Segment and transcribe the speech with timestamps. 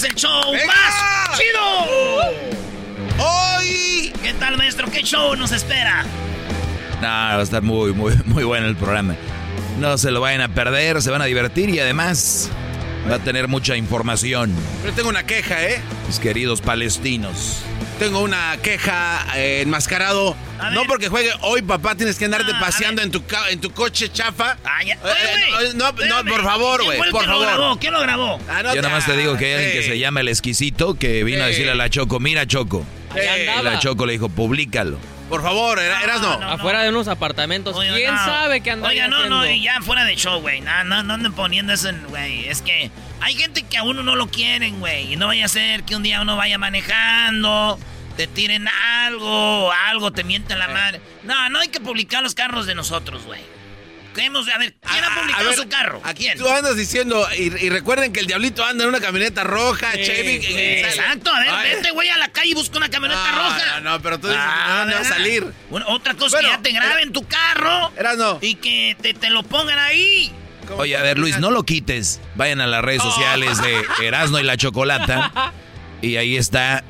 [0.00, 0.66] Es el show ¡Venga!
[0.66, 1.60] más chido.
[3.18, 4.12] Hoy.
[4.22, 4.90] ¿Qué tal, maestro?
[4.90, 6.04] ¿Qué show nos espera?
[7.02, 9.14] No, va a estar muy, muy, muy bueno el programa.
[9.78, 12.50] No se lo vayan a perder, se van a divertir y además
[13.10, 14.52] va a tener mucha información,
[14.82, 15.80] Pero tengo una queja, ¿eh?
[16.06, 17.58] mis queridos palestinos.
[17.98, 20.34] Tengo una queja eh, enmascarado.
[20.58, 20.88] A No ver.
[20.88, 24.56] porque juegue hoy, papá, tienes que andarte Ah, paseando en tu, en tu coche chafa.
[24.64, 24.94] Ah, ya.
[24.94, 26.28] Eh, Oye, eh, güey, no, no, espérame.
[26.30, 27.46] por favor, ¿Quién güey, por que lo favor.
[27.46, 27.78] grabó?
[27.78, 28.38] ¿Quién lo grabó?
[28.48, 30.94] Ah, no Yo nada más te digo que hay alguien que se llama el exquisito
[30.94, 32.86] que vino a decirle a la Choco, mira Choco.
[33.14, 33.20] Sí.
[33.20, 34.98] Y la Choco le dijo, públicalo.
[35.30, 36.38] Por favor, era- eras no.
[36.38, 36.50] no.
[36.50, 37.74] Afuera de unos apartamentos.
[37.76, 38.24] Oiga, ¿Quién no.
[38.24, 40.60] sabe qué andan Oiga, no, no, y ya fuera de show, güey.
[40.60, 42.46] No, no, no anden poniendo eso, en, güey.
[42.48, 45.12] Es que hay gente que a uno no lo quieren, güey.
[45.12, 47.78] Y no vaya a ser que un día uno vaya manejando,
[48.16, 48.66] te tiren
[49.06, 51.00] algo, algo, te mienten la madre.
[51.22, 53.40] No, no hay que publicar los carros de nosotros, güey.
[54.14, 56.00] Queremos, a ver, ¿quién ha a publicado ver, su carro?
[56.04, 56.36] ¿A quién?
[56.36, 60.02] Tú andas diciendo, y, y recuerden que el diablito anda en una camioneta roja, Sí,
[60.04, 60.42] Chevy.
[60.42, 60.52] sí.
[60.58, 61.74] Exacto, a ver, Ay.
[61.76, 63.80] vete, güey, a la calle y busca una camioneta No, roja.
[63.80, 65.52] no, no, pero tú dices, Ah, ¿de dónde va a salir?
[65.70, 68.38] Bueno, otra cosa Bueno, que ya te graben tu carro Eras no.
[68.40, 70.32] y que te, te lo pongan ahí.
[70.76, 72.20] Oye, a ver Luis, no lo quites.
[72.36, 75.52] Vayan a las redes sociales de Erasmo y la Chocolata.
[76.02, 76.82] Y ahí está.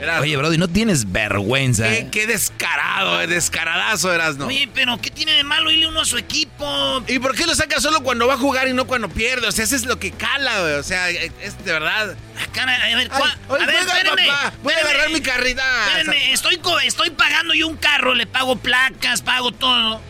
[0.00, 0.22] Erasno.
[0.22, 1.84] Oye, Brody, no tienes vergüenza.
[1.88, 4.46] Qué, qué descarado, eh, descaradazo eras, ¿no?
[4.46, 7.04] Oye, pero ¿qué tiene de malo irle uno a su equipo?
[7.06, 9.46] ¿Y por qué lo sacas solo cuando va a jugar y no cuando pierde?
[9.46, 10.72] O sea, eso es lo que cala, güey.
[10.74, 12.16] O sea, es de verdad.
[12.38, 14.26] Ah, caray, a ver, Ay, oye, a ver, juega, espérenme.
[14.26, 14.52] papá.
[14.62, 15.62] Voy a agarrar mi carrita.
[15.88, 20.00] Espérenme, estoy, estoy pagando yo un carro, le pago placas, pago todo.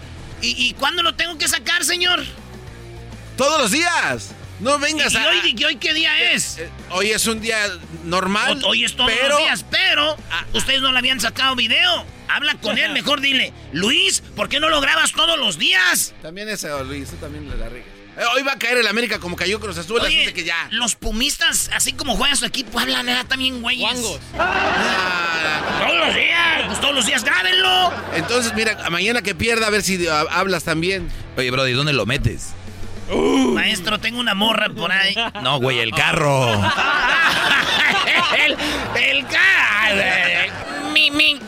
[0.43, 2.25] ¿Y, y cuándo lo tengo que sacar, señor?
[3.37, 4.31] Todos los días.
[4.61, 5.29] No ¿Y, vengas y a.
[5.29, 6.59] hoy, y hoy qué día es?
[6.59, 7.59] Eh, Hoy es un día
[8.05, 8.61] normal.
[8.63, 12.05] O- Hoy es todos pero los días, pero Ah, ustedes no le habían sacado video.
[12.29, 16.15] Habla con él, mejor dile, Luis, ¿por qué no lo grabas todos los días?
[16.23, 17.89] También eso, Luis, tú también le la riegas.
[18.19, 20.69] Eh, Hoy va a caer el América como cayó Cruz Azul, Oye, de que ya.
[20.73, 23.25] los pumistas, así como juega su equipo, hablan ¿verdad?
[23.27, 23.81] también, güeyes.
[23.83, 24.21] Guangos.
[24.39, 27.93] Ah, Todos los días, pues todos los días grábenlo.
[28.15, 31.09] entonces, mira, mañana que pierda, a ver si ah, hablas también.
[31.37, 32.49] Oye, Brody, ¿dónde lo metes?
[33.55, 35.15] Maestro, tengo una morra por ahí.
[35.43, 36.53] No, güey, el carro.
[38.47, 38.57] el,
[39.01, 41.39] el ca- Mi, mi.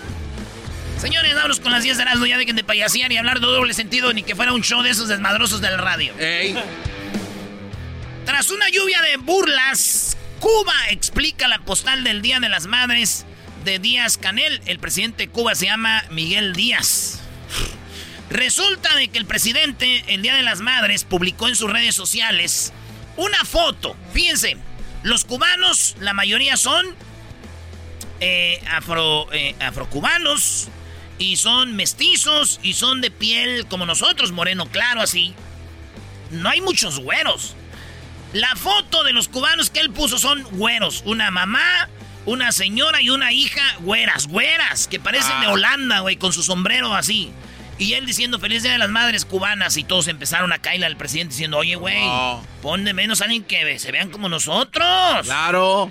[0.99, 2.27] Señores, vámonos con las 10 de Erasmo.
[2.27, 4.91] Ya dejen de payasear y hablar de doble sentido ni que fuera un show de
[4.91, 6.13] esos desmadrosos del radio.
[6.19, 6.55] Ey.
[8.25, 13.27] Tras una lluvia de burlas, Cuba explica la postal del Día de las Madres
[13.65, 14.61] de Díaz Canel.
[14.67, 17.21] El presidente de Cuba se llama Miguel Díaz.
[18.33, 22.73] Resulta de que el presidente, el Día de las Madres, publicó en sus redes sociales
[23.19, 23.95] una foto.
[24.15, 24.57] Fíjense,
[25.03, 26.87] los cubanos, la mayoría son
[28.21, 30.69] eh, afro, eh, afrocubanos
[31.19, 35.35] y son mestizos y son de piel como nosotros, moreno claro así.
[36.31, 37.55] no hay muchos güeros.
[38.33, 41.03] La foto de los cubanos que él puso son güeros.
[41.05, 41.91] Una mamá,
[42.25, 45.53] una señora y una hija güeras, güeras, que parecen de Ah.
[45.53, 47.31] Holanda, güey, con su sombrero así.
[47.83, 50.97] Y él diciendo feliz día de las madres cubanas y todos empezaron a caerle al
[50.97, 52.45] presidente diciendo, oye, güey, No.
[52.63, 54.87] pon de menos a alguien que se vean como nosotros.
[55.25, 55.91] Claro.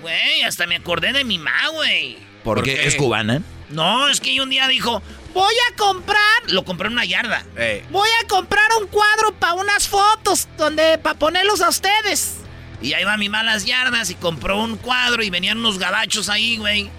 [0.00, 2.18] Güey, hasta me acordé de mi ma, güey.
[2.44, 2.86] Porque ¿Por qué?
[2.86, 3.42] es cubana.
[3.70, 5.02] No, es que un día dijo,
[5.34, 6.18] voy a comprar,
[6.48, 7.44] lo compré en una yarda.
[7.90, 12.36] Voy a comprar un cuadro para unas fotos, donde para ponerlos a ustedes.
[12.80, 16.56] Y ahí va mi malas yardas y compró un cuadro y venían unos gabachos ahí,
[16.58, 16.90] güey.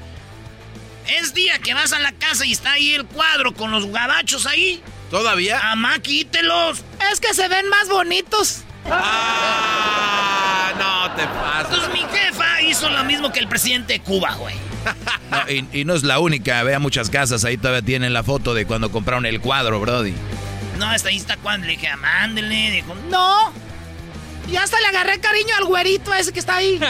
[1.20, 4.46] Es día que vas a la casa y está ahí el cuadro con los gabachos
[4.46, 4.82] ahí.
[5.10, 5.72] ¿Todavía?
[5.72, 6.84] Amá, quítelos.
[7.12, 8.64] Es que se ven más bonitos.
[8.90, 11.94] Ah, no te Entonces pases.
[11.94, 14.56] mi jefa hizo lo mismo que el presidente de Cuba, güey.
[15.32, 16.64] No, y, y no es la única.
[16.64, 17.44] Vea muchas casas.
[17.44, 20.14] Ahí todavía tienen la foto de cuando compraron el cuadro, Brody.
[20.78, 22.72] No, hasta ahí está cuando le dije, mándele.
[22.72, 23.52] Dijo, no.
[24.50, 26.76] Y hasta le agarré cariño al güerito ese que está ahí.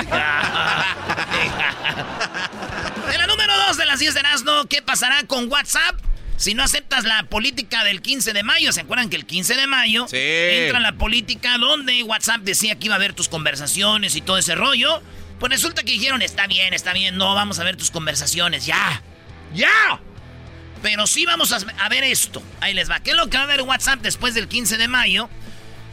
[3.11, 5.95] en la número 2 de las 10 de Erasmo, ¿qué pasará con WhatsApp?
[6.37, 9.65] Si no aceptas la política del 15 de mayo, ¿se acuerdan que el 15 de
[9.65, 10.17] mayo Sí.
[10.19, 14.53] entra la política donde WhatsApp decía que iba a ver tus conversaciones y todo ese
[14.53, 15.01] rollo?
[15.39, 19.01] Pues resulta que dijeron, está bien, está bien, no vamos a ver tus conversaciones, ya,
[19.55, 19.99] ya.
[20.83, 22.43] Pero sí vamos a, a ver esto.
[22.61, 22.99] Ahí les va.
[22.99, 25.27] ¿Qué es lo que va a ver WhatsApp después del 15 de mayo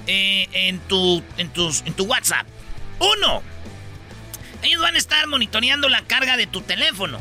[0.07, 2.47] eh, en, tu, en, tus, en tu WhatsApp?
[2.99, 3.43] Uno,
[4.63, 7.21] ellos van a estar monitoreando la carga de tu teléfono.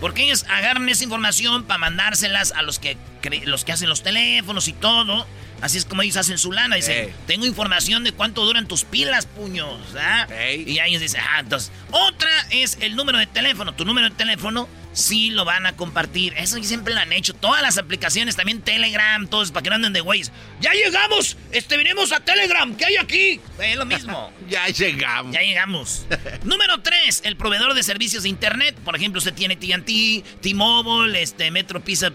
[0.00, 2.96] Porque ellos agarran esa información para mandárselas a los que,
[3.44, 5.26] los que hacen los teléfonos y todo.
[5.60, 6.76] Así es como ellos hacen su lana.
[6.76, 9.78] Dicen, tengo información de cuánto duran tus pilas, puños.
[9.98, 10.26] ¿ah?
[10.48, 11.70] Y ellos dicen, ah, entonces.
[11.90, 13.74] Otra es el número de teléfono.
[13.74, 16.34] Tu número de teléfono sí lo van a compartir.
[16.36, 17.34] Eso siempre lo han hecho.
[17.34, 20.32] Todas las aplicaciones, también Telegram, todos, para que no anden de güeyes.
[20.60, 21.36] ¡Ya llegamos!
[21.52, 22.74] Este, venimos a Telegram.
[22.76, 23.40] ¿Qué hay aquí?
[23.58, 24.32] Es lo mismo.
[24.50, 25.32] Ya llegamos.
[25.32, 26.06] Ya llegamos.
[26.42, 28.76] Número 3, el proveedor de servicios de internet.
[28.84, 32.10] Por ejemplo, usted tiene TNT, T-Mobile, este, Metro Pizza,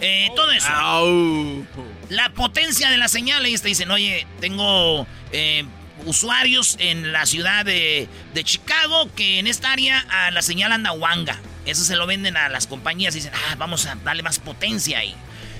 [0.00, 0.68] eh, todo eso.
[0.68, 1.66] Au.
[2.08, 3.44] La potencia de la señal.
[3.46, 5.64] Ellos te dicen, oye, tengo eh,
[6.06, 10.92] usuarios en la ciudad de, de Chicago que en esta área a la señal anda
[10.92, 11.38] wanga.
[11.66, 14.98] Eso se lo venden a las compañías y dicen, ah, vamos a darle más potencia
[14.98, 15.14] ahí.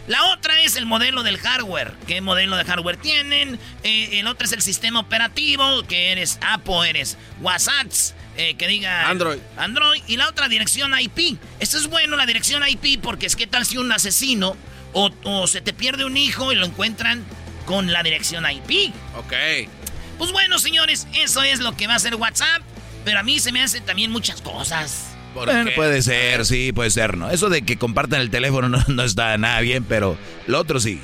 [0.08, 1.93] La otra es el modelo del hardware.
[2.06, 3.61] ¿Qué modelo de hardware tienen?
[3.82, 7.88] Eh, el otro es el sistema operativo, que eres Apple, eres WhatsApp,
[8.38, 9.38] eh, que diga Android.
[9.56, 10.00] Android.
[10.06, 11.37] Y la otra dirección IP.
[11.61, 14.56] Esto es bueno, la dirección IP, porque es que tal si un asesino
[14.94, 17.25] o, o se te pierde un hijo y lo encuentran
[17.67, 18.94] con la dirección IP.
[19.17, 19.32] Ok.
[20.17, 22.62] Pues bueno, señores, eso es lo que va a hacer WhatsApp.
[23.05, 25.06] Pero a mí se me hacen también muchas cosas.
[25.35, 27.31] ¿Por Bueno, puede ser, sí, puede ser, ¿no?
[27.31, 31.00] Eso de que compartan el teléfono no, no está nada bien, pero lo otro sí.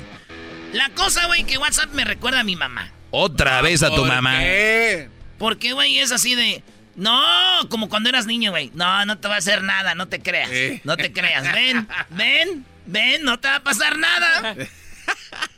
[0.73, 2.91] La cosa, güey, que WhatsApp me recuerda a mi mamá.
[3.11, 4.39] Otra vez a tu ¿Por mamá.
[4.39, 5.09] qué?
[5.37, 6.63] Porque, güey, es así de...
[6.95, 7.21] No,
[7.69, 8.71] como cuando eras niño, güey.
[8.73, 10.49] No, no te va a hacer nada, no te creas.
[10.49, 10.81] Sí.
[10.83, 11.51] No te creas.
[11.51, 14.55] Ven, ven, ven, no te va a pasar nada.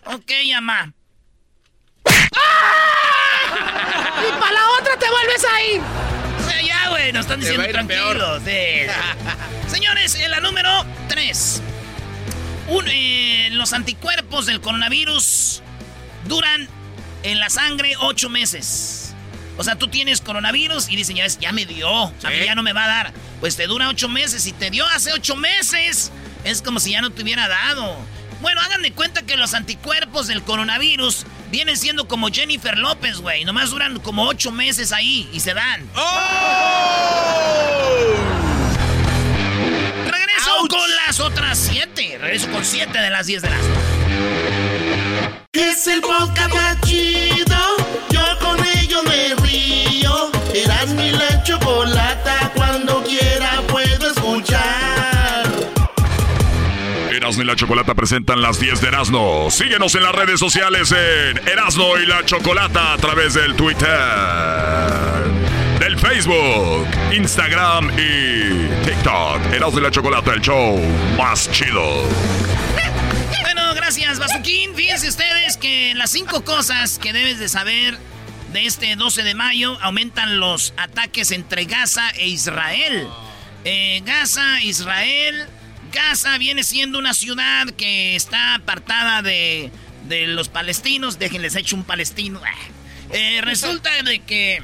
[0.10, 0.94] Ok, mamá.
[2.06, 2.10] Y
[4.40, 5.82] para la otra te vuelves ahí.
[6.40, 8.42] O sea, ya, güey, nos están diciendo tranquilos.
[8.46, 9.70] sí, sí.
[9.70, 11.62] Señores, en la número 3.
[13.52, 15.62] los anticuerpos del coronavirus
[16.26, 16.68] duran
[17.24, 19.07] en la sangre 8 meses.
[19.58, 22.54] O sea, tú tienes coronavirus y dicen, ya, ves, ya me dio, a mí ya
[22.56, 23.14] no me va a dar.
[23.40, 24.44] Pues te dura 8 meses.
[24.44, 26.12] Si te dio hace 8 meses,
[26.44, 27.98] es como si ya no te hubiera dado.
[28.42, 33.46] Bueno, hagan de cuenta que los anticuerpos del coronavirus vienen siendo como Jennifer López, güey.
[33.46, 35.90] Nomás duran como 8 meses ahí y se dan.
[35.96, 36.14] ¡Oh!
[40.06, 42.20] Regreso con las otras 7.
[42.22, 43.62] Regreso con 7 de las 10 de las
[45.54, 46.84] Es el podcast
[49.58, 50.32] río.
[50.54, 52.52] Eras mi la chocolata.
[52.56, 54.98] Cuando quiera puedo escuchar.
[57.18, 59.50] Erasmo y la Chocolata presentan las 10 de Erasmo.
[59.50, 63.88] Síguenos en las redes sociales en Erasmo y la Chocolata a través del Twitter,
[65.80, 69.54] del Facebook, Instagram y TikTok.
[69.54, 70.80] Erasmo y la Chocolata, el show
[71.18, 72.04] más chido.
[73.42, 74.76] Bueno, gracias, Bazuquín.
[74.76, 77.98] Fíjense ustedes que las cinco cosas que debes de saber
[78.54, 83.08] de este 12 de mayo aumentan los ataques entre Gaza e Israel.
[83.66, 85.48] Eh, Gaza, Israel.
[85.92, 89.72] Gaza viene siendo una ciudad que está apartada de,
[90.08, 91.20] de los palestinos.
[91.20, 92.42] Déjenles hecho un palestino.
[92.46, 92.54] Ah.
[93.12, 94.62] Eh, resulta de que...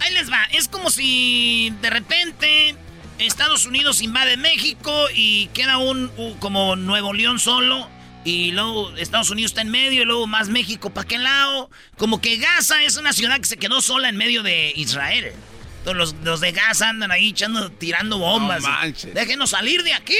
[0.00, 0.44] Ahí les va.
[0.52, 2.74] Es como si de repente
[3.18, 7.88] Estados Unidos invade México y queda un, un- como Nuevo León solo
[8.24, 11.70] Y luego Estados Unidos está en medio y luego más México para qué lado.
[11.98, 15.32] Como que Gaza es una ciudad que se quedó sola en medio de Israel.
[15.78, 18.64] Entonces los, de Gaza andan ahí echando, tirando bombas.
[19.12, 20.14] Déjenos salir de aquí.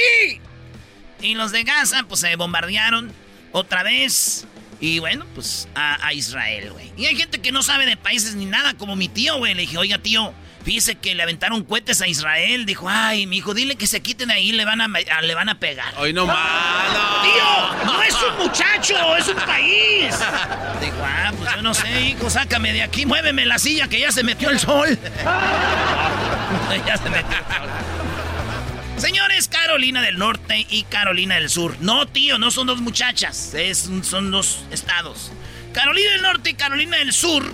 [1.21, 3.11] Y los de Gaza pues se bombardearon
[3.51, 4.45] otra vez.
[4.79, 6.91] Y bueno, pues a, a Israel, güey.
[6.97, 9.55] Y hay gente que no sabe de países ni nada, como mi tío, güey.
[9.55, 10.31] Le dije, oiga, tío,
[10.65, 12.65] Fíjese que le aventaron cohetes a Israel.
[12.65, 15.59] Dijo, ay, mi hijo, dile que se quiten ahí, le van a, le van a
[15.59, 15.93] pegar.
[15.99, 16.99] Hoy no malo.
[17.21, 20.15] Tío, no es un muchacho, es un país.
[20.81, 24.11] Dijo, ah, pues yo no sé, hijo, sácame de aquí, muéveme la silla que ya
[24.11, 24.97] se metió el sol.
[26.87, 27.69] ya se metió el sol.
[28.97, 31.75] Señores, Carolina del Norte y Carolina del Sur.
[31.79, 35.31] No, tío, no son dos muchachas, es, son dos estados.
[35.73, 37.53] Carolina del Norte y Carolina del Sur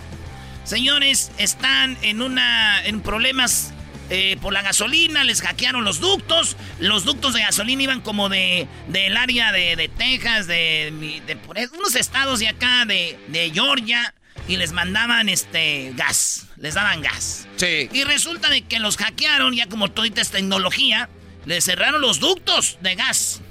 [0.72, 2.82] Señores, están en una.
[2.86, 3.74] en problemas
[4.10, 6.56] eh, por la gasolina, les hackearon los ductos.
[6.80, 10.94] Los ductos de gasolina iban como de del área de, Texas, de,
[11.28, 14.14] de, unos estados de acá, de, de Georgia,
[14.48, 17.50] y les mandaban este gas, les daban gas.
[17.58, 17.90] Sí.
[17.92, 21.10] Y resulta de que los hackearon, ya como toda esta tecnología,
[21.46, 23.42] les cerraron los ductos de gas.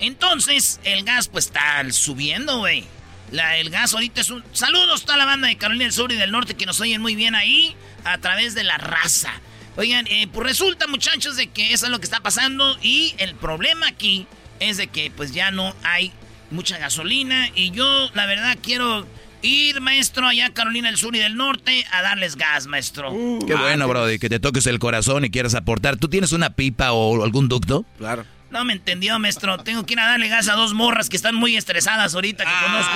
[0.00, 2.86] Entonces, el gas pues está subiendo, güey.
[3.32, 4.42] La, el gas ahorita es un...
[4.52, 7.00] Saludos a toda la banda de Carolina del Sur y del Norte que nos oyen
[7.00, 9.32] muy bien ahí a través de la raza.
[9.76, 13.34] Oigan, eh, pues resulta muchachos de que eso es lo que está pasando y el
[13.34, 14.26] problema aquí
[14.60, 16.12] es de que pues ya no hay
[16.50, 19.06] mucha gasolina y yo la verdad quiero
[19.42, 23.12] ir, maestro, allá a Carolina del Sur y del Norte a darles gas, maestro.
[23.12, 25.96] Uh, Qué bueno, Brody, que te toques el corazón y quieras aportar.
[25.96, 27.84] ¿Tú tienes una pipa o algún ducto?
[27.98, 28.24] Claro.
[28.50, 29.58] No me entendió, maestro.
[29.58, 32.50] Tengo que ir a darle gas a dos morras que están muy estresadas ahorita que
[32.64, 32.92] conozco.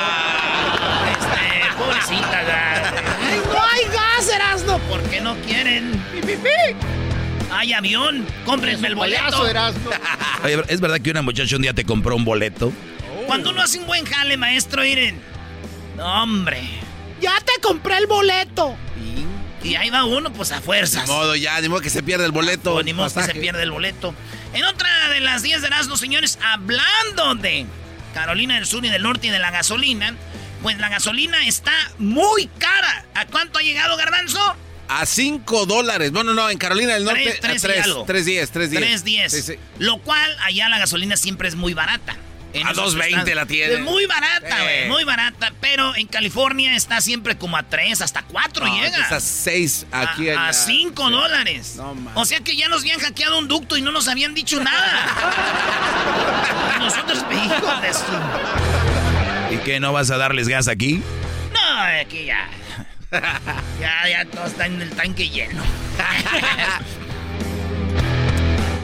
[1.11, 2.41] Este, pobrecita,
[3.21, 4.79] Ay, no hay gas, Erasno.
[4.79, 6.03] ¿Por qué no quieren?
[7.51, 8.27] Hay avión.
[8.47, 9.43] Cómprenme el boleto.
[10.43, 12.73] Oye, ¿es verdad que una muchacha un día te compró un boleto?
[13.27, 15.21] Cuando uno hace un buen jale, maestro, miren.
[15.97, 16.63] No, hombre.
[17.21, 18.75] Ya te compré el boleto.
[19.63, 21.07] Y ahí va uno, pues a fuerzas.
[21.07, 22.73] Ni modo, ya, ni modo que se pierda el boleto.
[22.73, 24.15] Pues, ni modo que se pierde el boleto.
[24.55, 27.67] En otra de las 10 de Erasmus, señores, hablando de
[28.13, 30.15] Carolina del Sur y del Norte y de la gasolina,
[30.63, 33.07] pues la gasolina está muy cara.
[33.15, 34.41] ¿A cuánto ha llegado, Garbanzo?
[34.89, 36.13] A 5 dólares.
[36.13, 37.39] Bueno, no, en Carolina del Norte.
[37.41, 38.83] 3, 3, 3 10, 3 10.
[38.83, 39.59] 3 10.
[39.79, 42.17] Lo cual, allá la gasolina siempre es muy barata
[42.61, 43.79] a 2.20 la tiene.
[43.79, 44.89] Muy barata, güey.
[44.89, 45.53] Muy barata.
[45.61, 49.03] Pero en California está siempre como a 3, hasta 4 llega.
[49.03, 50.29] Hasta 6 aquí.
[50.31, 51.75] A, 5 dólares.
[51.77, 54.63] No, o sea que ya nos habían hackeado un ducto y no nos habían dicho
[54.63, 55.07] nada.
[56.79, 58.13] Nosotros, hijos de esto.
[59.51, 61.03] ¿Y qué, no vas a darles gas aquí?
[61.53, 62.49] No, aquí ya.
[63.81, 65.63] ya, ya todo está en el tanque lleno.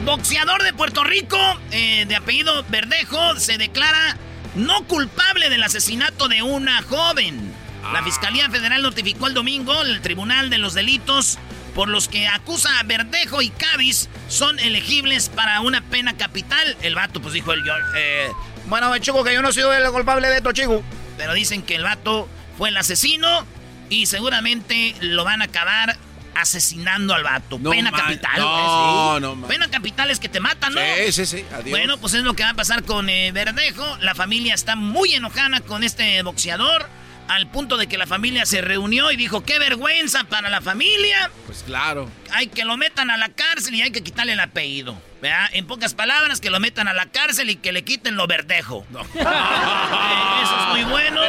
[0.08, 1.36] boxeador de Puerto Rico,
[1.70, 4.16] eh, de apellido Verdejo, se declara
[4.54, 7.52] no culpable del asesinato de una joven.
[7.92, 11.38] La Fiscalía Federal notificó el domingo el Tribunal de los Delitos
[11.74, 16.78] por los que acusa a Verdejo y Cádiz son elegibles para una pena capital.
[16.80, 17.62] El vato, pues dijo el
[17.94, 18.30] eh,
[18.64, 20.82] bueno, chico, que yo no soy el culpable de esto, chico.
[21.18, 23.46] Pero dicen que el vato fue el asesino
[23.90, 25.98] y seguramente lo van a acabar
[26.34, 27.58] asesinando al vato.
[27.58, 28.38] Pena capital.
[28.38, 30.80] No, no, Pena capital es que te matan, ¿no?
[30.80, 31.44] Sí, sí, sí.
[31.52, 31.70] Adiós.
[31.70, 33.98] Bueno, pues es lo que va a pasar con eh, Verdejo.
[33.98, 36.88] La familia está muy enojada con este boxeador.
[37.28, 41.30] Al punto de que la familia se reunió y dijo, qué vergüenza para la familia.
[41.44, 42.10] Pues claro.
[42.32, 44.98] Hay que lo metan a la cárcel y hay que quitarle el apellido.
[45.20, 45.48] ¿verdad?
[45.52, 48.86] En pocas palabras, que lo metan a la cárcel y que le quiten lo verdejo.
[49.18, 51.20] Eh, eso es muy bueno.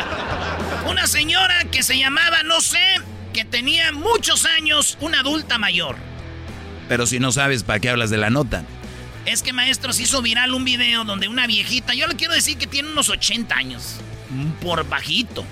[0.86, 2.78] Una señora que se llamaba, no sé,
[3.32, 5.96] que tenía muchos años, una adulta mayor.
[6.88, 8.64] Pero si no sabes, ¿para qué hablas de la nota?
[9.24, 12.58] Es que, maestro, se hizo viral un video donde una viejita, yo le quiero decir
[12.58, 13.96] que tiene unos 80 años,
[14.60, 15.44] por bajito.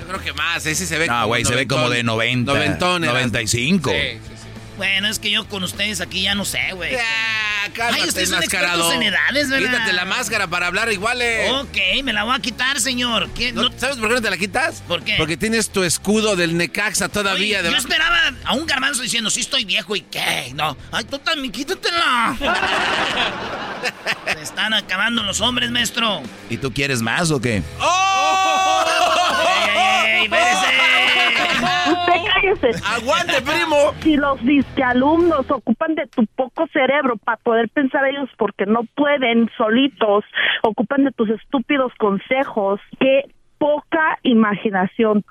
[0.00, 2.52] Yo creo que más, ese se ve no, güey, se ve como de 90,
[3.00, 3.90] 95.
[3.90, 4.37] Sí, sí, sí.
[4.78, 6.94] Bueno, es que yo con ustedes aquí ya no sé, güey.
[6.94, 9.72] Ay, ustedes son expertos en edades, ¿verdad?
[9.72, 11.50] Quítate la máscara para hablar igual, eh.
[11.50, 13.28] Ok, me la voy a quitar, señor.
[13.76, 14.82] ¿Sabes por qué no te la quitas?
[14.86, 15.16] ¿Por qué?
[15.18, 17.58] Porque tienes tu escudo del Necaxa todavía.
[17.58, 20.52] Oye, yo esperaba a un garbanzo diciendo, sí estoy viejo y qué.
[20.54, 22.36] No, ay, tú también, quítatela.
[24.32, 26.22] Se están acabando los hombres, maestro.
[26.48, 27.64] ¿Y tú quieres más o qué?
[27.80, 28.84] ¡Oh!
[30.06, 31.07] ¡Ey, ey, ey!
[31.28, 32.82] Usted cállese.
[32.84, 33.76] ¡Aguante, primo!
[34.00, 38.84] Si los disque alumnos ocupan de tu poco cerebro para poder pensar ellos porque no
[38.94, 40.24] pueden solitos,
[40.62, 43.24] ocupan de tus estúpidos consejos, qué
[43.58, 45.24] poca imaginación.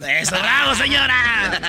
[0.00, 1.60] ¡Eso, bravo, señora!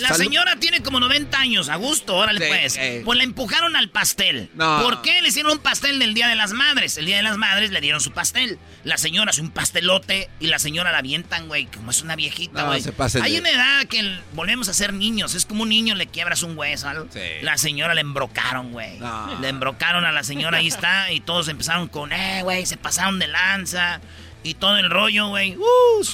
[0.00, 2.76] La señora tiene como 90 años, a gusto, órale Sí, pues.
[2.76, 3.02] eh.
[3.04, 4.50] Pues la empujaron al pastel.
[4.54, 4.82] No.
[4.82, 6.96] ¿Por qué le hicieron un pastel del Día de las Madres?
[6.98, 8.58] El Día de las Madres le dieron su pastel.
[8.82, 12.62] La señora hace un pastelote y la señora la avientan, güey, como es una viejita,
[12.62, 12.80] No, güey.
[12.82, 15.34] se Hay de- una edad que el- volvemos a ser niños.
[15.34, 17.06] Es como un niño le quiebras un hueso, algo.
[17.12, 17.20] Sí.
[17.42, 18.98] La señora le embrocaron, güey.
[18.98, 19.38] No.
[19.40, 21.12] Le embrocaron a la señora, ahí está.
[21.12, 24.00] Y todos empezaron con, eh, güey, se pasaron de lanza.
[24.46, 25.56] Y todo el rollo, güey.
[25.56, 26.06] Uh,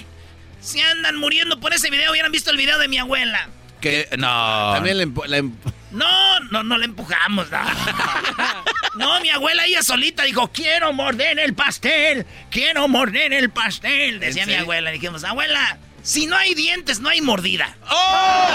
[0.61, 2.11] se andan muriendo por ese video.
[2.13, 3.49] Hubieran visto el video de mi abuela.
[3.81, 4.73] Que no.
[4.75, 5.53] También le empu- la em-
[5.91, 7.51] No, no, no le empujamos.
[7.51, 7.59] No,
[8.95, 14.21] No, mi abuela ella solita dijo, quiero morder el pastel, quiero morder el pastel.
[14.21, 14.91] Decía mi abuela.
[14.91, 17.75] Dijimos, abuela, si no hay dientes, no hay mordida.
[17.91, 18.49] ¡Oh!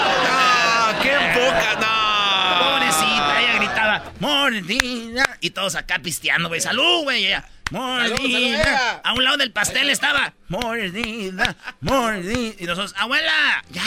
[0.94, 1.02] ¡No!
[1.02, 1.74] ¡Qué poca!
[1.80, 2.70] ¡No!
[2.70, 5.36] Pobrecita, ella gritaba, mordida.
[5.40, 6.60] Y todos acá pisteando, güey.
[6.60, 7.26] Salud, güey.
[7.26, 9.00] Ella, Mordida.
[9.04, 12.54] A un lado del pastel estaba, mordida, mordida.
[12.58, 13.82] Y nosotros, abuela, ya.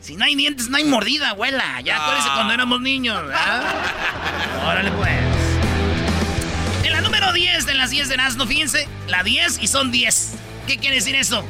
[0.00, 1.80] Si no hay dientes, no hay mordida, abuela.
[1.82, 3.62] Ya acuérdese cuando éramos niños, ¿verdad?
[4.66, 5.10] Órale, pues.
[6.84, 10.34] En la número 10 de las 10 de Nazno, fíjense, la 10 y son 10.
[10.66, 11.44] ¿Qué quiere decir eso?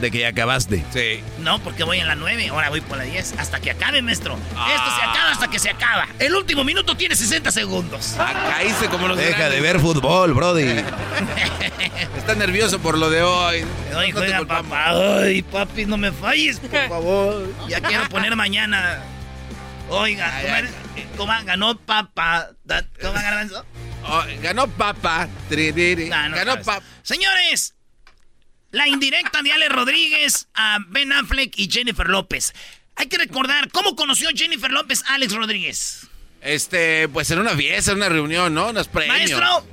[0.00, 0.84] De que ya acabaste.
[0.92, 1.22] Sí.
[1.40, 3.34] No, porque voy en la 9, ahora voy por la 10.
[3.38, 4.38] Hasta que acabe, maestro.
[4.56, 4.72] Ah.
[4.74, 6.06] Esto se acaba hasta que se acaba.
[6.20, 8.14] El último minuto tiene 60 segundos.
[8.18, 9.54] Acá hice como los Deja grandes.
[9.56, 10.62] de ver fútbol, Brody.
[12.16, 13.64] Está nervioso por lo de hoy.
[13.96, 14.90] Ay, No juega, papá.
[15.20, 17.52] Ay, papi, no me falles, por favor.
[17.68, 19.00] Ya quiero poner mañana.
[19.88, 20.60] Oiga, Ay, ¿cómo, ay.
[20.60, 20.70] era?
[21.16, 22.50] ¿Cómo ganó papá?
[23.00, 23.64] ¿Cómo ganó?
[24.10, 25.28] Oh, ganó Papa.
[25.48, 26.10] Tririri.
[26.12, 26.56] Ah, no ganó.
[26.62, 26.82] Papa.
[27.02, 27.74] Señores,
[28.70, 32.52] la indirecta de Ale Rodríguez a Ben Affleck y Jennifer López.
[32.96, 36.06] Hay que recordar cómo conoció Jennifer López a Alex Rodríguez.
[36.40, 38.70] Este, pues en una fiesta, en una reunión, ¿no?
[38.70, 39.16] Unos premios.
[39.16, 39.64] Maestro,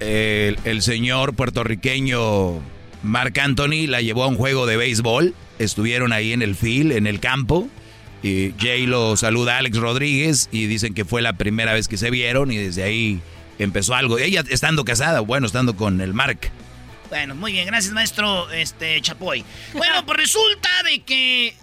[0.00, 2.60] El, el señor puertorriqueño
[3.02, 5.34] Marc Anthony la llevó a un juego de béisbol.
[5.58, 7.68] Estuvieron ahí en el field, en el campo.
[8.22, 11.96] Y Jay lo saluda a Alex Rodríguez y dicen que fue la primera vez que
[11.96, 13.20] se vieron y desde ahí
[13.58, 14.18] empezó algo.
[14.18, 16.52] Ella estando casada, bueno, estando con el Marc.
[17.12, 19.44] Bueno, muy bien, gracias maestro este Chapoy.
[19.74, 21.54] Bueno, pues resulta de que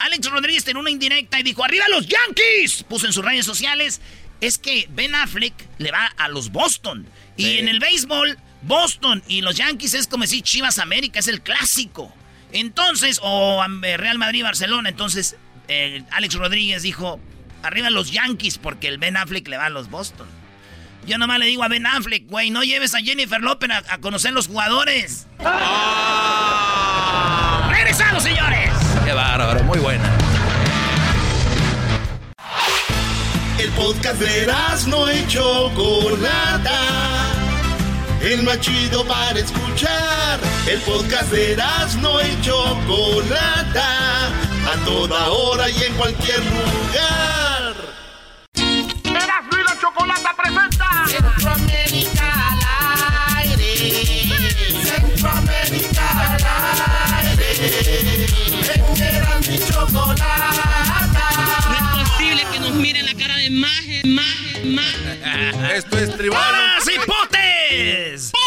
[0.00, 2.82] Alex Rodríguez tenía una indirecta y dijo, ¡Arriba los Yankees!
[2.86, 4.02] Puso en sus redes sociales.
[4.42, 7.06] Es que Ben Affleck le va a los Boston.
[7.38, 11.40] Y en el béisbol, Boston y los Yankees es como decir Chivas América, es el
[11.40, 12.14] clásico.
[12.52, 15.36] Entonces, o um, Real Madrid Barcelona, entonces
[15.68, 17.18] eh, Alex Rodríguez dijo,
[17.62, 20.28] arriba los Yankees porque el Ben Affleck le va a los Boston.
[21.08, 23.98] Yo nomás le digo a Ben Affleck, güey, no lleves a Jennifer López a, a
[23.98, 25.26] conocer los jugadores.
[27.70, 28.70] ¡Regresamos, señores!
[29.06, 30.04] Qué bárbaro, muy buena.
[33.58, 34.52] El podcast de
[34.88, 36.78] no y Chocolata.
[38.20, 40.38] El más chido para escuchar.
[40.66, 41.56] El podcast de
[42.02, 44.26] no y Chocolata.
[44.26, 47.47] A toda hora y en cualquier lugar.
[49.78, 52.58] Y Chocolata presenta Centroamérica al
[53.36, 53.70] aire.
[54.84, 56.36] Centroamérica al
[57.14, 57.46] aire.
[58.74, 61.26] En y Chocolata.
[61.68, 65.76] No es posible que nos miren la cara de maje, maje, maje.
[65.76, 66.42] Esto es tribal.
[66.48, 68.32] ¡Hola, cipotes!
[68.32, 68.37] ¡Majes!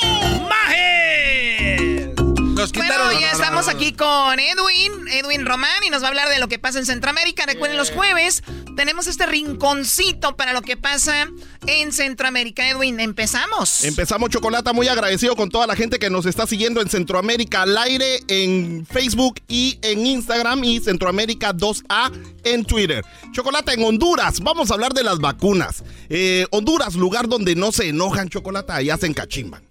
[2.74, 3.08] Nos quitaron.
[3.08, 6.48] Bueno, ya estamos aquí con Edwin, Edwin Román, y nos va a hablar de lo
[6.48, 7.46] que pasa en Centroamérica.
[7.46, 8.44] Recuerden, los jueves
[8.76, 11.28] tenemos este rinconcito para lo que pasa
[11.68, 12.70] en Centroamérica.
[12.70, 13.84] Edwin, empezamos.
[13.84, 17.78] Empezamos Chocolata, muy agradecido con toda la gente que nos está siguiendo en Centroamérica al
[17.78, 22.12] aire, en Facebook y en Instagram y Centroamérica 2A
[22.44, 23.04] en Twitter.
[23.34, 25.84] Chocolata en Honduras, vamos a hablar de las vacunas.
[26.10, 29.71] Eh, Honduras, lugar donde no se enojan Chocolata, allá se encachimban.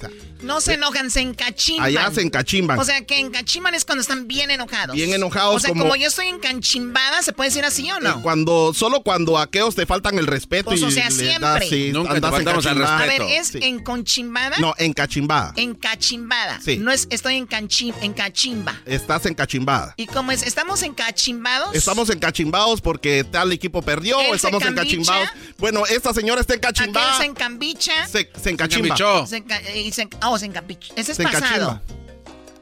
[0.00, 0.10] Sea,
[0.42, 1.86] No se enojan, se encachimban.
[1.86, 2.78] allá se encachimban.
[2.78, 4.96] O sea, que encachimban es cuando están bien enojados.
[4.96, 8.00] Bien enojados, O sea, como- como, yo estoy encachimbada, ¿se puede decir así o Eh,
[8.02, 8.22] no?
[8.22, 11.38] Cuando, solo cuando aquellos te faltan el respeto Pues, y o sea, siempre.
[11.40, 12.96] das, sí, Nunca te faltamos al encachimbada.
[12.96, 13.40] A ver, respeto.
[13.40, 13.58] ¿es Sí.
[13.62, 14.56] enconchimbada?
[14.58, 15.52] No, encachimbada.
[15.56, 16.60] Encachimbada.
[16.64, 16.78] Sí.
[16.78, 18.80] No es estoy en, canchi- en cachimba.
[18.86, 19.94] Estás encachimbada.
[19.96, 20.42] ¿Y cómo es?
[20.42, 21.74] ¿Estamos encachimbados?
[21.74, 25.28] Estamos encachimbados porque tal equipo perdió, ¿Él se estamos encachimbados.
[25.58, 27.18] Bueno, esta señora está Aquel encachimbada.
[27.18, 28.06] se encambicha.
[28.08, 28.96] Se, se encachimba.
[29.26, 30.92] Se enca- y se, oh, se encapicha.
[30.96, 31.44] Ese es Se pasado.
[31.46, 31.82] encachimba.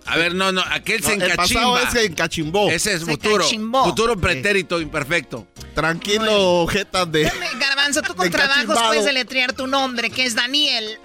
[0.06, 1.82] A ver, no, no, aquel se No, el pasado encachimba.
[1.82, 2.70] es que encachimbó.
[2.70, 3.44] Ese es Se futuro.
[3.44, 3.84] cachimbó.
[3.84, 5.46] Futuro pretérito imperfecto.
[5.74, 7.30] Tranquilo, jetas de.
[7.58, 10.98] Garbanzo, tú con trabajos puedes deletrear tu nombre, que es Daniel.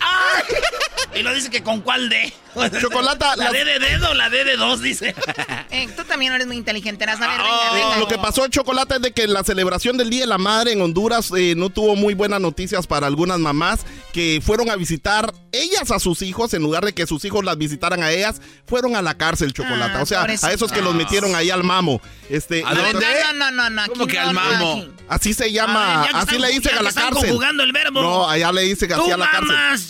[1.14, 2.32] Y lo dice que con cuál D.
[2.80, 5.14] Chocolata, ¿La D de dedo o la D de dos, dice?
[5.72, 7.24] Eh, tú también eres muy inteligente, Erasmo.
[7.24, 7.98] A ver, venga, venga.
[7.98, 10.72] Lo que pasó en Chocolate es de que la celebración del Día de la Madre
[10.72, 13.80] en Honduras eh, no tuvo muy buenas noticias para algunas mamás
[14.12, 17.56] que fueron a visitar ellas a sus hijos, en lugar de que sus hijos las
[17.56, 20.00] visitaran a ellas, fueron a la cárcel, Chocolata.
[20.00, 22.00] Ah, o sea, a esos que los metieron ahí al mamo.
[22.28, 23.06] Este, ¿A dónde?
[23.34, 23.86] No, no, no, no.
[23.88, 24.72] ¿Cómo que no, al no, mamo?
[24.72, 24.90] aquí.
[25.08, 27.38] Así se llama, ver, así están- le dicen a la están cárcel.
[27.60, 28.00] el verbo.
[28.02, 29.89] No, allá le dicen Tú así a la cárcel.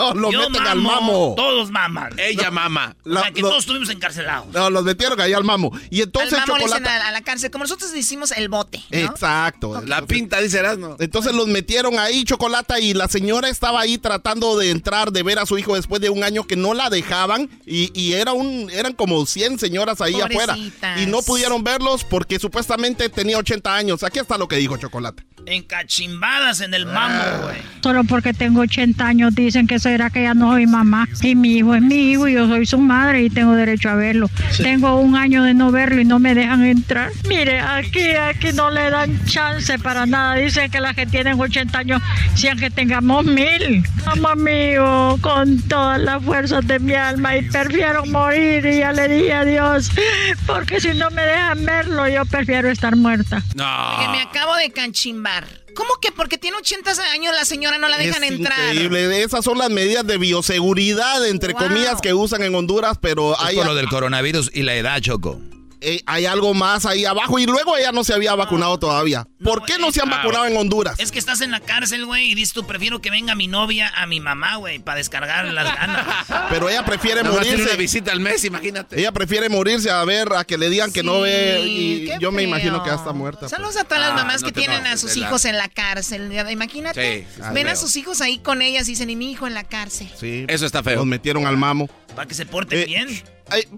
[0.14, 1.34] No, los Yo meten al mamo.
[1.36, 2.12] Todos maman.
[2.18, 2.96] Ella mama.
[3.04, 4.46] o sea, que lo- todos estuvimos encarcelados.
[4.54, 5.70] No, los metieron ahí al mamo.
[5.90, 7.04] Y entonces, Al mamo le dicen Chocolata.
[7.04, 8.80] a, a la cárcel, como nosotros decimos el bote.
[8.90, 8.98] ¿no?
[8.98, 9.82] Exacto.
[9.86, 10.96] La pinta, dice Erasmo.
[10.98, 15.38] Entonces los metieron ahí, Chocolata, y la señora estaba ahí tratando de entrar, de ver
[15.38, 17.50] a su hijo después de un año que no la dejaban.
[17.66, 20.56] Y, y era un, eran como 100 señoras ahí afuera.
[20.96, 24.02] Y no pudieron verlos porque supuestamente tenía 80 años.
[24.02, 25.22] Aquí está lo que dijo Chocolata.
[25.46, 27.56] Encachimbadas en el mambo, güey.
[27.82, 31.08] Solo porque tengo 80 años dicen que será que ya no soy mamá.
[31.20, 33.94] Y mi hijo es mi hijo y yo soy su madre y tengo derecho a
[33.94, 34.30] verlo.
[34.56, 37.10] Tengo un año de no verlo y no me dejan entrar.
[37.28, 40.34] Mire, aquí, aquí no le dan chance para nada.
[40.36, 42.02] Dicen que las que tienen 80 años,
[42.34, 43.84] sean que tengamos mil.
[44.06, 48.64] Amo hijo con todas las fuerzas de mi alma y prefiero morir.
[48.66, 49.90] Y ya le dije a Dios,
[50.46, 53.42] porque si no me dejan verlo, yo prefiero estar muerta.
[53.50, 55.59] Que me acabo de canchimbar.
[55.74, 58.58] ¿Cómo que porque tiene 80 años la señora no la dejan es entrar?
[58.74, 59.22] increíble.
[59.22, 61.62] Esas son las medidas de bioseguridad, entre Wow.
[61.68, 65.00] comillas, que usan en Honduras, pero Es hay, por lo del coronavirus y la edad,
[65.00, 65.40] Choco.
[65.80, 67.38] Eh, hay algo más ahí abajo.
[67.38, 69.26] Y luego ella no se había vacunado todavía.
[69.42, 70.98] ¿Por qué no se han ah, vacunado en Honduras?
[70.98, 73.90] Es que estás en la cárcel, güey, y dices tú, prefiero que venga mi novia
[73.96, 76.06] a mi mamá, güey, para descargar las ganas.
[76.50, 77.62] Pero ella prefiere morirse.
[77.62, 78.98] una visita al mes, imagínate.
[78.98, 81.62] Ella prefiere morirse a ver, a que le digan que no ve.
[81.66, 83.40] Y yo me imagino que ya está muerta.
[83.40, 83.50] pues.
[83.50, 86.30] Saludos a todas las Ah, mamás no que tienen a sus hijos en la cárcel.
[86.50, 87.26] Imagínate.
[87.34, 89.64] Sí, Ven a sus hijos ahí con ellas y dicen, y mi hijo en la
[89.64, 90.10] cárcel.
[90.18, 90.44] Sí.
[90.48, 90.96] Eso está feo.
[90.96, 91.88] Los metieron al mamo.
[92.20, 93.08] Para que se porten Eh, bien.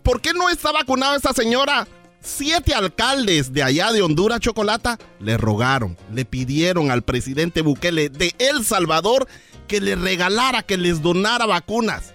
[0.02, 1.86] ¿Por qué no está vacunada esta señora?
[2.20, 8.34] Siete alcaldes de allá de Honduras, Chocolata, le rogaron, le pidieron al presidente Bukele de
[8.40, 9.28] El Salvador
[9.68, 12.14] que le regalara, que les donara vacunas.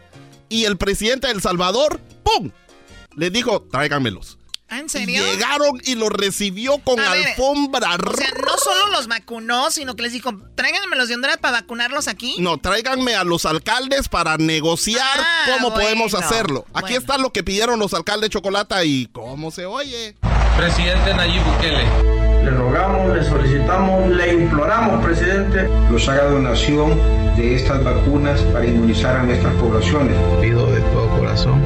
[0.49, 2.51] Y el presidente de El Salvador, ¡pum!
[3.15, 4.37] Le dijo, tráiganmelos.
[4.69, 5.23] ¿Ah, ¿En serio?
[5.23, 9.95] llegaron y los recibió con A ver, alfombra O sea, no solo los vacunó, sino
[9.95, 12.35] que les dijo, tráiganme los de Honduras para vacunarlos aquí.
[12.39, 16.65] No, tráiganme a los alcaldes para negociar Ah, cómo podemos hacerlo.
[16.73, 16.97] Aquí bueno.
[16.99, 20.15] está lo que pidieron los alcaldes Chocolata y cómo se oye.
[20.57, 21.85] Presidente Nayib Bukele.
[22.43, 26.97] Le rogamos, le solicitamos, le imploramos, presidente, nos haga donación
[27.35, 30.15] de estas vacunas para inmunizar a nuestras poblaciones.
[30.41, 31.61] Pido de todo corazón,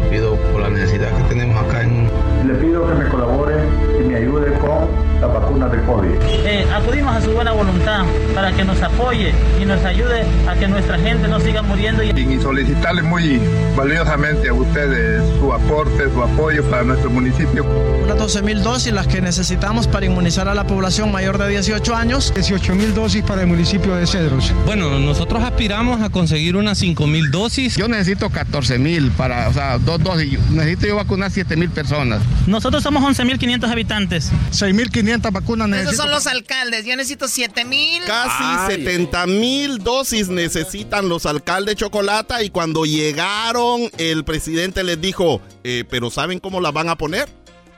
[0.00, 2.37] lo pido por la necesidad que tenemos acá en...
[2.48, 3.56] Le pido que me colabore
[4.00, 4.88] y me ayude con
[5.20, 6.14] la vacuna de COVID.
[6.46, 10.66] Eh, acudimos a su buena voluntad para que nos apoye y nos ayude a que
[10.66, 12.02] nuestra gente no siga muriendo.
[12.02, 12.08] Y...
[12.08, 13.38] Y solicitarle muy
[13.76, 17.66] valiosamente a ustedes su aporte, su apoyo para nuestro municipio.
[18.04, 21.94] Unas 12 mil dosis las que necesitamos para inmunizar a la población mayor de 18
[21.94, 22.32] años.
[22.34, 24.54] 18 mil dosis para el municipio de Cedros.
[24.64, 27.76] Bueno, nosotros aspiramos a conseguir unas 5 mil dosis.
[27.76, 30.38] Yo necesito 14 mil para, o sea, dos dosis.
[30.50, 32.22] Necesito yo vacunar 7 mil personas.
[32.46, 34.30] Nosotros somos 11.500 habitantes.
[34.52, 36.86] 6.500 vacunas Esos son los alcaldes.
[36.86, 38.02] Yo necesito 7 mil.
[38.04, 45.40] Casi 70 mil dosis necesitan los alcaldes Chocolata y cuando llegaron el presidente les dijo,
[45.64, 47.28] "Eh, pero ¿saben cómo las van a poner?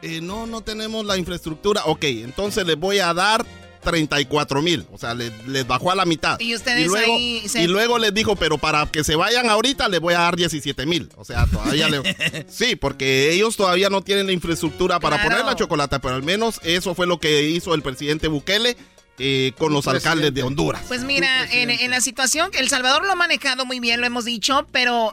[0.02, 1.82] "Eh, no, no tenemos la infraestructura.
[1.86, 3.44] Ok, entonces les voy a dar
[3.80, 4.86] 34 mil.
[4.92, 6.38] O sea, les, les bajó a la mitad.
[6.40, 9.88] Y ustedes luego, ahí se- y luego les dijo, pero para que se vayan ahorita
[9.88, 11.08] les voy a dar 17 mil.
[11.16, 12.00] O sea, todavía le...
[12.48, 15.30] Sí, porque ellos todavía no tienen la infraestructura para Claro.
[15.30, 18.76] poner la chocolata, pero al menos eso fue lo que hizo el presidente Bukele
[19.18, 20.82] eh, con los alcaldes de Honduras.
[20.88, 24.24] Pues mira, en, en la situación, El Salvador lo ha manejado muy bien, lo hemos
[24.24, 25.12] dicho, pero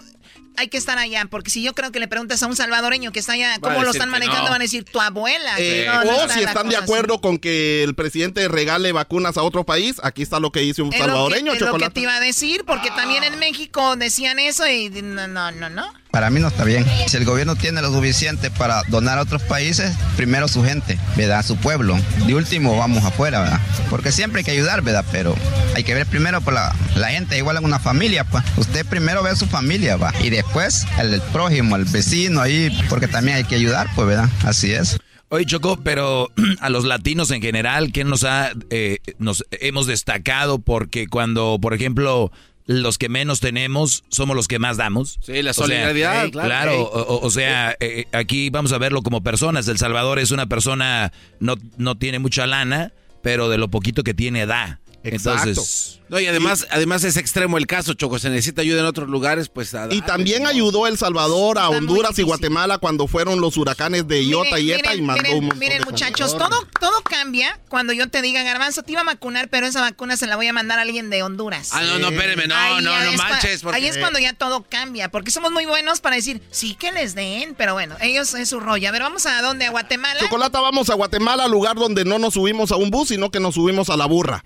[0.57, 3.19] hay que estar allá, porque si yo creo que le preguntas a un salvadoreño que
[3.19, 4.43] está allá, ¿cómo lo están manejando?
[4.45, 4.49] no.
[4.49, 5.53] Van a decir, tu abuela.
[5.57, 6.83] Eh, No, no o si están de así.
[6.83, 10.81] acuerdo con que el presidente regale vacunas a otro país, aquí está lo que dice
[10.81, 13.95] un Es lo que- salvadoreño, lo que te iba a decir, porque también en México
[13.95, 15.93] decían eso y no, no, no, no.
[16.11, 16.85] Para mí no está bien.
[17.07, 21.45] Si el gobierno tiene lo suficiente para donar a otros países, primero su gente, ¿verdad?
[21.45, 21.97] Su pueblo.
[22.25, 23.59] De último vamos afuera, ¿verdad?
[23.89, 25.05] Porque siempre hay que ayudar, ¿verdad?
[25.11, 25.35] Pero
[25.75, 28.43] hay que ver primero por la, la gente, igual en una familia, pues.
[28.57, 30.13] Usted primero ve a su familia, ¿va?
[30.23, 34.29] Y después el, el prójimo, el vecino ahí, porque también hay que ayudar, pues, ¿verdad?
[34.43, 34.97] Así es.
[35.29, 40.59] Oye, Choco, pero a los latinos en general, ¿quién nos ha, eh, nos hemos destacado?
[40.59, 42.31] Porque cuando, por ejemplo,
[42.67, 45.19] los que menos tenemos somos los que más damos.
[45.21, 46.47] Sí, la O sea, solidaridad, eh, claro.
[46.47, 49.67] Claro, o, sea, eh, aquí vamos a verlo como personas.
[49.67, 52.91] El Salvador es una persona, no, no tiene mucha lana,
[53.23, 54.81] pero de lo poquito que tiene da.
[55.03, 58.17] Entonces, No, y además, además es extremo el caso, Choco.
[58.19, 59.73] Se necesita ayuda en otros lugares, pues.
[59.75, 64.23] a- Y también ayudó El Salvador a Honduras y Guatemala cuando fueron los huracanes de
[64.25, 68.09] Iota y Eta y mandó miren, montón miren, de muchachos, todo, todo cambia cuando yo
[68.09, 70.79] te diga, Garbanzo, te iba a vacunar, pero esa vacuna se la voy a mandar
[70.79, 71.71] a alguien de Honduras.
[71.73, 73.61] Ah, no, no, espéreme, no, Ahí no, no manches.
[73.61, 76.91] porque- Ahí es cuando ya todo cambia, porque somos muy buenos para decir, sí que
[76.93, 78.87] les den, pero bueno, ellos es su rollo.
[78.87, 80.19] A ver, vamos a dónde, a Guatemala.
[80.21, 83.55] Chocolata, vamos a Guatemala, lugar donde no nos subimos a un bus, sino que nos
[83.55, 84.43] subimos a la burra.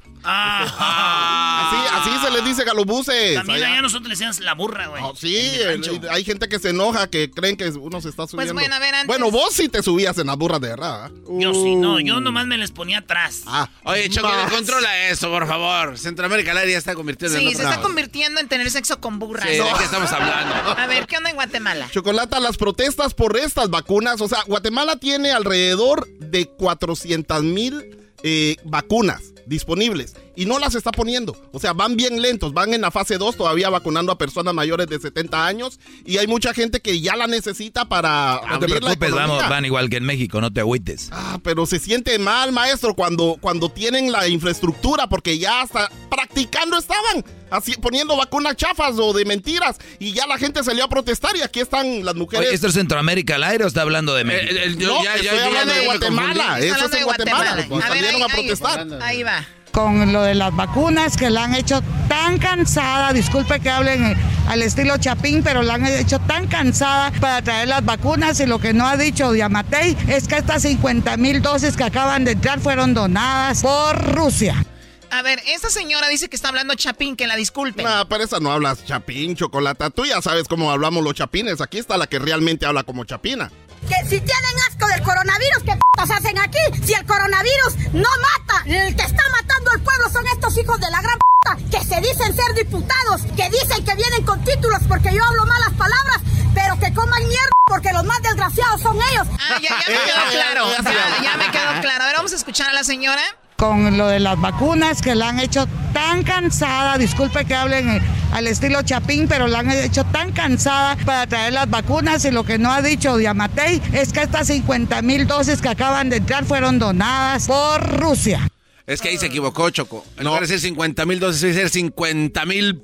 [1.52, 3.36] Así, así se les dice a los buses.
[3.36, 3.68] También allá.
[3.74, 5.04] allá nosotros le decíamos la burra, güey.
[5.20, 8.54] Sí, el- hay gente que se enoja, que creen que uno se está subiendo.
[8.54, 11.12] bueno, a ver, antes- Bueno, vos sí te subías en las burras de verdad.
[11.30, 13.42] Yo sí, no, yo nomás me les ponía atrás.
[13.46, 15.98] Ah, Oye, Choco, controla eso, por favor.
[15.98, 19.20] Centroamérica al aire ya está convirtiendo en Sí, se está convirtiendo en tener sexo con
[19.20, 19.46] burras.
[19.50, 20.56] Sí, ¿de qué estamos hablando?
[20.78, 21.90] A ver, ¿qué onda en Guatemala?
[21.92, 28.56] Chocolata, las protestas por estas vacunas, o sea, Guatemala tiene alrededor de 400 mil eh,
[28.66, 31.38] vacunas disponibles y no las está poniendo.
[31.52, 34.88] O sea, van bien lentos, van en la fase 2 todavía vacunando a personas mayores
[34.88, 38.80] de 70 años y hay mucha gente que ya la necesita para no te abrir
[38.80, 41.10] preocupes, vamos, van igual que en México, no te agüites.
[41.12, 46.78] Ah, pero se siente mal, maestro, cuando, cuando tienen la infraestructura, porque ya hasta practicando
[46.78, 51.36] estaban, así, poniendo vacunas chafas o de mentiras, y ya la gente salió a protestar,
[51.36, 52.48] y aquí están las mujeres.
[52.48, 54.54] Oye, ¿esto es Centroamérica al aire o está hablando de México?
[54.80, 58.34] no, estoy hablando de Guatemala, eso es en Guatemala, pues, A ver, salieron ahí- a
[58.34, 58.88] protestar.
[59.04, 59.46] Ahí va.
[59.72, 64.18] con lo de las vacunas que la han hecho tan cansada, disculpe que hablen eh,
[64.50, 68.60] al estilo Chapín, pero la han hecho tan cansada para traer las vacunas y lo
[68.60, 72.60] que no ha dicho Diamatei es que estas 50 mil dosis que acaban de entrar
[72.60, 74.66] fueron donadas por Rusia.
[75.12, 77.84] A ver, esta señora dice que está hablando Chapín, que la disculpe.
[77.84, 79.89] No, pero esa no hablas chapín, chocolata.
[79.89, 81.60] Tú ya sabes cómo hablamos los chapines.
[81.60, 83.52] Aquí está la que realmente habla como chapina.
[83.89, 86.60] Que si tienen asco del coronavirus, ¿qué p***s hacen aquí?
[86.86, 90.89] Si el coronavirus no mata, el que está matando al pueblo son estos hijos de
[90.89, 95.13] la gran p que se dicen ser diputados, que dicen que vienen con títulos porque
[95.13, 96.19] yo hablo malas palabras,
[96.54, 99.28] pero que coman mierda porque los más desgraciados son ellos.
[99.39, 100.67] Ah, ya, ya me quedó claro.
[100.84, 102.04] Ya, ya me quedó claro.
[102.04, 103.24] A ver, vamos a escuchar a la señora.
[103.62, 108.47] Con lo de las vacunas que la han hecho tan cansada, disculpe que hablen al
[108.47, 112.58] estilo Chapín, pero la han hecho tan cansada para traer las vacunas y lo que
[112.58, 116.80] no ha dicho Diamatei es que estas 50 mil dosis que acaban de entrar fueron
[116.80, 118.47] donadas por Rusia.
[118.88, 120.08] Es que ahí se equivocó, Choco.
[120.17, 122.84] En lugar de decir 50 mil dosis, debe ser 50 mil.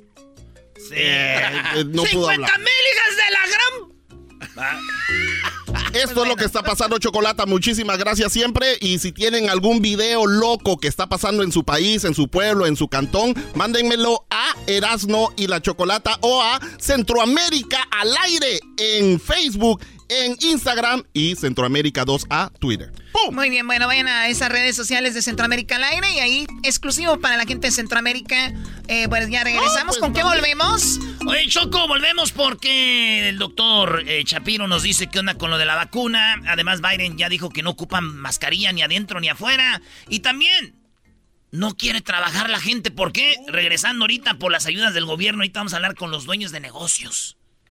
[0.92, 1.42] Eh,
[1.86, 2.52] no pudo hablar.
[2.56, 5.57] mil hijas de la gran...
[5.98, 7.44] Esto es lo que está pasando, Chocolata.
[7.44, 8.78] Muchísimas gracias siempre.
[8.80, 12.66] Y si tienen algún video loco que está pasando en su país, en su pueblo,
[12.66, 19.18] en su cantón, mándenmelo a Erasno y la Chocolata o a Centroamérica al aire en
[19.18, 22.92] Facebook, en Instagram y Centroamérica 2A Twitter.
[23.30, 27.20] Muy bien, bueno, vayan a esas redes sociales de Centroamérica al aire y ahí, exclusivo
[27.20, 28.54] para la gente de Centroamérica,
[28.86, 29.98] eh, pues ya regresamos.
[29.98, 30.98] ¿Con qué volvemos?
[31.26, 35.66] Oye, Choco, volvemos porque el doctor eh, Chapiro nos dice qué onda con lo de
[35.66, 36.40] la vacuna.
[36.46, 39.82] Además, Biden ya dijo que no ocupan mascarilla ni adentro ni afuera.
[40.08, 40.74] Y también
[41.50, 42.90] no quiere trabajar la gente.
[42.90, 43.36] ¿Por qué?
[43.48, 46.60] Regresando ahorita por las ayudas del gobierno, ahorita vamos a hablar con los dueños de
[46.60, 47.37] negocios.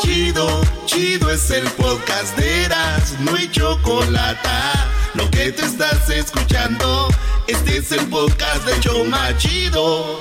[0.00, 4.48] Chido, chido es el podcast de Eras, no hay chocolate.
[5.14, 7.08] Lo que te estás escuchando,
[7.46, 10.20] este es el podcast de Choma Chido.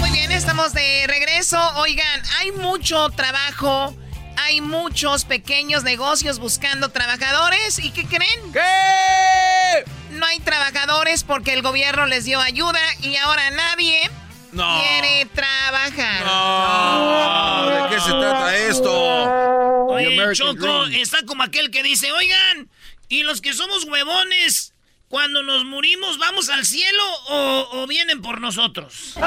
[0.00, 1.58] Muy bien, estamos de regreso.
[1.76, 3.94] Oigan, hay mucho trabajo.
[4.36, 7.78] Hay muchos pequeños negocios buscando trabajadores.
[7.78, 8.52] ¿Y qué creen?
[8.52, 9.84] ¿Qué?
[10.12, 14.10] No hay trabajadores porque el gobierno les dio ayuda y ahora nadie
[14.52, 16.24] quiere trabajar.
[16.24, 17.70] No.
[17.70, 19.86] ¿De qué se trata esto?
[19.86, 22.70] Oye, Choco, está como aquel que dice, oigan,
[23.08, 24.74] ¿y los que somos huevones,
[25.08, 29.14] cuando nos morimos, vamos al cielo o, o vienen por nosotros?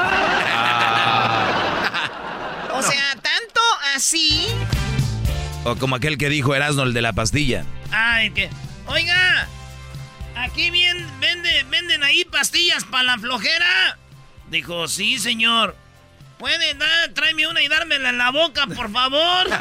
[2.76, 3.60] O sea, tanto
[3.94, 4.46] así.
[5.64, 7.64] O como aquel que dijo Erasmo, el de la pastilla.
[7.90, 8.50] Ay, que.
[8.86, 9.48] Oiga,
[10.36, 13.98] aquí bien, vende, venden ahí pastillas para la flojera.
[14.50, 15.76] Dijo, sí, señor.
[16.38, 19.46] ¿Puede dar, tráeme una y dármela en la boca, por favor?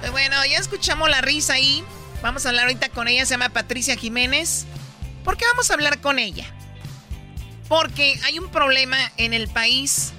[0.00, 1.82] Eh, Bueno, ya escuchamos la risa ahí.
[2.22, 4.64] Vamos a hablar ahorita con ella, se llama Patricia Jiménez.
[5.24, 6.44] ¿Por qué vamos a hablar con ella?
[7.68, 10.12] Porque hay un problema en el país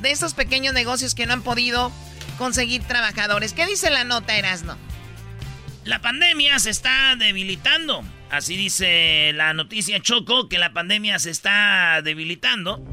[0.00, 1.90] de estos pequeños negocios que no han podido
[2.36, 3.54] conseguir trabajadores.
[3.54, 4.76] ¿Qué dice la nota, Erasno?
[5.84, 8.04] La pandemia se está debilitando.
[8.30, 12.84] Así dice la noticia Choco, que la pandemia se está debilitando.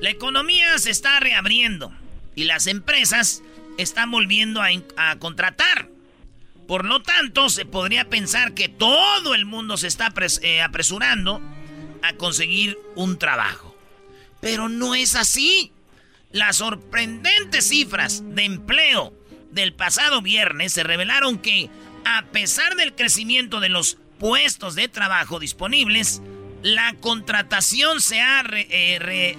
[0.00, 1.92] La economía se está reabriendo
[2.34, 3.42] y las empresas
[3.78, 5.88] están volviendo a, contratar.
[6.66, 11.40] Por lo tanto, se podría pensar que todo el mundo se está eh, apresurando
[12.02, 13.76] a conseguir un trabajo.
[14.40, 15.72] Pero no es así.
[16.32, 19.14] Las sorprendentes cifras de empleo
[19.52, 21.70] del pasado viernes se revelaron que,
[22.06, 26.22] a pesar del crecimiento de los puestos de trabajo disponibles,
[26.62, 29.36] la contratación se ha eh,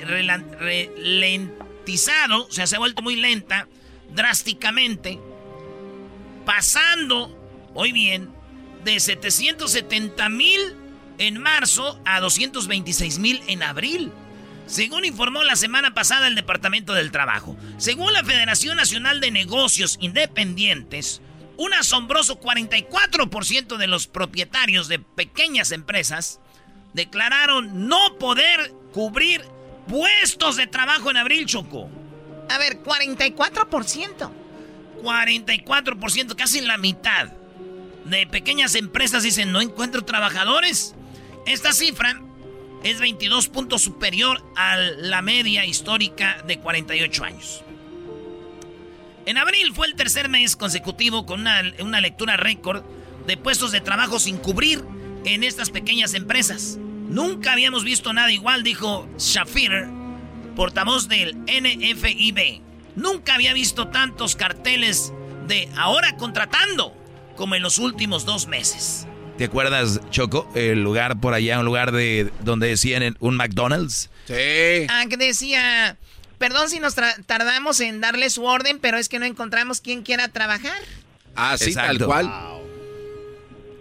[0.60, 3.70] ralentizado, o sea, se ha vuelto muy lenta,
[4.14, 5.18] drásticamente,
[6.46, 7.34] pasando,
[7.74, 8.30] hoy bien,
[8.84, 10.60] de 770 mil
[11.20, 14.12] en marzo a 226 mil en abril.
[14.66, 17.56] Según informó la semana pasada el Departamento del Trabajo.
[17.78, 21.22] Según la Federación Nacional de Negocios Independientes,
[21.58, 26.40] un asombroso 44% de los propietarios de pequeñas empresas
[26.94, 29.42] declararon no poder cubrir
[29.88, 31.90] puestos de trabajo en abril, Choco.
[32.50, 34.32] A ver, 44%.
[35.04, 37.28] 44%, casi la mitad
[38.06, 40.96] de pequeñas empresas dicen no encuentro trabajadores.
[41.46, 42.22] Esta cifra
[42.84, 47.64] es 22 puntos superior a la media histórica de 48 años.
[49.28, 52.82] En abril fue el tercer mes consecutivo con una, una lectura récord
[53.28, 54.82] de puestos de trabajo sin cubrir
[55.26, 56.78] en estas pequeñas empresas.
[57.10, 59.88] Nunca habíamos visto nada igual, dijo Shafir,
[60.56, 62.62] portavoz del NFIB.
[62.96, 65.12] Nunca había visto tantos carteles
[65.46, 66.96] de ahora contratando
[67.36, 69.08] como en los últimos dos meses.
[69.38, 70.50] ¿Te acuerdas, Choco?
[70.56, 74.10] El lugar por allá, un lugar de donde decían un McDonald's.
[74.26, 74.88] Sí.
[74.90, 75.98] Ah, que decía,
[76.38, 80.04] perdón si nos tra- tardamos en darle su orden, pero es que no encontramos quien
[80.04, 80.78] quiera trabajar.
[81.36, 81.98] Ah, sí, Exacto.
[81.98, 82.32] tal cual.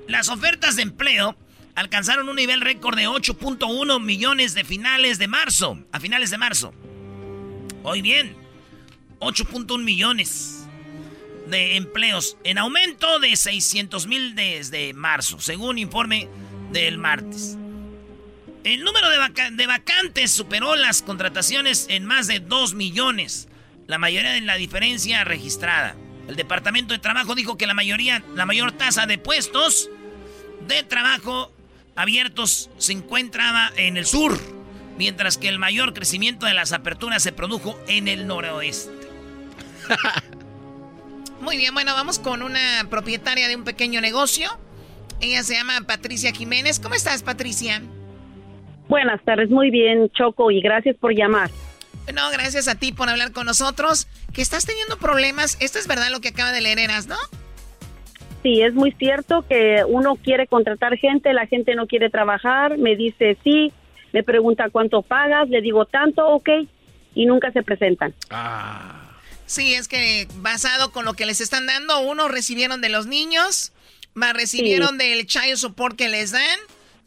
[0.09, 1.37] Las ofertas de empleo
[1.75, 6.73] alcanzaron un nivel récord de 8.1 millones de finales de marzo, a finales de marzo.
[7.83, 8.37] Hoy bien,
[9.21, 10.66] 8.1 millones
[11.49, 16.29] de empleos en aumento de 600 mil desde marzo, según informe
[16.73, 17.57] del martes.
[18.67, 23.47] El número de, vaca- de vacantes superó las contrataciones en más de 2 millones,
[23.87, 25.95] la mayoría de la diferencia registrada.
[26.27, 29.89] El Departamento de Trabajo dijo que la mayoría, la mayor tasa de puestos
[30.67, 31.53] de trabajo
[31.95, 34.37] abiertos se encontraba en el sur,
[34.99, 38.91] mientras que el mayor crecimiento de las aperturas se produjo en el noroeste.
[41.41, 44.59] Muy bien, bueno, vamos con una propietaria de un pequeño negocio.
[45.21, 46.81] Ella se llama Patricia Jiménez.
[46.81, 47.81] ¿Cómo estás, Patricia?
[48.88, 51.51] Buenas tardes, muy bien, Choco, y gracias por llamar.
[52.14, 54.07] No, gracias a ti por hablar con nosotros.
[54.33, 55.57] Que estás teniendo problemas.
[55.61, 57.16] Esto es verdad lo que acaba de leer Eras, ¿no?
[58.42, 62.94] Sí, es muy cierto que uno quiere contratar gente, la gente no quiere trabajar, me
[62.94, 63.72] dice sí,
[64.12, 66.49] me pregunta cuánto pagas, le digo tanto, ok,
[67.14, 68.14] y nunca se presentan.
[69.46, 73.72] Sí, es que basado con lo que les están dando, unos recibieron de los niños,
[74.14, 76.59] más recibieron del child support que les dan,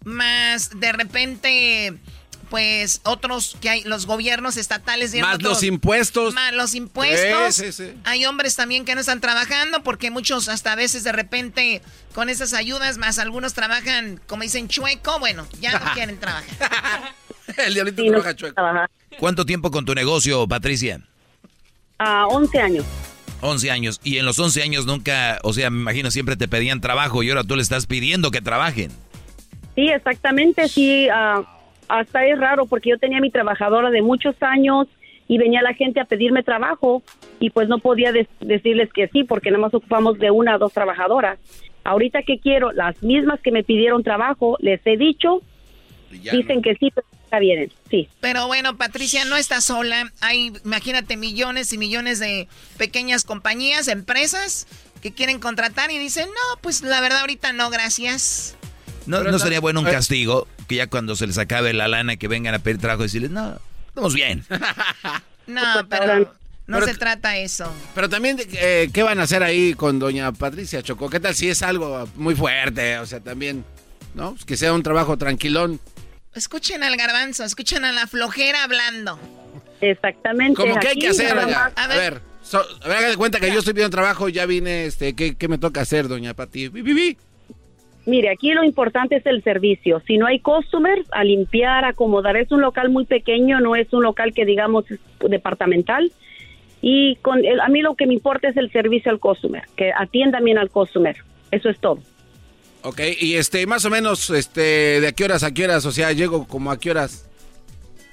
[0.05, 1.93] más de repente,
[2.49, 6.33] pues otros que hay, los gobiernos estatales dieron Más otros- los impuestos.
[6.33, 7.55] Más los impuestos.
[7.55, 7.93] Sí, sí, sí.
[8.05, 11.81] Hay hombres también que no están trabajando porque muchos hasta a veces de repente
[12.13, 17.13] con esas ayudas, más algunos trabajan, como dicen, chueco, bueno, ya no quieren trabajar.
[17.57, 18.55] El diablito Sí, no trabaja chueco.
[18.55, 18.89] trabajar.
[19.19, 21.01] ¿Cuánto tiempo con tu negocio, Patricia?
[21.97, 22.85] A 11 años.
[23.41, 23.99] 11 años.
[24.03, 27.29] Y en los 11 años nunca, o sea, me imagino siempre te pedían trabajo y
[27.29, 28.91] ahora tú le estás pidiendo que trabajen.
[29.79, 31.07] Sí, exactamente, sí.
[31.09, 31.41] ah,
[31.87, 34.87] hasta es raro porque yo tenía mi trabajadora de muchos años
[35.29, 37.01] y venía la gente a pedirme trabajo
[37.39, 40.59] y pues no podía de- decirles que sí porque nada más ocupamos de una o
[40.59, 41.39] dos trabajadoras.
[41.85, 45.41] Ahorita que quiero, las mismas que me pidieron trabajo, les he dicho,
[46.33, 48.09] dicen que sí, pero nunca vienen, sí.
[48.19, 50.11] Pero bueno, Patricia, no está sola.
[50.19, 54.67] Hay, imagínate, millones y millones de pequeñas compañías, empresas
[55.01, 58.57] que quieren contratar y dicen, no, pues la verdad ahorita no, gracias.
[59.09, 59.91] ¿No, no sería bueno un eh.
[59.91, 63.31] castigo que ya cuando se les acabe la lana que vengan a pedir trabajo decirles,
[63.31, 64.45] no, estamos bien?
[65.47, 66.31] No, pero
[66.67, 67.73] no se trata eso.
[67.95, 71.09] Pero también, eh, ¿qué van a hacer ahí con doña Patricia Choco?
[71.09, 72.99] ¿Qué tal si es algo muy fuerte?
[72.99, 73.65] O sea, también,
[74.13, 74.33] ¿no?
[74.33, 75.79] Pues que sea un trabajo tranquilón.
[76.35, 79.19] Escuchen al garbanzo, escuchen a la flojera hablando.
[79.81, 80.55] Exactamente.
[80.55, 83.57] ¿Cómo que hay que hacer, A ver, so- a ver, haga de cuenta que yo
[83.57, 86.67] estoy pidiendo trabajo, ya vine, este, ¿qué, qué me toca hacer, doña Pati?
[86.67, 87.17] Vi, vi, vi.
[88.09, 90.01] Mire, aquí lo importante es el servicio.
[90.07, 92.35] Si no hay customers, a limpiar, acomodar.
[92.37, 94.99] Es un local muy pequeño, no es un local que digamos es
[95.29, 96.11] departamental.
[96.81, 99.91] Y con el- a mí lo que me importa es el servicio al customer, que
[99.95, 101.15] atiendan bien al customer.
[101.51, 101.99] Eso es todo.
[102.83, 105.85] Ok, y este, más o menos, este, ¿de a qué horas a qué horas?
[105.85, 107.27] O sea, llego como a qué horas.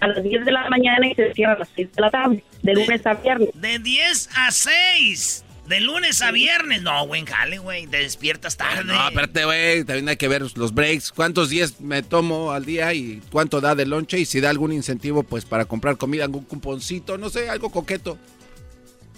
[0.00, 2.42] A las 10 de la mañana y se cierra a las 6 de la tarde,
[2.62, 3.48] de lunes a viernes.
[3.54, 5.44] De 10 a 6.
[5.68, 6.82] De lunes a viernes.
[6.82, 7.86] No, güey, jale, güey.
[7.86, 8.84] Te despiertas tarde.
[8.84, 12.92] No, espérate, güey, también hay que ver los breaks, cuántos días me tomo al día
[12.94, 16.44] y cuánto da de lonche y si da algún incentivo, pues, para comprar comida, algún
[16.44, 18.16] cuponcito, no sé, algo coqueto.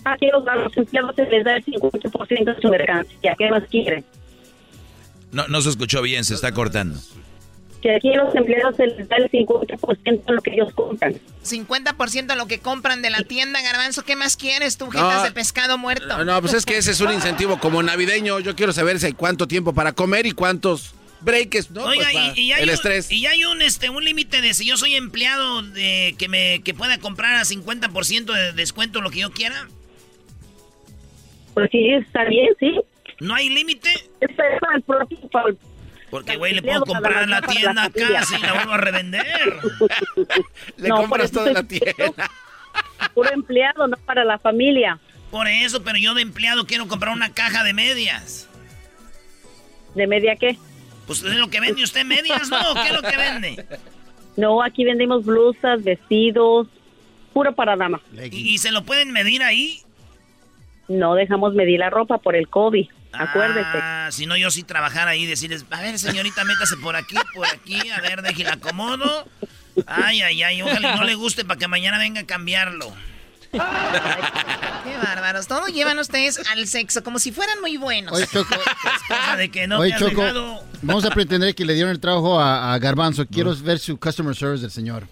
[0.05, 3.35] Aquí los, a los empleados se les da el 50% de su mercancía.
[3.37, 4.05] ¿Qué más quieren?
[5.33, 6.99] No, no se escuchó bien, se está cortando.
[7.83, 11.15] Que aquí los empleados se les da el 50% de lo que ellos compran.
[11.45, 14.03] 50% de lo que compran de la tienda, garbanzo.
[14.05, 15.23] ¿Qué más quieres tú, jetas No.
[15.23, 16.25] de pescado muerto?
[16.25, 18.41] No, pues es que ese es un incentivo como navideño.
[18.41, 21.85] Yo quiero saber si hay cuánto tiempo para comer y cuántos breaks, ¿no?
[21.85, 23.13] Oiga, Pues, para y, y hay el un, estrés.
[23.13, 26.75] y hay un este un límite de si yo soy empleado de que me que
[26.75, 29.69] pueda comprar a 50% de descuento lo que yo quiera.
[31.55, 32.81] Pues sí, está bien, sí.
[33.21, 33.91] ¿No hay límite?
[34.21, 35.59] Es para el propio, para el-
[36.11, 39.27] Porque, güey, le puedo comprar en la tienda casi y la vuelvo a revender.
[40.77, 42.31] Le No, compras toda la tienda.
[43.15, 44.99] puro empleado, no para la familia.
[45.31, 48.49] Por eso, pero yo de empleado quiero comprar una caja de medias.
[49.95, 50.57] ¿De media qué?
[51.07, 52.59] Pues es lo que vende usted medias, ¿no?
[52.75, 53.67] ¿Qué es lo que vende?
[54.37, 56.69] No, aquí vendemos blusas, vestidos,
[57.33, 58.01] puro para dama.
[58.31, 59.83] ¿Y, y se lo pueden medir ahí?
[60.87, 63.69] No dejamos medir la ropa por el COVID, acuérdese.
[63.75, 67.17] Ah, si no yo sí trabajar ahí y decirles, a ver señorita, métase por aquí,
[67.35, 69.29] por aquí, a ver, déjela acomodo.
[69.87, 72.93] Ay, ay, ay, ojalá y no le guste para que mañana venga a cambiarlo.
[73.51, 75.47] Qué bárbaros.
[75.47, 78.13] Todo llevan ustedes al sexo, como si fueran muy buenos.
[78.13, 78.55] Oye, Choco.
[79.37, 80.23] De que no Oye, Choco,
[80.83, 83.27] vamos a pretender que le dieron el trabajo a, a Garbanzo.
[83.27, 85.07] Quiero ver su customer service del señor.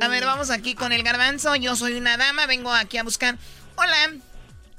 [0.00, 1.54] A ver, vamos aquí con el garbanzo.
[1.56, 3.36] Yo soy una dama, vengo aquí a buscar.
[3.76, 4.14] Hola.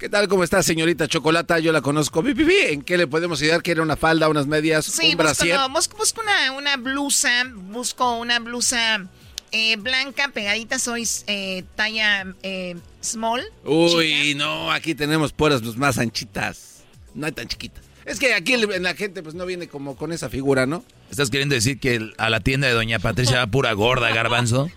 [0.01, 0.27] ¿Qué tal?
[0.27, 1.59] ¿Cómo está, señorita Chocolata?
[1.59, 2.23] Yo la conozco.
[2.25, 3.61] ¿En qué le podemos ayudar?
[3.61, 5.55] ¿Quiere una falda, unas medias, Sí, un busco, brasier?
[5.55, 7.43] no, busco, busco una, una blusa.
[7.45, 9.05] Busco una blusa
[9.51, 10.79] eh, blanca, pegadita.
[10.79, 13.43] Soy eh, talla eh, small.
[13.63, 16.81] Uy, no, aquí tenemos puras más anchitas.
[17.13, 17.83] No hay tan chiquitas.
[18.03, 20.83] Es que aquí la gente pues no viene como con esa figura, ¿no?
[21.11, 24.67] ¿Estás queriendo decir que a la tienda de Doña Patricia va pura gorda, garbanzo?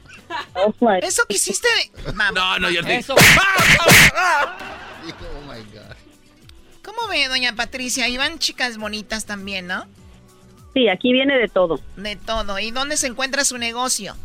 [1.00, 2.12] Eso que hiciste de...
[2.12, 2.34] Vamos.
[2.34, 2.96] No, no, yo te...
[2.96, 3.14] Eso.
[6.84, 8.04] ¿Cómo ve, doña Patricia?
[8.04, 9.86] Ahí van chicas bonitas también, ¿no?
[10.74, 11.80] Sí, aquí viene de todo.
[11.96, 12.58] De todo.
[12.58, 14.16] ¿Y dónde se encuentra su negocio?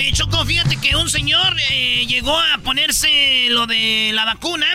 [0.00, 4.66] Oye, Choco, fíjate que un señor eh, llegó a ponerse lo de la vacuna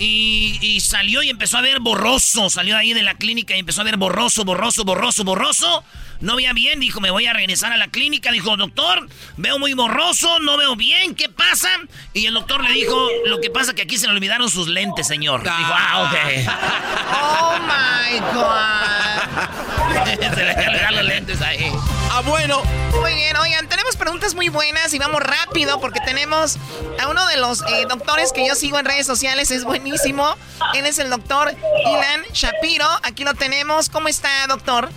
[0.00, 2.50] y, y salió y empezó a ver borroso.
[2.50, 5.84] Salió ahí de la clínica y empezó a ver borroso, borroso, borroso, borroso.
[6.20, 8.32] No veía bien, dijo, me voy a regresar a la clínica.
[8.32, 11.68] Dijo, doctor, veo muy borroso, no veo bien, ¿qué pasa?
[12.12, 15.06] Y el doctor le dijo, lo que pasa que aquí se le olvidaron sus lentes,
[15.06, 15.42] señor.
[15.42, 16.10] Dijo, ah,
[17.22, 18.70] Oh my God.
[19.90, 20.34] ok.
[20.34, 21.70] se le olvidaron los lentes ahí.
[22.10, 22.62] Ah, bueno.
[23.00, 26.58] Muy bien, oigan, tenemos preguntas muy buenas y vamos rápido porque tenemos
[27.00, 29.89] a uno de los eh, doctores que yo sigo en redes sociales, es buenísimo.
[30.74, 32.86] Él es el doctor Ilan Shapiro.
[33.02, 33.88] Aquí lo tenemos.
[33.88, 34.88] ¿Cómo está, doctor?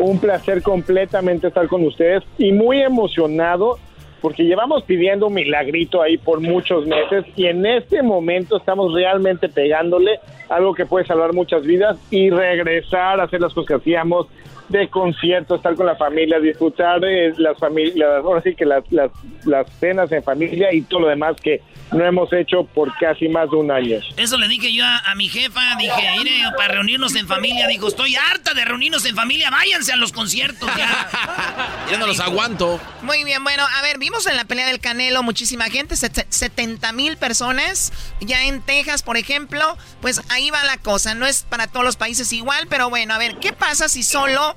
[0.00, 3.78] Un placer completamente estar con ustedes y muy emocionado
[4.20, 9.48] porque llevamos pidiendo un milagrito ahí por muchos meses y en este momento estamos realmente
[9.48, 14.26] pegándole algo que puede salvar muchas vidas y regresar a hacer las cosas que hacíamos
[14.68, 19.10] de concierto, estar con la familia, disfrutar eh, las familias, ahora sí que las, las,
[19.44, 21.60] las cenas en familia y todo lo demás que
[21.92, 23.98] no hemos hecho por casi más de un año.
[24.16, 27.88] Eso le dije yo a, a mi jefa, dije, mire, para reunirnos en familia, dijo,
[27.88, 31.08] estoy harta de reunirnos en familia, váyanse a los conciertos ya.
[31.90, 32.80] Ya no los aguanto.
[33.02, 36.92] Muy bien, bueno, a ver, vimos en la pelea del Canelo muchísima gente, set- 70
[36.92, 41.66] mil personas, ya en Texas, por ejemplo, pues ahí va la cosa, no es para
[41.66, 44.51] todos los países igual, pero bueno, a ver, ¿qué pasa si solo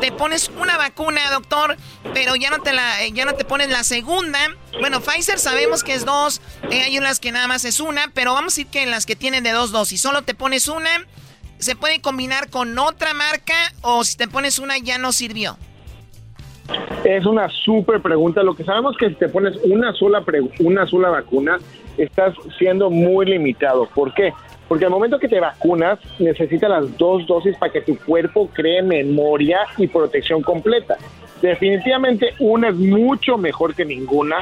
[0.00, 1.76] te pones una vacuna, doctor,
[2.14, 4.38] pero ya no te la, eh, ya no te pones la segunda?
[4.80, 6.40] Bueno, Pfizer sabemos que es dos,
[6.70, 9.06] eh, hay unas que nada más es una, pero vamos a decir que en las
[9.06, 10.90] que tienen de dos dosis, solo te pones una,
[11.58, 15.56] ¿se puede combinar con otra marca o si te pones una ya no sirvió?
[17.04, 18.42] Es una súper pregunta.
[18.44, 21.58] Lo que sabemos que si te pones una sola, pre- una sola vacuna,
[21.98, 23.88] estás siendo muy limitado.
[23.88, 24.32] ¿Por qué?
[24.70, 28.82] Porque al momento que te vacunas, necesitas las dos dosis para que tu cuerpo cree
[28.82, 30.96] memoria y protección completa.
[31.42, 34.36] Definitivamente una es mucho mejor que ninguna,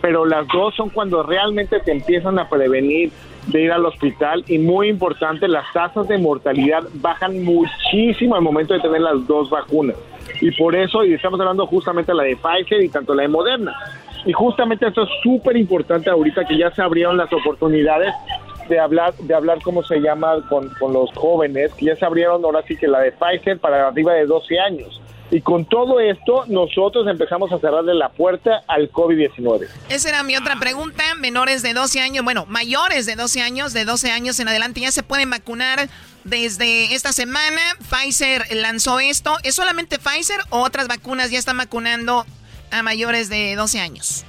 [0.00, 3.10] pero las dos son cuando realmente te empiezan a prevenir
[3.48, 8.74] de ir al hospital y muy importante, las tasas de mortalidad bajan muchísimo al momento
[8.74, 9.96] de tener las dos vacunas.
[10.40, 13.28] Y por eso, y estamos hablando justamente de la de Pfizer y tanto la de
[13.28, 13.74] Moderna.
[14.24, 18.14] Y justamente esto es súper importante ahorita que ya se abrieron las oportunidades
[18.68, 22.44] de hablar, de hablar cómo se llama con, con los jóvenes, que ya se abrieron
[22.44, 25.00] ahora sí que la de Pfizer para arriba de 12 años.
[25.32, 29.66] Y con todo esto, nosotros empezamos a cerrarle la puerta al COVID-19.
[29.88, 31.02] Esa era mi otra pregunta.
[31.16, 34.92] Menores de 12 años, bueno, mayores de 12 años, de 12 años en adelante, ya
[34.92, 35.88] se pueden vacunar
[36.24, 37.62] desde esta semana.
[37.90, 39.38] Pfizer lanzó esto.
[39.42, 42.26] ¿Es solamente Pfizer o otras vacunas ya están vacunando
[42.70, 44.26] a mayores de 12 años?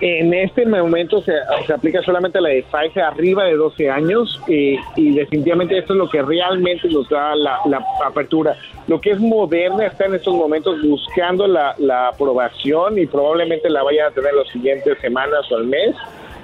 [0.00, 1.32] En este momento se,
[1.66, 5.98] se aplica solamente la de Pfizer arriba de 12 años y, y definitivamente esto es
[5.98, 7.58] lo que realmente nos da la,
[8.06, 8.56] apertura.
[8.88, 13.82] Lo que es Moderna está en estos momentos buscando la, la aprobación y probablemente la
[13.82, 15.94] vayan a tener las siguientes semanas o al mes.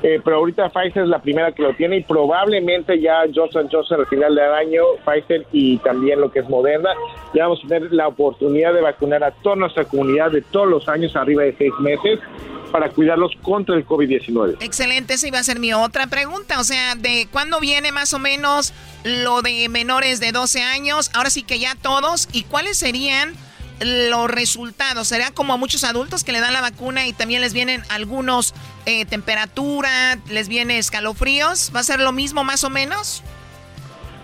[0.02, 4.00] Eh, pero ahorita Pfizer es la primera que lo tiene y probablemente ya Johnson Johnson
[4.00, 6.90] al final del año, Pfizer y también lo que es Moderna,
[7.34, 10.88] ya vamos a tener la oportunidad de vacunar a toda nuestra comunidad de todos los
[10.88, 12.20] años arriba de seis meses
[12.70, 14.56] para cuidarlos contra el COVID-19.
[14.60, 16.60] Excelente, esa iba a ser mi otra pregunta.
[16.60, 18.74] O sea, ¿de cuándo viene más o menos
[19.04, 21.10] lo de menores de 12 años?
[21.14, 22.28] Ahora sí que ya todos.
[22.32, 23.34] ¿Y cuáles serían
[23.80, 25.08] los resultados?
[25.08, 28.54] ¿Será como a muchos adultos que le dan la vacuna y también les vienen algunos
[28.86, 31.72] eh, temperatura, les viene escalofríos?
[31.74, 33.22] ¿Va a ser lo mismo más o menos?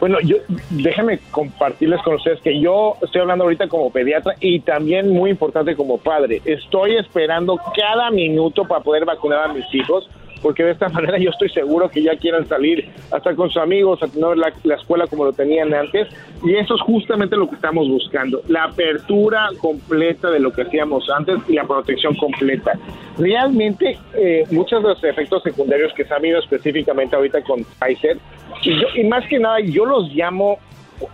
[0.01, 0.39] Bueno, yo
[0.71, 5.77] déjame compartirles con ustedes que yo estoy hablando ahorita como pediatra y también muy importante
[5.77, 6.43] como padre.
[6.45, 10.09] Estoy esperando cada minuto para poder vacunar a mis hijos
[10.43, 14.03] porque de esta manera yo estoy seguro que ya quieran salir hasta con sus amigos
[14.03, 16.09] a tener la, la, escuela como lo tenían antes
[16.45, 21.09] y eso es justamente lo que estamos buscando, la apertura completa de lo que hacíamos
[21.11, 22.73] antes y la protección completa.
[23.19, 28.19] Realmente eh, muchos de los efectos secundarios que se han visto específicamente ahorita con Pfizer
[28.63, 30.59] y, yo, y más que nada yo los llamo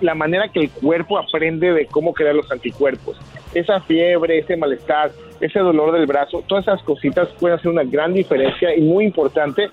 [0.01, 3.17] la manera que el cuerpo aprende de cómo crear los anticuerpos.
[3.55, 5.11] Esa fiebre, ese malestar,
[5.41, 9.69] ese dolor del brazo, todas esas cositas pueden hacer una gran diferencia y muy importante,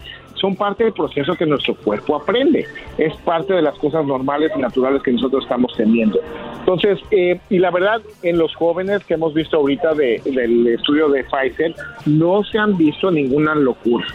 [0.45, 2.67] son parte del proceso que nuestro cuerpo aprende.
[2.99, 6.19] Es parte de las cosas normales y naturales que nosotros estamos teniendo.
[6.59, 11.09] Entonces, eh, y la verdad, en los jóvenes que hemos visto ahorita de, del estudio
[11.09, 11.73] de Pfizer,
[12.05, 14.05] no se han visto ninguna locura.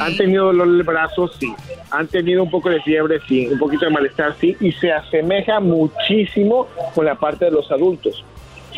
[0.00, 1.54] Han tenido dolor del brazo, sí.
[1.92, 3.46] Han tenido un poco de fiebre, sí.
[3.46, 4.56] Un poquito de malestar, sí.
[4.58, 6.66] Y se asemeja muchísimo
[6.96, 8.24] con la parte de los adultos.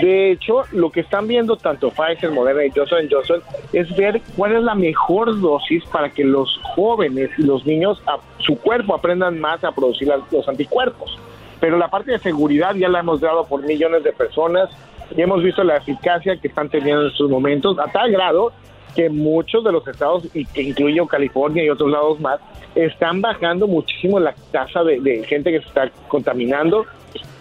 [0.00, 3.42] De hecho, lo que están viendo tanto Pfizer, Moderna y Johnson Johnson
[3.72, 8.00] es ver cuál es la mejor dosis para que los jóvenes y los niños,
[8.38, 11.18] su cuerpo aprendan más a producir los anticuerpos.
[11.60, 14.70] Pero la parte de seguridad ya la hemos dado por millones de personas
[15.16, 18.52] y hemos visto la eficacia que están teniendo en estos momentos a tal grado
[18.94, 22.40] que muchos de los estados, y que incluye California y otros lados más,
[22.74, 26.86] están bajando muchísimo la tasa de, de gente que se está contaminando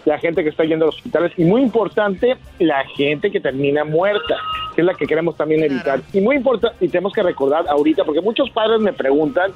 [0.07, 3.83] la gente que está yendo a los hospitales y muy importante, la gente que termina
[3.83, 4.37] muerta,
[4.73, 5.99] que es la que queremos también evitar.
[6.13, 9.51] Y muy importante, y tenemos que recordar ahorita, porque muchos padres me preguntan,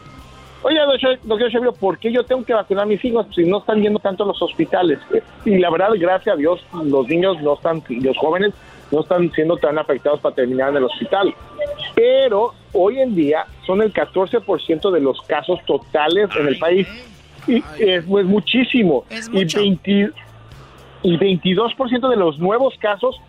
[0.62, 0.78] oye,
[1.24, 4.00] doctor Chevio, ¿por qué yo tengo que vacunar a mis hijos si no están yendo
[4.00, 5.00] tanto a los hospitales?
[5.46, 8.54] Y la verdad, gracias a Dios, los niños no están, los jóvenes
[8.92, 11.34] no están siendo tan afectados para terminar en el hospital.
[11.96, 16.88] Pero hoy en día son el 14% de los casos totales en el país.
[17.48, 19.06] Y es, pues, muchísimo.
[19.32, 20.12] Y 20,
[21.04, 23.20] y 22% de los nuevos casos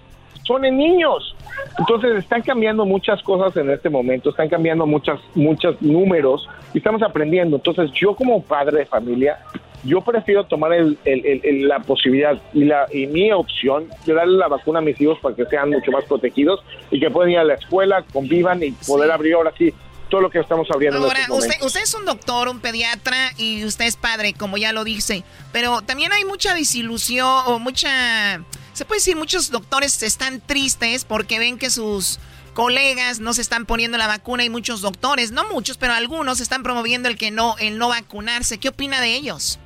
[0.45, 1.37] son en niños.
[1.79, 7.03] Entonces están cambiando muchas cosas en este momento, están cambiando muchas, muchos números y estamos
[7.03, 7.57] aprendiendo.
[7.57, 9.39] Entonces yo como padre de familia,
[9.85, 14.39] yo prefiero tomar el, el, el, la posibilidad y, la, y mi opción de darle
[14.39, 16.61] la vacuna a mis hijos para que sean mucho más protegidos
[16.91, 19.73] y que puedan ir a la escuela, convivan y poder abrir ahora sí
[20.13, 20.99] todo lo que estamos abriendo.
[20.99, 24.85] Ahora, usted, usted es un doctor, un pediatra y usted es padre, como ya lo
[24.85, 28.45] dice, pero también hay mucha desilusión o mucha,
[28.75, 32.21] se puede decir, muchos doctores están tristes porque ven que sus
[32.53, 36.63] colegas no se están poniendo la vacuna y muchos doctores, no muchos, pero algunos están
[36.63, 38.59] promoviendo el que no, el no vacunarse.
[38.59, 39.59] ¿Qué opina de ellos?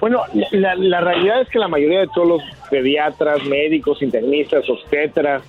[0.00, 0.20] Bueno,
[0.50, 5.42] la, la realidad es que la mayoría de todos los pediatras, médicos, internistas, obstetras,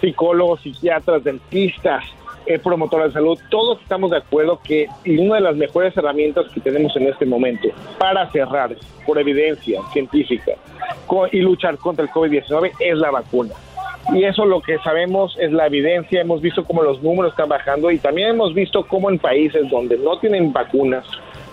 [0.00, 2.04] psicólogos, psiquiatras, dentistas,
[2.48, 6.60] eh, promotora de salud, todos estamos de acuerdo que una de las mejores herramientas que
[6.60, 7.68] tenemos en este momento
[7.98, 8.74] para cerrar
[9.06, 10.52] por evidencia científica
[11.30, 13.52] y luchar contra el COVID-19 es la vacuna.
[14.14, 17.90] Y eso lo que sabemos es la evidencia, hemos visto cómo los números están bajando
[17.90, 21.04] y también hemos visto cómo en países donde no tienen vacunas,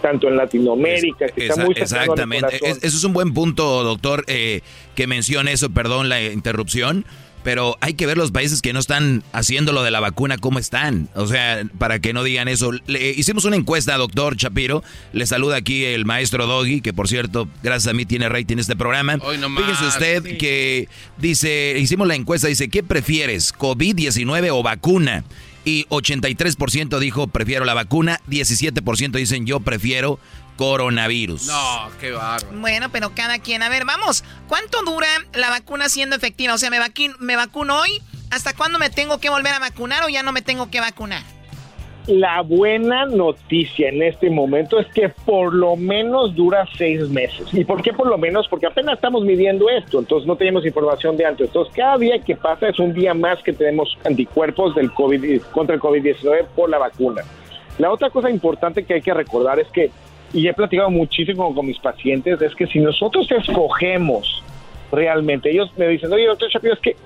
[0.01, 4.61] tanto en Latinoamérica, que está muy Exactamente, es, eso es un buen punto, doctor, eh,
[4.95, 7.03] que mencione eso, perdón la interrupción
[7.45, 10.57] pero hay que ver los países que no están haciendo lo de la vacuna, cómo
[10.57, 11.09] están.
[11.13, 12.71] O sea, para que no digan eso.
[12.87, 14.83] Le hicimos una encuesta, doctor Chapiro.
[15.13, 18.75] Le saluda aquí el maestro Doggy, que por cierto, gracias a mí tiene rating este
[18.75, 19.19] programa.
[19.19, 25.23] Fíjese usted que dice, hicimos la encuesta, dice, ¿qué prefieres, COVID-19 o vacuna?
[25.65, 30.19] Y 83% dijo, prefiero la vacuna, 17% dicen, yo prefiero
[30.57, 31.47] coronavirus.
[31.47, 32.57] No, qué bárbaro.
[32.59, 33.63] Bueno, pero cada quien.
[33.63, 34.23] A ver, vamos.
[34.47, 36.53] ¿Cuánto dura la vacuna siendo efectiva?
[36.53, 36.79] O sea, ¿me,
[37.19, 38.01] me vacuno hoy?
[38.31, 41.21] ¿Hasta cuándo me tengo que volver a vacunar o ya no me tengo que vacunar?
[42.07, 47.47] La buena noticia en este momento es que por lo menos dura seis meses.
[47.51, 48.47] ¿Y por qué por lo menos?
[48.47, 51.47] Porque apenas estamos midiendo esto, entonces no tenemos información de antes.
[51.47, 55.75] Entonces cada día que pasa es un día más que tenemos anticuerpos del COVID, contra
[55.75, 57.23] el COVID-19 por la vacuna.
[57.79, 59.89] La otra cosa importante que hay que recordar es que
[60.35, 64.43] y he platicado muchísimo con mis pacientes, es que si nosotros escogemos
[64.91, 66.97] realmente, ellos me dicen, oye, doctor Shapiro, es que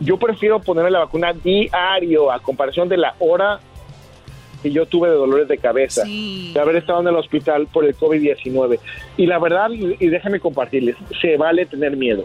[0.00, 3.58] yo prefiero ponerme la vacuna diario a comparación de la hora
[4.62, 7.96] que yo tuve de dolores de cabeza, de haber estado en el hospital por el
[7.96, 8.78] COVID-19.
[9.16, 12.24] Y la verdad, y déjenme compartirles, se vale tener miedo,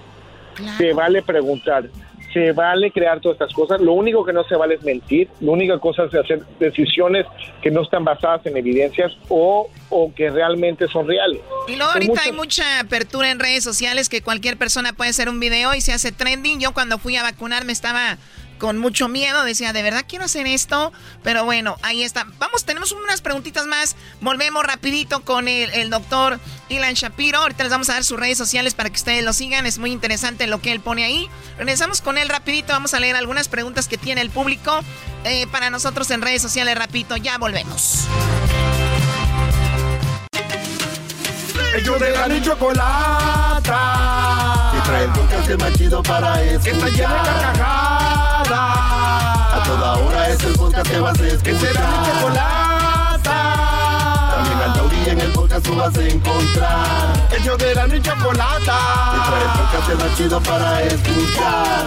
[0.78, 1.86] se vale preguntar,
[2.34, 3.82] se vale crear todas estas cosas.
[3.82, 5.30] Lo único que no se vale es mentir.
[5.40, 7.26] La única cosa es hacer decisiones
[7.62, 11.42] que no están basadas en evidencias o, o que realmente son reales.
[11.68, 15.40] Y luego ahorita hay mucha apertura en redes sociales que cualquier persona puede hacer un
[15.40, 16.60] video y se hace trending.
[16.60, 18.18] Yo cuando fui a vacunarme estaba
[18.60, 20.94] con mucho miedo, decía, ¿de verdad quiero hacer esto?
[21.24, 22.28] Pero bueno, ahí está.
[22.38, 23.96] Vamos, tenemos unas preguntitas más.
[24.22, 27.40] Volvemos rapidito con el, doctor Ilan Shapiro.
[27.40, 29.66] Ahorita les vamos a dar sus redes sociales para que ustedes lo sigan.
[29.66, 31.28] Es muy interesante lo que él pone ahí.
[31.58, 32.74] Regresamos con él rapidito.
[32.74, 34.82] Vamos a leer algunas preguntas que tiene el público
[35.24, 36.78] eh, para nosotros en redes sociales.
[36.78, 38.06] Rapidito, ya volvemos.
[41.76, 43.70] Ellos de la chocolata.
[44.90, 46.64] Que trae el podcast más chido para escuchar.
[46.64, 48.50] Que está llena de carcajadas.
[48.50, 51.44] A toda hora es el podcast que vas a escuchar.
[51.44, 53.38] Que será mi chocolata.
[54.34, 57.28] También al taurí en el podcast tú vas a encontrar.
[57.40, 58.80] Ellos de la chocolata.
[59.14, 61.86] Que trae el podcast más chido para escuchar.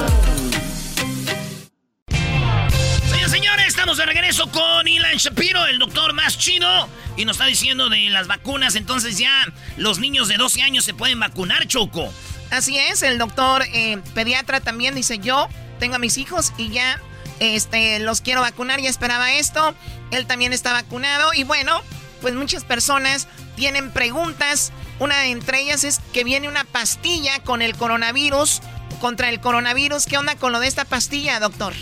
[3.11, 6.69] Señores, señores, estamos de regreso con Ilan Shapiro, el doctor más chido.
[7.17, 8.77] Y nos está diciendo de las vacunas.
[8.77, 9.45] Entonces ya
[9.77, 12.13] los niños de 12 años se pueden vacunar, Choco.
[12.53, 15.49] Así es, el doctor eh, pediatra también dice yo
[15.81, 17.01] tengo a mis hijos y ya
[17.41, 19.75] este, los quiero vacunar, ya esperaba esto.
[20.11, 21.81] Él también está vacunado y bueno,
[22.21, 23.27] pues muchas personas
[23.57, 24.71] tienen preguntas.
[25.01, 28.61] Una de entre ellas es que viene una pastilla con el coronavirus,
[29.01, 30.05] contra el coronavirus.
[30.05, 31.73] ¿Qué onda con lo de esta pastilla, doctor?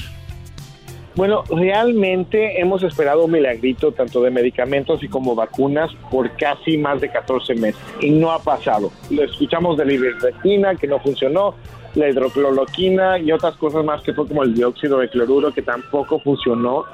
[1.16, 7.00] Bueno, realmente hemos esperado un milagrito tanto de medicamentos y como vacunas por casi más
[7.00, 8.92] de 14 meses y no ha pasado.
[9.10, 11.56] Lo escuchamos de la ivermectina que no funcionó,
[11.94, 16.20] la hidrocloroquina y otras cosas más que fue como el dióxido de cloruro que tampoco
[16.20, 16.84] funcionó.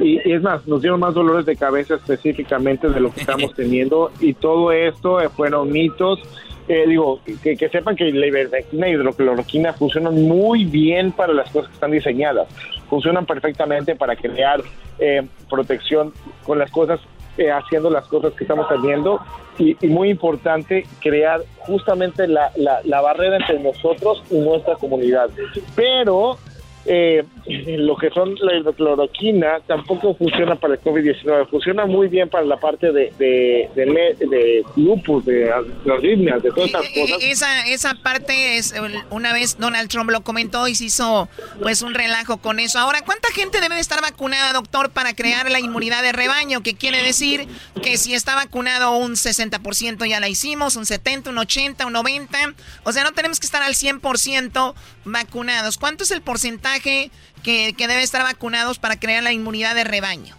[0.00, 3.54] Y, y es más, nos dieron más dolores de cabeza específicamente de lo que estamos
[3.56, 6.20] teniendo y todo esto eh, fueron mitos.
[6.66, 11.50] Eh, digo, que, que sepan que la ivermectina y hidrocloroquina funcionan muy bien para las
[11.50, 12.48] cosas que están diseñadas.
[12.88, 14.62] Funcionan perfectamente para crear
[14.98, 16.12] eh, protección
[16.44, 17.00] con las cosas,
[17.38, 19.20] eh, haciendo las cosas que estamos haciendo.
[19.58, 25.30] Y, y muy importante, crear justamente la, la, la barrera entre nosotros y nuestra comunidad.
[25.76, 26.38] Pero
[26.86, 32.44] eh, lo que son la hidrocloroquina tampoco funciona para el COVID-19, funciona muy bien para
[32.44, 37.22] la parte de, de, de, le- de lupus, de arritmias, de todas esas Eh, cosas.
[37.22, 38.80] eh, Esa, esa parte es, eh,
[39.10, 41.28] una vez Donald Trump lo comentó y se hizo
[41.62, 42.78] pues un relajo con eso.
[42.78, 46.62] Ahora, ¿cuánta gente debe de estar vacunada, doctor, para crear la inmunidad de rebaño?
[46.62, 47.46] Que quiere decir
[47.82, 52.38] que si está vacunado un 60% ya la hicimos, un 70, un 80, un 90.
[52.84, 54.74] O sea, no tenemos que estar al 100%
[55.04, 55.78] vacunados.
[55.78, 57.10] ¿Cuánto es el porcentaje que,
[57.42, 60.34] que debe estar vacunados para crear la inmunidad de rebaño?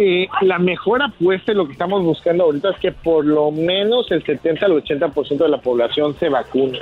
[0.00, 4.08] Eh, la mejor apuesta y lo que estamos buscando ahorita es que por lo menos
[4.12, 6.78] el 70 al 80% de la población se vacune.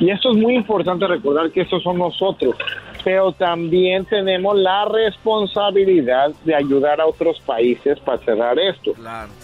[0.00, 2.56] Y esto es muy importante recordar que estos son nosotros,
[3.04, 8.92] pero también tenemos la responsabilidad de ayudar a otros países para cerrar esto.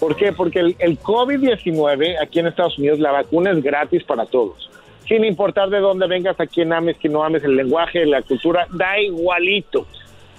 [0.01, 0.33] ¿Por qué?
[0.33, 4.69] Porque el, el COVID-19 aquí en Estados Unidos, la vacuna es gratis para todos.
[5.07, 8.67] Sin importar de dónde vengas, a quién ames, quién no ames, el lenguaje, la cultura,
[8.71, 9.87] da igualito.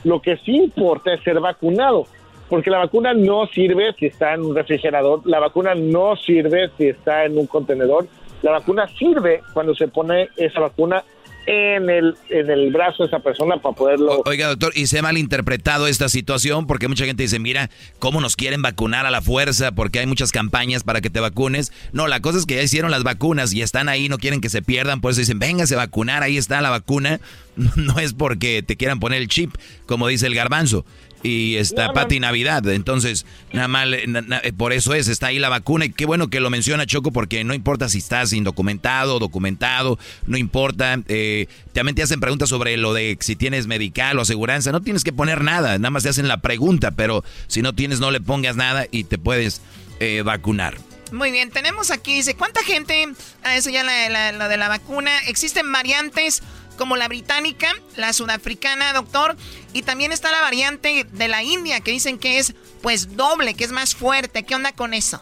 [0.03, 2.07] Lo que sí importa es ser vacunado,
[2.49, 6.88] porque la vacuna no sirve si está en un refrigerador, la vacuna no sirve si
[6.88, 8.07] está en un contenedor,
[8.41, 11.03] la vacuna sirve cuando se pone esa vacuna
[11.46, 14.24] en el, en el brazo de esa persona para poderlo...
[14.26, 17.70] Oiga, doctor, y se ha malinterpretado esta situación porque mucha gente dice, mira,
[18.00, 21.72] cómo nos quieren vacunar a la fuerza porque hay muchas campañas para que te vacunes.
[21.91, 24.50] No, la cosa es que ya hicieron las vacunas y están ahí, no quieren que
[24.50, 27.20] se pierdan, por eso dicen, véngase a vacunar, ahí está la vacuna.
[27.78, 30.86] No es porque te quieran poner el chip, como dice el garbanzo.
[31.26, 35.50] Y está Pati Navidad, entonces, nada más, na- na- por eso es, está ahí la
[35.50, 35.86] vacuna.
[35.86, 39.98] Y qué bueno que lo menciona Choco, porque no importa si estás indocumentado, documentado,
[40.28, 41.00] no importa.
[41.08, 44.72] eh, también te hacen preguntas sobre lo de si tienes medical o aseguranza.
[44.72, 48.00] No tienes que poner nada, nada más te hacen la pregunta, pero si no tienes,
[48.00, 49.62] no le pongas nada y te puedes
[50.00, 50.78] eh, vacunar.
[51.12, 53.08] Muy bien, tenemos aquí, dice, ¿cuánta gente,
[53.44, 56.44] a eso ya la, la- lo de la vacuna, existen variantes
[56.78, 59.38] como la británica, la sudafricana, doctor,
[59.76, 63.66] y también está la variante de la India, que dicen que es pues doble, que
[63.66, 65.22] es más fuerte, ¿qué onda con eso?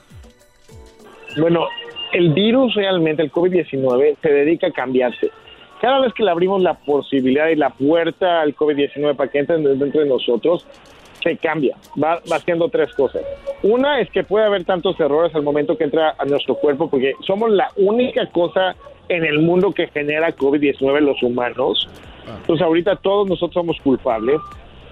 [1.38, 1.68] Bueno,
[2.12, 5.32] el virus realmente, el COVID-19, se dedica a cambiarse.
[5.82, 9.58] Cada vez que le abrimos la posibilidad y la puerta al COVID-19 para que entre
[9.58, 10.68] dentro de nosotros,
[11.24, 11.76] se cambia.
[12.02, 13.24] Va, va haciendo tres cosas.
[13.64, 17.14] Una es que puede haber tantos errores al momento que entra a nuestro cuerpo, porque
[17.26, 18.76] somos la única cosa
[19.10, 21.90] en el mundo que genera COVID-19 los humanos.
[22.28, 24.40] Entonces ahorita todos nosotros somos culpables.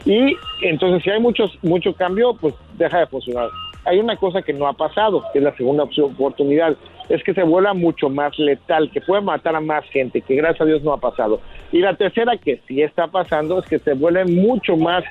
[0.05, 3.49] Y entonces si hay muchos, mucho cambio, pues deja de funcionar.
[3.86, 6.75] Hay una cosa que no ha pasado, que es la segunda oportunidad,
[7.09, 10.61] es que se vuelva mucho más letal, que puede matar a más gente, que gracias
[10.61, 11.41] a Dios no ha pasado.
[11.71, 15.03] Y la tercera que sí está pasando es que se vuelve mucho más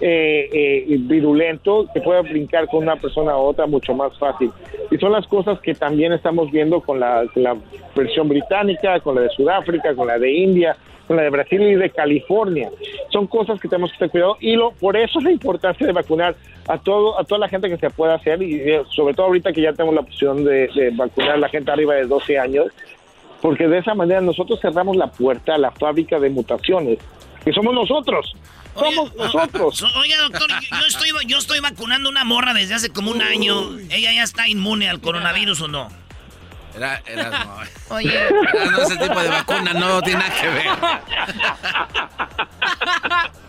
[0.00, 4.50] eh, eh, virulento que pueda brincar con una persona a otra mucho más fácil.
[4.90, 7.56] Y son las cosas que también estamos viendo con la, la
[7.96, 10.76] versión británica, con la de Sudáfrica, con la de India,
[11.08, 12.70] con la de Brasil y de California.
[13.10, 15.92] Son cosas que tenemos que tener cuidado y lo, por eso es la importancia de
[15.92, 16.36] vacunar
[16.68, 19.52] a todo a toda la gente que se pueda hacer y eh, sobre todo ahorita
[19.52, 22.66] que ya tenemos la opción de, de vacunar a la gente arriba de 12 años,
[23.40, 26.98] porque de esa manera nosotros cerramos la puerta a la fábrica de mutaciones,
[27.44, 28.34] que somos nosotros.
[28.78, 29.84] Somos nosotros.
[29.96, 33.76] Oiga, doctor, yo, yo estoy, yo estoy vacunando una morra desde hace como un año.
[33.90, 35.88] ¿Ella ya está inmune al coronavirus o no?
[36.74, 37.60] Era, era, no.
[37.96, 38.14] Oye.
[38.14, 40.66] Era, no, ese tipo de vacuna no tiene nada que ver.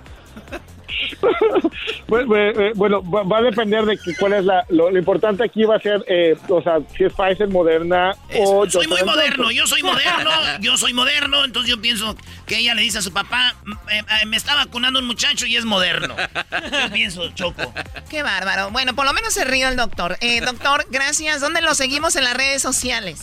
[2.08, 4.66] Pues, eh, eh, bueno, va, a depender de que, cuál es la.
[4.70, 8.68] Lo, lo importante aquí va a ser, eh, o sea, si es Pfizer, Moderna o.
[8.68, 12.16] Soy muy moderno, yo soy moderno, yo soy moderno, entonces yo pienso
[12.48, 15.46] que ella le dice a su papá, "M- eh, eh, me está vacunando un muchacho
[15.46, 16.16] y es moderno.
[16.18, 17.72] Yo pienso, Choco.
[18.10, 18.72] Qué bárbaro.
[18.72, 20.18] Bueno, por lo menos se ríe el doctor.
[20.22, 21.42] Eh, doctor, gracias.
[21.42, 23.22] ¿Dónde lo seguimos en las redes sociales?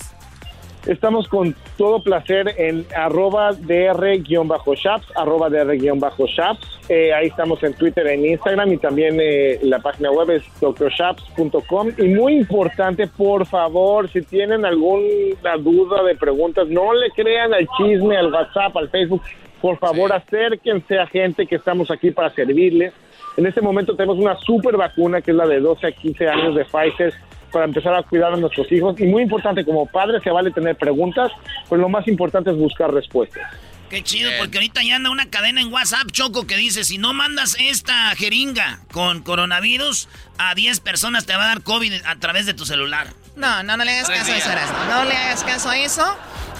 [0.86, 6.80] Estamos con todo placer en arroba dr-shaps, arroba dr-shaps.
[6.88, 11.88] Eh, ahí estamos en Twitter, en Instagram y también eh, la página web es drshaps.com.
[11.98, 17.66] Y muy importante, por favor, si tienen alguna duda de preguntas, no le crean al
[17.76, 19.22] chisme, al WhatsApp, al Facebook.
[19.60, 22.92] Por favor, acérquense a gente que estamos aquí para servirles.
[23.36, 26.54] En este momento tenemos una super vacuna que es la de 12 a 15 años
[26.54, 27.12] de Pfizer
[27.56, 29.00] para empezar a cuidar a nuestros hijos.
[29.00, 31.32] Y muy importante, como padre se vale tener preguntas,
[31.70, 33.50] pero lo más importante es buscar respuestas.
[33.88, 37.14] Qué chido, porque ahorita ya anda una cadena en WhatsApp, Choco, que dice, si no
[37.14, 42.44] mandas esta jeringa con coronavirus, a 10 personas te va a dar COVID a través
[42.44, 43.06] de tu celular.
[43.36, 44.76] No, no, no le hagas caso a eso, Erasmo.
[44.90, 46.04] No le hagas caso a eso.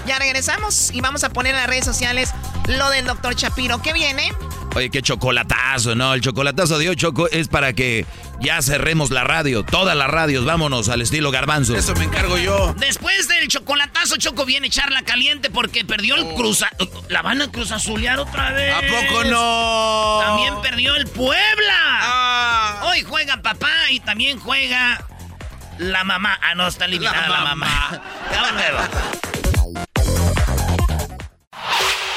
[0.07, 2.32] Ya regresamos y vamos a poner en las redes sociales
[2.68, 3.82] lo del doctor Chapiro.
[3.82, 4.30] ¿Qué viene?
[4.76, 6.12] Oye, qué chocolatazo, ¿no?
[6.12, 8.05] El chocolatazo de hoy, Choco, es para que
[8.41, 11.76] ya cerremos la radio, todas las radios, vámonos al estilo garbanzo.
[11.76, 12.74] Eso me encargo yo.
[12.78, 16.70] Después del chocolatazo, Choco viene charla caliente porque perdió el cruza...
[17.09, 18.74] La van a cruzazulear otra vez.
[18.74, 20.18] ¿A poco no?
[20.20, 22.82] También perdió el Puebla.
[22.84, 25.05] Hoy juega papá y también juega
[25.78, 26.39] la mamá.
[26.43, 28.03] Ah, no, está eliminada la, mamá.
[28.28, 29.45] Volvemos.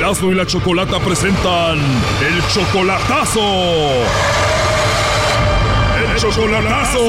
[0.00, 3.40] Erasmo y la Chocolata presentan el chocolatazo.
[6.00, 7.00] El chocolatazo.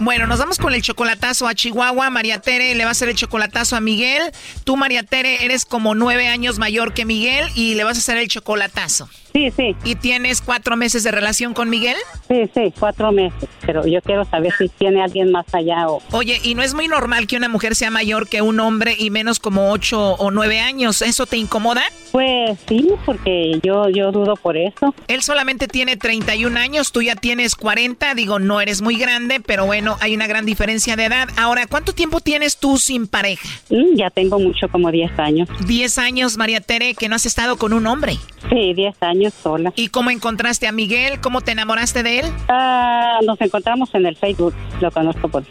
[0.00, 2.10] Bueno, nos vamos con el chocolatazo a Chihuahua.
[2.10, 4.22] María Tere le va a hacer el chocolatazo a Miguel.
[4.64, 8.16] Tú, María Tere, eres como nueve años mayor que Miguel y le vas a hacer
[8.16, 9.08] el chocolatazo.
[9.32, 9.76] Sí, sí.
[9.84, 11.96] ¿Y tienes cuatro meses de relación con Miguel?
[12.28, 13.48] Sí, sí, cuatro meses.
[13.64, 16.02] Pero yo quiero saber si tiene alguien más allá o...
[16.12, 19.10] Oye, y no es muy normal que una mujer sea mayor que un hombre y
[19.10, 21.02] menos como ocho o nueve años.
[21.02, 21.82] ¿Eso te incomoda?
[22.12, 24.94] Pues sí, porque yo, yo dudo por eso.
[25.08, 28.14] Él solamente tiene 31 años, tú ya tienes 40.
[28.14, 31.28] Digo, no eres muy grande, pero bueno, hay una gran diferencia de edad.
[31.36, 33.46] Ahora, ¿cuánto tiempo tienes tú sin pareja?
[33.68, 35.48] Mm, ya tengo mucho, como 10 años.
[35.66, 38.16] 10 años, María Tere, que no has estado con un hombre.
[38.48, 39.72] Sí, 10 años sola.
[39.76, 41.20] ¿Y cómo encontraste a Miguel?
[41.20, 42.26] ¿Cómo te enamoraste de él?
[42.48, 45.44] Ah, nos encontramos en el Facebook, lo conozco por...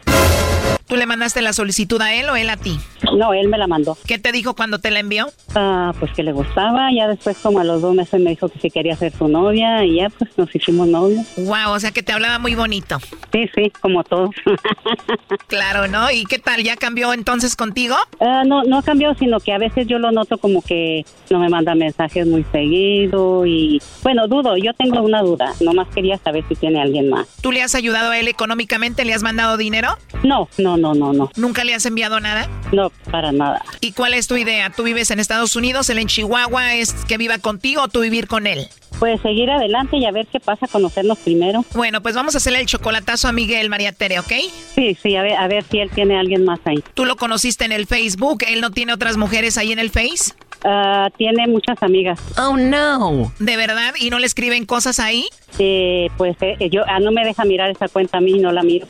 [0.87, 2.79] ¿Tú le mandaste la solicitud a él o él a ti?
[3.17, 3.97] No, él me la mandó.
[4.05, 5.27] ¿Qué te dijo cuando te la envió?
[5.53, 8.59] Ah, pues que le gustaba, ya después como a los dos meses me dijo que
[8.59, 11.25] si quería ser su novia y ya pues nos hicimos novios.
[11.35, 12.99] Wow, o sea que te hablaba muy bonito.
[13.33, 14.29] Sí, sí, como todos.
[15.47, 16.09] claro, ¿no?
[16.09, 16.63] ¿Y qué tal?
[16.63, 17.95] ¿Ya cambió entonces contigo?
[18.21, 21.49] Ah, no, no cambió, sino que a veces yo lo noto como que no me
[21.49, 26.55] manda mensajes muy seguido y bueno, dudo, yo tengo una duda, nomás quería saber si
[26.55, 27.27] tiene alguien más.
[27.41, 29.03] ¿Tú le has ayudado a él económicamente?
[29.03, 29.97] ¿Le has mandado dinero?
[30.23, 31.31] No, no, no, no, no.
[31.35, 32.49] ¿Nunca le has enviado nada?
[32.71, 33.63] No, para nada.
[33.81, 34.69] ¿Y cuál es tu idea?
[34.69, 38.27] ¿Tú vives en Estados Unidos, él en Chihuahua, es que viva contigo o tú vivir
[38.27, 38.67] con él?
[38.99, 41.63] Pues seguir adelante y a ver qué pasa, conocernos primero.
[41.75, 44.31] Bueno, pues vamos a hacerle el chocolatazo a Miguel, María Tere, ¿ok?
[44.73, 46.83] Sí, sí, a ver, a ver si él tiene alguien más ahí.
[46.95, 48.43] ¿Tú lo conociste en el Facebook?
[48.47, 50.33] ¿Él no tiene otras mujeres ahí en el Face?
[50.69, 52.19] Ah, tiene muchas amigas.
[52.37, 53.31] Oh, no.
[53.39, 53.93] ¿De verdad?
[54.01, 55.25] ¿Y no le escriben cosas ahí?
[55.59, 58.63] Eh, pues eh, yo ah, no me deja mirar esa cuenta a mí, no la
[58.63, 58.85] miro.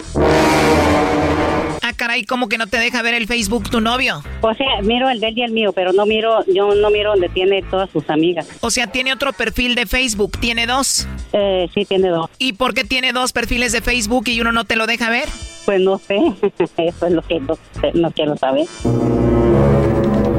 [1.84, 4.24] Ah, caray, ¿cómo que no te deja ver el Facebook tu novio?
[4.42, 7.12] O sea, miro el de él y el mío, pero no miro, yo no miro
[7.12, 8.50] donde tiene todas sus amigas.
[8.62, 11.08] O sea, tiene otro perfil de Facebook, ¿tiene dos?
[11.32, 12.32] Eh, sí, tiene dos.
[12.40, 15.30] ¿Y por qué tiene dos perfiles de Facebook y uno no te lo deja ver?
[15.66, 16.18] Pues no sé,
[16.78, 17.56] eso es lo que no,
[17.94, 18.66] no quiero saber.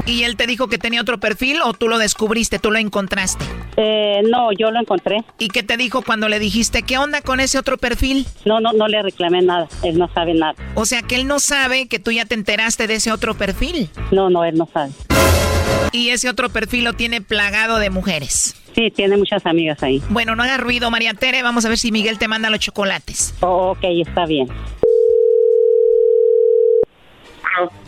[0.09, 3.45] ¿Y él te dijo que tenía otro perfil o tú lo descubriste, tú lo encontraste?
[3.77, 5.23] Eh, no, yo lo encontré.
[5.39, 8.27] ¿Y qué te dijo cuando le dijiste qué onda con ese otro perfil?
[8.47, 9.69] No, no, no le reclamé nada.
[9.83, 10.55] Él no sabe nada.
[10.75, 13.91] O sea que él no sabe que tú ya te enteraste de ese otro perfil.
[14.11, 14.93] No, no, él no sabe.
[15.93, 18.57] Y ese otro perfil lo tiene plagado de mujeres.
[18.75, 20.03] Sí, tiene muchas amigas ahí.
[20.09, 21.43] Bueno, no hagas ruido, María Tere.
[21.43, 23.35] Vamos a ver si Miguel te manda los chocolates.
[23.41, 24.49] Oh, ok, está bien.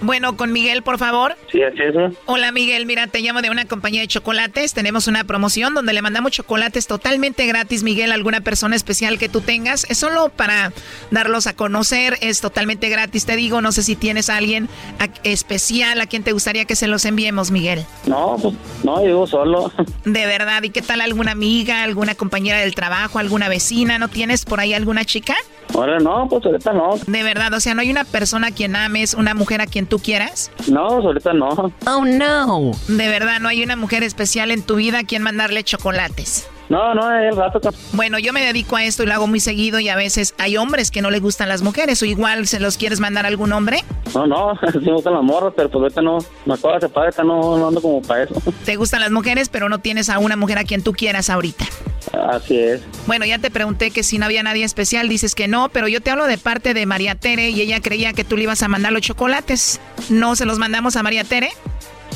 [0.00, 1.36] Bueno, con Miguel, por favor.
[1.52, 1.94] Sí, así es.
[1.94, 2.12] ¿no?
[2.26, 4.72] Hola Miguel, mira, te llamo de una compañía de chocolates.
[4.74, 9.28] Tenemos una promoción donde le mandamos chocolates totalmente gratis, Miguel, a alguna persona especial que
[9.28, 9.84] tú tengas.
[9.90, 10.72] Es solo para
[11.10, 13.60] darlos a conocer, es totalmente gratis, te digo.
[13.60, 14.68] No sé si tienes a alguien
[14.98, 17.84] a- especial a quien te gustaría que se los enviemos, Miguel.
[18.06, 18.54] No, pues
[18.84, 19.72] no, yo solo.
[20.04, 23.98] De verdad, ¿y qué tal alguna amiga, alguna compañera del trabajo, alguna vecina?
[23.98, 25.34] ¿No tienes por ahí alguna chica?
[25.74, 26.90] Ahora no, pues ahorita no.
[27.06, 29.86] De verdad, o sea, ¿no hay una persona a quien ames, una mujer a quien
[29.86, 30.50] tú quieras?
[30.68, 31.48] No, pues ahorita no.
[31.86, 32.72] Oh, no.
[32.88, 36.48] De verdad, ¿no hay una mujer especial en tu vida a quien mandarle chocolates?
[36.70, 37.60] No, no, es el rato.
[37.92, 40.56] Bueno, yo me dedico a esto y lo hago muy seguido y a veces hay
[40.56, 43.52] hombres que no les gustan las mujeres o igual se los quieres mandar a algún
[43.52, 43.84] hombre.
[44.14, 46.18] No, no, sí me gustan las morras, pero pues ahorita no.
[46.46, 48.34] Me acabo de separar, ahorita no, no ando como para eso.
[48.64, 51.64] Te gustan las mujeres, pero no tienes a una mujer a quien tú quieras ahorita.
[52.12, 52.80] Así es.
[53.06, 56.00] Bueno, ya te pregunté que si no había nadie especial, dices que no, pero yo
[56.00, 58.68] te hablo de parte de María Tere y ella creía que tú le ibas a
[58.68, 59.80] mandar los chocolates.
[60.08, 61.50] ¿No se los mandamos a María Tere?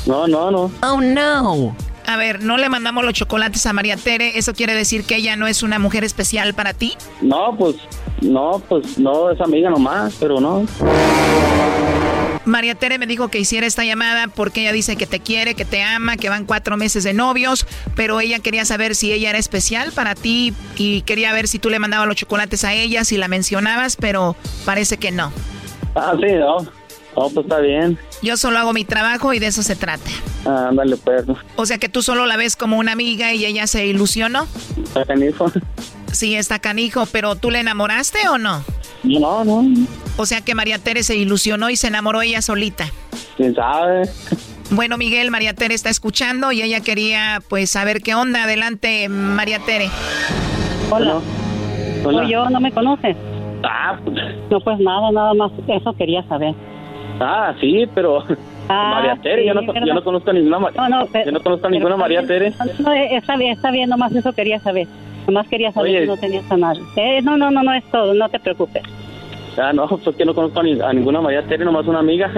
[0.07, 0.71] No, no, no.
[0.83, 1.77] Oh, no.
[2.07, 5.37] A ver, no le mandamos los chocolates a María Tere, ¿eso quiere decir que ella
[5.37, 6.93] no es una mujer especial para ti?
[7.23, 7.77] No, pues,
[8.21, 10.67] no, pues, no, es amiga nomás, pero no.
[12.45, 15.65] María Tere me dijo que hiciera esta llamada porque ella dice que te quiere, que
[15.65, 19.39] te ama, que van cuatro meses de novios, pero ella quería saber si ella era
[19.39, 23.17] especial para ti y quería ver si tú le mandabas los chocolates a ella, si
[23.17, 24.37] la mencionabas, pero
[24.67, 25.33] parece que no.
[25.95, 26.59] Ah, sí, no.
[27.17, 27.99] No, pues está bien.
[28.25, 30.11] Yo solo hago mi trabajo y de eso se trata.
[30.47, 31.27] Ah, ándale, pues.
[31.57, 34.47] O sea que tú solo la ves como una amiga y ella se ilusionó.
[34.83, 35.53] Está canijo.
[36.11, 38.65] Sí, está canijo, pero ¿tú le enamoraste o no?
[39.03, 39.63] No, no.
[40.17, 42.87] O sea que María Tere se ilusionó y se enamoró ella solita.
[43.37, 44.09] ¿Quién sabe?
[44.71, 48.45] Bueno, Miguel, María Tere está escuchando y ella quería pues saber qué onda.
[48.45, 49.91] Adelante, María Tere.
[50.91, 51.21] Hola.
[52.07, 52.23] Hola.
[52.23, 53.17] Soy yo, ¿no me conoces?
[53.65, 54.17] Ah, pues,
[54.51, 55.53] No, pues nada, nada más.
[55.69, 56.55] Eso quería saber.
[57.21, 58.25] Ah, sí, pero...
[58.69, 61.33] Ah, María Tere, yo, no, yo no conozco a ninguna, Ma- No, no, pero- yo
[61.33, 62.27] no conozco a pero ninguna está María.
[62.27, 62.53] Tere.
[62.79, 64.87] No, eh, está bien, está bien, nomás eso quería saber.
[65.27, 66.01] Nomás quería saber Oye.
[66.03, 66.81] si no tenías a nadie.
[66.97, 68.83] Eh, no, no, no, no es todo, no te preocupes.
[69.59, 72.31] Ah, no, pues que no conozco a, ni- a ninguna María Tere, nomás una amiga.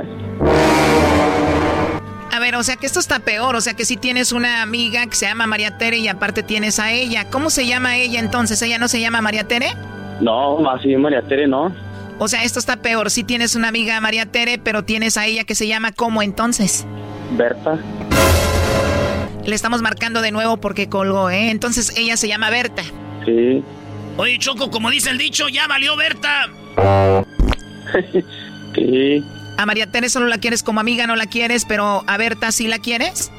[2.33, 3.55] A ver, o sea que esto está peor.
[3.57, 6.79] O sea que si tienes una amiga que se llama María Tere y aparte tienes
[6.79, 7.27] a ella.
[7.31, 8.61] ¿Cómo se llama ella entonces?
[8.63, 9.69] ¿Ella no se llama María Tere?
[10.21, 11.73] No, así María Tere no.
[12.19, 13.11] O sea, esto está peor.
[13.11, 16.87] Si tienes una amiga María Tere, pero tienes a ella que se llama ¿cómo entonces?
[17.33, 17.79] Berta.
[19.45, 21.51] Le estamos marcando de nuevo porque colgó, ¿eh?
[21.51, 22.83] Entonces ella se llama Berta.
[23.25, 23.63] Sí.
[24.17, 26.49] Oye, Choco, como dice el dicho, ya valió Berta.
[28.75, 29.25] Sí.
[29.57, 32.69] A María Tere solo la quieres como amiga, no la quieres, pero a Berta sí
[32.69, 33.33] la quieres.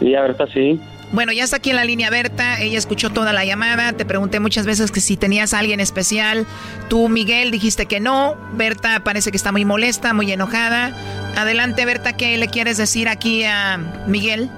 [0.00, 0.78] Sí, a Berta sí.
[1.12, 4.40] Bueno, ya está aquí en la línea Berta, ella escuchó toda la llamada, te pregunté
[4.40, 6.46] muchas veces que si tenías a alguien especial,
[6.88, 10.96] tú Miguel dijiste que no, Berta parece que está muy molesta, muy enojada.
[11.36, 14.48] Adelante Berta, ¿qué le quieres decir aquí a Miguel?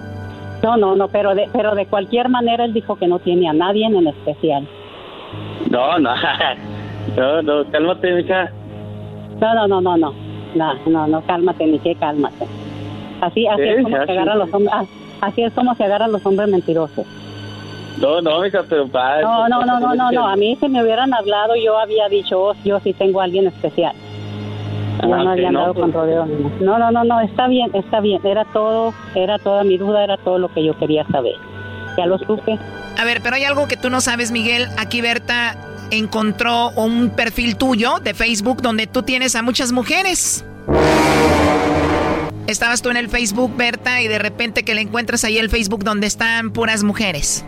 [0.62, 3.52] No, no, no, pero de, pero de cualquier manera él dijo que no tiene a
[3.52, 4.68] nadie en especial.
[5.70, 6.14] No, no.
[7.16, 8.50] No, no, cálmate, mija.
[9.38, 10.14] No, no, no, no, no.
[10.54, 12.46] No, no, no, cálmate, que cálmate.
[13.20, 14.84] Así, así Sí, es como agarran los hombres, ah,
[15.20, 17.04] así es como se agarran los hombres mentirosos.
[17.98, 18.86] No, no, mija, pero.
[19.22, 22.40] No, no, no, no, no, no, a mí si me hubieran hablado yo había dicho,
[22.40, 23.94] oh, yo sí tengo a alguien especial.
[25.02, 25.82] Yo Ah, no había no, andado pues.
[25.82, 26.28] con rodeos.
[26.60, 28.20] No, no, no, no, está bien, está bien.
[28.24, 31.34] Era todo, era toda mi duda, era todo lo que yo quería saber.
[31.96, 32.58] Ya lo supe.
[32.98, 34.66] A ver, pero hay algo que tú no sabes, Miguel.
[34.78, 35.56] Aquí Berta
[35.90, 40.44] encontró un perfil tuyo de Facebook donde tú tienes a muchas mujeres.
[42.46, 45.82] Estabas tú en el Facebook, Berta, y de repente que le encuentras ahí el Facebook
[45.82, 47.44] donde están puras mujeres.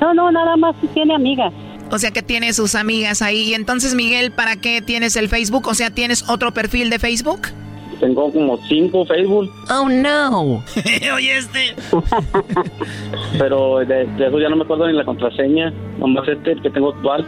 [0.00, 1.52] No, no, nada más si tiene amigas.
[1.90, 3.50] O sea que tiene sus amigas ahí.
[3.50, 5.68] Y entonces, Miguel, ¿para qué tienes el Facebook?
[5.68, 7.40] O sea, ¿tienes otro perfil de Facebook?
[8.00, 10.64] Tengo como cinco Facebook, Oh, no.
[11.14, 11.76] Oye, este.
[13.38, 15.70] pero de, de eso ya no me acuerdo ni la contraseña.
[15.98, 17.26] Nomás este que tengo actual.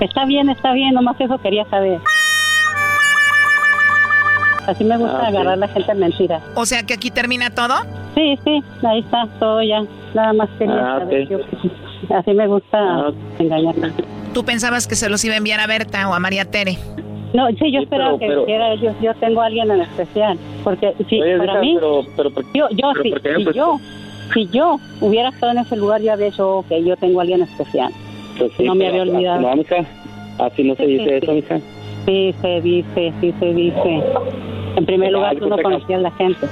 [0.00, 2.00] Está bien, está bien, nomás eso quería saber.
[4.66, 5.28] Así me gusta Ah, ok.
[5.28, 6.42] agarrar a la gente en mentiras.
[6.54, 7.74] O sea que aquí termina todo.
[8.14, 9.82] Sí, sí, ahí está, todo ya.
[10.14, 11.22] Nada más quería Ah, saber.
[11.24, 11.30] ok.
[12.08, 13.10] yo- así me gusta Ah.
[13.38, 13.90] engañarla.
[14.34, 16.76] ¿Tú pensabas que se los iba a enviar a Berta o a María Tere?
[17.32, 19.80] No, sí, yo Sí, esperaba pero- que pero- dijera yo, yo tengo a alguien en
[19.82, 20.38] especial.
[20.64, 23.28] Porque sí, Oye, para hija, mí, pero, pero, ¿por- yo, yo, pero sí, ¿por qué
[23.30, 23.78] me si pues- yo,
[24.34, 27.42] si yo hubiera estado en ese lugar, ya había dicho que yo tengo a alguien
[27.42, 27.92] especial.
[28.38, 29.40] pues sí, no me pero había olvidado.
[29.40, 29.76] No, mija,
[30.38, 31.58] así no se Sí, dice sí, eso, mija.
[32.06, 34.02] Sí, se dice, sí se dice.
[34.76, 36.46] En primer Pero lugar, tú no conocías a la gente.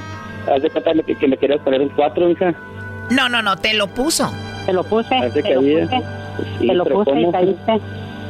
[0.52, 2.54] Haz de cuenta que, que me querías poner un 4, mija.
[3.10, 4.30] No, no, no, te lo puso.
[4.66, 6.02] Te lo puse, te lo puse,
[6.58, 7.80] Sí, te lo puse y caíste.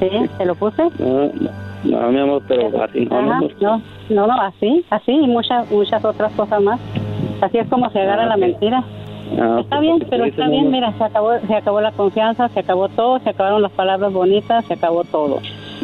[0.01, 0.83] Sí, te lo puse.
[0.99, 5.27] No, no, no, mi amor, pero así no, Ajá, no, no, no, así, así y
[5.29, 6.81] muchas, muchas otras cosas más.
[7.41, 8.85] Así es como se agarra Ah, la mentira.
[9.41, 12.61] Ah, Está bien, pero está bien, mi mira, se acabó, se acabó la confianza, se
[12.61, 15.39] acabó todo, se acabaron las palabras bonitas, se acabó todo.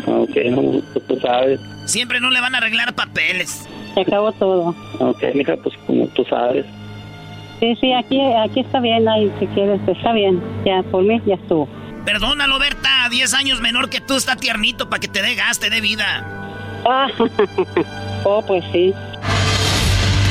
[0.06, 1.60] Ok, no, pues tú sabes.
[1.84, 3.68] Siempre no le van a arreglar papeles.
[3.94, 4.74] Se acabó todo.
[4.98, 6.64] Ok, mija, pues como tú sabes.
[7.60, 10.40] Sí, sí, aquí, aquí está bien, ahí si quieres, está bien.
[10.64, 11.68] Ya, por mí ya estuvo.
[12.04, 15.68] Perdónalo, Berta, 10 años menor que tú, está tiernito para que te dé gas, te
[15.68, 16.24] dé vida.
[16.86, 17.08] Ah,
[18.24, 18.94] oh, pues sí.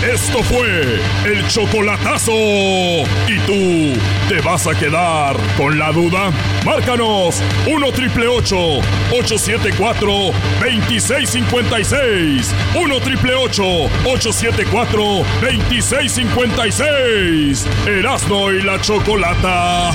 [0.04, 2.32] Esto fue el chocolatazo.
[2.32, 6.32] ¿Y tú te vas a quedar con la duda?
[6.66, 10.32] Márcanos 1 triple 874
[10.62, 12.54] 2656.
[12.76, 15.04] 1 triple 874
[15.42, 17.68] 2656.
[17.86, 19.92] Erasno y la chocolata.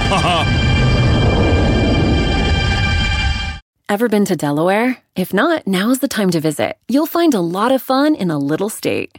[3.88, 4.98] Ever been to Delaware?
[5.14, 6.76] If not, now's the time to visit.
[6.88, 9.18] You'll find a lot of fun in a little state.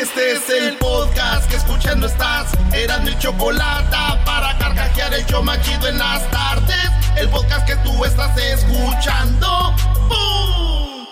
[0.00, 2.52] Este es el podcast que escuchando estás.
[2.72, 6.88] Eran mi chocolate para carcajear el show más chido en las tardes.
[7.16, 9.74] El podcast que tú estás escuchando.
[10.08, 11.04] ¡Bum!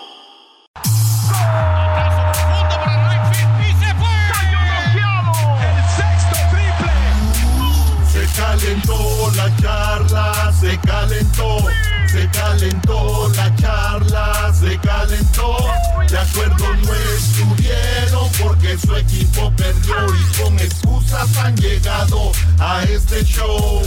[8.13, 11.57] Se calentó la charla, se calentó,
[12.17, 15.57] se calentó la charla, se calentó.
[16.09, 23.23] De acuerdo no estuvieron porque su equipo perdió y con excusas han llegado a este
[23.23, 23.83] show.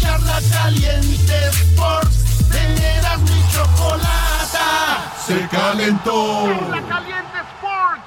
[0.00, 6.44] Charla caliente Sports, teneras mi chocolata, se calentó.
[6.88, 8.02] Caliente Sports.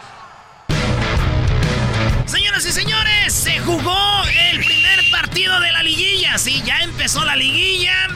[2.26, 6.38] Señoras y señores, se jugó el primer partido de la liguilla.
[6.40, 8.08] Sí, ya empezó la liguilla.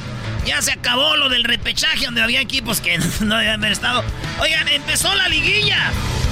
[0.45, 4.03] Ya se acabó lo del repechaje donde había equipos que no haber estado.
[4.39, 5.91] Oigan, empezó la liguilla.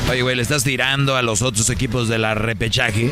[0.10, 3.12] Oye, güey, ¿le estás tirando a los otros equipos de la repechaje?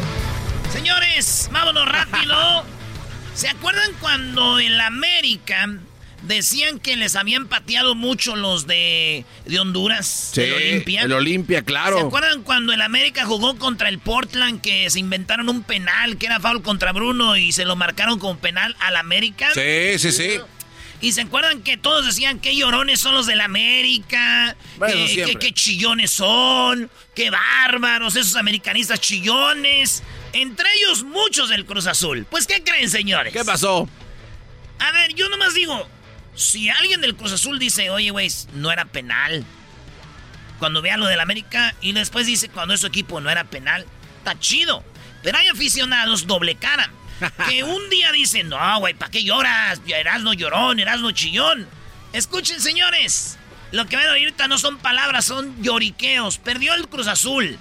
[0.74, 2.66] Señores, vámonos rápido.
[3.34, 5.70] ¿Se acuerdan cuando en la América
[6.24, 10.32] decían que les habían pateado mucho los de, de Honduras?
[10.34, 11.02] Sí, el Olimpia.
[11.04, 12.00] el Olimpia, claro.
[12.00, 16.26] ¿Se acuerdan cuando el América jugó contra el Portland que se inventaron un penal que
[16.26, 19.48] era foul contra Bruno y se lo marcaron como penal al América?
[19.54, 20.42] Sí, sí, sí.
[21.02, 25.34] Y se acuerdan que todos decían que llorones son los del América, Bueno, que, siempre.
[25.36, 30.04] que- que chillones son, que bárbaros, esos americanistas chillones.
[30.34, 32.28] Entre ellos muchos del Cruz Azul.
[32.30, 33.32] Pues, ¿qué creen, señores?
[33.32, 33.88] ¿Qué pasó?
[34.80, 35.88] A ver, yo nomás digo,
[36.36, 39.46] si alguien del Cruz Azul dice, oye, güey, no era penal.
[40.60, 43.86] Cuando vea lo del América y después dice, cuando su equipo no era penal,
[44.18, 44.84] está chido.
[45.24, 46.92] Pero hay aficionados doble cara.
[47.48, 49.82] Que un día dicen, no, güey, ¿para qué lloras?
[49.86, 51.68] Erasno llorón, Erasno chillón.
[52.14, 53.38] Escuchen, señores.
[53.72, 56.38] Lo que van a ahorita no son palabras, son lloriqueos.
[56.38, 57.60] Perdió el Cruz Azul.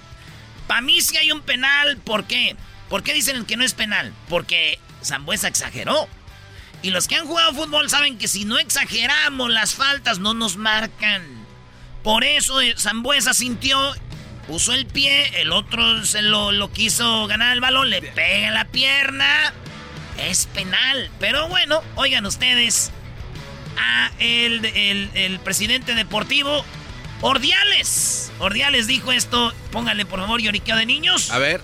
[0.67, 1.97] Para mí sí hay un penal.
[1.97, 2.55] ¿Por qué?
[2.89, 4.13] ¿Por qué dicen que no es penal?
[4.27, 6.07] Porque Zambuesa exageró.
[6.81, 10.57] Y los que han jugado fútbol saben que si no exageramos las faltas no nos
[10.57, 11.23] marcan.
[12.03, 13.93] Por eso eh, Zambuesa sintió,
[14.49, 18.65] puso el pie, el otro se lo, lo quiso ganar el balón, le pega la
[18.65, 19.53] pierna.
[20.17, 21.11] Es penal.
[21.19, 22.91] Pero bueno, oigan ustedes,
[23.77, 26.65] a el, el, el presidente deportivo
[27.21, 28.31] Ordiales.
[28.39, 31.29] Ordiales dijo esto, póngale por favor lloriqueo de niños.
[31.29, 31.61] A ver.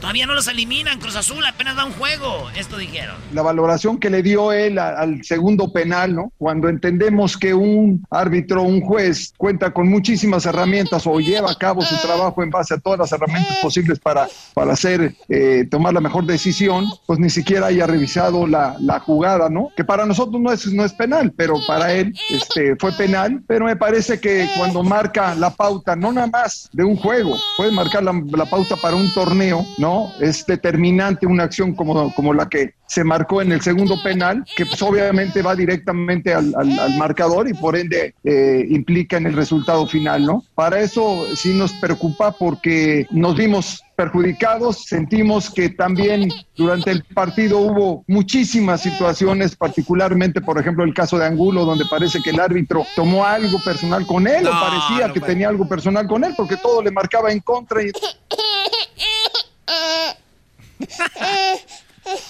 [0.00, 2.48] Todavía no los eliminan, Cruz Azul apenas da un juego.
[2.56, 3.16] Esto dijeron.
[3.34, 6.32] La valoración que le dio él al segundo penal, ¿no?
[6.38, 11.82] Cuando entendemos que un árbitro, un juez, cuenta con muchísimas herramientas o lleva a cabo
[11.82, 16.00] su trabajo en base a todas las herramientas posibles para, para hacer, eh, tomar la
[16.00, 19.68] mejor decisión, pues ni siquiera haya revisado la, la jugada, ¿no?
[19.76, 23.42] Que para nosotros no es, no es penal, pero para él este, fue penal.
[23.46, 27.70] Pero me parece que cuando marca la pauta, no nada más de un juego, puede
[27.70, 29.89] marcar la, la pauta para un torneo, ¿no?
[30.20, 34.66] Es determinante una acción como, como la que se marcó en el segundo penal, que
[34.66, 39.34] pues obviamente va directamente al, al- al marcador y por ende eh, implica en el
[39.34, 40.44] resultado final, ¿no?
[40.54, 47.58] Para eso sí nos preocupa porque nos vimos perjudicados, sentimos que también durante el partido
[47.58, 52.84] hubo muchísimas situaciones, particularmente por ejemplo el caso de Angulo, donde parece que el árbitro
[52.96, 56.32] tomó algo personal con él o No, parecía no que tenía algo personal con él,
[56.36, 57.92] porque todo le marcaba en contra y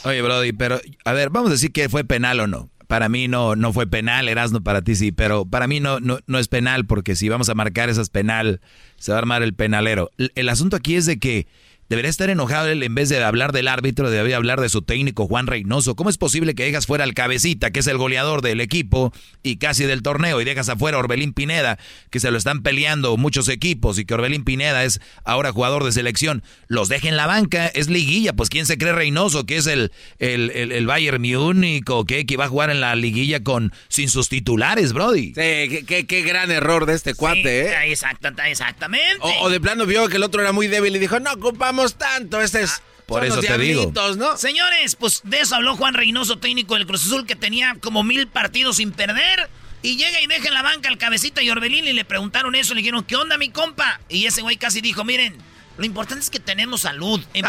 [0.05, 2.71] Oye, Brody, pero a ver, vamos a decir que fue penal o no.
[2.87, 6.39] Para mí no, no fue penal, Erasmo, para ti sí, pero para mí no, no,
[6.39, 8.61] es penal porque si vamos a marcar esas penal,
[8.97, 10.11] se va a armar el penalero.
[10.35, 11.47] El asunto aquí es de que
[11.91, 15.27] debería estar enojado él en vez de hablar del árbitro, debería hablar de su técnico
[15.27, 15.95] Juan Reynoso.
[15.97, 19.13] ¿Cómo es posible que dejas fuera al cabecita, que es el goleador del equipo
[19.43, 21.79] y casi del torneo, y dejas afuera a Orbelín Pineda,
[22.11, 25.93] que se lo están peleando muchos equipos y que Orbelín Pineda es ahora jugador de
[25.93, 26.43] selección?
[26.69, 29.45] Los deja en la banca, es liguilla, pues ¿quién se cree Reynoso?
[29.45, 29.91] Que es el,
[30.21, 33.73] el, el, el Bayern Múnich o qué, que va a jugar en la liguilla con
[33.89, 35.27] sin sus titulares, Brody.
[35.35, 37.69] Sí, qué, qué- qué gran error de este cuate, ¿eh?
[37.85, 39.19] Sí, exacta- exactamente.
[39.21, 41.80] O, o de plano vio que el otro era muy débil y dijo, no ocupamos
[41.89, 42.83] tanto, este es...
[43.07, 43.93] Por son eso te digo.
[44.17, 44.37] ¿no?
[44.37, 48.29] Señores, pues de eso habló Juan Reynoso, técnico del Cruz Azul, que tenía como mil
[48.29, 49.51] partidos sin perder.
[49.83, 52.73] Y llega y deja en la banca al cabecita y Orbelín y le preguntaron eso.
[52.73, 54.01] Le dijeron, ¿qué onda, mi compa?
[54.09, 55.37] Y ese güey casi dijo, miren,
[55.81, 57.21] lo importante es que tenemos salud.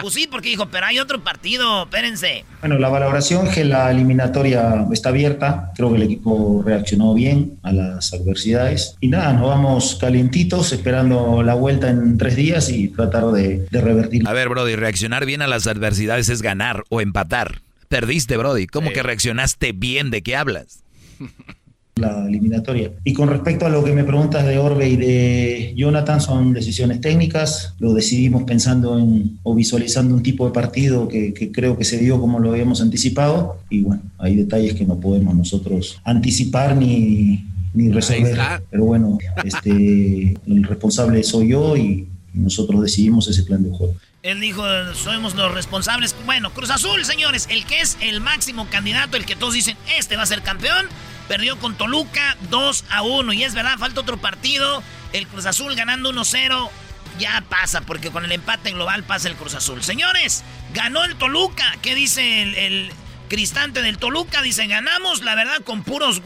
[0.00, 2.44] Pues sí, porque dijo, pero hay otro partido, espérense.
[2.60, 7.72] Bueno, la valoración que la eliminatoria está abierta, creo que el equipo reaccionó bien a
[7.72, 13.26] las adversidades y nada, nos vamos calientitos esperando la vuelta en tres días y tratar
[13.26, 14.26] de, de revertir.
[14.28, 17.62] A ver, Brody, reaccionar bien a las adversidades es ganar o empatar.
[17.88, 18.66] Perdiste, Brody.
[18.66, 20.10] ¿Cómo que reaccionaste bien?
[20.10, 20.82] ¿De qué hablas?
[21.96, 22.90] la eliminatoria.
[23.04, 27.00] Y con respecto a lo que me preguntas de Orbe y de Jonathan, son decisiones
[27.00, 31.84] técnicas, lo decidimos pensando en o visualizando un tipo de partido que, que creo que
[31.84, 36.76] se dio como lo habíamos anticipado y bueno, hay detalles que no podemos nosotros anticipar
[36.76, 37.44] ni,
[37.74, 38.38] ni resolver.
[38.70, 43.94] Pero bueno, este, el responsable soy yo y nosotros decidimos ese plan de juego.
[44.24, 44.64] Él dijo,
[44.94, 46.16] somos los responsables.
[46.24, 50.16] Bueno, Cruz Azul, señores, el que es el máximo candidato, el que todos dicen, este
[50.16, 50.88] va a ser campeón,
[51.28, 53.34] perdió con Toluca 2 a 1.
[53.34, 54.82] Y es verdad, falta otro partido.
[55.12, 56.70] El Cruz Azul ganando 1-0
[57.18, 59.82] ya pasa, porque con el empate global pasa el Cruz Azul.
[59.82, 60.42] Señores,
[60.72, 61.76] ganó el Toluca.
[61.82, 62.90] ¿Qué dice el,
[63.28, 64.40] cristante del Toluca?
[64.40, 66.22] Dice, ganamos, la verdad, con puros...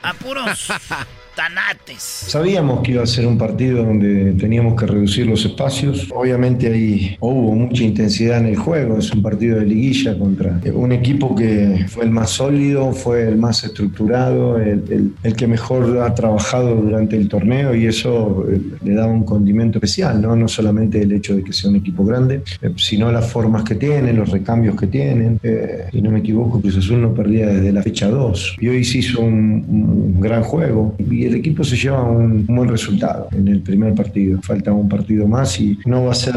[0.00, 0.66] A puros
[1.34, 2.02] tanates.
[2.02, 6.08] Sabíamos que iba a ser un partido donde teníamos que reducir los espacios.
[6.14, 8.98] Obviamente ahí hubo mucha intensidad en el juego.
[8.98, 13.36] Es un partido de liguilla contra un equipo que fue el más sólido, fue el
[13.36, 18.60] más estructurado, el, el- el que mejor ha trabajado durante el torneo y eso eh,
[18.84, 20.34] le da un condimento especial, ¿no?
[20.36, 23.74] No solamente el hecho de que sea un equipo grande, eh, sino las formas que
[23.74, 25.38] tienen, los recambios que tienen.
[25.42, 28.56] Eh, y no me equivoco, Cruz Azul no perdía desde la fecha 2.
[28.60, 32.56] Y hoy se hizo un, un gran juego y el equipo se lleva un, un
[32.56, 34.40] buen resultado en el primer partido.
[34.42, 36.34] Falta un partido más y no va a ser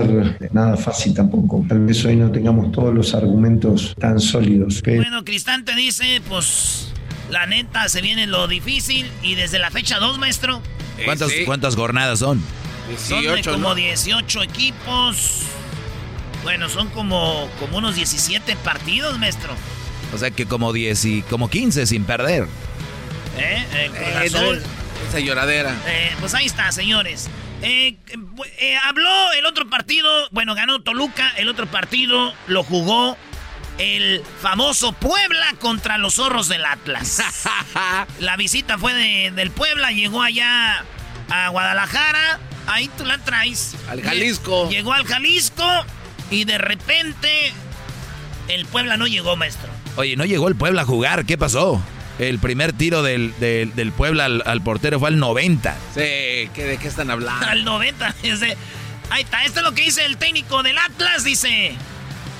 [0.53, 1.66] nada fácil tampoco.
[1.68, 4.82] Tal vez hoy no tengamos todos los argumentos tan sólidos.
[4.84, 6.90] pero- Bueno, Cristante dice, pues,
[7.32, 9.07] la neta, se viene lo difícil.
[9.24, 10.62] Y desde la fecha 2, maestro,
[11.03, 12.41] ¿Cuántas, ¿Cuántas jornadas son?
[12.98, 15.41] son de como 18 equipos.
[16.44, 19.52] Bueno, son como, como unos 17 partidos, maestro.
[20.14, 22.45] O sea que como 10 y como 15 sin perder.
[23.38, 23.66] ¿Eh?
[23.86, 24.64] El Cruz Eh, Azul.
[25.10, 25.76] Esa lloradera.
[25.88, 27.30] Eh, pues ahí está, señores.
[27.62, 27.98] Eh,
[28.84, 33.18] habló el otro partido, bueno, ganó Toluca, el otro partido lo jugó
[33.78, 37.22] el famoso Puebla contra los zorros del Atlas.
[38.20, 40.84] la visita fue de- del Puebla, llegó allá
[41.30, 43.76] a Guadalajara, ahí tú la traes.
[43.90, 44.70] Al Jalisco.
[44.70, 45.66] Llegó al Jalisco
[46.30, 47.52] y de repente
[48.48, 49.70] el Puebla no llegó, maestro.
[49.98, 51.26] Oye, no llegó el Puebla a jugar.
[51.26, 51.82] ¿Qué pasó?
[52.20, 55.76] El primer tiro del, del- del Puebla al, al portero fue al 90.
[55.94, 56.00] Sí,
[56.54, 57.46] ¿qué, ¿de qué están hablando?
[57.48, 58.16] Al 90.
[58.24, 58.56] ese-
[59.10, 61.76] ahí está, esto es lo que dice el técnico del Atlas, dice.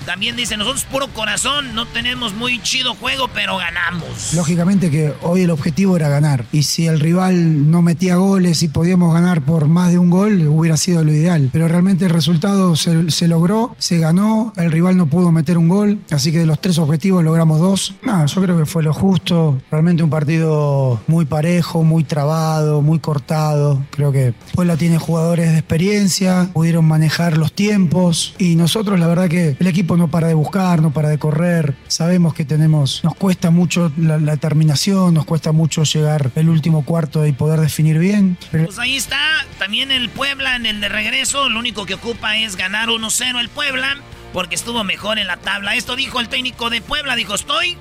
[0.06, 4.34] También dice, nosotros puro corazón, no tenemos muy chido juego, pero ganamos.
[4.34, 6.46] Lógicamente que hoy el objetivo era ganar.
[6.52, 10.48] Y si el rival no metía goles y podíamos ganar por más de un gol,
[10.48, 11.50] hubiera sido lo ideal.
[11.52, 15.70] Pero realmente el resultado se, se logró, se ganó, el rival no pudo meter un
[15.70, 17.96] gol, así que de los tres objetivos logramos dos.
[18.04, 19.60] No, yo creo que fue lo justo.
[19.72, 23.84] Realmente un partido muy parejo, muy trabado, muy cortado.
[23.92, 29.30] Creo que Puebla tiene jugadores de experiencia, pudieron manejar los tiempos y nosotros la verdad
[29.30, 31.76] que el equipo no para de buscar, no para de correr.
[31.88, 36.86] Sabemos que tenemos, nos cuesta mucho la, la terminación, nos cuesta mucho llegar el último
[36.86, 38.38] cuarto y poder definir bien.
[38.52, 39.18] Pero Pues ahí está,
[39.60, 43.50] también el Puebla en el de regreso, lo único que ocupa es ganar 1-0 el
[43.50, 43.98] Puebla,
[44.34, 45.76] porque estuvo mejor en la tabla.
[45.76, 47.78] Esto dijo el técnico de Puebla, dijo, estoy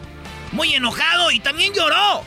[0.52, 2.22] muy enojado y también lloró.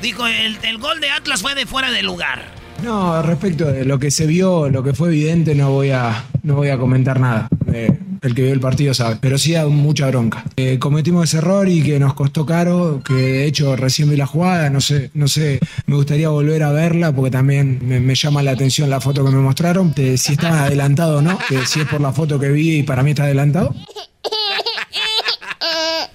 [0.00, 2.61] Dijo, el, el gol de Atlas fue de fuera de lugar.
[2.82, 6.56] No, respecto de lo que se vio, lo que fue evidente, no voy a, no
[6.56, 7.48] voy a comentar nada.
[7.72, 9.18] Eh, el que vio el partido sabe.
[9.20, 10.44] Pero sí da mucha bronca.
[10.56, 14.26] Eh, cometimos ese error y que nos costó caro, que de hecho recién vi la
[14.26, 18.52] jugada, no sé, no sé, me gustaría volver a verla porque también me, llama la
[18.52, 22.00] atención la foto que me mostraron, de si estaba adelantado o no, si es por
[22.00, 23.74] la foto que vi y para mí está adelantado.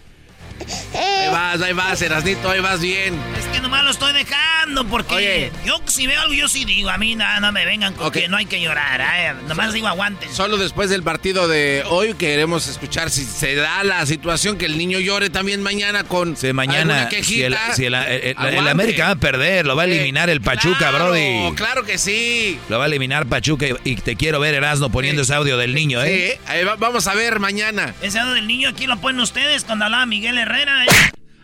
[1.27, 3.13] Ahí vas, ahí vas, Erasnito, ahí vas bien.
[3.37, 5.51] Es que nomás lo estoy dejando porque Oye.
[5.65, 8.27] yo si veo algo yo sí digo, a mí nada, no me vengan con que
[8.29, 10.33] no hay que llorar, eh, nomás digo aguanten.
[10.33, 14.77] Solo después del partido de hoy queremos escuchar si se da la situación que el
[14.77, 17.75] niño llore también mañana con Mañana, alguna si el, quejita.
[17.75, 18.69] si el- el- el- el Aguante.
[18.71, 21.53] América va a perder, lo va a eliminar el Pachuca, Claro, Brody.
[21.55, 22.57] Claro que sí.
[22.69, 25.73] Lo va a eliminar Pachuca y, y te quiero ver, Erasmo, poniendo ese audio del
[25.73, 26.39] niño, ¿eh?
[26.41, 27.93] Sí, ahí va- vamos a ver mañana.
[28.01, 30.85] Ese lado del niño aquí lo ponen ustedes cuando hablaba Miguel Herrera.
[30.85, 30.87] eh.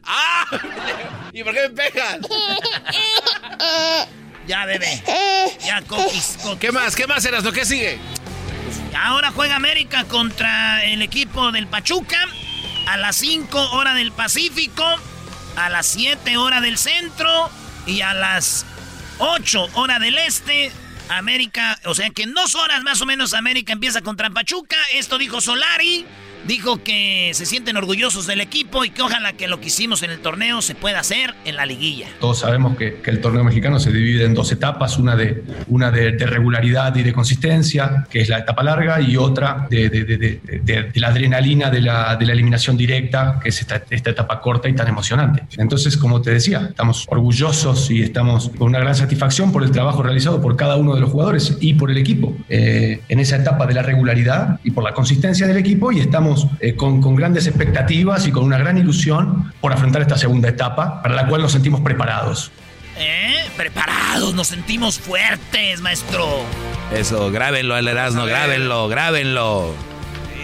[0.05, 0.45] ¡Ah!
[1.31, 2.17] ¿Y por qué me pegas?
[4.45, 5.01] Ya, bebé.
[5.65, 6.59] Ya, coquis, coquis.
[6.59, 6.97] ¿Qué más?
[6.97, 7.53] ¿Qué más, Erasmo?
[7.53, 7.97] ¿Qué sigue?
[8.93, 12.27] Ahora juega América contra el equipo del Pachuca
[12.87, 14.83] a las 5 hora del Pacífico,
[15.55, 17.49] a las 7 hora del centro
[17.85, 18.65] y a las
[19.19, 20.71] 8 hora del este.
[21.09, 24.77] América, o sea que en dos horas más o menos América empieza contra Pachuca.
[24.93, 26.05] Esto dijo Solari.
[26.47, 30.11] Dijo que se sienten orgullosos del equipo y que ojalá que lo que hicimos en
[30.11, 32.07] el torneo se pueda hacer en la liguilla.
[32.19, 35.89] Todos sabemos que, que el torneo mexicano se divide en dos etapas, una de, una
[35.89, 40.91] de, de regularidad y de consistencia, que es la etapa larga, y otra de, de-
[40.95, 44.73] la adrenalina de la, de la eliminación directa, que es esta, esta etapa corta y
[44.73, 45.43] tan emocionante.
[45.57, 50.03] Entonces, como te decía, estamos orgullosos y estamos con una gran satisfacción por el trabajo
[50.03, 53.65] realizado por cada uno de los jugadores y por el equipo eh, en esa etapa
[53.65, 57.47] de la regularidad y por la consistencia del equipo, y estamos eh, con, con grandes
[57.47, 61.51] expectativas y con una gran ilusión por afrontar esta segunda etapa, para la cual nos
[61.51, 62.51] sentimos preparados.
[62.97, 63.43] ¿Eh?
[63.57, 66.27] Preparados, nos sentimos fuertes, maestro.
[66.93, 69.73] Eso, grábenlo al Erasmo, grábenlo, grábenlo.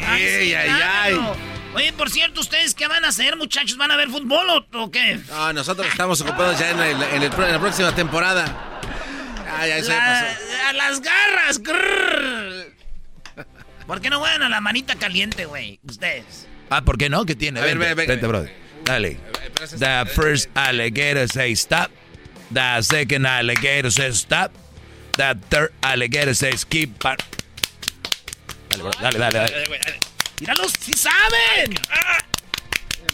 [0.08, 1.36] Ay, sí, ay, claro.
[1.76, 3.78] Oye, por cierto, ¿ustedes qué van a hacer, muchachos?
[3.78, 5.20] ¿Van a ver fútbol o, o qué?
[5.30, 8.46] No, nosotros estamos ocupados ya en, el- en el- en la próxima temporada.
[9.60, 10.20] Ay, ay, La-
[10.70, 11.60] a las garras.
[11.62, 12.59] grrr.
[13.90, 15.80] ¿Por qué no juegan a la manita caliente, güey?
[15.84, 16.46] Ustedes.
[16.70, 17.26] Ah, ¿por qué no?
[17.26, 17.60] ¿Qué tiene?
[17.60, 18.08] A ver, Vente, ven, ven.
[18.08, 18.56] vente, brother.
[18.86, 19.18] Dale.
[19.80, 21.90] The first alligator says stop.
[22.54, 24.52] The second alligator says stop.
[25.18, 27.18] The third alligator says keep on.
[28.70, 29.68] Dale, bro, dale, dale, dale.
[30.40, 30.72] ¡Míralos!
[30.80, 31.74] ¡Sí saben!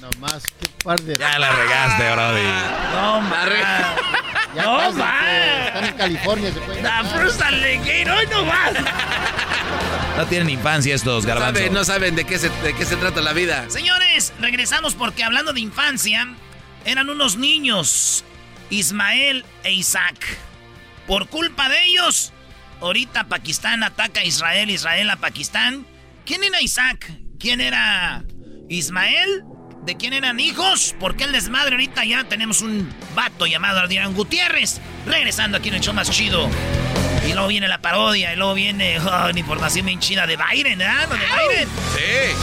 [0.01, 1.15] Nomás, qué par de...
[1.15, 2.43] Ya la regaste, Brody.
[2.91, 3.45] No, ma.
[4.53, 5.67] Ya No, ma.
[5.67, 6.83] Están en California, se pueden...
[6.83, 8.73] The first alligator, hoy no más.
[10.17, 11.57] No tienen infancia estos No garbanzos.
[11.59, 13.65] saben, no saben de qué, se, de qué se trata la vida.
[13.69, 16.27] Señores, regresamos porque hablando de infancia,
[16.85, 18.23] eran unos niños,
[18.69, 20.17] Ismael e Isaac.
[21.07, 22.31] Por culpa de ellos,
[22.81, 25.85] ahorita Pakistán ataca a Israel, Israel a Pakistán.
[26.25, 27.11] ¿Quién era Isaac?
[27.39, 28.23] ¿Quién era
[28.69, 29.43] Ismael?
[29.85, 30.95] ¿De quién eran hijos?
[30.99, 34.81] ¿Por qué el desmadre ahorita ya tenemos un vato llamado Adrián Gutiérrez?
[35.05, 36.49] Regresando aquí en el show más chido.
[37.25, 40.77] Y luego viene la parodia, y luego viene oh, una información bien chida de Byron,
[40.77, 41.07] ¿verdad?
[41.09, 41.69] ¿De Byron?
[41.95, 42.35] Sí.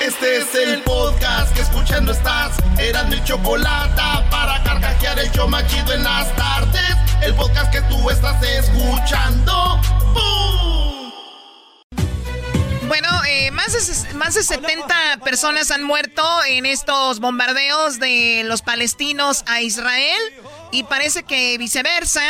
[0.00, 2.56] Este es el podcast que escuchando estás.
[2.76, 6.96] Eran mi chocolate para carcajear el show más chido en las tardes.
[7.22, 9.80] El podcast que tú estás escuchando.
[10.12, 11.12] ¡Bum!
[12.88, 18.60] Bueno, eh, más, de, más de 70 personas han muerto en estos bombardeos de los
[18.62, 20.20] palestinos a Israel
[20.72, 22.22] y parece que viceversa.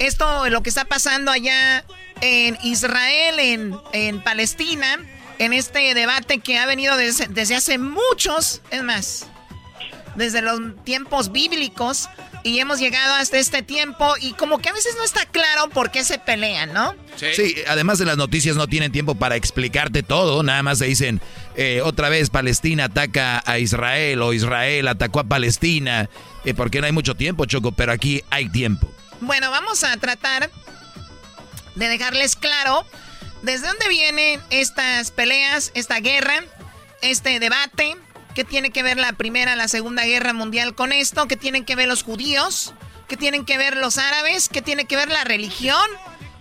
[0.00, 1.84] Esto, lo que está pasando allá
[2.20, 4.98] en Israel, en, en Palestina,
[5.38, 9.26] en este debate que ha venido desde, desde hace muchos, es más,
[10.16, 12.08] desde los tiempos bíblicos,
[12.44, 15.92] Y hemos llegado hasta este tiempo y como que a veces no está claro por
[15.92, 16.96] qué se pelean, ¿no?
[17.16, 21.20] Sí, además de las noticias no tienen tiempo para explicarte todo, nada más se dicen
[21.56, 26.08] eh, otra vez Palestina ataca a Israel o Israel atacó a Palestina,
[26.44, 28.90] eh, porque no hay mucho tiempo, Choco, pero aquí hay tiempo.
[29.20, 30.50] Bueno, vamos a tratar
[31.74, 32.84] de dejarles claro
[33.42, 36.44] desde dónde vienen estas peleas, esta guerra,
[37.02, 37.96] este debate,
[38.34, 41.76] qué tiene que ver la Primera, la Segunda Guerra Mundial con esto, qué tienen que
[41.76, 42.72] ver los judíos,
[43.08, 45.86] qué tienen que ver los árabes, qué tiene que ver la religión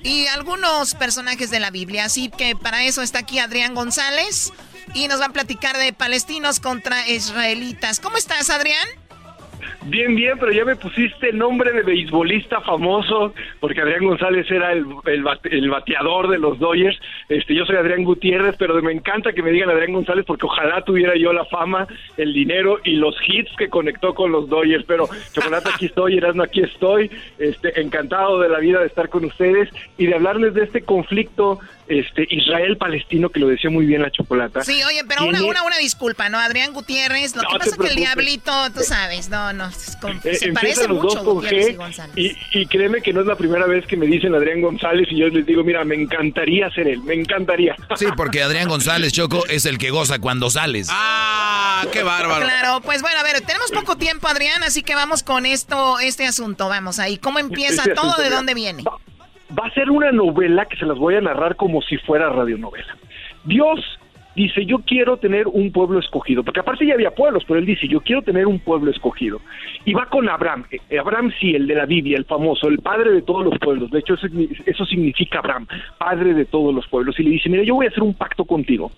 [0.04, 2.06] y algunos personajes de la Biblia.
[2.06, 4.54] Así que para eso está aquí Adrián González
[4.94, 8.00] y nos va a platicar de palestinos contra israelitas.
[8.00, 8.88] ¿Cómo estás, Adrián?
[9.86, 14.86] Bien, bien, pero ya me pusiste nombre de beisbolista famoso, porque Adrián González era el,
[15.06, 17.00] el, bateador de los Dodgers.
[17.30, 20.84] Este, yo soy Adrián Gutiérrez, pero me encanta que me digan Adrián González, porque ojalá
[20.84, 21.88] tuviera yo la fama,
[22.18, 24.86] el dinero y los hits que conectó con los Dodgers.
[24.86, 27.10] Pero Chocolate, aquí estoy, Erasmo, aquí estoy.
[27.40, 31.60] Este, encantado de la vida de estar con ustedes y de hablarles de este conflicto
[32.00, 34.64] este Israel-Palestino, que lo decía muy bien la chocolata.
[34.64, 36.38] Sí, oye, pero una, una, una disculpa, ¿no?
[36.40, 39.68] Adrián Gutiérrez, lo que pasa es que el diablito, tú sabes, no, no,
[40.24, 41.78] eh, se parece mucho con G,
[42.16, 45.18] y, y, créeme que no es la primera vez que me dicen Adrián González y
[45.18, 47.76] yo les digo, mira, me encantaría ser él, me encantaría.
[48.02, 50.88] Sí, porque Adrián González, Choco, es el que goza cuando sales.
[50.90, 52.46] ¡Ah, qué bárbaro!
[52.46, 56.26] Claro, pues bueno, a ver, tenemos poco tiempo, Adrián, así que vamos con esto, este
[56.26, 57.18] asunto, vamos ahí.
[57.18, 58.16] ¿Cómo empieza todo?
[58.16, 58.84] ¿De dónde viene?
[59.58, 62.96] Va a ser una novela que se las voy a narrar como si fuera radionovela.
[63.44, 64.00] Dios
[64.36, 67.88] dice, yo quiero tener un pueblo escogido, porque aparte ya había pueblos, pero él dice,
[67.88, 69.42] yo quiero tener un pueblo escogido.
[69.86, 73.12] Y va con Abraham, eh, Abraham sí, el de la Biblia, el famoso, el padre
[73.12, 74.28] de todos los pueblos, de hecho eso,
[74.66, 75.68] eso significa Abraham,
[75.98, 78.46] padre de todos los pueblos, y le dice, mira, yo voy a hacer un pacto
[78.46, 78.92] contigo,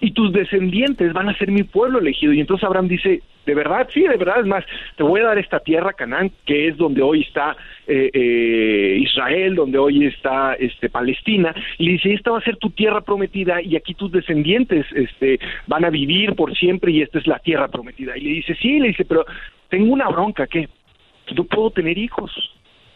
[0.00, 2.32] y tus descendientes van a ser mi pueblo elegido.
[2.32, 3.88] Y entonces Abraham dice, ¿de verdad?
[3.92, 4.40] Sí, de verdad.
[4.40, 4.64] Es más,
[4.96, 7.56] te voy a dar esta tierra, Canaán, que es donde hoy está
[7.86, 11.54] eh, eh, Israel, donde hoy está este, Palestina.
[11.78, 15.40] Y le dice, esta va a ser tu tierra prometida y aquí tus descendientes este,
[15.66, 18.16] van a vivir por siempre y esta es la tierra prometida.
[18.16, 19.24] Y le dice, sí, le dice, pero
[19.68, 20.68] tengo una bronca, que
[21.34, 22.30] no puedo tener hijos.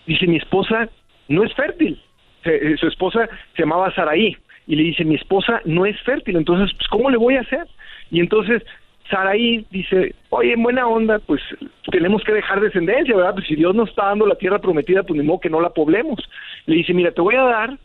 [0.06, 0.88] Dice, mi esposa
[1.28, 2.00] no es fértil.
[2.44, 4.36] Eh, su esposa se llamaba Saraí
[4.66, 7.66] y le dice, mi esposa no es fértil, entonces, pues, ¿cómo le voy a hacer?
[8.10, 8.62] Y entonces
[9.10, 11.42] Saraí dice, oye, en buena onda, pues
[11.90, 13.34] tenemos que dejar descendencia, ¿verdad?
[13.34, 15.70] Pues si Dios nos está dando la tierra prometida, pues ni modo que no la
[15.70, 16.18] poblemos.
[16.66, 17.78] Le dice, mira, te voy a dar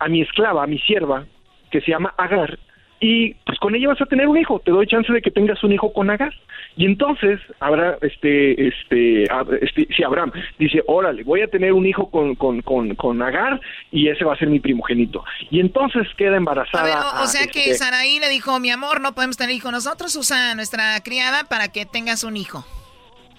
[0.00, 1.24] a mi esclava, a mi sierva,
[1.70, 2.58] que se llama Agar,
[3.00, 5.62] y pues con ella vas a tener un hijo, te doy chance de que tengas
[5.62, 6.32] un hijo con Agar.
[6.76, 9.24] Y entonces habrá, este, este,
[9.60, 13.60] este, si Abraham dice, órale, voy a tener un hijo con, con, con, con Agar
[13.92, 15.24] y ese va a ser mi primogénito.
[15.50, 17.22] Y entonces queda embarazada.
[17.22, 20.54] o, sea que este Saraí le dijo, mi amor, no podemos tener hijo nosotros, usa
[20.54, 22.64] nuestra criada para que tengas un hijo.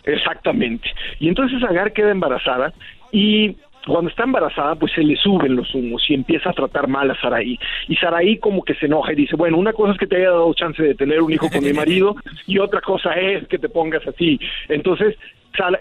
[0.03, 0.87] Exactamente.
[1.19, 2.73] Y entonces Agar queda embarazada
[3.11, 7.09] y cuando está embarazada, pues se le suben los humos y empieza a tratar mal
[7.11, 7.57] a Saraí.
[7.87, 10.31] Y Saraí como que se enoja y dice, bueno, una cosa es que te haya
[10.31, 12.15] dado chance de tener un hijo con mi marido
[12.47, 14.39] y otra cosa es que te pongas así.
[14.69, 15.15] Entonces,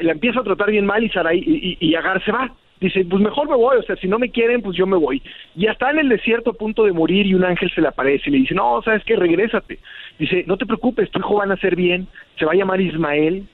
[0.01, 2.52] la empieza a tratar bien mal y Saraí y, y, Agar se va.
[2.81, 5.22] Dice, pues mejor me voy, o sea, si no me quieren, pues yo me voy.
[5.56, 8.28] Y está en el desierto a punto de morir y un ángel se le aparece
[8.28, 9.78] y le dice, no, sabes qué, regrésate.
[10.18, 12.06] Dice, no te preocupes, tu hijo va a nacer bien,
[12.39, 13.47] se va a llamar Ismael,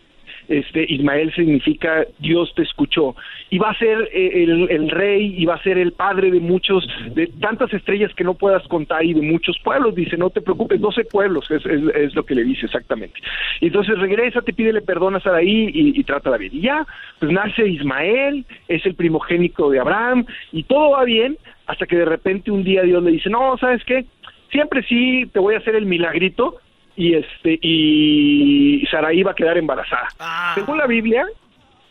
[0.50, 3.14] este Ismael significa Dios te escuchó
[3.50, 6.86] y va a ser eh, el, rey y va a ser el padre de muchos
[7.14, 9.94] de tantas estrellas que no puedas contar y de muchos pueblos.
[9.94, 13.20] Dice no te preocupes 12 pueblos es, es, lo que le dice exactamente.
[13.60, 16.84] Y entonces regresa te pídele perdón a Saraí y, y trata bien y ya
[17.20, 22.04] pues nace Ismael es el primogénito de Abraham y todo va bien hasta que de
[22.04, 24.04] repente un día Dios le dice no sabes qué
[24.50, 26.56] siempre sí te voy a hacer el milagrito
[27.00, 30.08] y este y Saraí iba a quedar embarazada.
[30.18, 30.52] Ah.
[30.54, 31.24] Según la Biblia,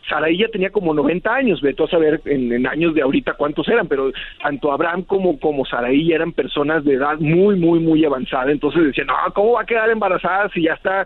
[0.08, 3.88] Saraí ya tenía como 90 años, veto a saber en, años de ahorita cuántos eran,
[3.88, 8.52] pero tanto Abraham como, como Saraí eran personas de edad muy, muy, muy avanzada.
[8.52, 11.04] Entonces decían, no, ¿cómo va a quedar embarazada si ya está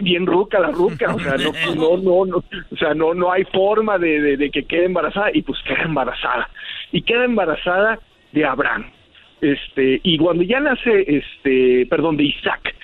[0.00, 1.12] bien ruca la ruca?
[1.12, 4.84] O sea, no, no, no, o sea, no, no hay forma de, de que quede
[4.84, 6.48] embarazada y pues queda embarazada.
[6.92, 7.98] Y queda embarazada
[8.30, 8.86] de Abraham.
[9.40, 12.74] Este, y cuando ya nace, este, perdón, de Isaac,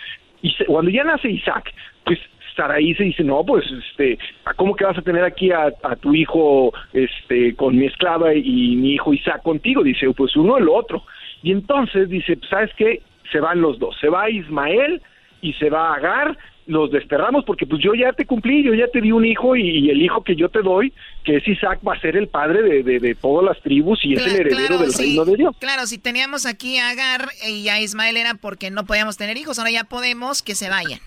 [0.43, 1.73] y cuando ya nace Isaac,
[2.05, 2.19] pues
[2.57, 4.19] Saraí se dice, no, pues, este,
[4.57, 8.95] ¿cómo que vas a tener aquí a, tu hijo, este, con mi esclava y mi
[8.95, 9.83] hijo Isaac contigo?
[9.83, 11.03] Dice, pues uno el otro.
[11.43, 13.03] Y entonces dice, ¿sabes qué?
[13.31, 15.03] Se van los dos, se va Ismael
[15.47, 16.37] y se va Agar,
[16.67, 19.89] los desterramos porque pues yo ya te cumplí, yo ya te di un hijo y,
[19.91, 20.93] el hijo que yo te doy,
[21.25, 24.27] que es Isaac, va a ser el padre de, de, todas las tribus y es
[24.27, 25.57] el heredero del reino de Dios.
[25.61, 29.59] Claro, si teníamos aquí a Agar y a Ismael era porque no podíamos tener hijos,
[29.59, 30.99] ahora ya podemos que se vayan.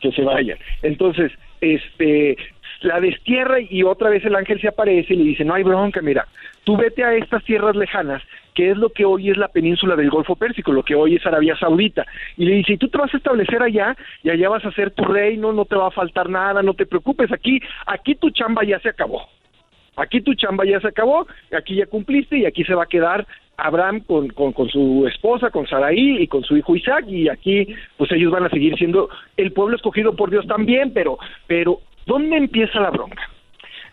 [0.00, 0.58] Que se vayan.
[0.82, 2.36] Entonces, este,
[2.82, 6.02] la destierra y otra vez el ángel se aparece y le dice, no hay bronca,
[6.02, 6.26] mira,
[6.66, 8.20] tú vete a estas tierras lejanas,
[8.52, 11.24] que es lo que hoy es la península del Golfo Pérsico, lo que hoy es
[11.24, 12.04] Arabia Saudita.
[12.36, 14.90] Y le dice, y tú te vas a establecer allá y allá vas a ser
[14.90, 18.64] tu reino, no te va a faltar nada, no te preocupes, aquí, aquí tu chamba
[18.64, 19.22] ya se acabó.
[19.94, 23.24] Aquí tu chamba ya se acabó, aquí ya cumpliste y aquí se va a quedar
[23.56, 27.68] Abraham con, con, con, su esposa, con Saraí y con su hijo Isaac, y aquí
[27.96, 31.16] pues ellos van a seguir siendo el pueblo escogido por Dios también, pero,
[31.46, 33.35] pero ¿dónde empieza la bronca?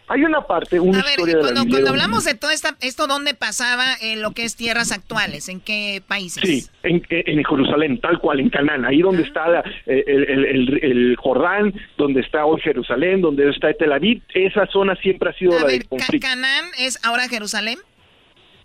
[0.08, 2.76] Hay una parte, una a ver, historia cuando, de la cuando hablamos de todo esta,
[2.82, 5.48] esto, ¿dónde pasaba en lo que es tierras actuales?
[5.48, 6.44] ¿En qué países?
[6.44, 10.80] Sí, en, en Jerusalén, tal cual, en Canaán, ahí donde está la, el, el, el,
[10.84, 15.54] el, Jordán, donde está hoy Jerusalén, donde está Tel Aviv, esa zona siempre ha sido
[15.54, 16.28] a la ver, de conflicto.
[16.28, 17.80] ¿Canaán es ahora Jerusalén?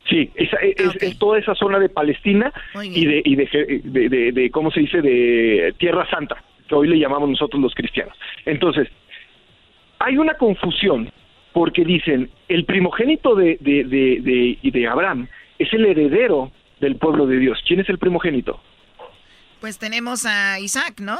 [0.09, 1.11] Sí, esa, es, okay.
[1.11, 2.53] es, toda esa zona de Palestina
[2.83, 6.89] y, de, y de, de, de, de, ¿cómo se dice?, de Tierra Santa, que hoy
[6.89, 8.17] le llamamos nosotros los cristianos.
[8.45, 8.89] Entonces,
[9.99, 11.13] hay una confusión
[11.59, 15.27] porque dicen, el primogénito de, de, de, de, Abraham
[15.59, 17.59] es el heredero del pueblo de Dios.
[17.67, 18.61] ¿Quién es el primogénito?
[19.61, 21.19] Pues tenemos a Isaac, ¿no?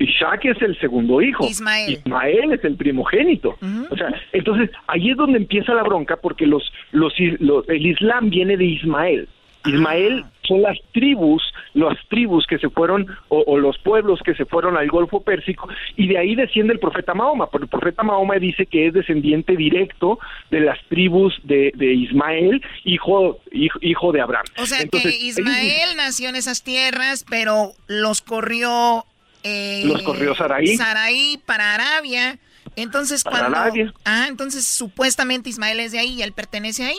[0.00, 1.46] Isaac es el segundo hijo.
[1.46, 2.00] Ismael.
[2.04, 3.50] Ismael es el primogénito.
[3.62, 3.86] Uh -huh.
[3.92, 8.30] O sea, entonces ahí es donde empieza la bronca porque los, los, los el Islam
[8.30, 9.28] viene de Ismael.
[9.64, 10.30] Ismael ah.
[10.46, 11.42] Son las tribus,
[11.74, 15.68] las tribus que se fueron, o, o, los pueblos que se fueron al Golfo Pérsico,
[15.96, 19.56] y de ahí desciende el profeta Mahoma, porque el profeta Mahoma dice que es descendiente
[19.56, 20.18] directo
[20.50, 24.44] de las tribus de, de Ismael, hijo, hijo, hijo, de Abraham.
[24.58, 29.04] O sea Entonces, que Ismael ellos, nació en esas tierras, pero los corrió...
[29.42, 30.76] Eh, los corrió Saraí.
[30.76, 32.38] Saraí para Arabia.
[32.74, 33.58] Entonces, para cuando.
[33.58, 33.94] Arabia.
[34.04, 36.98] Ah, entonces supuestamente Ismael es de ahí y él pertenece ahí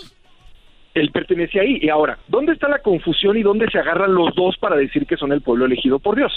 [1.00, 1.80] él pertenece ahí.
[1.82, 5.18] Y ahora, ¿dónde está la confusión y dónde se agarran los dos para decir que
[5.18, 6.32] son el pueblo elegido por Dios?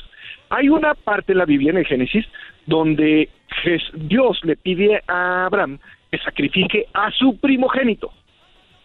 [0.51, 2.27] Hay una parte en la Biblia, en el Génesis,
[2.67, 3.29] donde
[3.95, 5.79] Dios le pide a Abraham
[6.11, 8.13] que sacrifique a su primogénito,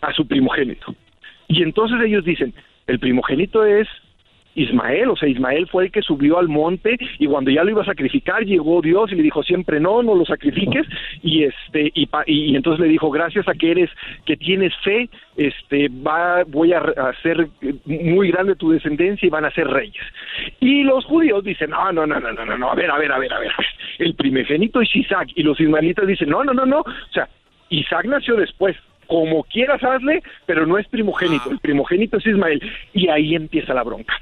[0.02, 0.95] a su primogénito.
[1.47, 2.53] Y entonces ellos dicen,
[2.88, 3.88] el primogénito es
[4.56, 7.82] Ismael, o sea, Ismael fue el que subió al monte y cuando ya lo iba
[7.82, 10.88] a sacrificar llegó Dios y le dijo siempre no, no lo sacrifiques
[11.22, 13.90] y este y, y entonces le dijo gracias a que eres
[14.26, 17.49] que tienes fe, este va voy a hacer
[17.86, 20.03] muy grande tu descendencia y van a ser reyes.
[20.61, 23.19] Y los judíos dicen no, no, no, no, no, no, a ver, a ver, a
[23.19, 23.52] ver, a ver,
[23.99, 27.27] el primogénito es Isaac y los ismaelitas dicen no, no, no, no, o sea,
[27.69, 28.77] Isaac nació después,
[29.07, 32.61] como quieras hazle, pero no es primogénito, el primogénito es Ismael
[32.94, 34.15] y ahí empieza la bronca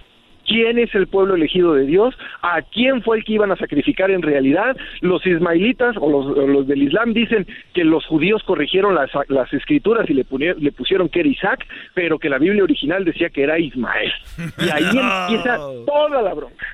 [0.46, 4.12] quién es el pueblo elegido de Dios, a quién fue el que iban a sacrificar
[4.12, 4.76] en realidad.
[5.02, 9.52] Los ismaelitas o los, o los del Islam dicen que los judíos corrigieron las, las
[9.54, 13.30] escrituras y le, punieron, le, pusieron que era Isaac, pero que la Biblia original decía
[13.30, 14.12] que era Ismael.
[14.60, 14.84] Y ahí
[15.30, 16.66] empieza toda la bronca.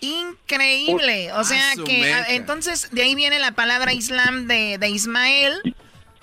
[0.00, 5.52] Increíble, o sea que entonces de ahí viene la palabra Islam de, de Ismael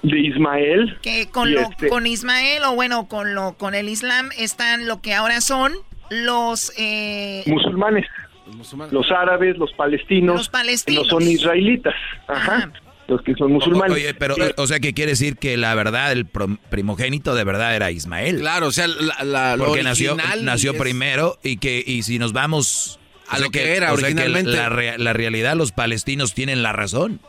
[0.04, 0.98] de Ismael.
[1.02, 1.90] Que con, lo, este...
[1.90, 5.74] con Ismael o bueno, con, lo, con el Islam están lo que ahora son
[6.10, 7.44] los eh...
[7.48, 8.06] musulmanes.
[8.48, 8.94] Los, musulmanes.
[8.94, 11.04] los árabes, los palestinos, los palestinos.
[11.04, 11.96] no son israelitas.
[12.28, 12.58] Ajá.
[12.58, 12.74] Ajá.
[13.08, 13.96] Los que son musulmanes.
[13.96, 17.90] Oye, pero, o sea, que quiere decir que la verdad, el primogénito de verdad era
[17.90, 18.38] Ismael.
[18.38, 20.80] Claro, o sea, la, la Porque nació, nació es...
[20.80, 24.52] primero y que y si nos vamos a o lo que, que, era originalmente.
[24.52, 27.20] Que la, la, realidad, los palestinos tienen la razón.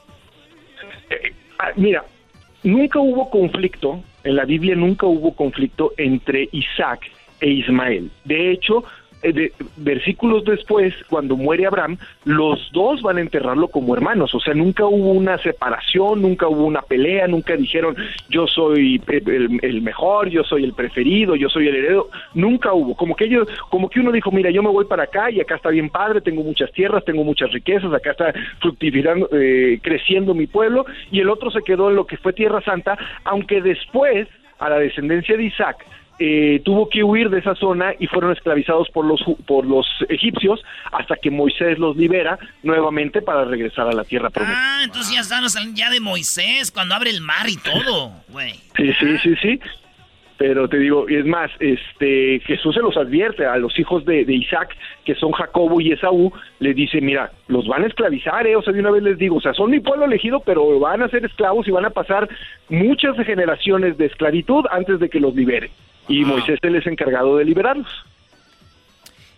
[1.09, 2.05] Eh, ah, mira,
[2.63, 7.11] nunca hubo conflicto, en la Biblia nunca hubo conflicto entre Isaac
[7.41, 8.11] e Ismael.
[8.25, 8.85] De hecho,
[9.23, 14.35] de, versículos después, cuando muere Abraham, los dos van a enterrarlo como hermanos.
[14.35, 17.97] O sea, nunca hubo una separación, nunca hubo una pelea, nunca dijeron
[18.29, 22.09] yo soy el, el mejor, yo soy el preferido, yo soy el heredero.
[22.35, 22.95] Nunca hubo.
[22.95, 25.57] Como que ellos, como que uno dijo, mira, yo me voy para acá y acá
[25.57, 30.47] está bien padre, tengo muchas tierras, tengo muchas riquezas, acá está fructificando, eh, creciendo mi
[30.47, 34.29] pueblo, y el otro se quedó en lo que fue Tierra Santa, aunque después
[34.59, 35.85] a la descendencia de Isaac
[36.23, 40.63] eh, tuvo que huir de esa zona y fueron esclavizados por los por los egipcios
[40.93, 44.55] hasta que Moisés los libera nuevamente para regresar a la tierra prometida.
[44.55, 48.53] Ah, entonces ya estamos ya de Moisés cuando abre el mar y todo, güey.
[48.77, 49.61] Sí, sí, sí, sí.
[50.37, 54.35] Pero te digo, es más, este Jesús se los advierte a los hijos de, de,
[54.35, 54.77] Isaac,
[55.07, 58.75] que son Jacobo y Esaú, le dice, mira, los van a esclavizar, eh, o sea,
[58.75, 61.25] de una vez les digo, o sea, son mi pueblo elegido, pero van a ser
[61.25, 62.29] esclavos y van a pasar
[62.69, 65.71] muchas generaciones de esclavitud antes de que los liberen
[66.11, 66.25] y.
[66.25, 67.91] Moisés él es encargado de liberarlos.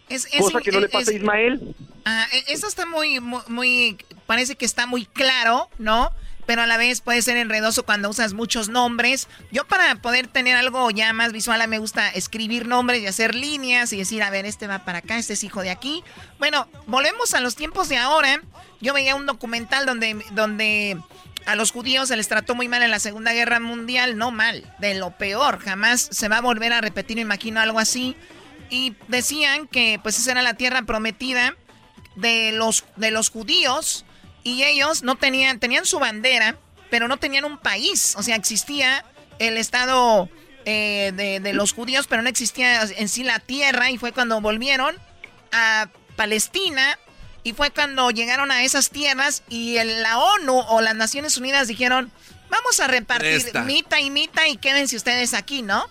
[0.09, 1.74] Es, es, Cosa que no es, le pasa a Ismael.
[2.05, 3.97] Ah, eso está muy, muy, muy,
[4.27, 6.11] parece que está muy claro, ¿no?
[6.47, 9.28] pero a la vez puede ser enredoso cuando usas muchos nombres.
[9.51, 13.93] Yo para poder tener algo ya más visual me gusta escribir nombres y hacer líneas
[13.93, 16.03] y decir, a ver, este va para acá, este es hijo de aquí.
[16.39, 18.43] Bueno, volvemos a los tiempos de ahora.
[18.81, 20.99] Yo veía un documental donde, donde
[21.47, 24.73] a los judíos se les trató muy mal en la Segunda Guerra Mundial, no mal,
[24.78, 25.59] de lo peor.
[25.59, 28.16] Jamás se va a volver a repetir, me imagino, algo así.
[28.70, 31.56] Y decían que pues esa era la tierra prometida
[32.16, 34.05] de los, de los judíos
[34.44, 36.56] y ellos no tenían, tenían su bandera,
[36.90, 38.14] pero no tenían un país.
[38.16, 39.05] O sea, existía
[39.39, 40.28] el estado
[40.64, 44.40] eh, de, de los judíos, pero no existía en sí la tierra y fue cuando
[44.40, 44.97] volvieron
[45.52, 46.98] a Palestina
[47.44, 51.69] y fue cuando llegaron a esas tierras y el, la ONU o las Naciones Unidas
[51.69, 52.10] dijeron,
[52.51, 53.64] vamos a repartir Esta.
[53.64, 55.85] mita y mita y quédense ustedes aquí, ¿no?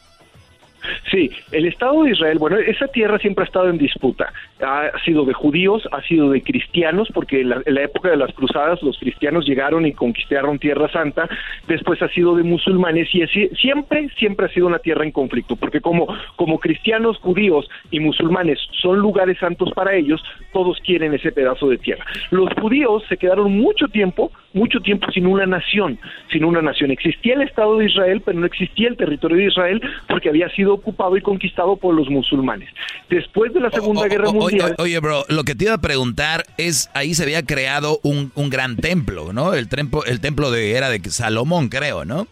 [1.12, 4.34] Sí, el Estado de Israel, bueno, esa tierra siempre ha estado en disputa.
[4.64, 8.18] Ha sido de judíos, ha sido de cristianos, porque en la, en la época de
[8.18, 11.28] las cruzadas los cristianos llegaron y conquistaron Tierra Santa.
[11.68, 15.56] Después ha sido de musulmanes y así- siempre, siempre ha sido una tierra en conflicto,
[15.56, 20.22] porque como, como cristianos, judíos y musulmanes son lugares santos para ellos,
[20.54, 22.06] todos quieren ese pedazo de tierra.
[22.32, 25.98] Los judíos se quedaron mucho tiempo, mucho tiempo sin una nación,
[26.32, 26.92] sin una nación.
[26.92, 30.74] Existía el Estado de Israel, pero no existía el territorio de Israel porque había sido
[30.74, 32.70] ocupado y conquistado por los musulmanes.
[33.10, 34.51] Después de la Segunda Guerra O- o- Mundial...
[34.78, 38.50] oye, bro, lo que te iba a preguntar es, ahí se había creado un, un
[38.50, 39.54] gran templo, ¿no?
[39.54, 42.28] El templo, el templo de, era de Salomón, creo, ¿no?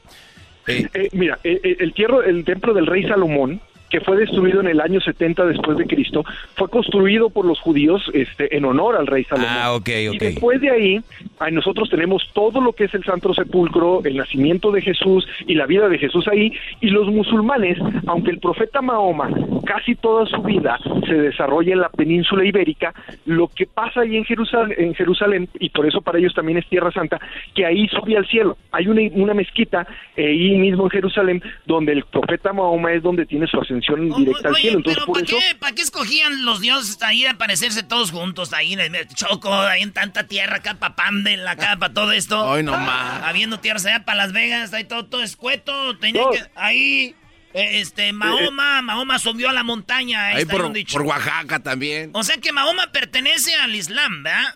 [0.68, 3.60] Eh, mira, eh, eh, el, tierro, el templo del rey Salomón,
[3.90, 6.24] que fue destruido en el año 70 después de Cristo,
[6.56, 9.49] fue construido por los judíos este, en honor al rey Salomón.
[9.52, 10.16] Ah, ok, Y ok.
[10.20, 11.02] después de ahí,
[11.40, 15.56] ahí nosotros tenemos todo lo que es el Santo Sepulcro, el nacimiento de Jesús y
[15.56, 16.53] la vida de Jesús ahí.
[16.82, 19.30] Y los musulmanes, aunque el profeta Mahoma
[19.66, 22.94] casi toda su vida se desarrolla en la península ibérica,
[23.26, 26.68] lo que pasa ahí en Jerusalén, en Jerusalén y por eso para ellos también es
[26.68, 27.20] Tierra Santa,
[27.56, 28.57] que ahí sube al cielo.
[28.72, 33.26] Hay una, una mezquita eh, ahí mismo en Jerusalén donde el profeta Mahoma es donde
[33.26, 34.78] tiene su ascensión directa al cielo.
[34.78, 35.38] Entonces, por ¿Para eso...
[35.38, 38.54] qué, ¿Para qué escogían los dioses ahí de aparecerse todos juntos?
[38.54, 42.52] Ahí en el Choco, ahí en tanta tierra, acá para Pandel, acá para todo esto.
[42.52, 43.24] Ay, no más.
[43.24, 45.98] Habiendo tierras allá para Las Vegas, ahí todo, todo escueto.
[45.98, 46.44] Tenía que.
[46.56, 47.16] Ahí.
[47.54, 50.28] eh, Este, Mahoma, Mahoma subió a la montaña.
[50.28, 52.12] Ahí por, por Oaxaca también.
[52.14, 54.56] O sea que Mahoma pertenece al Islam, ¿verdad?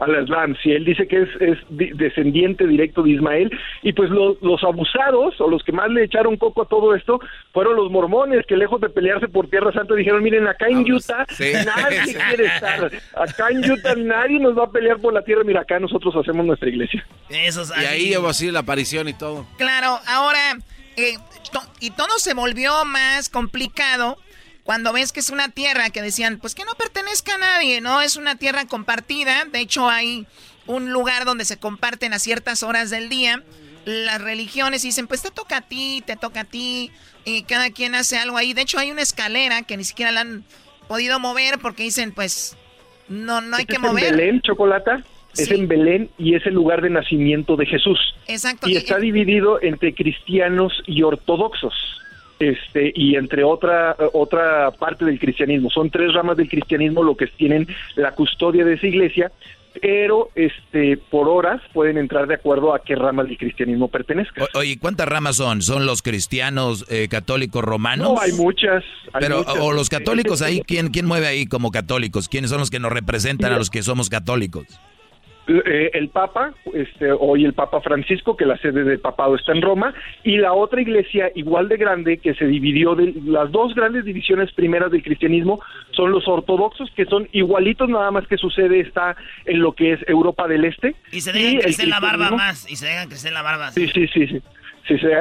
[0.00, 3.50] Al Islam, si él dice que es, es di- descendiente directo de Ismael,
[3.82, 7.20] y pues lo- los abusados o los que más le echaron coco a todo esto
[7.52, 11.26] fueron los mormones que lejos de pelearse por Tierra Santa dijeron, miren, acá en Utah
[11.30, 11.52] sí.
[11.64, 15.60] nadie quiere estar, acá en Utah nadie nos va a pelear por la tierra, mira,
[15.60, 17.04] acá nosotros hacemos nuestra iglesia.
[17.28, 19.46] Esos Y ahí llevo así la aparición y todo.
[19.58, 20.56] Claro, ahora,
[20.96, 21.14] eh,
[21.52, 24.16] to- y todo se volvió más complicado
[24.64, 28.00] cuando ves que es una tierra que decían, pues que no pertenezca a nadie, ¿no?
[28.00, 30.26] Es una tierra compartida, de hecho hay
[30.66, 33.42] un lugar donde se comparten a ciertas horas del día
[33.84, 36.90] las religiones y dicen, pues te toca a ti, te toca a ti,
[37.24, 38.52] y cada quien hace algo ahí.
[38.52, 40.44] De hecho hay una escalera que ni siquiera la han
[40.88, 42.56] podido mover porque dicen, pues
[43.08, 44.16] no, no hay que es en mover.
[44.16, 45.02] Belén, Chocolata,
[45.36, 47.98] es en Belén y es el lugar de nacimiento de Jesús.
[48.26, 48.68] Exacto.
[48.68, 51.74] y está dividido entre cristianos y ortodoxos
[52.40, 57.26] este y entre otra otra parte del cristianismo son tres ramas del cristianismo lo que
[57.26, 59.30] tienen la custodia de esa iglesia
[59.80, 64.78] pero este por horas pueden entrar de acuerdo a qué ramas del cristianismo pertenezcan oye,
[64.80, 65.62] ¿cuántas ramas son?
[65.62, 68.08] ¿Son los cristianos eh, católicos romanos?
[68.14, 69.56] no hay muchas hay Pero, muchas.
[69.60, 72.28] o los católicos ahí, ¿quién, ¿quién mueve ahí como católicos?
[72.28, 74.66] ¿Quiénes son los que nos representan a los que somos católicos?
[75.52, 79.62] Eh, el Papa, este, hoy el Papa Francisco, que la sede del papado está en
[79.62, 84.04] Roma, y la otra iglesia igual de grande que se dividió de las dos grandes
[84.04, 85.60] divisiones primeras del cristianismo
[85.90, 89.94] son los ortodoxos, que son igualitos, nada más que su sede está en lo que
[89.94, 90.94] es Europa del Este.
[91.10, 92.70] Y se dejan crecer la barba más.
[92.70, 93.72] Y se dejan crecer la barba.
[93.72, 94.42] Sí, sí, sí, sí.
[94.98, 95.12] Se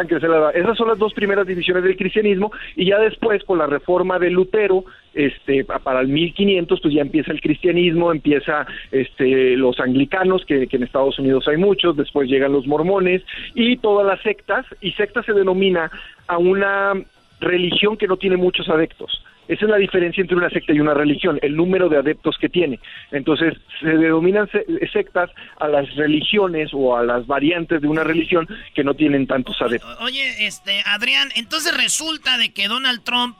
[0.56, 4.30] Esas son las dos primeras divisiones del cristianismo y ya después con la reforma de
[4.32, 10.46] Lutero, este, pa- para el 1500, pues ya empieza el cristianismo, empieza este, los anglicanos,
[10.46, 13.24] que, que en Estados Unidos hay muchos, después llegan los mormones
[13.54, 15.92] y todas las sectas, y secta se denomina
[16.28, 16.94] a una
[17.40, 19.24] religión que no tiene muchos adeptos.
[19.50, 22.48] Esa es la diferencia entre una secta y una religión, el número de adeptos que
[22.48, 22.80] tiene.
[23.12, 28.48] Entonces, se denominan se- sectas a las religiones o a las variantes de una religión
[28.76, 29.98] que no tienen tantos adeptos.
[30.02, 33.36] Oye, este, Adrián, entonces resulta de que Donald Trump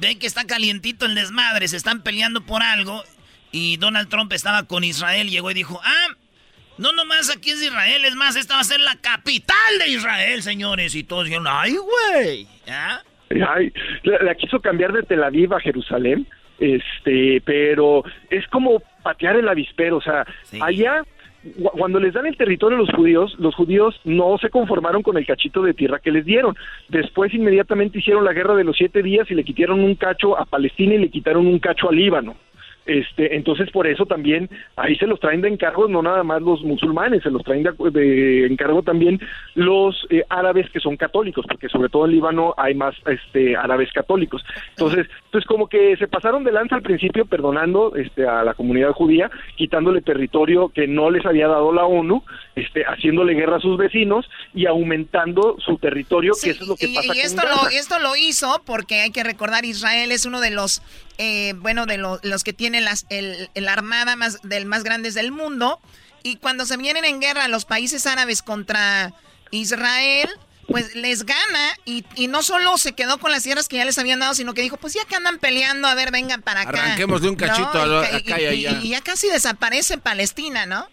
[0.00, 3.04] ve que está calientito el desmadre, se están peleando por algo,
[3.52, 6.06] y Donald Trump estaba con Israel, llegó y dijo, ah,
[6.78, 10.42] no nomás aquí es Israel, es más, esta va a ser la capital de Israel,
[10.42, 13.02] señores, y todos dijeron, ay, güey, ¿ah?
[13.30, 16.26] Ay, la, la quiso cambiar de Tel Aviv a Jerusalén,
[16.58, 20.26] este, pero es como patear el avispero, o sea,
[20.60, 21.04] allá
[21.72, 25.24] cuando les dan el territorio a los judíos, los judíos no se conformaron con el
[25.24, 26.54] cachito de tierra que les dieron.
[26.88, 30.44] Después inmediatamente hicieron la guerra de los siete días y le quitaron un cacho a
[30.44, 32.36] Palestina y le quitaron un cacho a Líbano.
[32.90, 36.60] Este, entonces por eso también ahí se los traen de encargo no nada más los
[36.62, 39.20] musulmanes, se los traen de, de encargo también
[39.54, 43.92] los eh, árabes que son católicos, porque sobre todo en Líbano hay más este árabes
[43.92, 44.42] católicos.
[44.70, 48.90] Entonces, entonces como que se pasaron de lanza al principio perdonando este a la comunidad
[48.90, 52.24] judía, quitándole territorio que no les había dado la ONU,
[52.56, 56.86] este haciéndole guerra a sus vecinos y aumentando su territorio, que eso es lo que
[56.86, 57.62] Y, pasa y con esto Gaza.
[57.64, 60.82] lo, esto lo hizo porque hay que recordar, Israel es uno de los,
[61.18, 65.14] eh, bueno, de lo- los que tiene las, el, la armada más, del más grandes
[65.14, 65.80] del mundo.
[66.22, 69.12] Y cuando se vienen en guerra los países árabes contra
[69.50, 70.28] Israel,
[70.68, 73.98] pues les gana y, y no solo se quedó con las tierras que ya les
[73.98, 76.82] habían dado, sino que dijo, pues ya que andan peleando, a ver, vengan para acá.
[76.82, 77.80] Arranquemos de un cachito ¿No?
[77.80, 78.80] a lo- Y- acá y y- allá.
[78.82, 80.86] y ya casi desaparece Palestina, ¿no?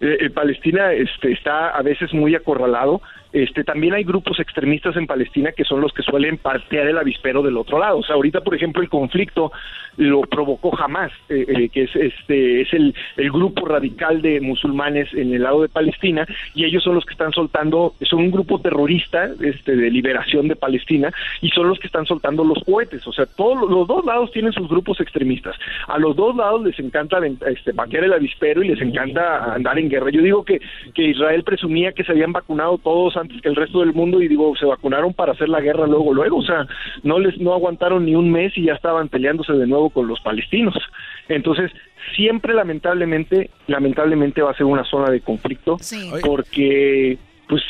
[0.00, 3.00] Eh, eh, Palestina este, está a veces muy acorralado.
[3.32, 7.42] Este, también hay grupos extremistas en Palestina que son los que suelen patear el avispero
[7.42, 7.98] del otro lado.
[7.98, 9.52] O sea, ahorita, por ejemplo, el conflicto
[9.96, 12.94] lo provocó Hamas, eh, eh, que es este es el,
[13.32, 17.32] grupo radical de musulmanes en el lado de Palestina, y ellos son los que están
[17.32, 21.10] soltando, son un grupo terrorista este, de liberación de Palestina,
[21.40, 23.06] y son los que están soltando los cohetes.
[23.06, 25.56] O sea, todos los dos lados tienen sus grupos extremistas.
[25.88, 29.88] A los dos lados les encanta este, patear el avispero y les encanta andar en
[29.88, 30.10] guerra.
[30.10, 30.60] Yo digo que,
[30.94, 34.28] que Israel presumía que se habían vacunado todos antes que el resto del mundo y
[34.28, 36.38] digo, se vacunaron para hacer la guerra luego, luego.
[36.38, 36.66] O sea,
[37.02, 40.20] no les no aguantaron ni un mes y ya estaban peleándose de nuevo con los
[40.20, 40.74] palestinos.
[41.28, 41.70] Entonces,
[42.14, 45.78] siempre lamentablemente, lamentablemente va a ser una zona de conflicto
[46.20, 47.18] porque,
[47.48, 47.62] pues,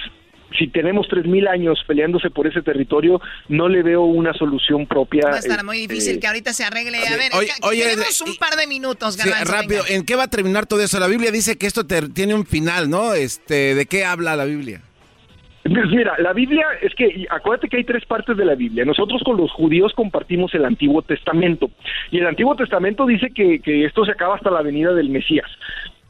[0.59, 5.23] si tenemos 3.000 años peleándose por ese territorio, no le veo una solución propia.
[5.31, 6.99] Va a estar muy este, difícil que ahorita se arregle.
[6.99, 9.97] A ver, Oye, oye, tenemos un par de minutos, Sí, rápido, venga.
[9.97, 11.01] ¿en qué va a terminar todo eso?
[11.01, 13.15] La Biblia dice que esto te- tiene un final, ¿no?
[13.15, 14.83] Este, ¿de qué habla la Biblia?
[15.63, 18.85] Pues mira, la Biblia es que, acuérdate que hay tres partes de la Biblia.
[18.85, 21.71] Nosotros con los judíos compartimos el Antiguo Testamento.
[22.11, 25.47] Y el Antiguo Testamento dice que, que esto se acaba hasta la venida del Mesías.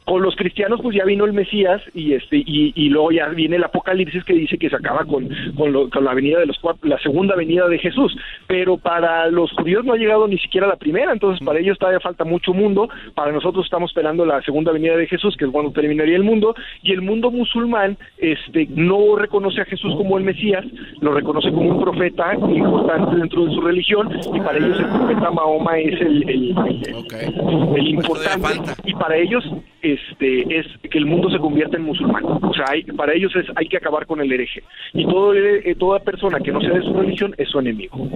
[0.05, 3.55] Con los cristianos pues ya vino el Mesías y este y, y luego ya viene
[3.55, 6.59] el Apocalipsis que dice que se acaba con, con, lo- con la venida de los
[6.83, 8.15] la segunda venida de Jesús.
[8.47, 11.99] Pero para los judíos no ha llegado ni siquiera la primera, entonces para ellos todavía
[11.99, 12.89] falta mucho mundo.
[13.15, 16.55] Para nosotros estamos esperando la segunda venida de Jesús, que es cuando terminaría el mundo.
[16.81, 20.65] Y el mundo musulmán este no reconoce a Jesús como el Mesías,
[21.01, 25.31] lo reconoce como un profeta importante dentro de su religión y para ellos el profeta
[25.31, 29.43] Mahoma es el, el, el- el importante y para ellos
[29.93, 32.23] este es que el mundo se convierta en musulmán.
[32.25, 34.63] O sea, hay- para ellos es hay que acabar con el hereje
[34.93, 38.09] y todo eh, toda persona que no sea de su religión es su enemigo.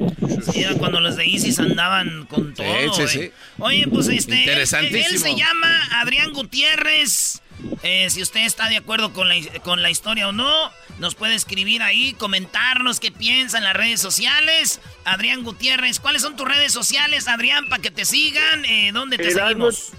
[0.51, 2.93] Sí, cuando los de ISIS andaban con todo.
[2.93, 3.07] sí, eh.
[3.07, 3.31] sí.
[3.59, 4.33] Oye, pues este.
[4.33, 5.05] él- Interesantísimo.
[5.09, 7.41] Él, se llama Adrián Gutiérrez.
[7.81, 10.51] Eh, si usted está de acuerdo con la, con la historia o no,
[10.99, 14.79] nos puede escribir ahí, comentarnos qué piensa en las redes sociales.
[15.05, 18.63] Adrián Gutiérrez, ¿cuáles son tus redes sociales, Adrián, para que te sigan?
[18.65, 19.91] Eh, ¿Dónde te seguimos?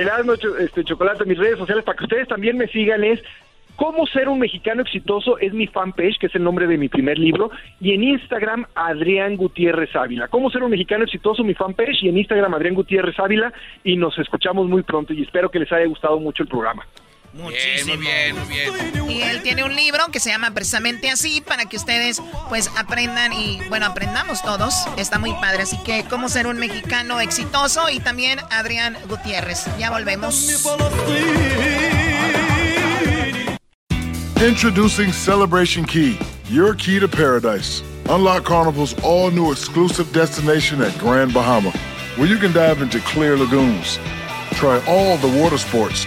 [0.00, 3.22] Erasmo, este, Chocolate, mis redes sociales, para que ustedes también me sigan, es
[3.76, 7.18] Cómo ser un mexicano exitoso, es mi fanpage, que es el nombre de mi primer
[7.18, 7.50] libro,
[7.80, 10.28] y en Instagram, Adrián Gutiérrez Ávila.
[10.28, 13.52] Cómo ser un mexicano exitoso, mi fanpage, y en Instagram, Adrián Gutiérrez Ávila,
[13.82, 16.86] y nos escuchamos muy pronto, y espero que les haya gustado mucho el programa.
[17.32, 17.96] Muchísimo.
[17.96, 19.10] bien, muy bien.
[19.10, 23.32] Y él tiene un libro que se llama precisamente así para que ustedes pues aprendan
[23.32, 24.74] y bueno, aprendamos todos.
[24.96, 25.62] Está muy padre.
[25.62, 29.64] Así que cómo ser un mexicano exitoso y también Adrián Gutiérrez.
[29.78, 30.68] Ya volvemos.
[34.44, 36.18] Introducing Celebration Key,
[36.50, 37.82] your key to paradise.
[38.08, 41.70] Unlock Carnival's all new exclusive destination at Grand Bahama,
[42.16, 44.00] where you can dive into clear lagoons,
[44.54, 46.06] try all the water sports,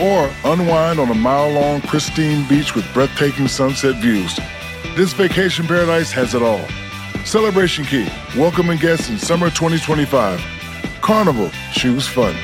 [0.00, 4.38] or unwind on a mile long, pristine beach with breathtaking sunset views.
[4.96, 6.66] This vacation paradise has it all.
[7.24, 10.40] Celebration Key, welcoming guests in summer 2025.
[11.00, 12.34] Carnival, choose fun.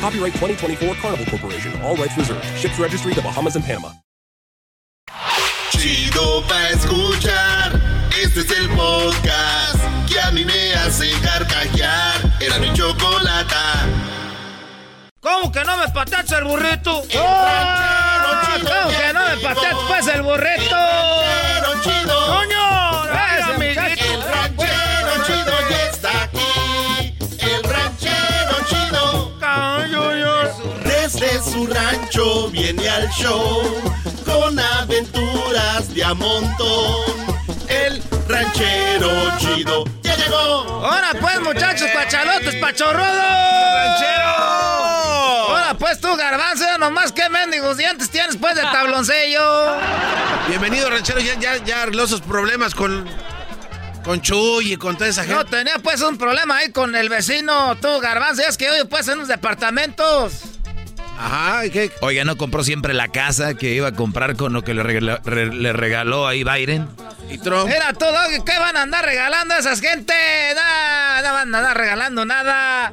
[0.00, 1.80] Copyright 2024 Carnival Corporation.
[1.82, 2.44] All rights reserved.
[2.56, 3.92] Ships registry the Bahamas and Panama.
[5.70, 7.80] Chido pa' escuchar.
[8.22, 9.78] Este es el podcast
[10.08, 11.10] que a mí me hace
[15.26, 17.02] ¿Cómo que no me patacha el burrito?
[17.10, 17.46] El ¡Oh!
[17.48, 20.76] ranchero chido ¿Cómo que no me patacha pues el burrito?
[20.76, 22.26] El ranchero chido.
[22.26, 23.02] ¡Coño!
[23.12, 27.16] ¡Ay, El ranchero chido ya está aquí.
[27.40, 29.32] El ranchero chido.
[30.84, 33.82] Desde su rancho viene al show
[34.24, 37.04] con aventuras de a montón.
[37.66, 40.86] El ranchero chido ya llegó.
[40.86, 43.24] Ahora pues, muchachos, pachalotes, pachorrodos.
[43.74, 44.75] ¡Ranchero!
[45.86, 49.76] Pues tú, garbanzo, nomás qué mendigos dientes tienes pues de tabloncillo.
[50.48, 51.20] Bienvenido, ranchero.
[51.20, 53.08] Ya, ya, ya arregló sus problemas con,
[54.02, 55.36] con Chuy y con toda esa gente.
[55.36, 58.42] No, tenía pues un problema ahí con el vecino, tú, garbanzo.
[58.48, 60.32] Es que hoy pues en los departamentos.
[61.20, 61.92] Ajá, ¿y qué?
[62.00, 65.18] Oiga, ¿no compró siempre la casa que iba a comprar con lo que le regaló,
[65.24, 66.88] re- le regaló ahí Biden?
[67.30, 67.66] ¿Y Trump?
[67.68, 70.12] Mira tú, Doggy, ¿qué van a andar regalando a esas gente?
[70.56, 72.92] Nada, no van a andar regalando nada.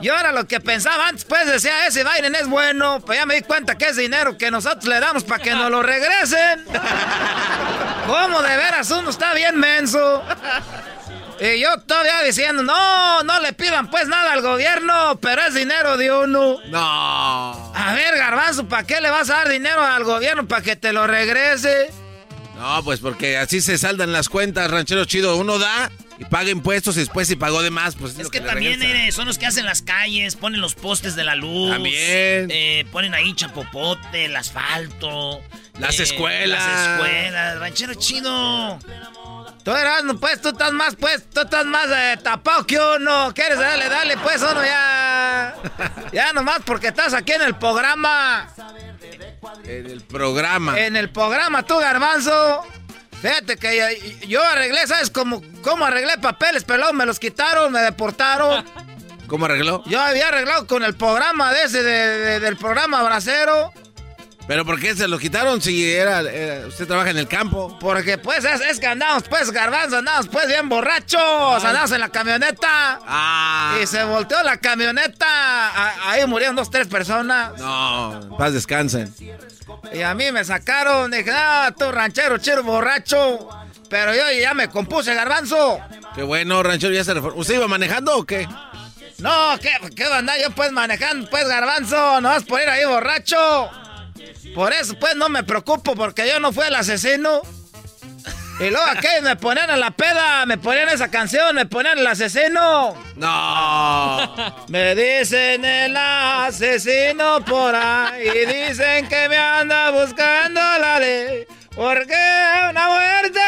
[0.00, 3.00] Y ahora lo que pensaba antes, pues decía, ese Biden es bueno.
[3.00, 5.70] Pues ya me di cuenta que es dinero que nosotros le damos para que nos
[5.70, 6.64] lo regresen.
[8.06, 10.22] ¿Cómo de veras uno está bien menso?
[11.40, 15.96] Y yo todavía diciendo, no, no le pidan pues nada al gobierno, pero es dinero
[15.96, 16.58] de uno.
[16.68, 17.72] No.
[17.74, 20.92] A ver, garbanzo, ¿para qué le vas a dar dinero al gobierno para que te
[20.92, 21.90] lo regrese?
[22.56, 25.36] No, pues porque así se saldan las cuentas, ranchero chido.
[25.36, 25.90] Uno da
[26.22, 28.80] y paga impuestos y después si pagó de más, pues Es que también
[29.12, 31.70] son los que hacen las calles, ponen los postes de la luz.
[31.70, 32.48] También.
[32.50, 35.40] eh, ponen ahí chapopote, el asfalto.
[35.78, 36.64] Las eh, escuelas.
[36.64, 38.78] Las escuelas, ranchero chido.
[39.64, 43.32] Tú eras, no, pues, tú estás más, pues, tú estás más eh, tapado que uno.
[43.34, 43.58] ¿Quieres?
[43.58, 45.54] Dale, dale, pues, uno ya.
[46.12, 48.48] Ya nomás porque estás aquí en el programa.
[49.64, 50.78] En el programa.
[50.78, 52.64] En el programa, tú, garbanzo.
[53.22, 56.64] Fíjate que yo, yo arreglé, ¿sabes cómo, cómo arreglé papeles?
[56.66, 58.64] Luego me los quitaron, me deportaron.
[59.28, 59.82] ¿Cómo arregló?
[59.86, 63.72] Yo había arreglado con el programa de ese, de- de- del programa Bracero.
[64.48, 67.78] ¿Pero por qué se lo quitaron si era, era- usted trabaja en el campo?
[67.78, 72.08] Porque pues es, es que andamos pues garbanzo, andamos pues bien borrachos, andamos en la
[72.08, 73.00] camioneta.
[73.06, 73.78] Ah.
[73.82, 75.26] Y se volteó la camioneta.
[75.28, 77.52] a- ahí murieron dos, tres personas.
[77.58, 79.14] No, paz descansen.
[79.92, 83.48] Y a mí me sacaron, dije, ah, tú ranchero, chido, borracho.
[83.88, 85.78] Pero yo ya me compuse, garbanzo.
[86.14, 87.40] Qué bueno, ranchero, ya se reformó.
[87.40, 88.48] ¿Usted iba manejando o qué?
[89.18, 92.20] No, ¿qué, qué andar yo pues manejando, pues garbanzo?
[92.20, 93.70] No vas por ir ahí borracho.
[94.54, 97.42] Por eso pues no me preocupo porque yo no fui el asesino.
[98.60, 102.06] Y luego aquí me ponían en la peda, me ponían esa canción, me ponían el
[102.06, 102.94] asesino.
[103.16, 104.34] No.
[104.68, 111.46] Me dicen el asesino por ahí y dicen que me anda buscando la ley.
[111.74, 112.14] Porque
[112.70, 113.40] una muerte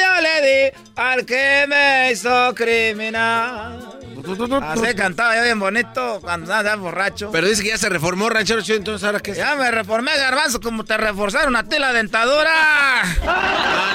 [0.00, 4.01] yo le di al que me hizo criminal.
[4.62, 7.30] Así cantaba yo bien bonito cuando andaba borracho.
[7.32, 9.34] Pero dice que ya se reformó, ranchero chido, entonces ahora qué?
[9.34, 12.50] Ya me reformé, garbanzo, como te reforzaron a ti la dentadura.
[13.24, 13.32] No,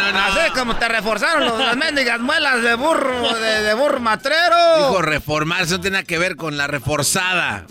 [0.01, 0.19] no, no.
[0.19, 4.55] Así como te reforzaron los- las mendigas muelas de burro, de, de burro matrero.
[4.77, 7.65] Dijo reformar, eso no tiene que ver con la reforzada.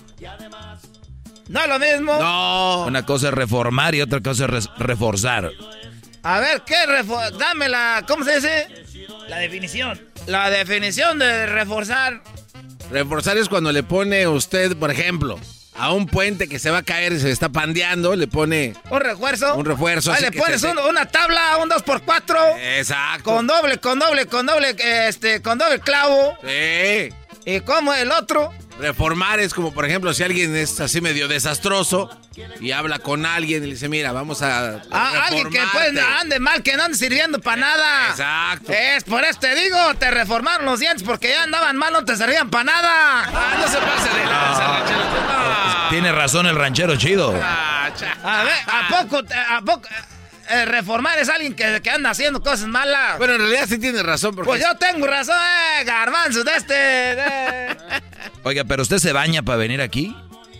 [1.48, 2.16] No es lo mismo.
[2.20, 2.84] No.
[2.86, 5.50] Una cosa es reformar y otra cosa es reforzar.
[6.28, 8.04] A ver, ¿qué refo- Dame la.
[8.08, 8.66] ¿Cómo se dice?
[9.28, 10.00] La definición.
[10.26, 12.20] La definición de reforzar.
[12.90, 15.38] Reforzar es cuando le pone usted, por ejemplo,
[15.76, 19.00] a un puente que se va a caer y se está pandeando, le pone Un
[19.00, 19.54] refuerzo.
[19.54, 20.10] un refuerzo.
[20.12, 22.56] Ahí le pones se- un- una tabla, un 2x4.
[22.78, 23.22] Exacto.
[23.22, 24.74] Con doble, con doble, con doble,
[25.06, 26.36] este, con doble clavo.
[26.42, 27.08] Sí.
[27.44, 28.52] ¿Y cómo el otro?
[28.78, 32.10] Reformar es como, por ejemplo, si alguien es así medio desastroso
[32.60, 34.82] y habla con alguien y le dice, mira, vamos a.
[34.90, 36.20] Ah, alguien que pues reformarte".
[36.20, 38.10] ande mal, que no ande sirviendo para nada.
[38.10, 38.72] Exacto.
[38.72, 42.16] Es por eso te digo, te reformaron los dientes porque ya andaban mal, no te
[42.16, 42.90] servían para nada.
[43.24, 44.98] Ah, no se pase de lanza, ranchero.
[44.98, 45.88] No.
[45.88, 47.34] Tiene razón el ranchero chido.
[47.42, 47.90] Ah.
[48.22, 49.88] A ver, ¿a poco, a poco
[50.50, 53.18] eh, reformar es alguien que, que anda haciendo cosas malas?
[53.18, 54.48] Bueno, en realidad sí tiene razón porque.
[54.48, 55.36] Pues yo tengo razón,
[55.80, 56.74] eh, garbanzo de este.
[56.74, 57.76] de-
[58.44, 60.16] Oiga, pero usted se baña para venir aquí.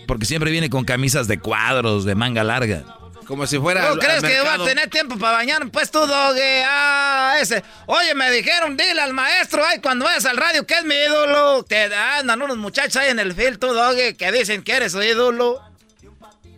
[0.07, 2.83] Porque siempre viene con camisas de cuadros, de manga larga.
[3.27, 3.81] Como si fuera.
[3.87, 5.67] ¿Tú al- crees al que voy a tener tiempo para bañar?
[5.69, 6.63] Pues tú, dogue.
[6.65, 7.61] Ah, ese.
[7.87, 11.63] Oye, me dijeron, dile al maestro, ay, cuando vayas al radio, que es mi ídolo.
[11.63, 15.01] Te andan unos muchachos ahí en el field, tú, dogue, que dicen que eres su
[15.03, 15.61] ídolo.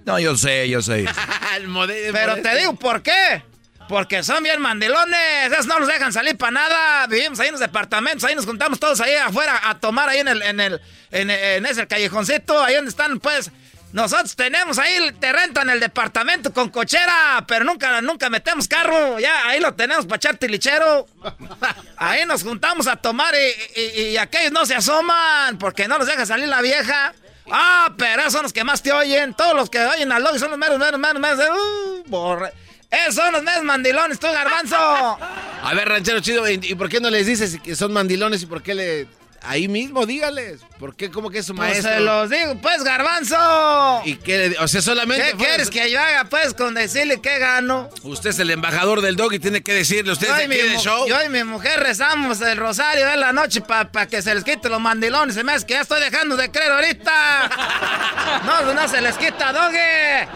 [0.06, 1.06] No, yo sé, yo sé.
[1.56, 1.68] El
[2.12, 3.44] Pero te digo, ¿por qué?
[3.88, 7.08] Porque son bien mandilones, esos no nos dejan salir para nada.
[7.08, 10.28] Vivimos ahí en los departamentos, ahí nos juntamos todos ahí afuera a tomar ahí en
[10.28, 10.82] el, en el,
[11.12, 13.52] en, en ese callejoncito, ahí donde están, pues.
[13.92, 19.18] Nosotros tenemos ahí, te rentan el departamento con cochera, pero nunca, nunca metemos carro.
[19.20, 21.08] Ya, ahí lo tenemos para echar tilichero.
[21.98, 26.06] Ahí nos juntamos a tomar y, y- y aquellos no se asoman porque no los
[26.06, 27.14] deja salir la vieja.
[27.52, 29.34] Ah, pero esos son los que más te oyen.
[29.34, 31.40] Todos los que oyen al lobby son los meros, meros, meros, meros.
[31.40, 32.54] Uh, borre.
[32.90, 34.76] Esos son los meros mandilones, tú, garbanzo.
[34.78, 38.46] A ver, ranchero chido, ¿y y por qué no les dices que son mandilones y
[38.48, 39.08] por qué le
[39.42, 40.62] ahí mismo dígales.
[40.80, 41.10] ¿Por qué?
[41.12, 41.92] ¿Cómo que es su Pues maestro?
[41.94, 44.02] se los digo, pues, garbanzo.
[44.06, 45.24] ¿Y qué O sea, solamente.
[45.24, 47.90] ¿Qué fue- quieres que yo haga, pues, con decirle que gano?
[48.04, 50.12] Usted es el embajador del dog y tiene que decirle.
[50.14, 51.08] Usted es de show.
[51.08, 54.70] yo y mi mujer rezamos el rosario de la noche para que se les quite
[54.70, 55.36] los mandilones.
[55.36, 57.50] Se me hace que ya estoy dejando de creer ahorita.
[58.46, 60.28] No, no se les quita, dogue.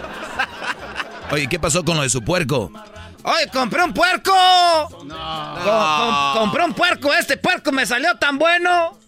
[1.31, 2.71] Oye, ¿qué pasó con lo de su puerco?
[3.23, 4.33] Oye, compré un puerco.
[4.89, 7.13] Com- com- compré un puerco.
[7.13, 8.99] Este puerco me salió tan bueno.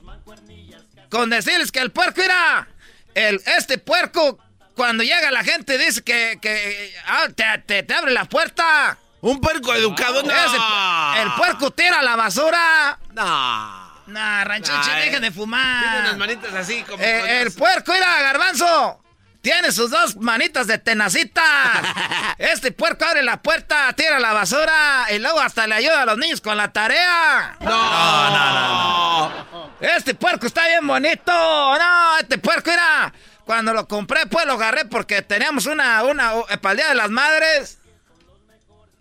[1.09, 2.67] Con decirles que el puerco era.
[3.13, 4.37] El, este puerco,
[4.75, 8.97] cuando llega la gente, dice que, que ah, te, te- te abre la puerta.
[9.21, 10.31] Un puerco educado, no.
[10.31, 12.99] Ese- el puerco tira la basura.
[13.13, 13.85] No.
[14.07, 15.05] Nah, rancheche, Nah, eh.
[15.05, 15.81] deje de fumar.
[15.83, 17.03] Tiene unas manitas así como.
[17.03, 19.01] Eh, el puerco, mira, garbanzo.
[19.45, 21.43] Tiene sus dos manitas de tenacita.
[22.39, 26.17] Este puerco abre la puerta, tira la basura y luego hasta le ayuda a los
[26.17, 27.55] niños con la tarea.
[27.59, 31.31] No, no, no, Este puerco está bien bonito.
[31.31, 33.13] No, este puerco, mira.
[33.45, 36.95] Cuando lo compré, pues lo agarré porque teníamos una, una, eh, para el Día de
[36.95, 37.77] las Madres.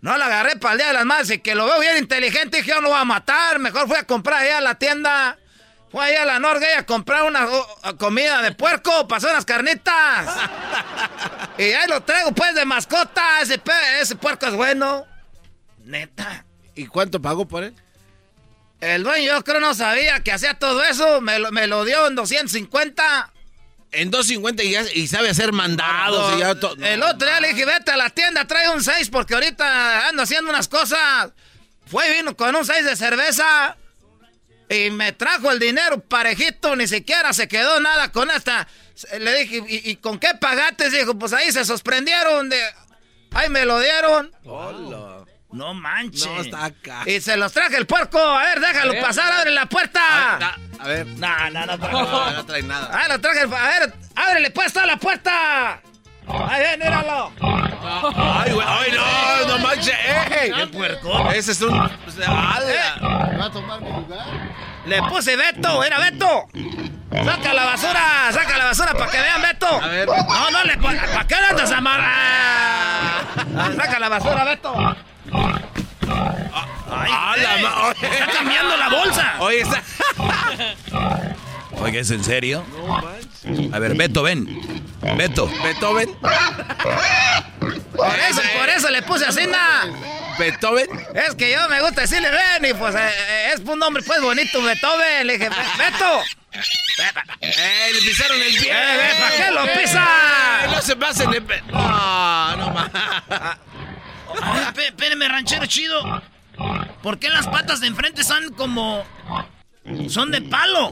[0.01, 2.57] No lo agarré para el Día de las Madres y que lo veo bien inteligente
[2.57, 3.57] dije, yo no lo voy a matar.
[3.57, 5.39] Mejor fui a comprar allá a la tienda.
[6.01, 10.27] Allá a la Norgay a comprar una uh, comida de puerco, pasó unas carnitas.
[11.57, 13.41] y ahí lo traigo pues de mascota.
[13.41, 15.05] Ese, puerco es bueno.
[15.83, 16.45] Neta.
[16.75, 17.75] ¿Y cuánto pagó por él?
[18.81, 21.21] El dueño yo creo no sabía que hacía todo eso.
[21.21, 23.31] Me lo, me lo dio en 250.
[23.91, 27.65] En 250 y, y sabe hacer mandados y ya to- El otro día le dije,
[27.65, 31.31] vete a la tienda, trae un 6 porque ahorita ando haciendo unas cosas.
[31.85, 33.77] Fue y vino con un 6 de cerveza
[34.69, 38.67] y me trajo el dinero parejito, ni siquiera se quedó nada con esta.
[39.19, 40.89] Le dije, ¿y, y con qué pagaste?
[40.89, 42.61] Dijo, pues ahí se sorprendieron de...
[43.33, 44.31] Ahí me lo dieron.
[44.45, 45.25] Hola.
[45.51, 46.25] No manches.
[46.25, 47.03] No, está acá.
[47.05, 48.17] Y se los traje el puerco.
[48.19, 49.03] A ver, déjalo A ver.
[49.03, 50.55] pasar, abre la puerta.
[50.79, 51.05] A ver.
[51.07, 51.77] No, no, no.
[51.77, 52.89] No, no trae nada.
[52.91, 53.41] Ah, lo traje.
[53.41, 55.81] el- A ver, ábrele pues toda la puerta.
[56.27, 57.31] Ahí ven, míralo.
[57.41, 58.67] Ay, güey.
[58.67, 59.95] Ay, no, no manches.
[60.41, 60.51] ¡Ey!
[60.51, 61.29] ¡Qué puerco!
[61.31, 61.89] Ese es un.
[62.03, 63.37] pues, ¡Hala!
[63.39, 64.25] ¿Va a tomar mi lugar?
[64.85, 66.47] Le puse Beto, era Beto.
[67.11, 69.67] Saca la basura, saca la basura para que vean Beto.
[69.67, 70.07] A ver.
[70.07, 73.75] No, no le pon- ¿Para qué le andas amarrado?
[73.77, 74.75] Saca la basura, Beto.
[76.97, 79.33] Ay, ¡A la ey, ma- está cambiando la bolsa.
[79.39, 79.81] Oye, está.
[81.79, 82.63] Oiga, ¿es en serio?
[83.73, 84.45] A ver, Beto, ven.
[85.17, 85.47] Beto.
[85.63, 86.09] Beethoven.
[86.19, 86.31] Por
[88.29, 89.85] eso, por eso le puse así, na.
[90.39, 90.87] Beethoven.
[91.13, 94.21] Es que yo me gusta decirle ven y pues eh, eh, es un nombre pues
[94.21, 95.27] bonito, Beethoven.
[95.27, 96.23] Le dije, "Be- Beto.
[97.41, 97.91] ¡Eh!
[97.93, 98.71] Le pisaron el pie.
[98.71, 100.03] Eh, ve, ¿para qué lo pisa?
[100.63, 101.41] Eh, No se pasen de.
[101.41, 102.89] pe- No, no más.
[102.95, 103.57] A
[104.53, 106.21] ver, espé- espéreme, ranchero chido.
[107.03, 109.05] ¿Por qué las patas de enfrente son como...
[110.09, 110.91] Son de palo?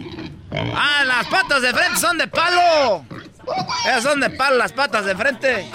[0.51, 3.05] Ah, las patas de frente son de palo.
[3.85, 5.69] Esas son de palo, las patas de frente.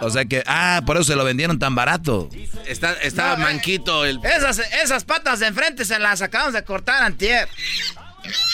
[0.00, 2.28] O sea que, ah, por eso se lo vendieron tan barato.
[2.66, 3.52] Está, está No, eh.
[3.52, 4.20] manquito el.
[4.24, 7.48] Esas, esas patas de enfrente se las acabamos de cortar antier.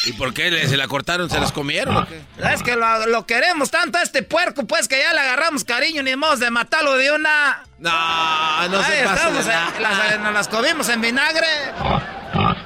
[0.06, 1.28] ¿Y por qué se la cortaron?
[1.30, 2.20] ¿Se las comieron o qué?
[2.52, 6.02] Es que lo, lo queremos tanto a este puerco, pues que ya le agarramos cariño,
[6.02, 7.62] ni modo de matarlo de una.
[7.78, 9.68] No, no Ahí se pase de estamos, nada.
[9.76, 11.46] eh, las, nos las comimos en vinagre.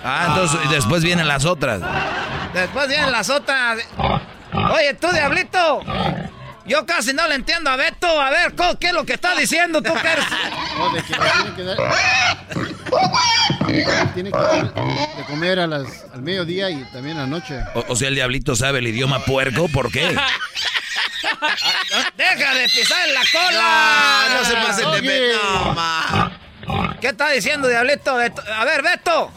[0.05, 1.81] Ah, entonces y después vienen las otras.
[2.55, 3.79] Después vienen las otras.
[4.73, 5.81] Oye, tú, Diablito.
[6.69, 8.21] Yo casi no le entiendo a Beto.
[8.21, 9.93] A ver, ¿qué es lo que está diciendo tú?
[10.79, 11.77] No, de que le tiene que dar.
[14.15, 14.73] Tiene que dar
[15.17, 17.59] de comer a las, al mediodía y también a la noche.
[17.75, 20.07] O, o sea, el diablito sabe el idioma puerco, ¿por qué?
[22.17, 24.27] ¡Deja de pisar en la cola!
[24.29, 26.31] No, no se pasen de No, ma.
[27.01, 28.15] ¿Qué está diciendo, Diablito?
[28.17, 28.43] Beto?
[28.55, 29.33] A ver, Beto.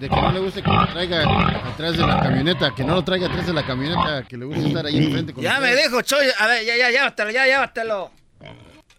[0.00, 1.22] De que no le guste que lo traiga
[1.68, 4.68] atrás de la camioneta, que no lo traiga atrás de la camioneta, que le guste
[4.68, 6.26] estar ahí enfrente con Ya me dijo, Choy.
[6.38, 8.10] A ver, ya, ya, llévatelo, ya, llévatelo.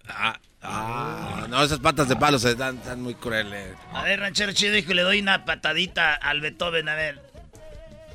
[0.07, 3.75] Ah, ah, no, esas patas de palo se dan, están muy crueles.
[3.93, 7.30] A ver, ranchero chido, dijo, le doy una patadita al Beethoven, a ver.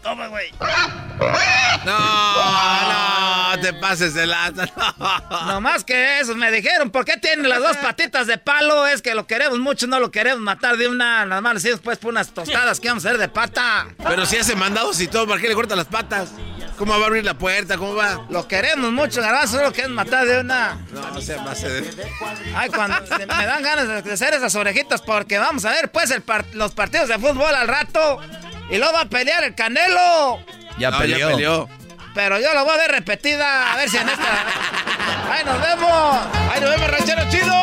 [0.07, 0.53] Toma, güey.
[1.85, 1.99] No,
[3.55, 4.69] no, te pases de lanza.
[4.77, 5.47] No.
[5.47, 8.87] No más que eso, me dijeron, ¿por qué tiene las dos patitas de palo?
[8.87, 11.99] Es que lo queremos mucho, no lo queremos matar de una, nada más decimos pues
[11.99, 13.89] por unas tostadas que vamos a hacer de pata.
[13.99, 16.31] Pero si hace mandados y todo, ¿para qué le cortan las patas?
[16.77, 17.79] ¿Cómo va a abrir la puerta?
[17.79, 18.27] ¿Cómo va?
[18.29, 20.79] Lo queremos mucho, garbanzo, solo queremos matar de una.
[20.93, 22.07] No, no se pase de...
[22.55, 26.23] Ay, cuando me dan ganas de hacer esas orejitas porque vamos a ver pues el
[26.23, 28.21] par- los partidos de fútbol al rato
[28.71, 30.39] y luego va a pelear el Canelo.
[30.79, 31.19] Ya No, peleó.
[31.31, 31.69] ya peleó.
[32.15, 34.45] Pero yo lo voy a ver repetida, a ver si en esta...
[35.31, 36.19] ¡Ahí nos vemos!
[36.53, 37.55] ¡Ahí nos vemos, ranchero chido!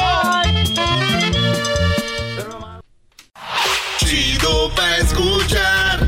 [3.97, 5.99] Chido pa' escuchar.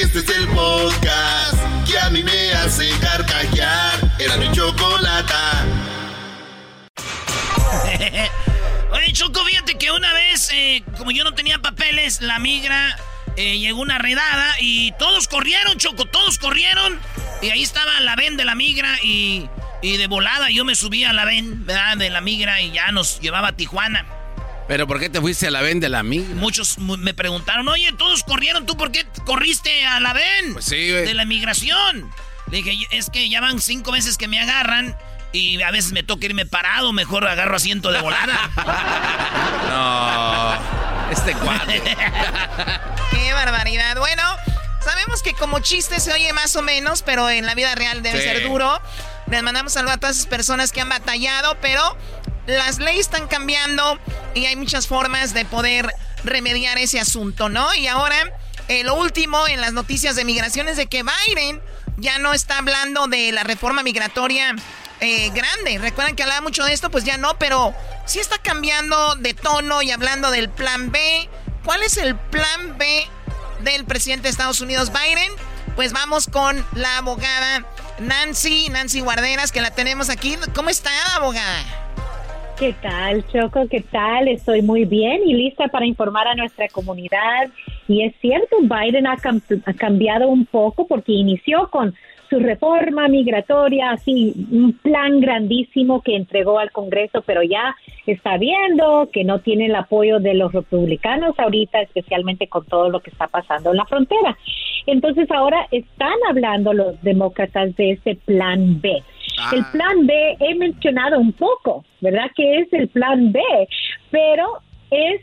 [0.00, 1.53] Este es el podcast
[2.04, 2.90] a mí me hace.
[4.18, 5.64] Era mi chocolata.
[8.92, 12.96] Oye, Choco, fíjate que una vez, eh, como yo no tenía papeles, la migra
[13.36, 17.00] eh, llegó una redada y todos corrieron, Choco, todos corrieron.
[17.42, 19.48] Y ahí estaba la ven de la migra y,
[19.82, 21.66] y de volada yo me subí a la ven.
[21.66, 24.06] De la migra y ya nos llevaba a Tijuana.
[24.66, 26.34] ¿Pero por qué te fuiste a la ven de la migra?
[26.36, 30.54] Muchos mu- me preguntaron, oye, todos corrieron, ¿tú por qué corriste a la ven?
[30.54, 31.04] Pues sí, güey.
[31.04, 32.10] De la migración.
[32.50, 34.96] Le dije, es que ya van cinco veces que me agarran
[35.32, 38.38] y a veces me toca irme parado, mejor agarro asiento de volada.
[39.68, 41.82] No, este cuate.
[43.10, 43.96] Qué barbaridad.
[43.98, 44.22] Bueno,
[44.82, 48.18] sabemos que como chiste se oye más o menos, pero en la vida real debe
[48.18, 48.24] Sí.
[48.24, 48.80] ser duro.
[49.26, 51.96] Les mandamos saludos a todas esas personas que han batallado, pero
[52.46, 53.98] las leyes están cambiando
[54.34, 55.94] y hay muchas formas de poder
[56.24, 57.74] remediar ese asunto, ¿no?
[57.74, 58.16] Y ahora,
[58.68, 61.60] eh, lo último en las noticias de migración es de que Biden
[61.96, 64.54] ya no está hablando de la reforma migratoria
[65.00, 65.78] eh, grande.
[65.78, 67.74] Recuerdan que hablaba mucho de esto, pues ya no, pero
[68.06, 71.28] sí está cambiando de tono y hablando del plan B.
[71.64, 73.06] ¿Cuál es el plan B
[73.60, 75.32] del presidente de Estados Unidos, Biden?
[75.76, 77.66] Pues vamos con la abogada
[77.98, 80.38] Nancy, Nancy Guarderas, que la tenemos aquí.
[80.54, 81.83] ¿Cómo está, abogada?
[82.56, 83.66] ¿Qué tal, Choco?
[83.68, 84.28] ¿Qué tal?
[84.28, 87.50] Estoy muy bien y lista para informar a nuestra comunidad.
[87.88, 91.94] Y es cierto, Biden ha, cam- ha cambiado un poco porque inició con
[92.30, 97.74] su reforma migratoria, así un plan grandísimo que entregó al Congreso, pero ya
[98.06, 103.00] está viendo que no tiene el apoyo de los republicanos ahorita, especialmente con todo lo
[103.00, 104.38] que está pasando en la frontera.
[104.86, 109.02] Entonces ahora están hablando los demócratas de ese plan B.
[109.52, 112.30] El plan B he mencionado un poco, ¿verdad?
[112.36, 113.40] Que es el plan B,
[114.10, 114.58] pero
[114.90, 115.20] es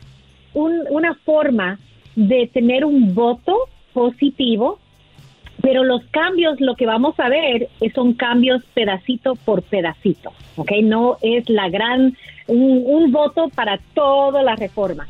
[0.53, 1.79] un- una forma
[2.15, 3.55] de tener un voto
[3.93, 4.79] positivo,
[5.61, 10.71] pero los cambios, lo que vamos a ver eh, son cambios pedacito por pedacito, ¿ok?
[10.83, 12.17] No es la gran,
[12.47, 15.07] un, un voto para toda la reforma.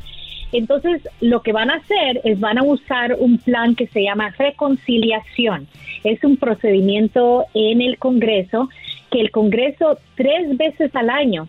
[0.52, 4.34] Entonces, lo que van a hacer es van a usar un plan que se llama
[4.38, 5.66] reconciliación.
[6.04, 8.68] Es un procedimiento en el Congreso
[9.10, 11.48] que el Congreso tres veces al año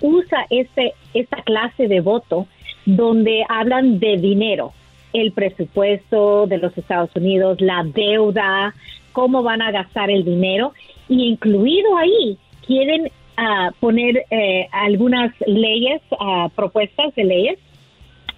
[0.00, 2.46] usa este, esta clase de voto
[2.84, 4.72] donde hablan de dinero,
[5.12, 8.74] el presupuesto de los Estados Unidos, la deuda,
[9.12, 10.72] cómo van a gastar el dinero
[11.08, 17.58] y incluido ahí quieren ah, poner eh, algunas leyes, ah, propuestas de leyes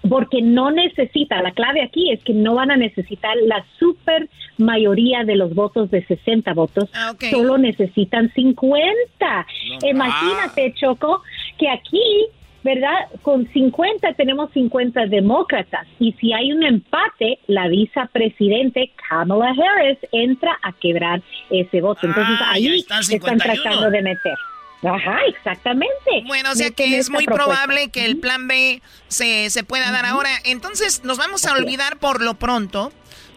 [0.09, 5.23] porque no necesita, la clave aquí es que no van a necesitar la super mayoría
[5.23, 6.89] de los votos de 60 votos,
[7.31, 9.47] solo necesitan 50.
[9.83, 11.21] Imagínate, Choco,
[11.57, 12.27] que aquí,
[12.63, 13.07] ¿verdad?
[13.21, 20.57] Con 50 tenemos 50 demócratas y si hay un empate, la vicepresidente Kamala Harris entra
[20.63, 22.07] a quebrar ese voto.
[22.07, 23.43] Entonces Ah, ahí están están 51.
[23.63, 24.33] tratando de meter.
[24.85, 26.23] Ajá, exactamente.
[26.27, 27.53] Bueno, o sea que es muy propuesta.
[27.53, 30.29] probable que el plan B se, se pueda dar ahora.
[30.43, 32.91] Entonces nos vamos a olvidar por lo pronto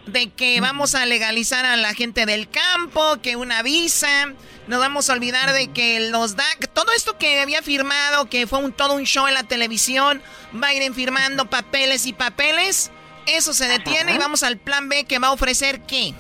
[0.06, 4.32] de que vamos a legalizar a la gente del campo, que una visa,
[4.66, 8.58] nos vamos a olvidar de que los da todo esto que había firmado, que fue
[8.58, 10.22] un, todo un show en la televisión,
[10.52, 12.90] Biden firmando papeles y papeles,
[13.26, 16.14] eso se detiene y vamos al plan B que va a ofrecer qué.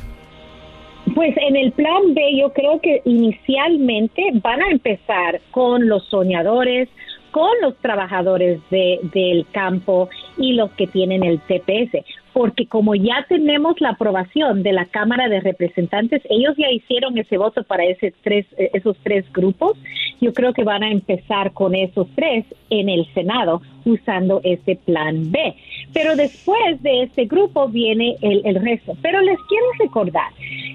[1.18, 6.88] Pues en el plan B yo creo que inicialmente van a empezar con los soñadores,
[7.32, 13.26] con los trabajadores de, del campo y los que tienen el TPS, porque como ya
[13.28, 17.82] tenemos la aprobación de la Cámara de Representantes, ellos ya hicieron ese voto para
[18.22, 19.76] tres, eh, esos tres grupos,
[20.20, 25.30] yo creo que van a empezar con esos tres en el Senado usando ese plan
[25.30, 25.54] B.
[25.92, 28.96] Pero después de este grupo viene el, el resto.
[29.02, 30.32] Pero les quiero recordar,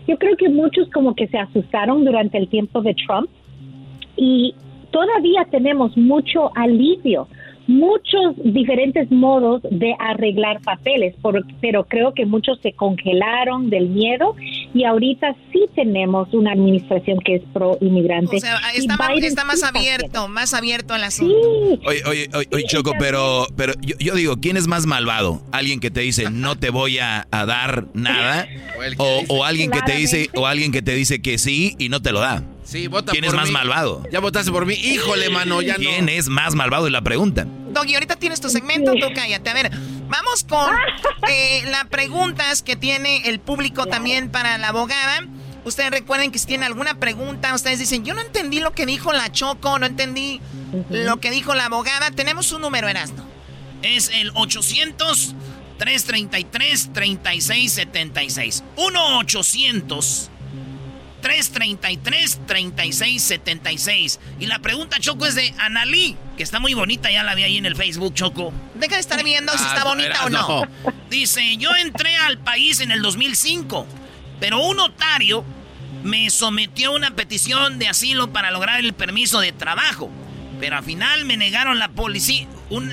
[0.08, 3.30] yo creo que muchos como que se asustaron durante el tiempo de Trump
[4.18, 4.56] y
[4.92, 7.28] todavía tenemos mucho alivio,
[7.68, 14.36] muchos diferentes modos de arreglar papeles, por- pero creo que muchos se congelaron del miedo
[14.74, 18.38] y ahorita sí tenemos una administración que es pro inmigrante.
[18.38, 21.36] O sea, está, más, está más abierto, más abierto el asunto.
[21.86, 25.42] Oye, oye, oye, oye, Choco, pero, pero yo, yo digo, ¿quién es más malvado?
[25.52, 28.48] ¿Alguien que te dice no te voy a, a dar nada?
[28.98, 32.02] O, o alguien que te dice, o alguien que te dice que sí y no
[32.02, 32.44] te lo da.
[32.74, 33.54] Sí, vota ¿Quién por es más mí.
[33.54, 34.02] malvado?
[34.12, 34.74] Ya votaste por mí.
[34.74, 35.80] Híjole, mano, ya no.
[35.82, 36.88] ¿Quién es más malvado?
[36.88, 37.46] Es la pregunta.
[37.70, 39.48] Doggy, ahorita tienes tu segmento, tú cállate.
[39.48, 39.70] A ver,
[40.08, 40.74] vamos con
[41.30, 45.28] eh, las preguntas que tiene el público también para la abogada.
[45.66, 49.14] Ustedes recuerden que si tienen alguna pregunta, ustedes dicen, yo no entendí lo que dijo
[49.14, 50.42] la Choco, no entendí
[50.90, 52.10] lo que dijo la abogada.
[52.10, 53.24] Tenemos un número, Erasmo.
[53.84, 55.36] Es el 800
[55.80, 58.64] 333-3676.
[58.78, 60.30] 1-800.
[61.24, 64.20] 333-3676.
[64.40, 67.58] Y la pregunta, Choco, es de Analí, que está muy bonita, ya la vi ahí
[67.58, 68.54] en el Facebook, Choco.
[68.76, 70.64] Deja de estar viendo si Ah, está bonita o no.
[71.10, 73.88] Dice, yo entré al país en el 2005,
[74.40, 75.44] pero un notario
[76.04, 80.10] me sometió a una petición de asilo para lograr el permiso de trabajo.
[80.60, 82.92] Pero al final me negaron la policía, un,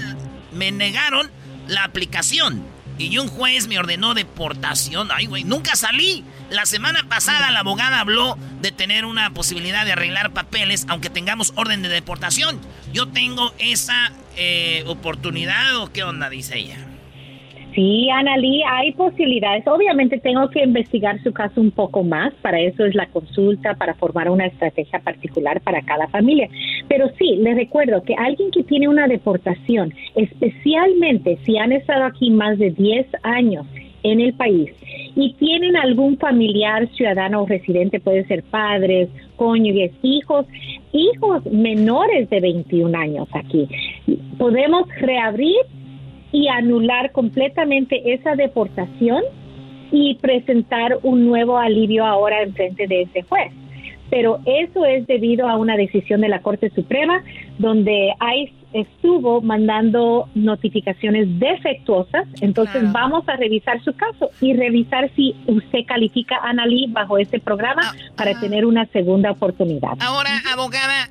[0.52, 1.30] me negaron
[1.66, 2.64] la aplicación.
[2.98, 5.08] Y un juez me ordenó deportación.
[5.10, 6.22] Ay, güey, nunca salí.
[6.50, 11.52] La semana pasada la abogada habló de tener una posibilidad de arreglar papeles, aunque tengamos
[11.56, 12.58] orden de deportación.
[12.92, 16.76] Yo tengo esa eh, oportunidad o qué onda, dice ella.
[17.72, 19.64] Sí, Analí, hay posibilidades.
[19.68, 22.34] Obviamente tengo que investigar su caso un poco más.
[22.42, 26.48] Para eso es la consulta, para formar una estrategia particular para cada familia.
[26.88, 32.30] Pero sí, les recuerdo que alguien que tiene una deportación, especialmente si han estado aquí
[32.32, 33.66] más de 10 años
[34.02, 34.70] en el país
[35.16, 40.46] y tienen algún familiar ciudadano o residente, puede ser padres, cónyuges, hijos,
[40.92, 43.68] hijos menores de 21 años aquí,
[44.38, 45.56] podemos reabrir
[46.32, 49.22] y anular completamente esa deportación
[49.92, 53.52] y presentar un nuevo alivio ahora en frente de ese juez.
[54.10, 57.22] Pero eso es debido a una decisión de la Corte Suprema
[57.58, 62.26] donde ICE estuvo mandando notificaciones defectuosas.
[62.40, 67.40] Entonces vamos a revisar su caso y revisar si usted califica a Analí bajo este
[67.40, 67.82] programa
[68.16, 69.96] para tener una segunda oportunidad.
[70.00, 71.10] Ahora, abogada,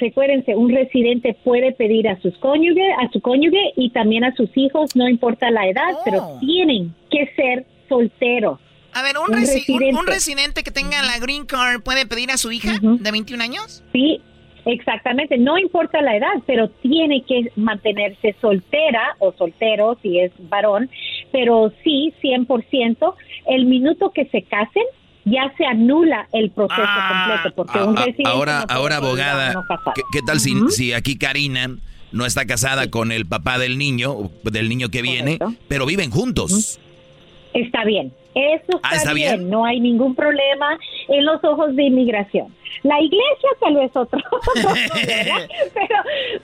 [0.00, 4.50] recuérdense, un residente puede pedir a sus cónyuge, a su cónyuge y también a sus
[4.56, 8.58] hijos, no importa la edad, pero tienen que ser solteros.
[8.92, 10.00] A ver, un, Un resi- un- residente.
[10.00, 13.84] un residente que tenga la green card puede pedir a su hija de 21 años.
[13.92, 14.20] Sí,
[14.64, 15.38] exactamente.
[15.38, 20.90] No importa la edad, pero tiene que mantenerse soltera o soltero si es varón,
[21.32, 23.14] pero sí, 100%.
[23.46, 24.84] El minuto que se casen,
[25.24, 29.64] ya se anula el proceso completo, porque un Ah, residente ahora, no ahora abogada, no.
[29.94, 31.76] ¿qué, qué tal si, si aquí Karina
[32.12, 35.38] no está casada con el papá del niño, o del niño que viene,
[35.68, 36.80] pero viven juntos?
[37.52, 38.12] Está bien.
[38.34, 39.38] Eso está, Ah, ¿está bien.
[39.38, 39.50] bien?
[39.50, 40.78] no hay ningún problema
[41.08, 42.46] en los ojos de inmigración.
[42.82, 44.18] La iglesia tal vez otro,
[45.74, 45.94] pero,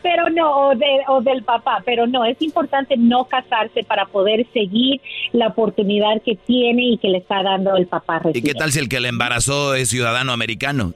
[0.03, 4.47] pero no, o, de- o del papá, pero no, es importante no casarse para poder
[4.53, 5.01] seguir
[5.33, 8.79] la oportunidad que tiene y que le está dando el papá ¿Y qué tal si
[8.79, 10.93] el que le embarazó es ciudadano americano?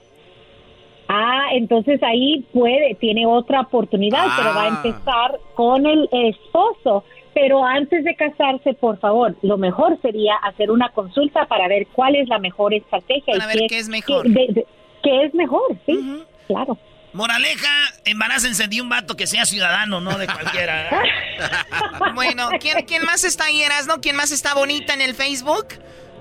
[1.08, 4.80] Ah, entonces ahí puede, tiene otra oportunidad, pero va a Ah.
[4.84, 7.04] empezar con el esposo.
[7.34, 12.16] Pero antes de casarse, por favor, lo mejor sería hacer una consulta para ver cuál
[12.16, 13.34] es la mejor estrategia.
[13.38, 14.22] Para y ver qué es mejor.
[14.24, 14.66] qué- de- de-
[15.02, 16.78] qué es mejor, sí, claro.
[17.12, 17.68] Moraleja,
[18.04, 20.90] embarácense de un vato que sea ciudadano, no de cualquiera.
[22.14, 24.00] Bueno, ¿quién, quién más está ahí, Erasno?
[24.00, 25.68] ¿Quién más está bonita en el Facebook?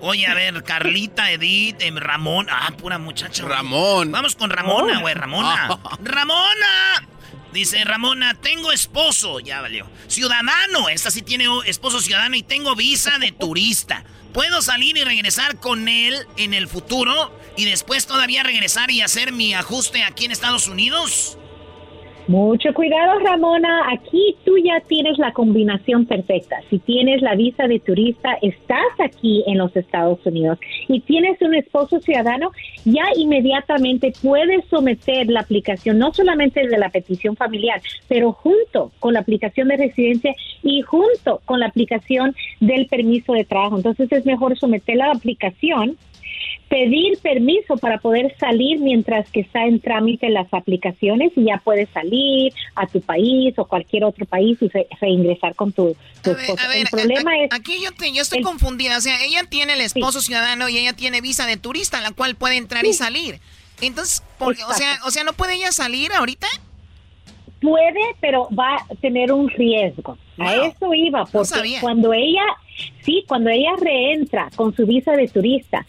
[0.02, 2.48] Oye, a ver, Carlita, Edith, em, Ramón.
[2.50, 3.44] Ah, pura muchacha.
[3.44, 3.56] güey.
[3.56, 4.12] Ramón.
[4.12, 5.78] Vamos con Ramona, güey, Ramona.
[6.02, 7.08] ¡Ramona!
[7.52, 9.40] Dice Ramona, tengo esposo.
[9.40, 9.90] Ya valió.
[10.08, 10.88] Ciudadano.
[10.88, 14.04] Esta sí tiene esposo ciudadano y tengo visa de turista.
[14.34, 17.38] ¿Puedo salir y regresar con él en el futuro?
[17.60, 21.38] Y después todavía regresar y hacer mi ajuste aquí en Estados Unidos.
[22.26, 23.82] Mucho cuidado, Ramona.
[23.92, 26.62] Aquí tú ya tienes la combinación perfecta.
[26.70, 30.58] Si tienes la visa de turista, estás aquí en los Estados Unidos
[30.88, 32.52] y tienes un esposo ciudadano,
[32.86, 39.16] ya inmediatamente puedes someter la aplicación, no solamente de la petición familiar, pero junto con
[39.16, 40.34] la aplicación de residencia
[40.64, 43.76] y junto con la aplicación del permiso de trabajo.
[43.76, 45.98] Entonces es mejor someter la aplicación
[46.70, 51.90] pedir permiso para poder salir mientras que está en trámite las aplicaciones y ya puedes
[51.90, 56.62] salir a tu país o cualquier otro país y re- reingresar con tu, tu esposo.
[56.76, 58.98] el problema es Aquí yo, te- yo estoy confundida.
[58.98, 62.36] O sea, ella tiene el esposo ciudadano y ella tiene visa de turista, la cual
[62.36, 63.40] puede entrar y salir.
[63.82, 66.48] Entonces, o sea, o sea, ¿no puede ella salir ahorita?
[67.62, 70.18] puede, pero va a tener un riesgo.
[70.38, 72.46] A eso iba, porque cuando ella,
[73.02, 75.86] sí, cuando ella reentra con su visa de turista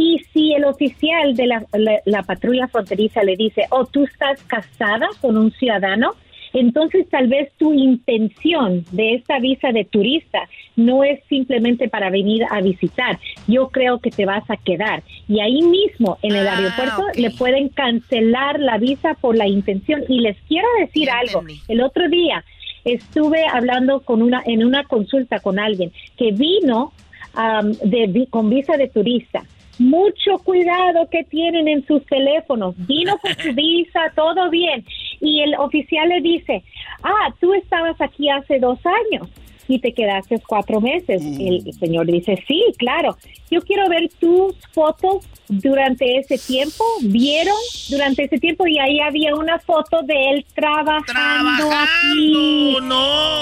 [0.00, 4.42] y si el oficial de la, la- la patrulla fronteriza le dice, oh, tú estás
[4.44, 6.12] casada con un ciudadano,
[6.54, 10.40] entonces tal vez tu intención de esta visa de turista
[10.76, 13.18] no es simplemente para venir a visitar.
[13.46, 15.02] Yo creo que te vas a quedar.
[15.28, 20.04] Y ahí mismo en el aeropuerto le pueden cancelar la visa por la intención.
[20.08, 21.40] Y les quiero decir algo.
[21.68, 22.42] El otro día
[22.84, 26.92] estuve hablando con una en una consulta con alguien que vino
[27.34, 29.42] am, de, con visa de turista.
[29.78, 32.74] Mucho cuidado que tienen en sus teléfonos.
[32.86, 34.84] Vino con su visa, todo bien.
[35.20, 36.62] Y el oficial le dice,
[37.02, 39.28] ah, tú estabas aquí hace dos años
[39.68, 41.22] y te quedaste cuatro meses.
[41.22, 43.16] El señor dice, sí, claro.
[43.50, 46.84] Yo quiero ver tus fotos durante ese tiempo.
[47.02, 47.56] ¿Vieron
[47.90, 48.66] durante ese tiempo?
[48.66, 52.76] Y ahí había una foto de él trabajando, aquí.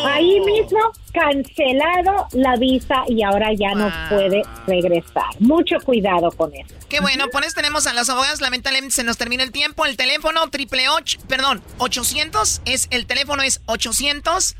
[0.05, 0.79] Ahí mismo
[1.13, 5.25] cancelado la visa y ahora ya no puede regresar.
[5.39, 6.75] Mucho cuidado con eso.
[6.89, 8.41] Qué bueno, por eso tenemos a las abogadas.
[8.41, 9.87] Lamentablemente se nos termina el tiempo.
[9.87, 14.57] El teléfono triple ocho, perdón, 800 es el teléfono es 800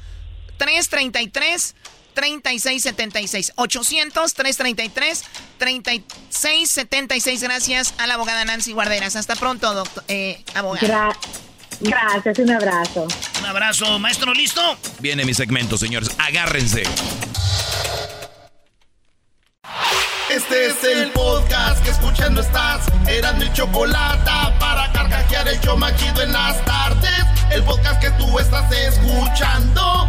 [0.59, 1.75] 333
[2.15, 5.25] 3676 800 333
[5.59, 9.17] 3676 Gracias a la abogada Nancy Guarderas.
[9.17, 10.87] Hasta pronto, doctor, eh, abogada.
[11.11, 11.17] Gra-
[11.81, 13.07] gracias, un abrazo.
[13.41, 14.63] Un abrazo, maestro, ¿listo?
[15.01, 16.09] Viene mi segmento, señores.
[16.19, 16.85] Agárrense.
[20.31, 22.87] Este es el podcast que escuchando estás.
[23.09, 27.13] Eran mi chocolate para carcajear el show machido en las tardes.
[27.51, 30.09] El podcast que tú estás escuchando.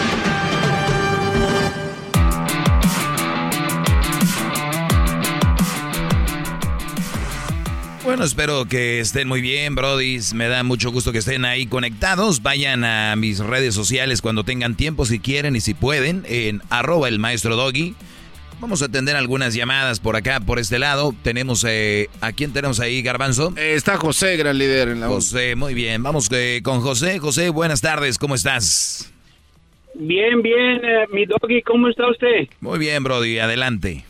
[8.03, 10.33] Bueno, espero que estén muy bien, brodis.
[10.33, 12.41] Me da mucho gusto que estén ahí conectados.
[12.41, 17.07] Vayan a mis redes sociales cuando tengan tiempo, si quieren y si pueden, en arroba
[17.07, 17.93] el maestro doggy.
[18.59, 21.13] Vamos a atender algunas llamadas por acá, por este lado.
[21.21, 23.53] Tenemos, eh, ¿a quién tenemos ahí, Garbanzo?
[23.55, 26.01] está José, gran líder en la José, muy bien.
[26.01, 27.19] Vamos eh, con José.
[27.19, 29.11] José, buenas tardes, ¿cómo estás?
[29.93, 32.47] Bien, bien, eh, mi doggy, ¿cómo está usted?
[32.61, 34.05] Muy bien, brody, adelante.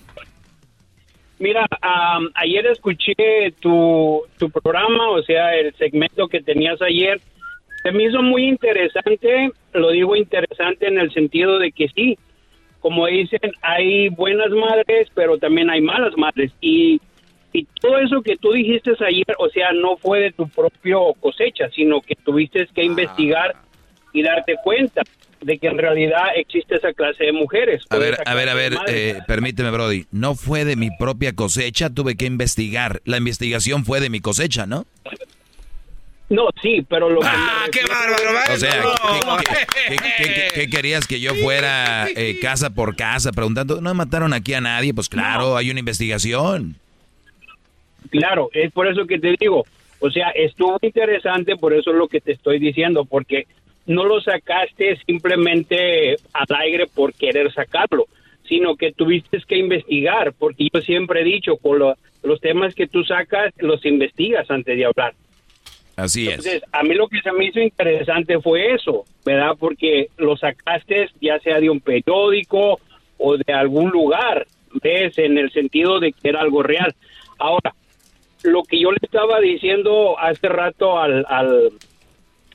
[1.42, 3.16] Mira, am, ayer escuché
[3.60, 7.20] tu, tu programa, o sea, el segmento que tenías ayer.
[7.82, 12.16] Se me hizo muy interesante, lo digo interesante en el sentido de que sí,
[12.80, 16.52] como dicen, hay buenas madres, pero también hay malas madres.
[16.62, 17.02] Y,
[17.54, 21.72] y todo eso que tú dijiste ayer, o sea, no fue de tu propio cosecha,
[21.72, 23.56] sino que tuviste que investigar
[24.14, 25.02] y darte cuenta
[25.42, 27.84] de que en realidad existe esa clase de mujeres.
[27.90, 30.06] A ver, a ver, a ver, eh, permíteme, Brody.
[30.12, 33.02] No fue de mi propia cosecha, tuve que investigar.
[33.06, 34.86] La investigación fue de mi cosecha, ¿no?
[36.30, 38.54] No, sí, pero lo ¡Ah, qué bárbaro!
[38.54, 38.82] O sea,
[39.90, 43.82] ¿qué, qué- qué- qué- qué querías que yo fuera eh, casa por casa preguntando?
[43.82, 46.76] No mataron aquí a nadie, pues claro, hay una investigación.
[48.12, 49.66] Claro, es por eso que te digo,
[50.00, 53.46] o sea, estuvo interesante, por eso es lo que te estoy diciendo, porque
[53.86, 58.06] no lo sacaste simplemente al aire por querer sacarlo,
[58.48, 62.88] sino que tuviste que investigar, porque yo siempre he dicho, con lo- los temas que
[62.88, 65.14] tú sacas, los investigas antes de hablar.
[65.96, 66.30] Así es.
[66.32, 69.54] Entonces, a mí lo que se me hizo interesante fue eso, ¿verdad?
[69.60, 72.80] Porque lo sacaste ya sea de un periódico
[73.18, 74.48] o de algún lugar,
[74.82, 75.18] ¿ves?
[75.18, 76.94] En el sentido de que era algo real.
[77.38, 77.74] Ahora,
[78.44, 81.72] lo que yo le estaba diciendo hace rato al, al,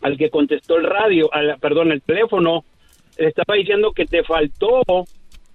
[0.03, 2.65] al que contestó el radio, al, perdón, el teléfono,
[3.19, 4.83] le estaba diciendo que te faltó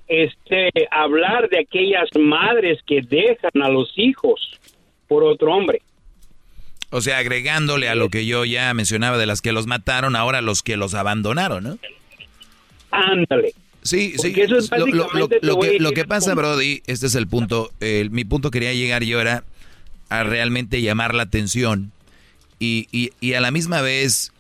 [0.08, 4.60] este hablar de aquellas madres que dejan a los hijos
[5.08, 5.82] por otro hombre.
[6.90, 10.42] O sea, agregándole a lo que yo ya mencionaba de las que los mataron, ahora
[10.42, 11.78] los que los abandonaron, ¿no?
[12.92, 13.54] Ándale.
[13.84, 14.30] Sí, sí.
[14.30, 14.70] Porque eso es
[15.42, 17.72] Lo, que, lo que pasa, Brody, este es el punto.
[17.80, 19.44] el- mi punto quería llegar yo era
[20.10, 21.92] a realmente llamar la atención
[22.62, 24.32] Y, y, y a la misma vez,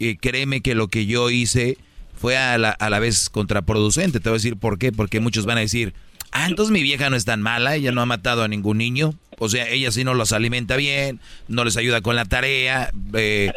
[0.00, 1.76] eh, créeme que lo que yo hice
[2.18, 4.18] fue a la, a la vez contraproducente.
[4.18, 4.92] Te voy a decir por qué.
[4.92, 5.92] Porque muchos van a decir,
[6.32, 9.12] ah, entonces mi vieja no es tan mala, ella no ha matado a ningún niño.
[9.38, 13.52] O sea, ella sí no los alimenta bien, no les ayuda con la tarea, eh,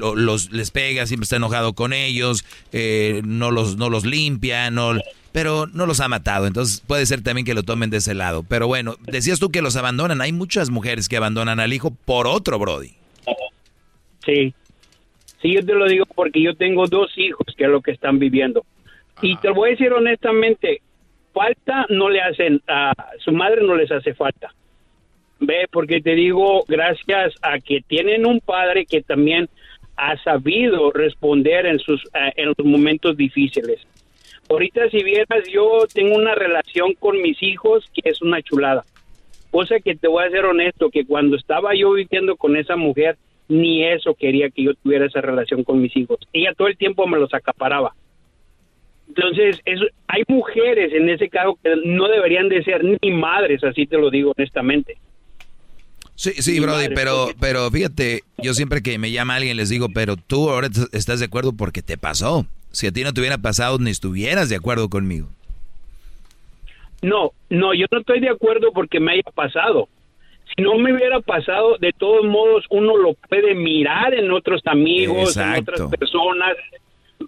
[0.00, 4.70] o- los, les pega, siempre está enojado con ellos, eh, no, los, no los limpia,
[4.70, 4.94] no,
[5.32, 6.46] pero no los ha matado.
[6.46, 8.42] Entonces puede ser también que lo tomen de ese lado.
[8.42, 10.22] Pero bueno, decías tú que los abandonan.
[10.22, 12.92] Hay muchas mujeres que abandonan al hijo por otro, Brody.
[14.28, 14.52] Sí.
[15.40, 18.18] Sí, yo te lo digo porque yo tengo dos hijos que es lo que están
[18.18, 18.66] viviendo.
[19.22, 20.82] Y te lo voy a decir honestamente,
[21.32, 24.52] falta no le hacen, a su madre no les hace falta.
[25.40, 29.48] Ve, porque te digo, gracias a que tienen un padre que también
[29.96, 33.80] ha sabido responder en sus eh, en los momentos difíciles.
[34.50, 38.84] Ahorita si vieras, yo tengo una relación con mis hijos que es una chulada.
[39.50, 43.16] Cosa que te voy a ser honesto, que cuando estaba yo viviendo con esa mujer,
[43.48, 46.18] ni eso quería que yo tuviera esa relación con mis hijos.
[46.32, 47.94] Ella todo el tiempo me los acaparaba.
[49.08, 53.86] Entonces, eso, hay mujeres en ese caso que no deberían de ser ni madres, así
[53.86, 54.98] te lo digo honestamente.
[56.14, 60.16] Sí, sí, Brody, pero, pero fíjate, yo siempre que me llama alguien les digo, pero
[60.16, 62.44] tú ahora estás de acuerdo porque te pasó.
[62.70, 65.28] Si a ti no te hubiera pasado, ni estuvieras de acuerdo conmigo.
[67.02, 69.88] No, no, yo no estoy de acuerdo porque me haya pasado.
[70.58, 75.54] No me hubiera pasado, de todos modos uno lo puede mirar en otros amigos, en
[75.54, 76.56] otras personas.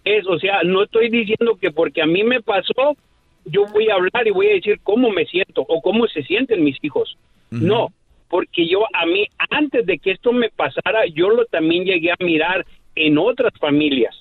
[0.04, 2.96] Es, o sea, no estoy diciendo que porque a mí me pasó,
[3.44, 6.64] yo voy a hablar y voy a decir cómo me siento o cómo se sienten
[6.64, 7.16] mis hijos.
[7.50, 7.92] No,
[8.28, 12.24] porque yo a mí antes de que esto me pasara, yo lo también llegué a
[12.24, 14.14] mirar en otras familias.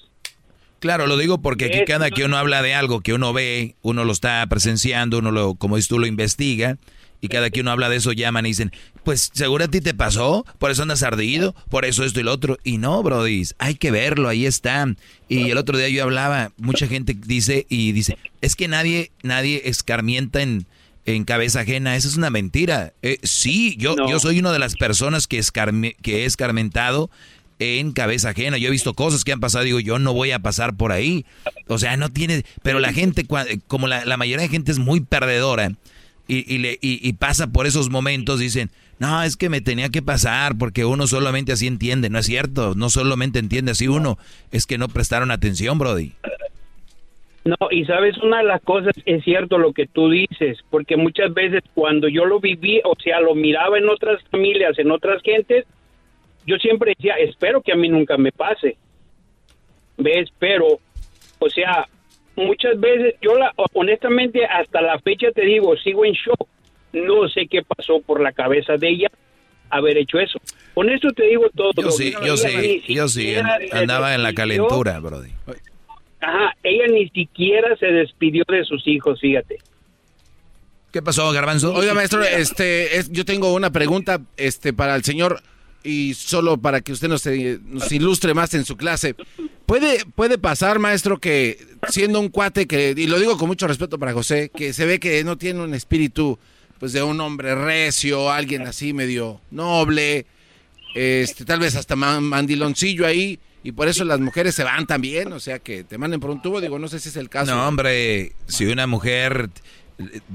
[0.79, 4.05] Claro, lo digo porque aquí cada que uno habla de algo que uno ve, uno
[4.05, 6.77] lo está presenciando, uno lo, como dices tú, lo investiga,
[7.21, 8.71] y cada que uno habla de eso llaman y dicen,
[9.09, 12.31] pues seguro a ti te pasó, por eso andas ardido, por eso esto y lo
[12.31, 12.59] otro.
[12.63, 14.85] Y no, Brody, hay que verlo, ahí está.
[15.27, 19.63] Y el otro día yo hablaba, mucha gente dice y dice, es que nadie, nadie
[19.65, 20.67] escarmienta en,
[21.07, 22.93] en cabeza ajena, eso es una mentira.
[23.01, 27.09] Eh, sí, yo, yo soy una de las personas que, escarme- que he escarmentado
[27.57, 28.59] en cabeza ajena.
[28.59, 31.25] Yo he visto cosas que han pasado, digo, yo no voy a pasar por ahí.
[31.67, 33.25] O sea, no tiene, pero la gente,
[33.65, 35.71] como la, la mayoría de gente es muy perdedora
[36.29, 38.69] y, y, le, y, pasa por esos momentos, dicen,
[38.99, 42.11] no, es que me tenía que pasar porque uno solamente así entiende.
[42.11, 44.19] No es cierto, no solamente entiende así uno,
[44.51, 46.13] es que no prestaron atención, Brody.
[47.45, 51.33] No, y sabes, una de las cosas es cierto lo que tú dices, porque muchas
[51.33, 55.65] veces cuando yo lo viví, o sea, lo miraba en otras familias, en otras gentes,
[56.45, 58.77] yo siempre decía, espero que a mí nunca me pase.
[59.97, 60.29] ¿Ves?
[60.37, 60.79] Pero,
[61.39, 61.87] o sea,
[62.39, 66.47] muchas veces, yo la, honestamente, hasta la fecha te digo, sigo en shock.
[66.93, 69.07] No sé qué pasó por la cabeza de ella
[69.69, 70.39] haber hecho eso.
[70.73, 71.71] Con esto te digo todo.
[71.75, 73.35] Yo sí, yo sí, yo sí,
[73.71, 75.29] andaba en la calentura, Brody.
[76.21, 79.57] Ajá, ella ni siquiera se despidió de sus hijos, fíjate.
[80.91, 81.73] ¿Qué pasó, Garbanzo?
[81.73, 85.41] Oiga, maestro, este, es- yo tengo una pregunta este, para el señor
[85.83, 89.15] y solo para que usted nos, eh, nos ilustre más en su clase.
[89.65, 93.99] ¿Puede, puede pasar, maestro, que siendo un cuate que, y lo digo con mucho respeto
[93.99, 96.39] para José, que se ve que no tiene un espíritu
[96.79, 100.25] pues de un hombre recio, alguien así medio noble,
[100.95, 105.31] este, tal vez hasta man- mandiloncillo ahí, y por eso las mujeres se van también,
[105.33, 107.53] o sea, que te manden por un tubo, digo, no sé si es el caso.
[107.53, 109.49] No, hombre, si una mujer,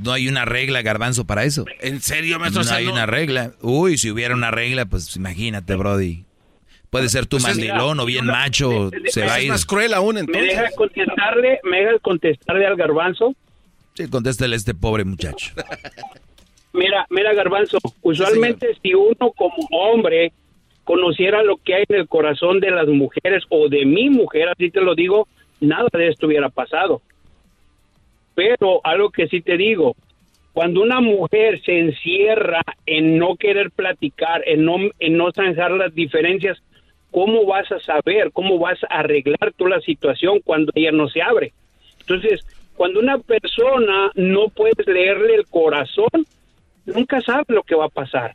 [0.02, 1.64] no hay una regla, Garbanzo, para eso.
[1.80, 2.62] ¿En serio, maestro?
[2.62, 3.52] No O sea, hay no- una regla.
[3.62, 6.24] Uy, si hubiera una regla, pues imagínate, Brody.
[6.90, 9.52] Puede ser tu Pues es- mandilón o bien macho, se va a ir.
[9.66, 13.34] cruel aún ¿Me deja contestarle, me deja contestarle al garbanzo?
[13.94, 15.52] Sí, contéstale a este pobre muchacho.
[16.72, 20.32] Mira, mira garbanzo, usualmente si uno como hombre
[20.82, 24.70] conociera lo que hay en el corazón de las mujeres o de mi mujer, así
[24.70, 25.28] te lo digo,
[25.60, 27.00] nada de esto hubiera pasado.
[28.34, 29.96] Pero algo que sí te digo,
[30.52, 35.94] cuando una mujer se encierra en no querer platicar, en no, en no zanjar las
[35.94, 36.62] diferencias,
[37.10, 41.22] ¿cómo vas a saber, cómo vas a arreglar tú la situación cuando ella no se
[41.22, 41.52] abre?
[42.00, 42.44] Entonces,
[42.76, 46.26] cuando una persona no puedes leerle el corazón,
[46.86, 48.34] nunca sabes lo que va a pasar.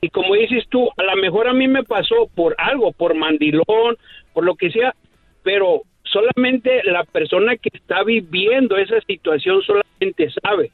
[0.00, 3.96] Y como dices tú, a lo mejor a mí me pasó por algo, por mandilón,
[4.34, 4.94] por lo que sea,
[5.42, 5.80] pero
[6.14, 10.70] solamente la persona que está viviendo esa situación solamente sabe.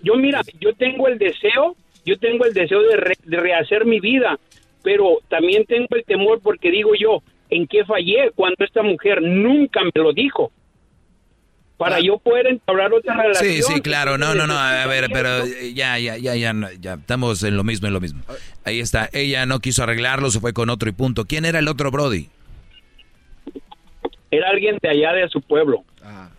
[0.00, 1.74] Yo mira, yo tengo el deseo,
[2.04, 4.38] yo tengo el deseo de, re- de rehacer mi vida,
[4.82, 9.80] pero también tengo el temor porque digo yo, ¿en qué fallé cuando esta mujer nunca
[9.82, 10.52] me lo dijo?
[11.76, 13.52] para yo poder entablar otra relación.
[13.52, 15.44] Sí, sí, claro, no, no, no, a ver, pero
[15.74, 18.22] ya, ya, ya, ya, ya, estamos en lo mismo, en lo mismo.
[18.64, 21.24] Ahí está, ella no quiso arreglarlo, se fue con otro y punto.
[21.24, 22.28] ¿Quién era el otro Brody?
[24.36, 25.84] Era alguien de allá de su pueblo.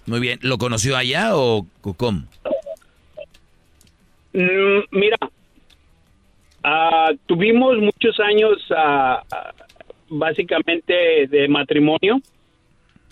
[0.06, 1.66] Muy bien, ¿lo conoció allá o
[1.98, 2.24] cómo?
[4.34, 5.18] Mm, mira,
[6.64, 9.54] ah, tuvimos muchos años ah, ah,
[10.10, 12.20] básicamente de matrimonio.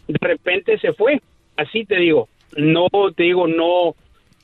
[0.07, 1.21] De repente se fue,
[1.57, 2.27] así te digo.
[2.57, 3.95] No, te digo, no,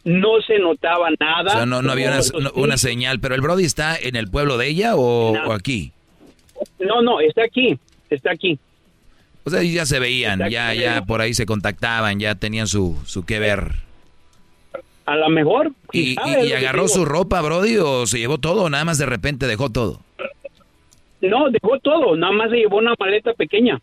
[0.06, 1.50] no se notaba nada.
[1.52, 4.16] O sea, no, no había una, Como- no- una señal, pero el Brody está en
[4.16, 5.92] el pueblo de ella o, o aquí.
[6.80, 7.78] No, no, está aquí,
[8.10, 8.58] está aquí.
[9.50, 13.26] O sea, ya se veían, ya, ya por ahí se contactaban, ya tenían su, su
[13.26, 13.78] que ver.
[15.08, 15.72] A lo mejor.
[15.92, 16.16] ¿Y,
[16.54, 20.02] agarró su ropa, Brody, o se llevó todo, o nada más de repente dejó todo?
[21.22, 23.82] No, dejó todo, nada más se llevó una maleta pequeña.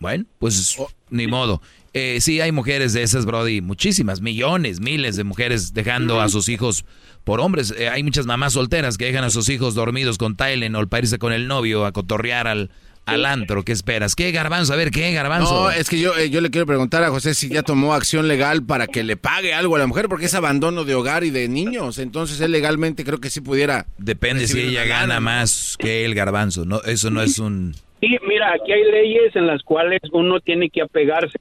[0.00, 0.90] Bueno, pues Oh.
[1.10, 1.62] ni modo.
[1.92, 6.48] Eh, sí, hay mujeres de esas, Brody, muchísimas, millones, miles de mujeres dejando a sus
[6.48, 6.84] hijos
[7.22, 7.72] por hombres.
[7.78, 11.20] Eh, hay muchas mamás solteras que dejan a sus hijos dormidos con Tylenol para irse
[11.20, 12.70] con el novio a cotorrear al,
[13.06, 13.62] al antro.
[13.64, 14.14] ¿Qué esperas?
[14.14, 14.72] ¿Qué, Garbanzo?
[14.72, 15.64] A ver, ¿qué, Garbanzo?
[15.64, 18.28] No, es que yo, eh, yo le quiero preguntar a José si ya tomó acción
[18.28, 21.30] legal para que le pague algo a la mujer, porque es abandono de hogar y
[21.30, 21.98] de niños.
[21.98, 23.86] Entonces él legalmente creo que sí pudiera.
[23.98, 25.22] Depende si ella gana ¿no?
[25.22, 26.64] más que el Garbanzo.
[26.64, 27.74] No, eso no es un...
[28.00, 31.38] Sí, mira, aquí hay leyes en las cuales uno tiene que apegarse.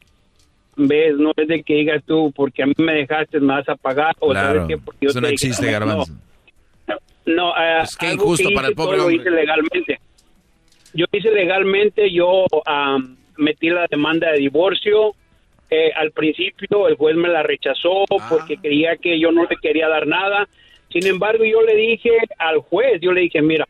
[0.76, 1.16] ¿Ves?
[1.18, 4.16] No es de que digas tú, porque a mí me dejaste, me vas a pagar.
[4.20, 4.78] O Claro, ¿sabes qué?
[4.78, 6.14] Porque yo eso no te existe, no, Garbanzo.
[7.26, 10.00] No, eh, Pues qué algo injusto que para el hice, pobre todo lo hice legalmente.
[10.94, 15.14] Yo hice legalmente, yo am, metí la demanda de divorcio.
[15.70, 18.28] Eh, al principio el juez me la rechazó Ah.
[18.30, 20.48] porque creía que yo no le quería dar nada.
[20.90, 23.66] Sin embargo, yo le dije al juez, yo le dije, mira,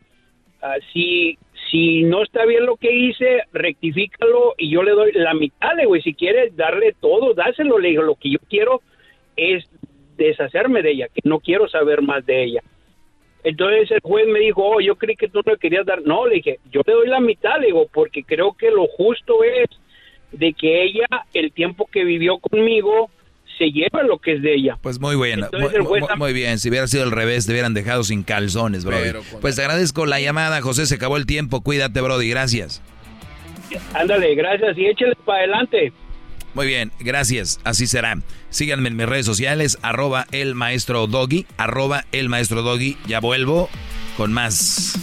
[0.60, 1.38] ah, si,
[1.70, 5.86] si no está bien lo que hice, rectifícalo y yo le doy la mitad, le
[5.86, 8.82] güey, si quieres darle todo, dáselo, le digo, lo que yo quiero
[9.36, 9.64] es
[10.16, 12.62] deshacerme de ella, que no quiero saber más de ella.
[13.44, 16.02] Entonces el juez me dijo, oh, yo creí que tú no le querías dar.
[16.02, 19.42] No, le dije, yo le doy la mitad, le digo, porque creo que lo justo
[19.42, 19.68] es
[20.30, 23.10] de que ella, el tiempo que vivió conmigo,
[23.58, 24.78] se lleva lo que es de ella.
[24.80, 26.58] Pues muy bueno, muy, Entonces el juez muy- muy bien.
[26.58, 29.12] Si hubiera sido al revés, te hubieran dejado sin calzones, Brody.
[29.12, 30.86] Con- Pues te agradezco la llamada, José.
[30.86, 31.62] Se acabó el tiempo.
[31.62, 32.30] Cuídate, Brody.
[32.30, 32.80] Gracias.
[33.94, 35.92] Ándale, gracias y échale para adelante.
[36.54, 37.60] Muy bien, gracias.
[37.64, 38.18] Así será.
[38.50, 42.98] Síganme en mis redes sociales, arroba el maestro Doggy, arroba el maestro Doggy.
[43.06, 43.70] Ya vuelvo
[44.16, 44.98] con más.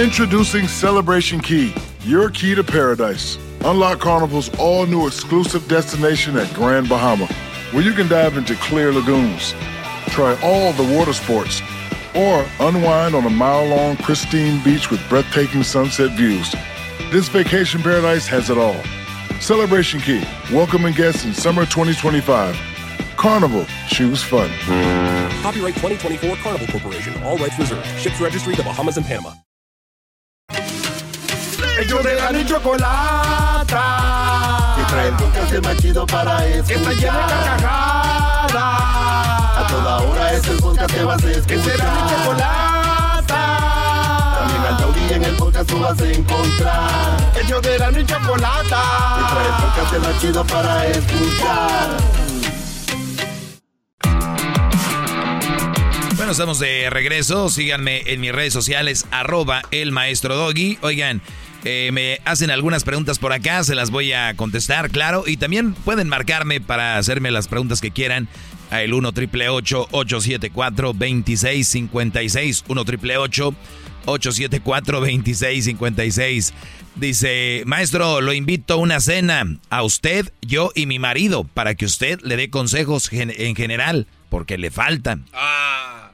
[0.00, 1.74] Introducing Celebration Key,
[2.06, 3.36] your key to paradise.
[3.64, 7.26] Unlock Carnival's all new exclusive destination at Grand Bahama,
[7.72, 9.54] where you can dive into clear lagoons,
[10.08, 11.60] try all the water sports,
[12.14, 16.54] or unwind on a mile long, pristine beach with breathtaking sunset views.
[17.10, 18.80] This vacation paradise has it all.
[19.40, 20.22] Celebration Key,
[20.52, 22.56] welcoming guests in summer 2025.
[23.16, 24.48] Carnival, choose fun.
[25.42, 27.20] Copyright 2024 Carnival Corporation.
[27.24, 27.84] All rights reserved.
[27.98, 29.32] Ships registry the Bahamas and Panama.
[31.80, 33.84] Ellos de la ni chocolata.
[34.76, 36.66] Que trae el podcast más chido para escuchar.
[36.66, 38.54] Que está llena de carcajadas.
[39.56, 41.46] A toda hora es el podcast que vas a escuchar.
[41.48, 42.69] Que será mi chocolata.
[45.10, 47.32] Al en el podcast tú vas a encontrar.
[47.42, 48.82] Ellos de la ni chocolata.
[49.16, 51.96] Que trae el podcast más chido para escuchar.
[56.16, 57.48] Bueno, estamos de regreso.
[57.48, 60.78] Síganme en mis redes sociales, arroba el maestro Doggy.
[60.82, 61.20] Oigan,
[61.64, 65.24] eh, me hacen algunas preguntas por acá, se las voy a contestar, claro.
[65.26, 68.28] Y también pueden marcarme para hacerme las preguntas que quieran
[68.70, 73.79] a el 1 triple 874 2656 1 triple 874
[74.18, 76.52] 2656
[76.96, 81.84] Dice, maestro, lo invito a una cena a usted, yo y mi marido para que
[81.84, 85.24] usted le dé consejos gen- en general, porque le faltan.
[85.32, 86.10] Ah,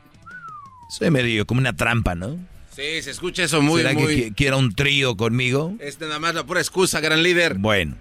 [0.90, 2.38] Soy medio como una trampa, ¿no?
[2.70, 4.06] sí, se escucha eso muy, ¿Será muy.
[4.14, 5.74] que qui- quiera un trío conmigo?
[5.80, 7.54] Es nada más la pura excusa, gran líder.
[7.54, 7.96] Bueno,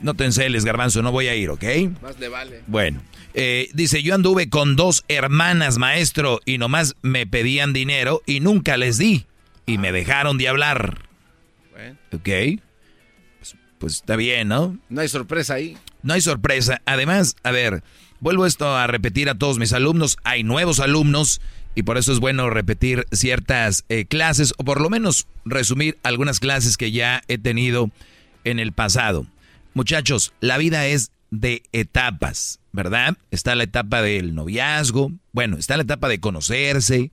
[0.00, 1.62] no te enceles, garbanzo, no voy a ir, ¿ok?
[2.02, 2.62] Más le vale.
[2.66, 3.02] Bueno,
[3.34, 8.78] eh, dice, yo anduve con dos hermanas, maestro, y nomás me pedían dinero y nunca
[8.78, 9.26] les di.
[9.66, 11.08] Y me dejaron de hablar.
[11.72, 11.96] Bueno.
[12.12, 12.60] ¿Ok?
[13.38, 14.78] Pues, pues está bien, ¿no?
[14.88, 15.76] No hay sorpresa ahí.
[16.02, 16.82] No hay sorpresa.
[16.84, 17.82] Además, a ver,
[18.20, 20.18] vuelvo esto a repetir a todos mis alumnos.
[20.24, 21.40] Hay nuevos alumnos
[21.74, 26.40] y por eso es bueno repetir ciertas eh, clases o por lo menos resumir algunas
[26.40, 27.90] clases que ya he tenido
[28.44, 29.26] en el pasado.
[29.74, 33.16] Muchachos, la vida es de etapas, ¿verdad?
[33.30, 37.10] Está la etapa del noviazgo, bueno, está la etapa de conocerse,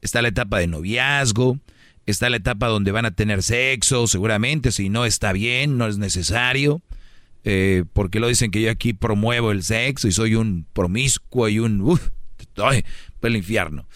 [0.00, 1.58] está la etapa de noviazgo,
[2.06, 5.98] Está la etapa donde van a tener sexo, seguramente, si no está bien, no es
[5.98, 6.82] necesario.
[7.44, 11.58] Eh, porque lo dicen que yo aquí promuevo el sexo y soy un promiscuo y
[11.58, 11.80] un...
[11.82, 12.08] Uf,
[12.56, 12.84] ay,
[13.22, 13.86] el infierno.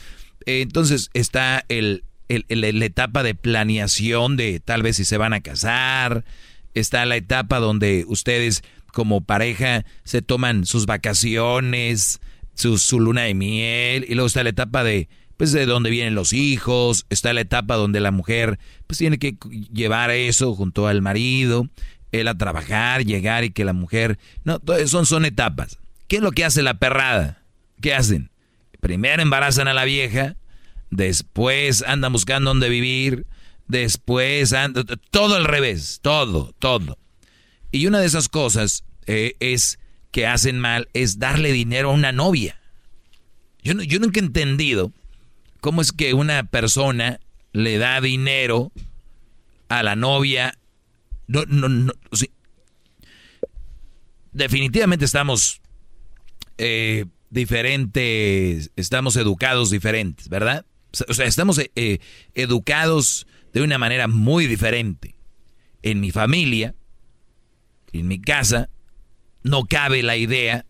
[0.46, 5.40] Eh, entonces está el, la etapa de planeación de tal vez si se van a
[5.40, 6.24] casar.
[6.74, 8.62] Está la etapa donde ustedes
[8.92, 12.20] como pareja se toman sus vacaciones,
[12.54, 14.06] su, su luna de miel.
[14.08, 15.08] Y luego está la etapa de
[15.38, 18.58] pues de donde vienen los hijos, está la etapa donde la mujer
[18.88, 19.36] pues tiene que
[19.72, 21.68] llevar eso junto al marido,
[22.10, 25.78] él a trabajar, llegar y que la mujer, no, son, son etapas.
[26.08, 27.44] ¿Qué es lo que hace la perrada?
[27.80, 28.30] ¿Qué hacen?
[28.80, 30.34] Primero embarazan a la vieja,
[30.90, 33.24] después andan buscando dónde vivir,
[33.68, 36.98] después andan, todo al revés, todo, todo.
[37.70, 39.78] Y una de esas cosas eh, es
[40.10, 42.60] que hacen mal es darle dinero a una novia.
[43.62, 44.92] Yo, yo nunca he entendido
[45.60, 47.20] ¿Cómo es que una persona
[47.52, 48.72] le da dinero
[49.68, 50.56] a la novia?
[51.26, 51.92] No, no, no.
[54.32, 55.60] Definitivamente estamos
[56.58, 60.64] eh, diferentes, estamos educados diferentes, ¿verdad?
[61.08, 61.98] O sea, estamos eh, eh,
[62.34, 65.16] educados de una manera muy diferente.
[65.82, 66.74] En mi familia,
[67.92, 68.68] en mi casa,
[69.42, 70.66] no cabe la idea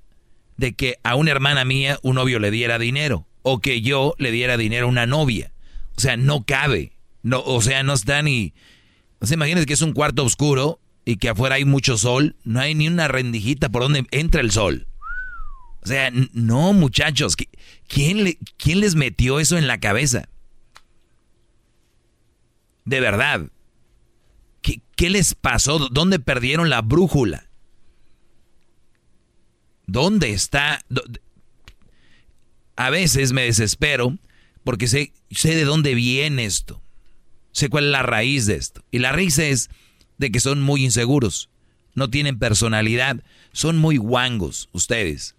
[0.57, 4.31] de que a una hermana mía un novio le diera dinero o que yo le
[4.31, 5.53] diera dinero a una novia.
[5.97, 6.93] O sea, no cabe.
[7.23, 8.53] No, o sea, no está ni...
[9.21, 12.37] O sea, imagínense que es un cuarto oscuro y que afuera hay mucho sol.
[12.45, 14.87] No hay ni una rendijita por donde entra el sol.
[15.83, 17.37] O sea, no, muchachos.
[17.89, 20.29] ¿Quién, ¿Quién les metió eso en la cabeza?
[22.85, 23.47] De verdad.
[24.61, 25.79] ¿Qué, ¿Qué les pasó?
[25.89, 27.49] ¿Dónde perdieron la brújula?
[29.87, 30.81] ¿Dónde está?
[32.79, 34.17] A veces me desespero
[34.63, 36.81] porque sé, sé de dónde viene esto.
[37.51, 38.85] Sé cuál es la raíz de esto.
[38.93, 39.69] Y la raíz es
[40.17, 41.51] de que son muy inseguros.
[41.95, 43.21] No tienen personalidad.
[43.53, 45.35] Son muy guangos ustedes.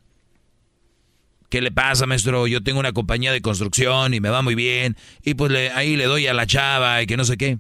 [1.48, 2.46] ¿Qué le pasa, maestro?
[2.46, 4.98] Yo tengo una compañía de construcción y me va muy bien.
[5.24, 7.60] Y pues ahí le doy a la chava y que no sé qué.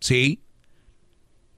[0.00, 0.40] ¿Sí?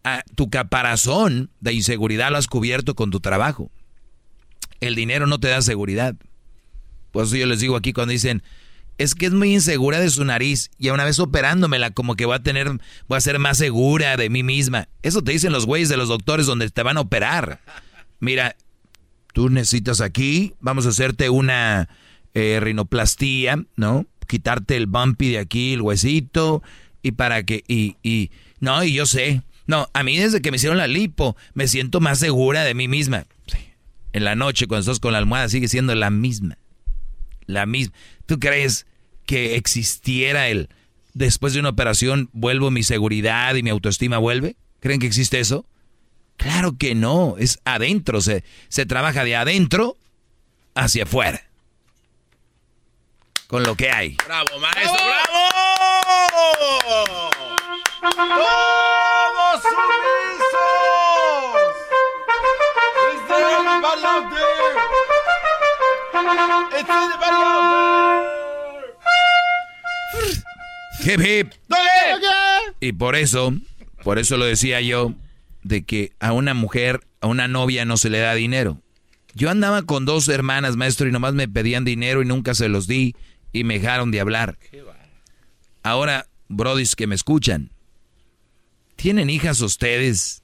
[0.02, 3.70] Ah, tu caparazón de inseguridad lo has cubierto con tu trabajo.
[4.80, 6.16] El dinero no te da seguridad.
[7.14, 8.42] Por eso yo les digo aquí cuando dicen,
[8.98, 12.26] es que es muy insegura de su nariz y a una vez operándomela como que
[12.26, 12.68] voy a tener,
[13.06, 14.88] voy a ser más segura de mí misma.
[15.02, 17.60] Eso te dicen los güeyes de los doctores donde te van a operar.
[18.18, 18.56] Mira,
[19.32, 21.88] tú necesitas aquí, vamos a hacerte una
[22.34, 24.06] eh, rinoplastía, ¿no?
[24.26, 26.64] Quitarte el bumpy de aquí, el huesito,
[27.00, 30.56] y para que, y, y, no, y yo sé, no, a mí desde que me
[30.56, 33.24] hicieron la lipo, me siento más segura de mí misma.
[34.12, 36.58] En la noche, cuando estás con la almohada, sigue siendo la misma
[37.46, 37.94] la misma.
[38.26, 38.86] ¿Tú crees
[39.26, 40.68] que existiera el
[41.12, 44.56] después de una operación vuelvo mi seguridad y mi autoestima vuelve?
[44.80, 45.66] ¿Creen que existe eso?
[46.36, 49.96] Claro que no, es adentro, se, se trabaja de adentro
[50.74, 51.42] hacia afuera.
[53.46, 54.16] Con lo que hay.
[54.26, 54.92] ¡Bravo, maestro!
[54.92, 55.48] ¡Bravo!
[58.00, 60.14] ¡Todos sumisos!
[71.04, 71.52] Hip hip.
[72.80, 73.52] Y por eso,
[74.02, 75.14] por eso lo decía yo,
[75.62, 78.80] de que a una mujer, a una novia no se le da dinero.
[79.34, 82.86] Yo andaba con dos hermanas, maestro, y nomás me pedían dinero y nunca se los
[82.86, 83.16] di
[83.52, 84.58] y me dejaron de hablar.
[85.82, 87.70] Ahora, brodis que me escuchan,
[88.96, 90.42] ¿tienen hijas ustedes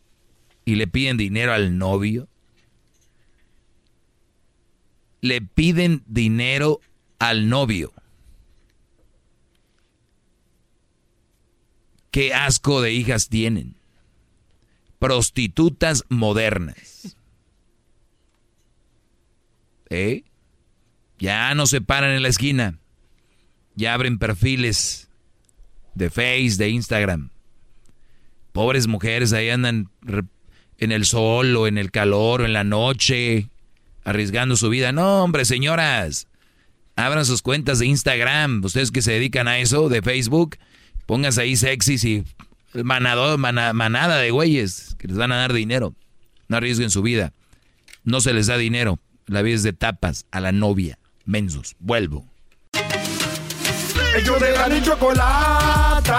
[0.65, 2.29] y le piden dinero al novio?
[5.21, 6.81] Le piden dinero
[7.19, 7.93] al novio.
[12.11, 13.77] Qué asco de hijas tienen.
[14.99, 17.17] Prostitutas modernas.
[19.89, 20.25] ¿Eh?
[21.19, 22.79] Ya no se paran en la esquina.
[23.77, 25.09] Ya abren perfiles
[25.95, 27.31] de Face, de Instagram.
[28.53, 29.91] Pobres mujeres ahí andan
[30.79, 33.51] en el sol o en el calor o en la noche
[34.05, 34.93] arriesgando su vida.
[34.93, 36.29] No, hombre, señoras,
[36.97, 40.57] abran sus cuentas de Instagram, ustedes que se dedican a eso, de Facebook,
[41.07, 42.25] pónganse ahí sexys y
[42.73, 45.95] manado, manada de güeyes que les van a dar dinero.
[46.49, 47.33] No arriesguen su vida.
[48.05, 48.99] No se les da dinero.
[49.27, 50.99] La vida es de tapas a la novia.
[51.25, 51.77] Mensos.
[51.79, 52.27] Vuelvo.
[54.17, 56.11] Ellos de la chocolata.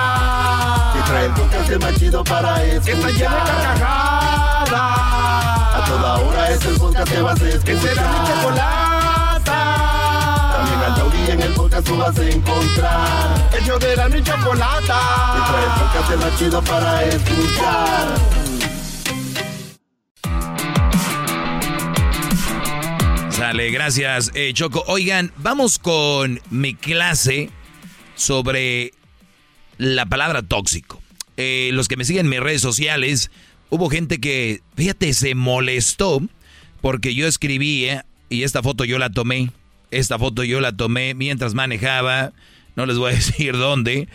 [0.93, 2.83] Que trae el podcast más chido para escuchar.
[2.85, 5.40] Que está llena de carcajadas
[5.79, 7.65] toda hora es el podcast que vas a escuchar.
[7.65, 9.59] Que será mi chocolata.
[10.55, 13.49] También al taurí en el podcast tú vas a encontrar.
[13.57, 14.99] El yo de la mi chocolata.
[15.37, 18.07] Y trae el podcast de más chido para escuchar.
[23.29, 24.83] Sale, gracias, eh, Choco.
[24.87, 27.49] Oigan, vamos con mi clase
[28.15, 28.93] sobre
[29.77, 31.01] la palabra tóxico.
[31.37, 33.31] Eh, los que me siguen en mis redes sociales,
[33.71, 36.21] hubo gente que, fíjate, se molestó
[36.81, 39.49] porque yo escribí, eh, y esta foto yo la tomé,
[39.89, 42.33] esta foto yo la tomé mientras manejaba,
[42.75, 44.07] no les voy a decir dónde,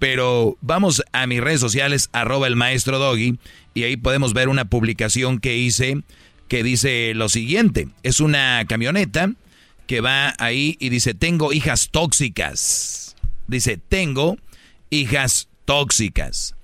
[0.00, 3.38] pero vamos a mis redes sociales, arroba el maestro Doggy,
[3.74, 6.02] y ahí podemos ver una publicación que hice
[6.48, 9.32] que dice lo siguiente, es una camioneta
[9.86, 13.16] que va ahí y dice, tengo hijas tóxicas.
[13.46, 14.36] Dice, tengo
[14.90, 16.54] hijas tóxicas.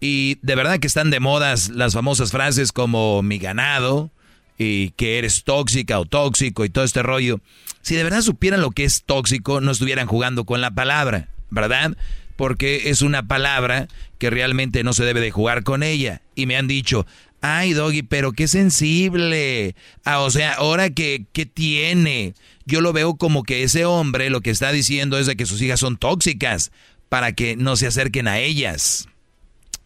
[0.00, 4.10] Y de verdad que están de modas las famosas frases como mi ganado
[4.58, 7.40] y que eres tóxica o tóxico y todo este rollo.
[7.82, 11.96] Si de verdad supieran lo que es tóxico, no estuvieran jugando con la palabra, ¿verdad?
[12.36, 16.20] Porque es una palabra que realmente no se debe de jugar con ella.
[16.34, 17.06] Y me han dicho,
[17.40, 19.76] Ay, Doggy, pero qué sensible.
[20.04, 22.34] Ah, o sea, ahora que, ¿qué tiene?
[22.64, 25.62] Yo lo veo como que ese hombre lo que está diciendo es de que sus
[25.62, 26.72] hijas son tóxicas
[27.08, 29.08] para que no se acerquen a ellas.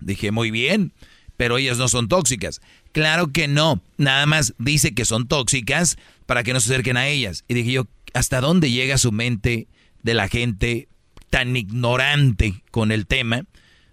[0.01, 0.93] Dije, muy bien,
[1.37, 2.61] pero ellas no son tóxicas.
[2.93, 5.97] Claro que no, nada más dice que son tóxicas
[6.27, 7.45] para que no se acerquen a ellas.
[7.49, 9.69] Y dije yo, ¿hasta dónde llega su mente
[10.03, 10.89] de la gente
[11.31, 13.45] tan ignorante con el tema?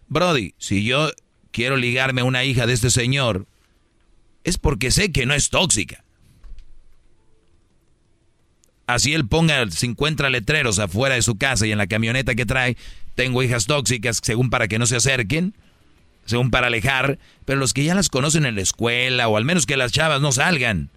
[0.08, 1.12] Brody, si yo
[1.52, 3.48] quiero ligarme a una hija de este señor,
[4.44, 6.04] es porque sé que no es tóxica.
[8.88, 12.78] Así él ponga 50 letreros afuera de su casa y en la camioneta que trae,
[13.16, 15.54] tengo hijas tóxicas, según para que no se acerquen,
[16.28, 19.66] según para alejar, pero los que ya las conocen en la escuela, o al menos
[19.66, 20.92] que las chavas no salgan,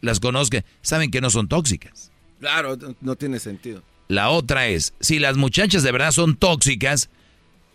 [0.00, 2.10] las conozcan, saben que no son tóxicas.
[2.40, 3.82] Claro, no tiene sentido.
[4.06, 7.10] La otra es, si las muchachas de verdad son tóxicas,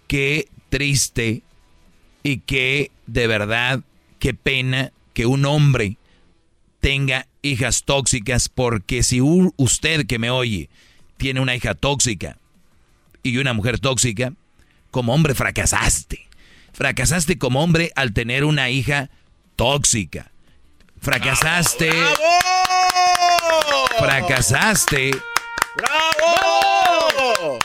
[0.08, 1.44] qué triste
[2.24, 3.82] y que de verdad,
[4.20, 5.98] qué pena que un hombre
[6.80, 10.70] tenga hijas tóxicas, porque si usted que me oye
[11.18, 12.38] tiene una hija tóxica
[13.22, 14.34] y una mujer tóxica,
[14.92, 16.28] como hombre fracasaste.
[16.74, 19.10] Fracasaste como hombre al tener una hija
[19.56, 20.32] tóxica.
[21.00, 21.92] Fracasaste.
[24.00, 25.12] Fracasaste.
[25.78, 27.60] ¡Bravo!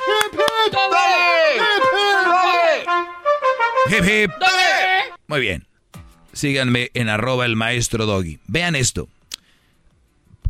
[5.26, 5.66] Muy bien.
[6.32, 8.38] Síganme en arroba el maestro doggy.
[8.46, 9.08] Vean esto.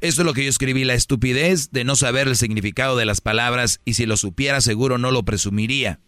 [0.00, 3.20] Esto es lo que yo escribí, la estupidez de no saber el significado de las
[3.20, 5.98] palabras y si lo supiera seguro no lo presumiría.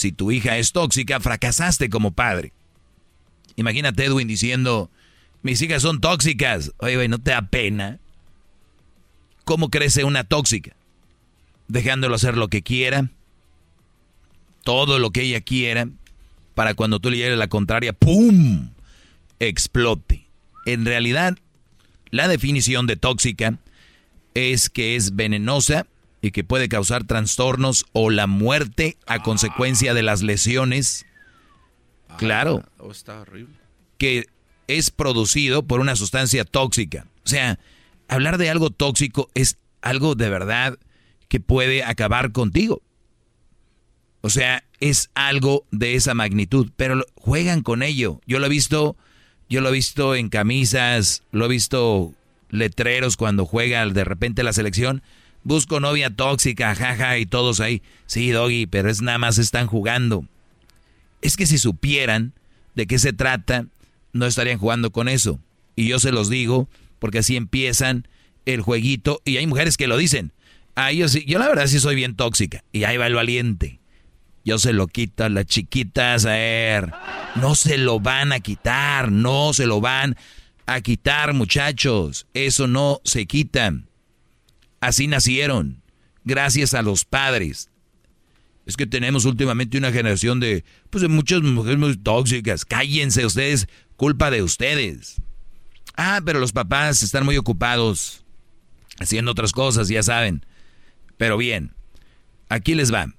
[0.00, 2.54] Si tu hija es tóxica, fracasaste como padre.
[3.56, 4.88] Imagínate Edwin diciendo,
[5.42, 6.72] mis hijas son tóxicas.
[6.78, 7.98] Oye, güey, ¿no te da pena?
[9.44, 10.74] ¿Cómo crece una tóxica?
[11.68, 13.10] Dejándolo hacer lo que quiera,
[14.64, 15.86] todo lo que ella quiera,
[16.54, 18.70] para cuando tú le llegues la contraria, ¡pum!
[19.38, 20.24] explote.
[20.64, 21.36] En realidad,
[22.10, 23.58] la definición de tóxica
[24.32, 25.86] es que es venenosa
[26.22, 31.06] y que puede causar trastornos o la muerte a consecuencia de las lesiones.
[32.18, 32.62] Claro.
[32.64, 33.54] Ah, oh, está horrible.
[33.98, 34.26] Que
[34.66, 37.06] es producido por una sustancia tóxica.
[37.24, 37.58] O sea,
[38.08, 40.78] hablar de algo tóxico es algo de verdad
[41.28, 42.82] que puede acabar contigo.
[44.20, 48.20] O sea, es algo de esa magnitud, pero juegan con ello.
[48.26, 48.96] Yo lo he visto,
[49.48, 52.12] yo lo he visto en camisas, lo he visto
[52.50, 55.02] letreros cuando juega de repente la selección.
[55.42, 57.82] Busco novia tóxica, jaja, y todos ahí.
[58.06, 60.24] Sí, Doggy, pero es nada más están jugando.
[61.22, 62.32] Es que si supieran
[62.74, 63.66] de qué se trata,
[64.12, 65.38] no estarían jugando con eso.
[65.76, 68.06] Y yo se los digo, porque así empiezan
[68.44, 69.22] el jueguito.
[69.24, 70.32] Y hay mujeres que lo dicen.
[70.74, 72.64] Ah, yo, sí, yo la verdad sí soy bien tóxica.
[72.72, 73.80] Y ahí va el valiente.
[74.44, 76.92] Yo se lo quito a las chiquitas, a ver.
[77.36, 80.16] No se lo van a quitar, no se lo van
[80.66, 82.26] a quitar, muchachos.
[82.34, 83.74] Eso no se quita.
[84.80, 85.82] Así nacieron,
[86.24, 87.70] gracias a los padres.
[88.66, 92.64] Es que tenemos últimamente una generación de, pues de muchas mujeres muy tóxicas.
[92.64, 95.16] Cállense ustedes, culpa de ustedes.
[95.96, 98.24] Ah, pero los papás están muy ocupados
[98.98, 100.46] haciendo otras cosas, ya saben.
[101.16, 101.74] Pero bien,
[102.48, 103.12] aquí les va.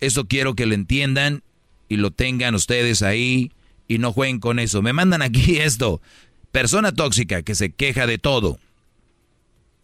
[0.00, 1.42] Eso quiero que lo entiendan
[1.88, 3.52] y lo tengan ustedes ahí
[3.86, 4.82] y no jueguen con eso.
[4.82, 6.02] Me mandan aquí esto.
[6.50, 8.58] Persona tóxica que se queja de todo.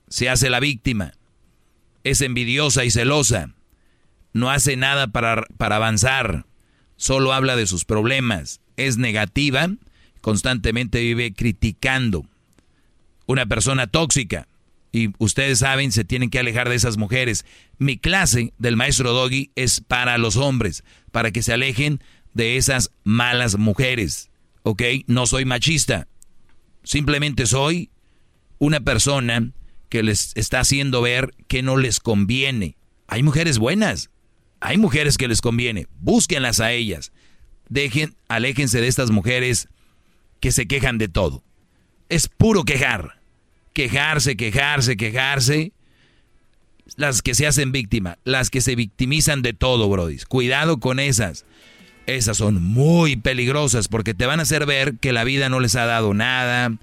[0.08, 1.12] Se hace la víctima.
[2.04, 3.54] Es envidiosa y celosa.
[4.32, 6.46] No hace nada para, para avanzar.
[6.96, 8.60] Solo habla de sus problemas.
[8.76, 9.68] Es negativa.
[10.20, 12.26] Constantemente vive criticando.
[13.26, 14.48] Una persona tóxica
[14.90, 17.44] Y ustedes saben, se tienen que alejar de esas mujeres.
[17.78, 22.90] Mi clase del maestro Doggy es para los hombres, para que se alejen de esas
[23.04, 24.30] malas mujeres.
[24.62, 24.82] ¿Ok?
[25.06, 26.08] No soy machista.
[26.82, 27.90] Simplemente soy
[28.58, 29.52] una persona
[29.88, 32.76] que les está haciendo ver que no les conviene.
[33.06, 34.10] Hay mujeres buenas.
[34.60, 35.86] Hay mujeres que les conviene.
[35.98, 37.12] Búsquenlas a ellas.
[37.68, 39.68] Dejen, aléjense de estas mujeres
[40.40, 41.42] que se quejan de todo.
[42.08, 43.18] Es puro quejar
[43.78, 45.72] quejarse, quejarse, quejarse.
[46.96, 50.16] Las que se hacen víctima, las que se victimizan de todo, Brody.
[50.26, 51.44] Cuidado con esas.
[52.06, 55.76] Esas son muy peligrosas porque te van a hacer ver que la vida no les
[55.76, 56.76] ha dado nada,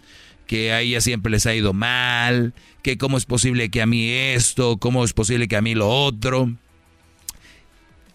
[0.47, 4.09] que a ella siempre les ha ido mal, que cómo es posible que a mí
[4.09, 6.51] esto, cómo es posible que a mí lo otro.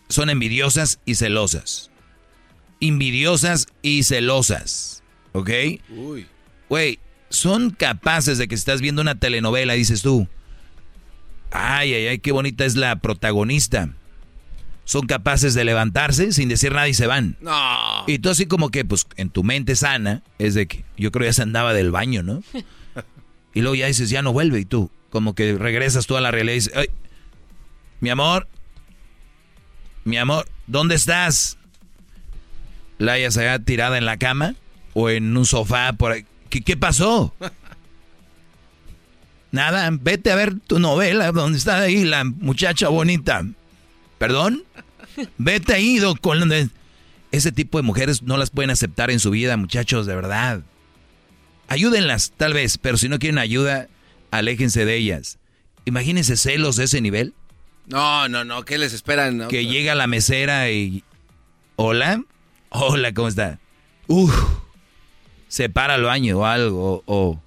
[0.08, 1.90] Son envidiosas y celosas.
[2.80, 5.02] Envidiosas y celosas.
[5.32, 5.50] ¿Ok?
[5.90, 6.26] Uy.
[6.68, 10.28] Güey, son capaces de que estás viendo una telenovela, dices tú,
[11.50, 13.90] ay, ay, ay, qué bonita es la protagonista.
[14.90, 17.36] Son capaces de levantarse sin decir nada y se van.
[17.40, 18.02] No.
[18.08, 21.28] Y tú así como que, pues, en tu mente sana, es de que yo creo
[21.28, 22.42] ya se andaba del baño, ¿no?
[23.54, 26.32] y luego ya dices, ya no vuelve y tú, como que regresas tú a la
[26.32, 26.88] realidad y dices, ay,
[28.00, 28.48] mi amor,
[30.02, 31.56] mi amor, ¿dónde estás?
[32.98, 34.56] La hayas allá tirada en la cama
[34.94, 36.26] o en un sofá por ahí.
[36.48, 37.32] ¿Qué, pasó?
[39.52, 43.44] Nada, vete a ver tu novela donde está ahí la muchacha bonita.
[44.20, 44.64] ¿Perdón?
[45.38, 46.52] Vete ahí, con
[47.32, 50.60] ese tipo de mujeres no las pueden aceptar en su vida, muchachos, de verdad.
[51.68, 53.88] Ayúdenlas, tal vez, pero si no quieren ayuda,
[54.30, 55.38] aléjense de ellas.
[55.86, 57.32] Imagínense celos de ese nivel.
[57.86, 59.48] No, no, no, ¿qué les esperan?
[59.48, 61.02] Que llega la mesera y...
[61.76, 62.22] Hola,
[62.68, 63.58] hola, ¿cómo está?
[64.06, 64.34] Uf
[65.48, 67.40] se para al baño o algo, o,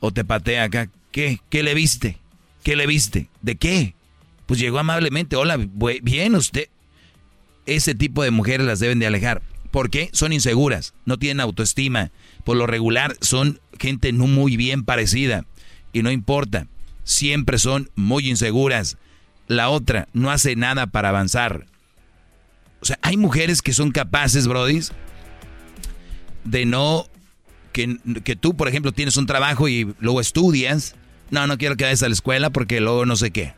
[0.00, 0.90] o te patea acá.
[1.12, 1.40] ¿Qué?
[1.48, 2.18] ¿Qué le viste?
[2.64, 3.30] ¿Qué le viste?
[3.40, 3.94] ¿De qué?
[4.46, 5.58] Pues llegó amablemente, hola,
[6.02, 6.68] bien usted.
[7.66, 9.42] Ese tipo de mujeres las deben de alejar.
[9.70, 10.08] ¿Por qué?
[10.12, 12.12] Son inseguras, no tienen autoestima.
[12.44, 15.44] Por lo regular son gente no muy bien parecida.
[15.92, 16.68] Y no importa,
[17.02, 18.98] siempre son muy inseguras.
[19.48, 21.66] La otra no hace nada para avanzar.
[22.80, 24.92] O sea, hay mujeres que son capaces, brodis,
[26.44, 27.06] de no
[27.72, 30.94] que, tú, por ejemplo, tienes un trabajo y luego estudias.
[31.30, 33.52] No, no quiero que vayas a la escuela porque luego no sé qué.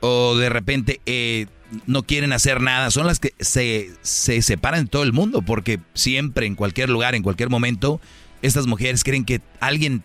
[0.00, 1.46] O de repente eh,
[1.86, 2.90] no quieren hacer nada.
[2.90, 7.14] Son las que se, se separan en todo el mundo porque siempre, en cualquier lugar,
[7.14, 8.00] en cualquier momento,
[8.42, 10.02] estas mujeres creen que alguien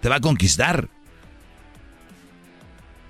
[0.00, 0.88] te va a conquistar.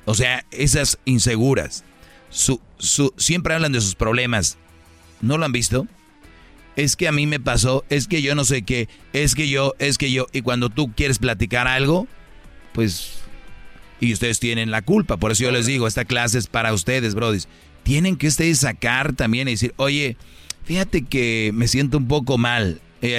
[0.04, 1.84] O sea, esas inseguras.
[2.30, 4.58] Su, su, siempre hablan de sus problemas.
[5.20, 5.86] ¿No lo han visto?
[6.76, 9.74] es que a mí me pasó, es que yo no sé qué, es que yo,
[9.78, 10.26] es que yo.
[10.32, 12.06] Y cuando tú quieres platicar algo,
[12.72, 13.21] pues...
[14.02, 15.16] Y ustedes tienen la culpa.
[15.16, 17.46] Por eso yo les digo, esta clase es para ustedes, brodis.
[17.84, 20.16] Tienen que ustedes sacar también y decir, oye,
[20.64, 22.80] fíjate que me siento un poco mal.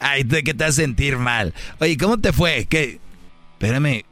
[0.00, 1.54] Ay, ¿de qué te vas a sentir mal?
[1.80, 2.66] Oye, ¿cómo te fue?
[2.66, 3.00] ¿Qué?
[3.54, 4.04] Espérame,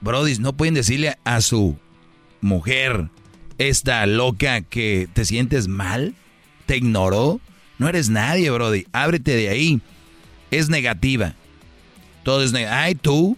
[0.00, 1.76] brodis, no pueden decirle a su
[2.40, 3.08] mujer,
[3.58, 6.14] esta loca, que te sientes mal,
[6.66, 7.40] te ignoró,
[7.78, 8.86] no eres nadie, Brody.
[8.92, 9.80] Ábrete de ahí.
[10.52, 11.34] Es negativa.
[12.22, 12.82] Todo es negativa.
[12.82, 13.36] Ay, tú,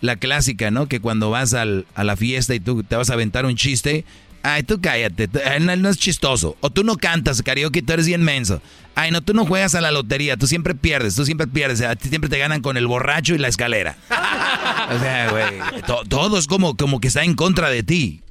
[0.00, 0.86] la clásica, ¿no?
[0.86, 4.04] Que cuando vas a la fiesta y tú te vas a aventar un chiste.
[4.42, 5.28] Ay, tú cállate,
[5.60, 6.56] no, es chistoso.
[6.60, 8.62] O tú no cantas karaoke, tú eres bien menso.
[8.94, 11.82] Ay, no, tú no juegas a la lotería, tú siempre pierdes, tú siempre pierdes.
[11.82, 13.96] A ti siempre te ganan con el borracho y la escalera.
[14.08, 18.22] o sea, güey, todo es como, como que está en contra de ti.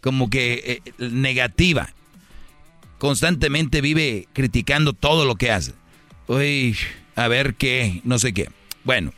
[0.00, 1.88] Como que eh, negativa
[2.98, 5.72] constantemente vive criticando todo lo que hace.
[6.28, 6.76] Uy,
[7.16, 8.48] a ver qué, no sé qué.
[8.84, 9.12] Bueno.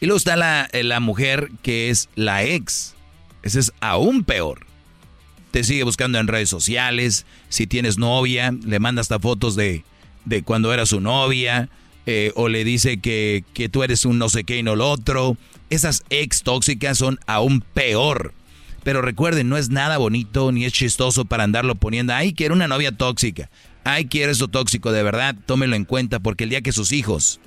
[0.00, 2.94] Y luego está la, eh, la mujer que es la ex.
[3.42, 4.66] Ese es aún peor.
[5.50, 7.26] Te sigue buscando en redes sociales.
[7.48, 9.84] Si tienes novia, le manda hasta fotos de,
[10.24, 11.68] de cuando era su novia.
[12.06, 14.90] Eh, o le dice que, que tú eres un no sé qué y no lo
[14.90, 15.36] otro.
[15.68, 18.32] Esas ex tóxicas son aún peor.
[18.82, 22.14] Pero recuerden, no es nada bonito ni es chistoso para andarlo poniendo.
[22.14, 23.50] Ay, quiero una novia tóxica.
[23.84, 24.92] Ay, quiero eso tóxico.
[24.92, 27.40] De verdad, tómelo en cuenta porque el día que sus hijos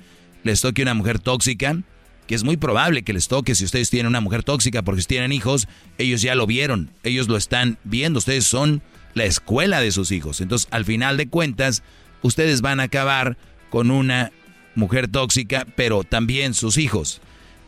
[0.44, 1.78] les toque una mujer tóxica,
[2.26, 5.08] que es muy probable que les toque si ustedes tienen una mujer tóxica, porque si
[5.08, 5.68] tienen hijos,
[5.98, 8.82] ellos ya lo vieron, ellos lo están viendo, ustedes son
[9.14, 10.40] la escuela de sus hijos.
[10.40, 11.82] Entonces, al final de cuentas,
[12.22, 13.36] ustedes van a acabar
[13.70, 14.32] con una
[14.74, 17.20] mujer tóxica, pero también sus hijos.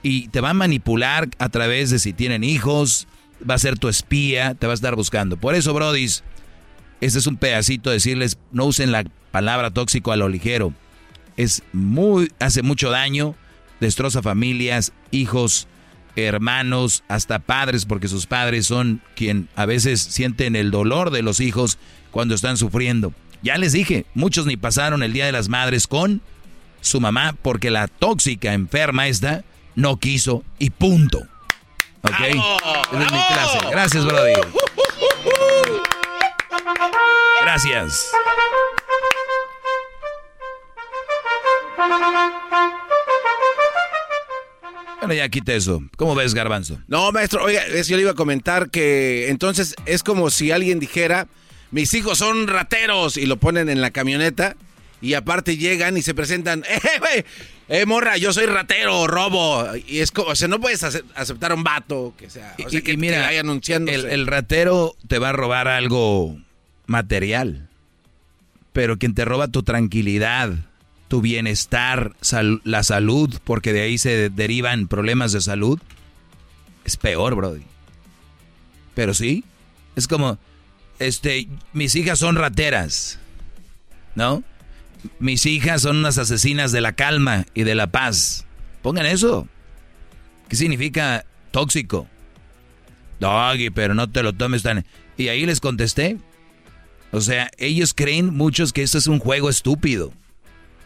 [0.03, 3.07] Y te van a manipular a través de si tienen hijos,
[3.49, 5.37] va a ser tu espía, te va a estar buscando.
[5.37, 6.23] Por eso, brodis,
[7.01, 10.73] este es un pedacito de decirles, no usen la palabra tóxico a lo ligero.
[11.37, 13.35] Es muy, hace mucho daño.
[13.85, 15.69] Destroza familias, hijos,
[16.17, 21.41] hermanos, hasta padres, porque sus padres son quien a veces sienten el dolor de los
[21.41, 21.79] hijos
[22.11, 23.13] cuando están sufriendo.
[23.43, 26.23] Ya les dije, muchos ni pasaron el Día de las Madres con
[26.81, 31.19] su mamá porque la tóxica enferma esta no quiso y punto.
[32.03, 32.21] ¿Ok?
[32.21, 33.59] Esa es mi clase.
[33.71, 34.33] Gracias, Brody.
[37.43, 38.11] Gracias.
[45.01, 45.83] Bueno, ya quita eso.
[45.97, 46.79] ¿Cómo ves, Garbanzo?
[46.89, 51.27] No, maestro, oiga, yo le iba a comentar que entonces es como si alguien dijera,
[51.71, 54.57] mis hijos son rateros y lo ponen en la camioneta
[55.03, 57.25] y aparte llegan y se presentan, eh, güey,
[57.69, 59.67] eh, morra, yo soy ratero, robo.
[59.87, 62.71] Y es como, o sea, no puedes ace- aceptar a un vato que sea, o
[62.71, 63.99] sea, Y- que, y mira, que vaya anunciándose.
[63.99, 66.39] el, el ratero te va a robar algo
[66.87, 67.69] material,
[68.73, 70.53] pero quien te roba tu tranquilidad,
[71.15, 72.17] tu bienestar,
[72.65, 75.79] la salud, porque de ahí se de- derivan problemas de salud,
[76.85, 77.63] es peor, Brody.
[78.97, 79.45] Pero sí,
[79.95, 80.41] es como,
[80.99, 83.21] este, mis hijas son rateras,
[84.17, 84.43] ¿no?
[85.21, 88.45] Mis hijas son unas asesinas de la calma y de la paz.
[88.83, 89.47] Pongan eso.
[90.49, 92.09] ¿Qué significa tóxico?
[93.21, 94.85] Doggy, pero no te lo tomes tan...
[95.17, 96.19] Y ahí les contesté.
[97.13, 100.13] O sea, ellos creen muchos que esto es un juego estúpido.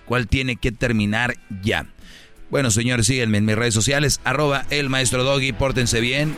[0.09, 1.87] ¿Cuál tiene que terminar ya?
[2.51, 4.21] Bueno, señores, síganme en mis redes sociales.
[4.25, 5.53] Arroba el maestro Doggy.
[5.53, 6.35] Pórtense bien.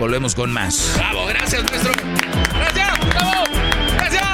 [0.00, 0.94] Volvemos con más.
[0.96, 1.92] Bravo, gracias, maestro.
[2.52, 3.44] Gracias, bravo,
[3.94, 4.24] gracias.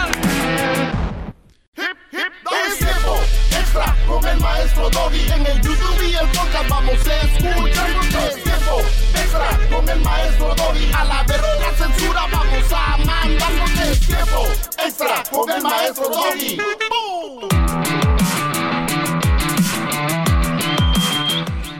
[1.76, 3.20] Es tiempo
[3.50, 5.20] extra con el maestro Doggy.
[5.30, 7.90] En el YouTube y el podcast vamos a escuchar.
[8.28, 8.80] Es tiempo
[9.14, 10.90] extra con el maestro Doggy.
[10.94, 13.70] A la verga la censura vamos a mandarnos.
[13.90, 14.46] Es tiempo
[14.82, 17.63] extra con el maestro Doggy.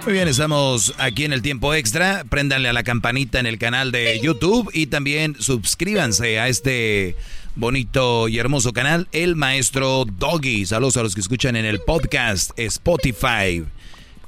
[0.05, 2.25] Muy bien, estamos aquí en el tiempo extra.
[2.29, 7.17] Préndanle a la campanita en el canal de YouTube y también suscríbanse a este
[7.57, 10.67] bonito y hermoso canal, El Maestro Doggy.
[10.67, 13.65] Saludos a los que escuchan en el podcast Spotify,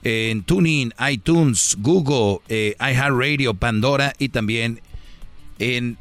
[0.02, 4.80] en TuneIn, iTunes, Google, eh, iHeartRadio, Pandora y también
[5.58, 5.98] en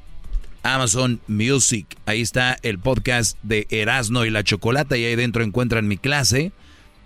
[0.63, 1.97] Amazon Music.
[2.05, 6.53] Ahí está el podcast de Erasno y la Chocolata y ahí dentro encuentran mi clase.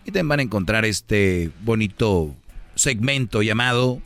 [0.06, 2.36] Y también van a encontrar este bonito
[2.80, 4.02] segmento llamado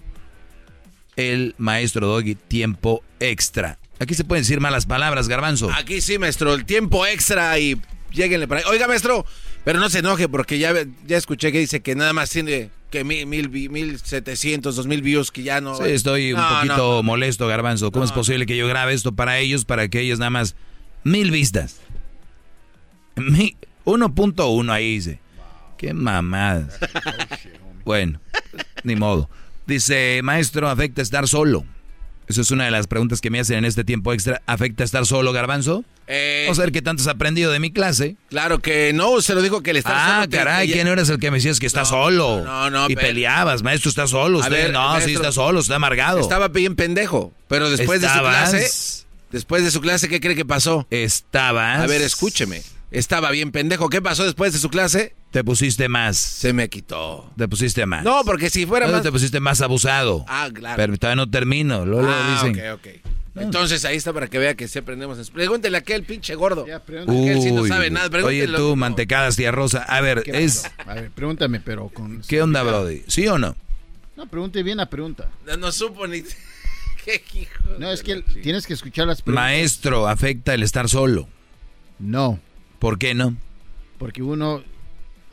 [1.16, 3.77] El Maestro Doggy Tiempo Extra.
[4.00, 5.69] Aquí se pueden decir malas palabras, garbanzo.
[5.72, 7.80] Aquí sí, maestro, el tiempo extra y
[8.11, 8.66] lleguenle para ahí.
[8.69, 9.26] Oiga, maestro,
[9.64, 10.74] pero no se enoje porque ya,
[11.06, 15.02] ya escuché que dice que nada más tiene que mil, mil, mil setecientos, dos mil
[15.02, 15.76] views que ya no...
[15.77, 17.03] Sí, estoy un No, poquito no.
[17.03, 17.92] molesto, garbanzo.
[17.92, 20.56] ¿Cómo es posible que yo grabe esto para ellos, para que ellos nada más
[21.03, 21.77] mil vistas?
[23.16, 25.19] Mi- 1.1 ahí dice.
[25.77, 26.77] Qué mamadas.
[27.86, 28.20] Bueno,
[28.84, 29.30] ni modo.
[29.66, 31.66] Dice, maestro, ¿afecta estar solo?
[32.28, 34.42] Eso es una de las preguntas que me hacen en este tiempo extra.
[34.45, 35.84] ¿Afecta estar solo, garbanzo?
[36.08, 38.16] Eh, Vamos a ver qué tanto has aprendido de mi clase.
[38.30, 40.88] Claro que no, se lo dijo que el estar Ah, solo te- caray, te- ¿quién
[40.88, 42.42] eres el que me decías que está solo?
[42.44, 44.40] no, no, Y pero- peleabas, maestro, está solo.
[44.40, 46.20] Usted, ver, no, sí está solo, está amargado.
[46.20, 48.70] Estaba bien pendejo, pero después de su clase...
[49.32, 50.86] Después de su clase, ¿qué cree que pasó?
[50.92, 51.80] Estabas...
[51.82, 52.62] A ver, escúcheme.
[52.92, 53.90] Estaba bien pendejo.
[53.90, 55.16] ¿Qué pasó después de su clase?
[55.34, 56.16] Te pusiste más.
[56.16, 57.30] Se me quitó.
[57.36, 58.03] Te pusiste más.
[58.03, 59.02] No, porque si fuera No, más...
[59.02, 60.24] te pusiste más abusado.
[60.28, 60.78] Ah, claro.
[60.78, 61.86] Pero todavía no termino.
[61.88, 62.72] Luego Ah, dicen.
[62.72, 63.42] ok, ok.
[63.42, 65.32] Entonces ahí está para que vea que sí aprendemos.
[65.32, 66.68] Pregúntele a aquel pinche gordo.
[66.72, 68.24] Aquel sí no Uy, sabe nada.
[68.24, 69.80] Oye, tú, mantecadas, tía Rosa.
[69.82, 70.70] A ver, ¿Qué es.
[70.86, 72.22] A ver, pregúntame, pero con...
[72.22, 73.02] ¿Qué onda, Brody?
[73.08, 73.56] ¿Sí o no?
[74.16, 75.32] No, pregunte bien la pregunta.
[75.48, 76.22] No, no supo ni...
[77.06, 79.44] Qué hijo No, es que tienes que escuchar las preguntas.
[79.44, 81.28] Maestro, ¿afecta el estar solo?
[81.98, 82.40] No,
[82.78, 83.36] ¿Por qué no?
[83.98, 84.64] porque uno...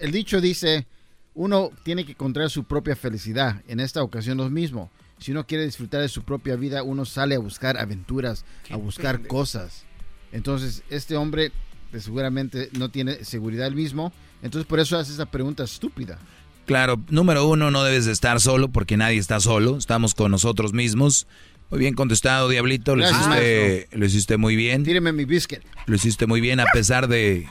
[0.00, 0.86] El dicho dice,
[1.34, 3.62] uno tiene que encontrar su propia felicidad.
[3.68, 4.90] En esta ocasión lo mismo.
[5.18, 9.26] Si uno quiere disfrutar de su propia vida, uno sale a buscar aventuras, a buscar
[9.26, 9.84] cosas.
[10.32, 11.52] Entonces, este hombre
[11.90, 14.12] pues, seguramente no tiene seguridad él mismo.
[14.42, 16.18] Entonces, por eso hace esa pregunta estúpida.
[16.64, 19.76] Claro, número uno, no debes de estar solo porque nadie está solo.
[19.76, 21.26] Estamos con nosotros mismos.
[21.68, 22.96] Muy bien contestado, Diablito.
[22.96, 24.84] Lo, Gracias, hiciste, lo hiciste muy bien.
[24.84, 25.60] Tíreme mi biscuit.
[25.84, 27.46] Lo hiciste muy bien a pesar de...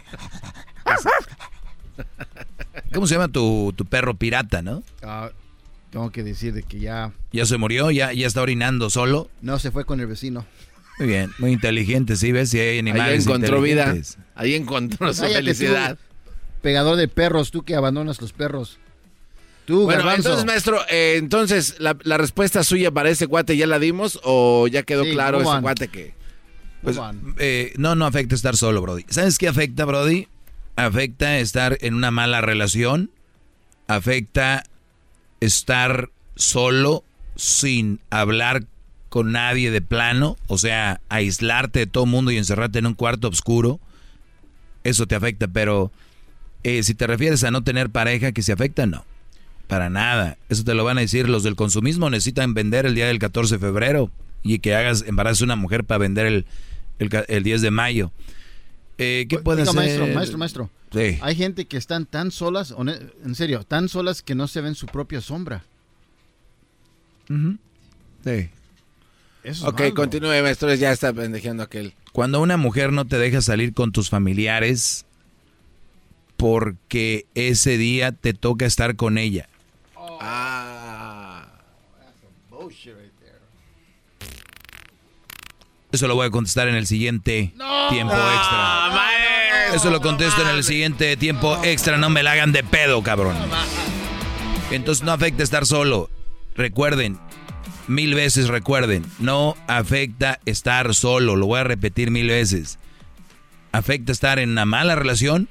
[2.93, 4.83] ¿Cómo se llama tu, tu perro pirata, no?
[5.03, 5.29] Ah,
[5.91, 7.91] tengo que decir de que ya ¿Ya se murió?
[7.91, 9.29] ¿Ya, ¿Ya está orinando solo?
[9.41, 10.45] no se fue con el vecino.
[10.99, 12.49] Muy bien, muy inteligente, ¿sí ves?
[12.49, 13.95] Si hay Ahí animales encontró vida.
[14.35, 15.97] Ahí encontró su Cállate, felicidad.
[15.97, 18.79] tú, pegador de perros, tú que abandonas los perros.
[19.65, 20.29] Tú, Bueno, garbanzo.
[20.29, 24.67] entonces, maestro, eh, entonces, la, la respuesta suya para ese cuate ya la dimos o
[24.67, 25.61] ya quedó Sí, claro ese on.
[25.61, 26.13] cuate que...
[26.81, 26.97] Pues,
[27.37, 29.05] eh, no, no afecta estar solo, Brody.
[29.09, 30.27] ¿Sabes qué afecta, Brody?
[30.85, 33.11] Afecta estar en una mala relación.
[33.87, 34.63] Afecta
[35.39, 37.03] estar solo
[37.35, 38.65] sin hablar
[39.09, 42.93] con nadie de plano, o sea, aislarte de todo el mundo y encerrarte en un
[42.93, 43.79] cuarto oscuro,
[44.83, 45.91] eso te afecta, pero
[46.63, 49.05] eh, si te refieres a no tener pareja que se afecta, no,
[49.67, 50.37] para nada.
[50.49, 53.55] Eso te lo van a decir los del consumismo, necesitan vender el día del 14
[53.55, 54.11] de febrero
[54.43, 56.45] y que hagas embarazo a una mujer para vender el,
[56.99, 58.11] el, 10 de mayo.
[59.01, 59.75] Eh, ¿Qué puede hacer?
[59.75, 60.69] Maestro, maestro, maestro.
[60.91, 61.17] Sí.
[61.21, 64.87] Hay gente que están tan solas, en serio, tan solas que no se ven su
[64.87, 65.63] propia sombra.
[67.27, 68.49] Sí.
[69.63, 71.93] ok, continúe, maestro, ya está pendejeando aquel.
[72.11, 75.05] Cuando una mujer no te deja salir con tus familiares
[76.35, 79.47] porque ese día te toca estar con ella.
[79.95, 80.78] Ah.
[85.91, 87.53] Eso lo voy a contestar en el siguiente
[87.89, 89.09] tiempo extra.
[89.73, 91.97] Eso lo contesto en el siguiente tiempo extra.
[91.97, 93.35] No me la hagan de pedo, cabrón.
[94.71, 96.09] Entonces no afecta estar solo.
[96.55, 97.19] Recuerden,
[97.87, 102.77] mil veces recuerden, no afecta estar solo, lo voy a repetir mil veces.
[103.71, 105.49] Afecta estar en una mala relación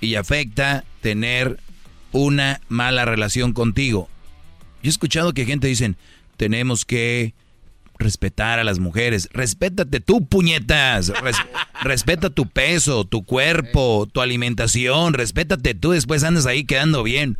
[0.00, 1.58] y afecta tener
[2.12, 4.08] una mala relación contigo.
[4.82, 5.96] Yo he escuchado que gente dicen,
[6.36, 7.34] tenemos que
[7.98, 9.28] respetar a las mujeres.
[9.32, 11.12] Respétate tú, puñetas.
[11.82, 15.14] respeta tu peso, tu cuerpo, tu alimentación.
[15.14, 17.38] Respétate tú, después andas ahí quedando bien.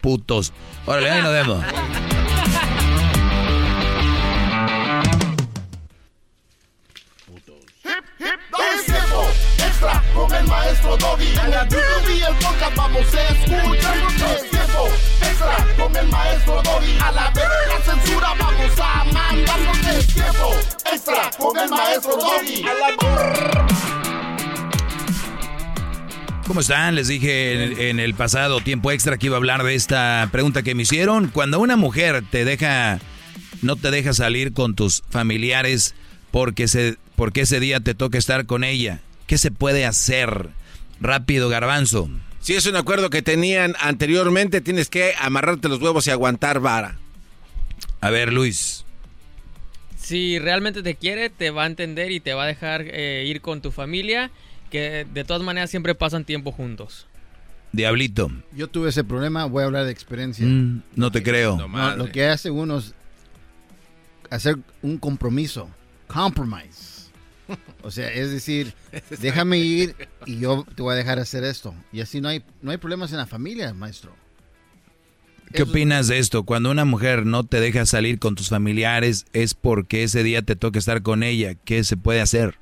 [0.00, 0.52] Putos.
[0.86, 1.64] Órale, ahí nos vemos.
[10.14, 11.26] Con el maestro Doggy.
[11.26, 11.68] En la
[12.08, 13.96] y el podcast vamos a escuchar.
[14.34, 14.88] Es tiempo
[15.20, 16.98] extra con el maestro Doggy.
[17.00, 19.60] A la vez la censura vamos a mandar.
[19.96, 20.54] Es tiempo
[20.92, 22.62] extra con el maestro Doggy.
[22.62, 22.92] A la
[26.46, 26.96] ¿Cómo están?
[26.96, 30.62] Les dije en, en, el pasado tiempo extra que iba a hablar de esta pregunta
[30.62, 31.28] que me hicieron.
[31.28, 32.98] Cuando una mujer te deja,
[33.62, 35.94] no te deja salir con tus familiares
[36.32, 39.00] porque, se, porque ese día te toca estar con ella,
[39.32, 40.50] ¿Qué se puede hacer?
[41.00, 42.10] Rápido, garbanzo.
[42.40, 46.98] Si es un acuerdo que tenían anteriormente, tienes que amarrarte los huevos y aguantar vara.
[48.02, 48.84] A ver, Luis.
[49.96, 53.40] Si realmente te quiere, te va a entender y te va a dejar eh, ir
[53.40, 54.30] con tu familia,
[54.68, 57.06] que de todas maneras siempre pasan tiempo juntos.
[57.72, 58.30] Diablito.
[58.54, 60.44] Yo tuve ese problema, voy a hablar de experiencia.
[60.44, 61.56] Mm, no te creo.
[61.96, 62.92] lo que hace uno es
[64.28, 65.70] hacer un compromiso.
[66.06, 66.91] Compromise.
[67.82, 68.74] O sea, es decir,
[69.20, 69.94] déjame ir
[70.26, 71.74] y yo te voy a dejar hacer esto.
[71.92, 74.14] Y así no hay, no hay problemas en la familia, maestro.
[75.52, 76.44] ¿Qué opinas de esto?
[76.44, 80.56] Cuando una mujer no te deja salir con tus familiares es porque ese día te
[80.56, 81.54] toca estar con ella.
[81.54, 82.58] ¿Qué se puede hacer?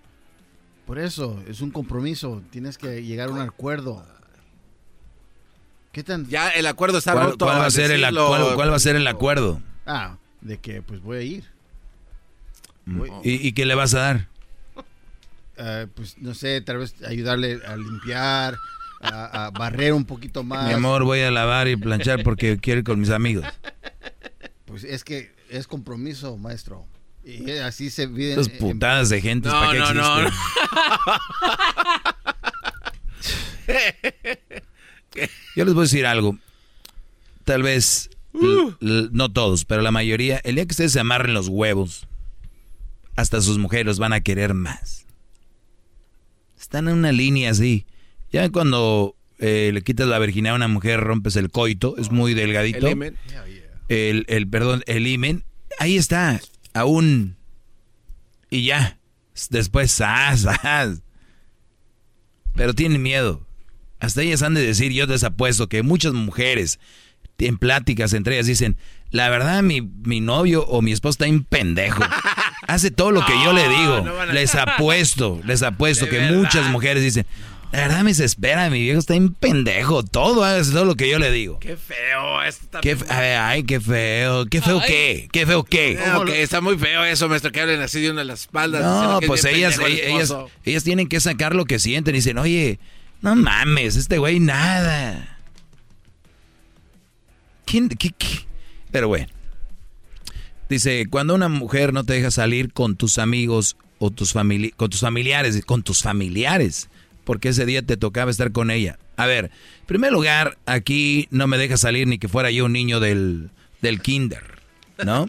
[0.86, 2.42] Por eso, es un compromiso.
[2.50, 4.04] Tienes que llegar a un acuerdo.
[5.92, 6.26] ¿Qué tan...?
[6.26, 7.44] Ya el acuerdo está ¿Cuál, roto.
[7.44, 9.62] ¿cuál va, a ser el, cuál, va a ser el acuerdo?
[9.86, 11.44] Ah, de que pues voy a ir.
[13.22, 14.29] ¿Y, ¿Y qué le vas a dar?
[15.62, 18.56] Eh, pues no sé, tal vez ayudarle a limpiar,
[19.02, 20.68] a, barrer un poquito más.
[20.68, 23.44] Mi amor, voy a lavar y planchar porque quiero ir con mis amigos.
[24.64, 26.86] Pues es que es compromiso, maestro.
[27.24, 28.40] Y así se viven.
[28.40, 30.30] Esas putadas de gente, ¿para qué no, no, no.
[35.56, 36.38] Yo les voy a decir algo.
[37.44, 38.72] Tal vez, uh.
[38.80, 42.06] no todos, pero la mayoría, el día que ustedes se amarren los huevos,
[43.16, 45.04] hasta sus mujeres van a querer más.
[46.70, 47.84] Están en una línea así.
[48.30, 52.32] Ya cuando eh, le quitas la virginidad a una mujer, rompes el coito, es muy
[52.32, 52.86] delgadito.
[52.86, 53.16] El imen.
[53.88, 55.42] El, perdón, el imen.
[55.80, 56.40] Ahí está,
[56.72, 57.34] aún.
[58.50, 59.00] Y ya.
[59.50, 60.00] Después,
[62.54, 63.44] Pero tienen miedo.
[63.98, 66.78] Hasta ellas han de decir, yo les apuesto que muchas mujeres
[67.38, 68.76] en pláticas entre ellas dicen,
[69.10, 72.04] la verdad mi, mi novio o mi esposo está en pendejo.
[72.70, 74.06] Hace todo lo que yo le digo.
[74.32, 77.26] Les apuesto, les apuesto que muchas mujeres dicen,
[77.72, 80.04] la verdad me desespera, mi viejo está en pendejo.
[80.04, 81.58] Todo hace todo lo que yo le digo.
[81.58, 82.78] Qué feo esto.
[82.80, 84.46] Qué, ay, qué feo.
[84.46, 85.28] ¿Qué feo qué?
[85.32, 85.98] ¿Qué feo qué?
[86.42, 88.82] está muy feo eso, maestro, que hablen así de una de las espaldas.
[88.82, 90.32] No, pues ellas, ellas,
[90.64, 92.78] ellas tienen que sacar lo que sienten y dicen, oye,
[93.20, 95.38] no mames, este güey nada.
[97.64, 98.46] ¿Quién, qué, qué?
[98.92, 99.26] Pero bueno.
[100.70, 105.00] Dice, cuando una mujer no te deja salir con tus amigos o tus con tus
[105.00, 106.88] familiares, con tus familiares,
[107.24, 108.98] porque ese día te tocaba estar con ella.
[109.16, 109.46] A ver,
[109.80, 113.50] en primer lugar, aquí no me deja salir ni que fuera yo un niño del,
[113.82, 114.60] del kinder,
[115.04, 115.28] ¿no?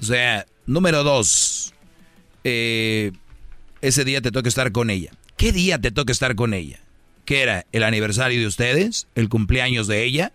[0.00, 1.74] O sea, número dos,
[2.42, 3.12] eh,
[3.82, 5.12] ese día te toca estar con ella.
[5.36, 6.80] ¿Qué día te toca estar con ella?
[7.24, 7.66] ¿Qué era?
[7.70, 9.06] ¿El aniversario de ustedes?
[9.14, 10.32] ¿El cumpleaños de ella?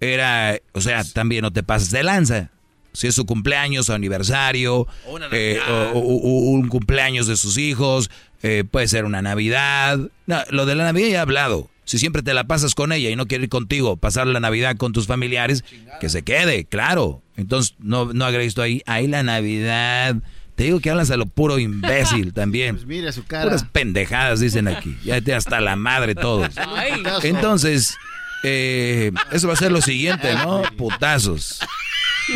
[0.00, 2.50] era, o sea, también no te pases de lanza.
[2.92, 4.86] Si es su cumpleaños o aniversario,
[5.32, 5.60] eh,
[5.94, 8.10] o, o- o un cumpleaños de sus hijos,
[8.42, 9.98] eh, puede ser una Navidad.
[10.26, 11.70] No, lo de la Navidad ya he hablado.
[11.84, 14.76] Si siempre te la pasas con ella y no quiere ir contigo, pasar la Navidad
[14.76, 15.64] con tus familiares,
[16.00, 17.22] que se quede, claro.
[17.36, 20.16] Entonces, no, no agregues tú ahí, ahí la Navidad.
[20.54, 22.74] Te digo que hablas a lo puro imbécil también.
[22.76, 23.44] Pues mire su cara.
[23.44, 24.96] Puras pendejadas dicen aquí.
[25.04, 26.48] Ya te hasta la madre todos.
[27.22, 27.96] Entonces,
[28.44, 30.62] eh, eso va a ser lo siguiente, ¿no?
[30.76, 31.60] Putazos.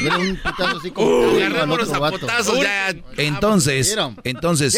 [0.01, 1.39] Mira, un putazo así como Uh,
[2.01, 2.27] vato.
[3.17, 3.89] Entonces,
[4.25, 4.75] entonces.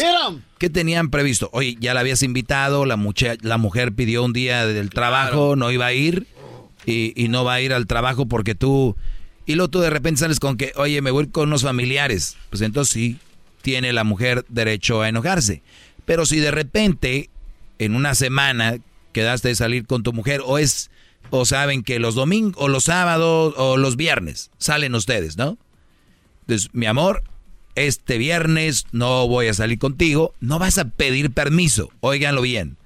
[0.57, 1.49] ¿qué tenían previsto?
[1.53, 5.71] Oye, ya la habías invitado, la, mucha- la mujer pidió un día del trabajo, no
[5.71, 6.27] iba a ir
[6.85, 8.95] y, y no va a ir al trabajo porque tú...
[9.47, 12.35] Y luego tú de repente sales con que, oye, me voy con unos familiares.
[12.49, 13.19] Pues entonces sí,
[13.61, 15.61] tiene la mujer derecho a enojarse.
[16.05, 17.29] Pero si de repente,
[17.77, 18.77] en una semana,
[19.11, 20.89] quedaste de salir con tu mujer, o es,
[21.29, 25.57] o saben que los domingos, o los sábados, o los viernes, salen ustedes, ¿no?
[26.41, 27.23] Entonces, mi amor,
[27.75, 32.77] este viernes no voy a salir contigo, no vas a pedir permiso, óiganlo bien.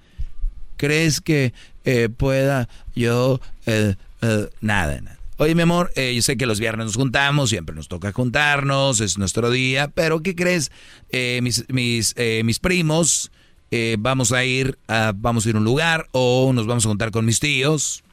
[0.77, 1.53] ¿Crees que
[1.84, 3.42] eh, pueda yo...
[3.66, 5.18] eh, eh, nada, nada.
[5.38, 9.00] Oye, mi amor, eh, yo sé que los viernes nos juntamos, siempre nos toca juntarnos,
[9.00, 10.69] es nuestro día, pero ¿qué crees?
[11.11, 13.32] Eh, mis, mis, eh, mis primos,
[13.72, 16.90] eh, vamos a ir a, vamos a ir a un lugar o nos vamos a
[16.90, 18.03] juntar con mis tíos,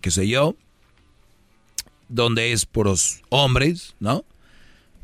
[0.00, 0.54] qué sé yo,
[2.08, 4.24] donde es puros hombres, ¿no?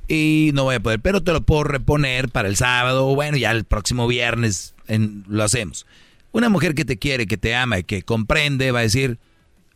[0.07, 3.39] y no voy a poder, pero te lo puedo reponer para el sábado, o bueno,
[3.39, 5.87] ya el próximo viernes en- lo hacemos.
[6.31, 9.19] Una mujer que te quiere, que te ama y que comprende va a decir,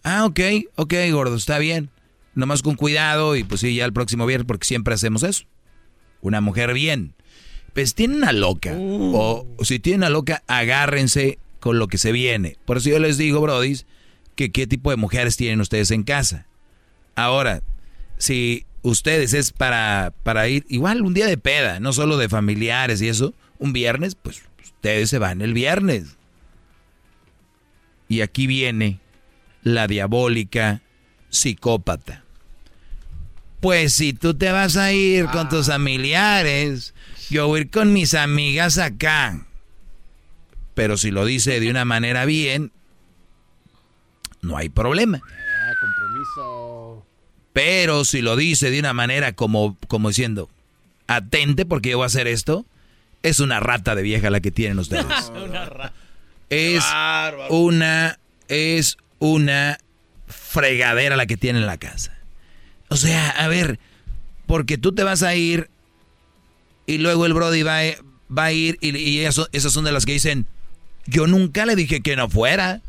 [0.03, 0.39] ah, ok,
[0.77, 1.89] ok, gordo, está bien,
[2.35, 5.45] nomás con cuidado y pues sí, ya el próximo viernes porque siempre hacemos eso.
[6.21, 7.15] Una mujer bien.
[7.73, 12.57] Pues tiene una loca, o si tiene una loca, agárrense con lo que se viene.
[12.67, 13.87] Por eso yo les digo, brodis,
[14.39, 16.47] que qué tipo de mujeres tienen ustedes en casa.
[17.17, 17.61] Ahora,
[18.19, 23.03] si ustedes es para, para ir, igual un día de peda, no solo de familiares
[23.03, 26.17] y eso, un viernes, pues ustedes se van el viernes.
[28.07, 29.01] Y aquí viene
[29.65, 30.83] la diabólica
[31.31, 32.23] psicópata.
[33.59, 36.95] Pues si tú te vas a ir con tus familiares,
[37.29, 39.49] yo voy a ir con mis amigas acá.
[40.75, 42.71] Pero si lo dice de una manera bien,
[44.43, 45.21] no hay problema.
[45.25, 47.07] Ah, compromiso.
[47.53, 50.49] Pero si lo dice de una manera como, como diciendo,
[51.07, 52.65] atente porque yo voy a hacer esto,
[53.23, 55.05] es una rata de vieja la que tienen ustedes.
[56.51, 56.85] es
[57.51, 58.19] una,
[58.49, 59.79] es una
[60.27, 62.17] fregadera la que tienen en la casa.
[62.89, 63.79] O sea, a ver,
[64.47, 65.69] porque tú te vas a ir
[66.87, 67.97] y luego el Brody va, a-
[68.37, 70.47] va a ir y, y eso- esas son de las que dicen,
[71.07, 72.81] yo nunca le dije que no fuera.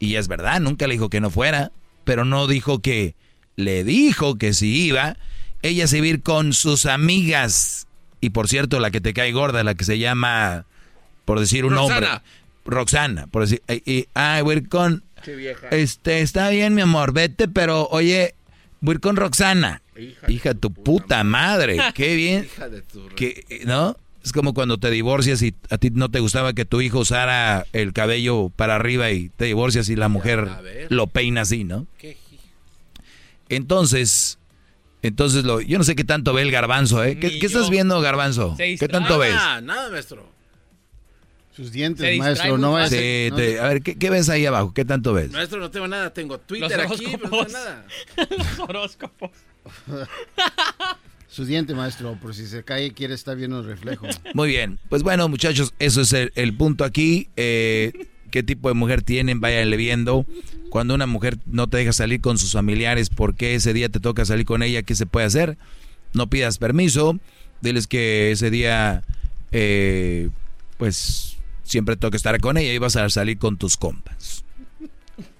[0.00, 1.70] Y es verdad, nunca le dijo que no fuera,
[2.04, 3.14] pero no dijo que
[3.56, 5.16] le dijo que si iba,
[5.62, 7.86] ella se iba a ir con sus amigas.
[8.20, 10.64] Y por cierto, la que te cae gorda, la que se llama,
[11.24, 12.22] por decir un nombre, Roxana.
[12.64, 15.68] Roxana, por decir, y, y- ah, voy a ir con, Qué vieja.
[15.68, 18.34] este, está bien, mi amor, vete, pero oye,
[18.80, 19.82] voy a ir con Roxana.
[20.28, 22.44] Hija, de tu puta madre, qué bien.
[22.54, 23.96] Hija de tu que, eh, ¿No?
[24.22, 27.66] Es como cuando te divorcias y a ti no te gustaba que tu hijo usara
[27.72, 30.48] el cabello para arriba y te divorcias y la mujer
[30.90, 31.86] lo peina así, ¿no?
[33.48, 34.38] Entonces,
[35.02, 37.18] entonces lo, yo no sé qué tanto ve el garbanzo, ¿eh?
[37.18, 38.54] ¿Qué, estás viendo, garbanzo?
[38.56, 39.34] ¿Qué tanto ves?
[39.34, 40.28] Nada, nada, maestro.
[41.56, 42.90] Sus dientes, maestro, no es.
[42.90, 44.72] Sí, no te- es- a ver, ¿qué, qué ves ahí abajo?
[44.72, 45.30] ¿Qué tanto ves?
[45.30, 46.10] Maestro, no tengo nada.
[46.12, 47.86] Tengo Twitter Los aquí, pero no tengo nada.
[48.38, 49.30] Los horóscopos.
[51.30, 54.06] Sus dientes, maestro, por si se cae quiere estar viendo el reflejo.
[54.34, 54.80] Muy bien.
[54.88, 57.28] Pues bueno, muchachos, eso es el, el punto aquí.
[57.36, 59.40] Eh, ¿Qué tipo de mujer tienen?
[59.40, 60.26] Váyanle viendo.
[60.70, 64.00] Cuando una mujer no te deja salir con sus familiares, ¿por qué ese día te
[64.00, 64.82] toca salir con ella?
[64.82, 65.56] ¿Qué se puede hacer?
[66.14, 67.20] No pidas permiso.
[67.60, 69.04] Diles que ese día,
[69.52, 70.30] eh,
[70.78, 74.44] pues, siempre toca estar con ella y vas a salir con tus compas.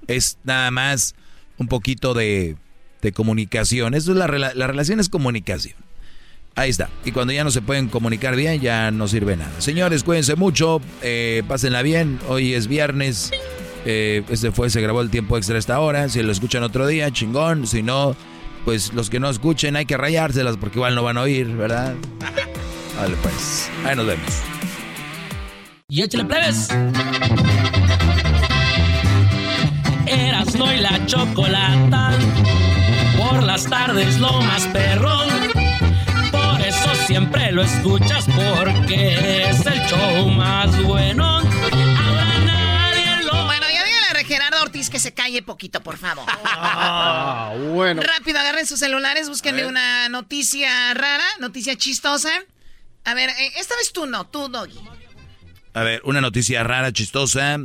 [0.06, 1.16] Es nada más
[1.58, 2.56] un poquito de,
[3.02, 3.94] de comunicación.
[3.94, 5.76] Eso es la, la relación es comunicación.
[6.56, 6.90] Ahí está.
[7.04, 9.60] Y cuando ya no se pueden comunicar bien, ya no sirve nada.
[9.60, 10.80] Señores, cuídense mucho.
[11.02, 12.18] Eh, pásenla bien.
[12.28, 13.30] Hoy es viernes.
[13.86, 16.08] Eh, este fue, se grabó el tiempo extra esta hora.
[16.08, 17.66] Si lo escuchan otro día, chingón.
[17.66, 18.16] Si no,
[18.64, 21.94] pues los que no escuchen hay que rayárselas porque igual no van a oír, ¿verdad?
[22.96, 23.70] Vale, pues.
[23.86, 24.42] Ahí nos vemos.
[25.88, 26.68] Y échale plebes.
[30.06, 32.18] Erasno y la chocolata.
[33.50, 35.28] Las tardes lo más perrón.
[36.30, 41.38] Por eso siempre lo escuchas porque es el show más bueno.
[41.38, 43.44] Ahora nadie lo.
[43.46, 46.26] Bueno, ya dígale a Gerardo Ortiz que se calle poquito, por favor.
[46.44, 48.00] Ah, bueno.
[48.02, 52.30] Rápido, agarren sus celulares, búsquenle una noticia rara, noticia chistosa.
[53.04, 54.78] A ver, eh, esta vez tú no, tú, Doggy.
[55.74, 57.58] A ver, una noticia rara, chistosa.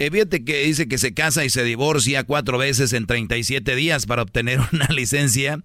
[0.00, 4.06] Eh, fíjate que dice que se casa y se divorcia cuatro veces en 37 días
[4.06, 5.60] para obtener una licencia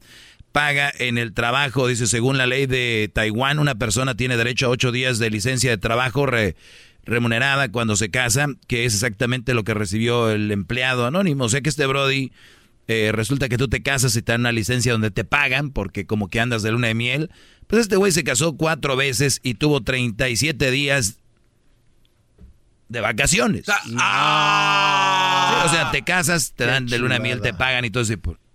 [0.51, 1.87] paga en el trabajo.
[1.87, 5.69] Dice, según la ley de Taiwán, una persona tiene derecho a ocho días de licencia
[5.69, 6.27] de trabajo
[7.05, 11.45] remunerada cuando se casa, que es exactamente lo que recibió el empleado anónimo.
[11.45, 12.33] O sea que este Brody
[12.89, 16.05] eh, resulta que tú te casas y te dan una licencia donde te pagan, porque
[16.05, 17.31] como que andas de luna de miel.
[17.67, 21.19] Pues este güey se casó cuatro veces y tuvo 37 días
[22.89, 23.65] de vacaciones.
[23.97, 25.63] Ah.
[25.65, 28.13] o sea, te casas, te dan de luna de miel, te pagan y todo eso.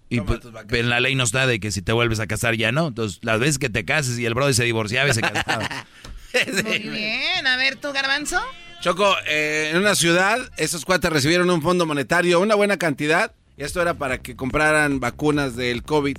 [0.08, 2.56] Y pues, pero en la ley no está de que si te vuelves a casar
[2.56, 2.88] ya no.
[2.88, 5.86] Entonces, las veces que te cases y el brother se divorciaba y se casaba.
[6.64, 7.46] Muy bien.
[7.46, 8.40] A ver, ¿tú, Garbanzo?
[8.80, 13.62] Choco, eh, en una ciudad, esos cuates recibieron un fondo monetario, una buena cantidad, y
[13.62, 16.16] esto era para que compraran vacunas del COVID.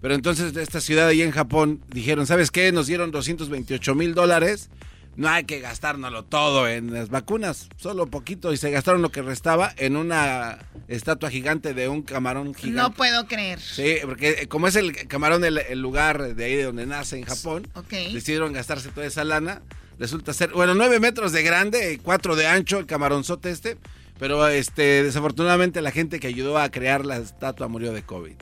[0.00, 2.72] Pero entonces, esta ciudad ahí en Japón, dijeron, ¿sabes qué?
[2.72, 4.70] Nos dieron 228 mil dólares
[5.16, 9.20] no hay que gastárnoslo todo en las vacunas, solo poquito, y se gastaron lo que
[9.20, 12.80] restaba en una estatua gigante de un camarón gigante.
[12.80, 13.60] No puedo creer.
[13.60, 17.24] Sí, porque eh, como es el camarón el, lugar de ahí de donde nace en
[17.24, 19.62] Japón, decidieron gastarse toda esa lana.
[19.98, 23.76] Resulta ser, bueno, nueve metros de grande, cuatro de ancho, el camaronzote este,
[24.20, 28.36] pero este, desafortunadamente la gente que ayudó a crear la estatua murió de COVID.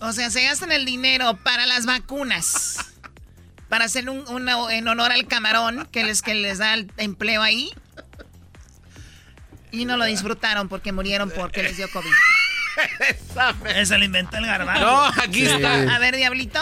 [0.00, 2.87] O sea, se gastan el dinero para las vacunas
[3.68, 4.24] para hacer un,
[4.70, 7.70] en honor al camarón que les, que les da el empleo ahí.
[9.70, 12.10] Y no lo disfrutaron porque murieron porque les dio COVID.
[13.76, 14.84] Esa lo inventó el garbanzo.
[14.84, 15.94] No, aquí está.
[15.94, 16.60] A ver, Diablito.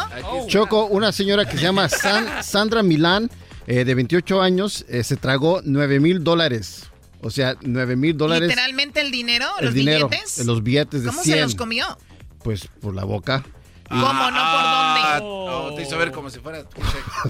[0.49, 3.31] Choco, una señora que se llama Sandra Milán,
[3.67, 6.85] eh, de 28 años, eh, se tragó 9 mil dólares.
[7.21, 8.49] O sea, 9 mil dólares.
[8.49, 10.47] Literalmente el dinero, el los dinero, billetes.
[10.47, 11.37] Los billetes de ¿Cómo 100.
[11.37, 11.99] se los comió?
[12.43, 13.45] Pues por la boca.
[13.89, 14.03] ¿Cómo?
[14.03, 15.27] ¿No por Ah, dónde?
[15.71, 16.65] no, te hizo ver como si fuera.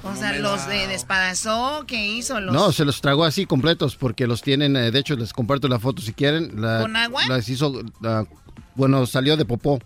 [0.03, 2.39] O sea, los eh, despadazó, ¿qué hizo?
[2.39, 2.53] Los...
[2.53, 5.79] No, se los tragó así completos porque los tienen, eh, de hecho les comparto la
[5.79, 6.59] foto si quieren.
[6.61, 7.21] La, ¿Con agua?
[7.27, 8.25] Las hizo, la-
[8.75, 9.79] bueno, salió de popó.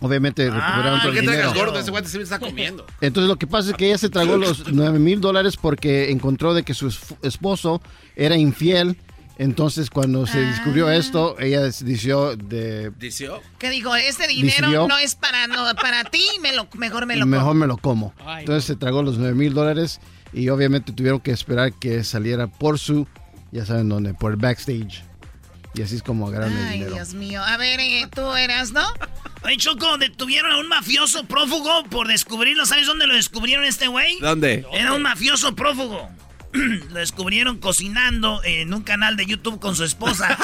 [0.00, 1.66] Obviamente recuperaron todo ¿Por el qué tragas dinero.
[1.66, 1.78] gordo?
[1.80, 2.84] Ese guante se me está comiendo.
[3.00, 6.54] Entonces lo que pasa es que ella se tragó los 9 mil dólares porque encontró
[6.54, 6.88] de que su
[7.22, 7.80] esposo
[8.16, 8.96] era infiel.
[9.42, 10.94] Entonces cuando se descubrió Ah.
[10.96, 12.90] esto, ella decidió de...
[12.98, 13.40] ¿Dició?
[13.58, 13.94] ¿Qué dijo?
[13.96, 14.86] Este dinero Decidió.
[14.88, 17.54] no es para, no, para ti, me lo, mejor me lo mejor como.
[17.60, 18.14] me lo como.
[18.38, 20.00] Entonces se tragó los 9 mil dólares
[20.32, 23.06] y obviamente tuvieron que esperar que saliera por su,
[23.50, 25.02] ya saben dónde, por el backstage.
[25.74, 26.94] Y así es como agarraron el Ay, dinero.
[26.94, 27.42] Dios mío.
[27.42, 28.84] A ver, eh, tú eras, ¿no?
[29.44, 32.66] Oye, Choco, detuvieron a un mafioso prófugo por descubrirlo.
[32.66, 34.18] ¿Sabes dónde lo descubrieron este güey?
[34.20, 34.66] ¿Dónde?
[34.72, 36.08] Era un mafioso prófugo.
[36.52, 40.36] Lo descubrieron cocinando en un canal de YouTube con su esposa.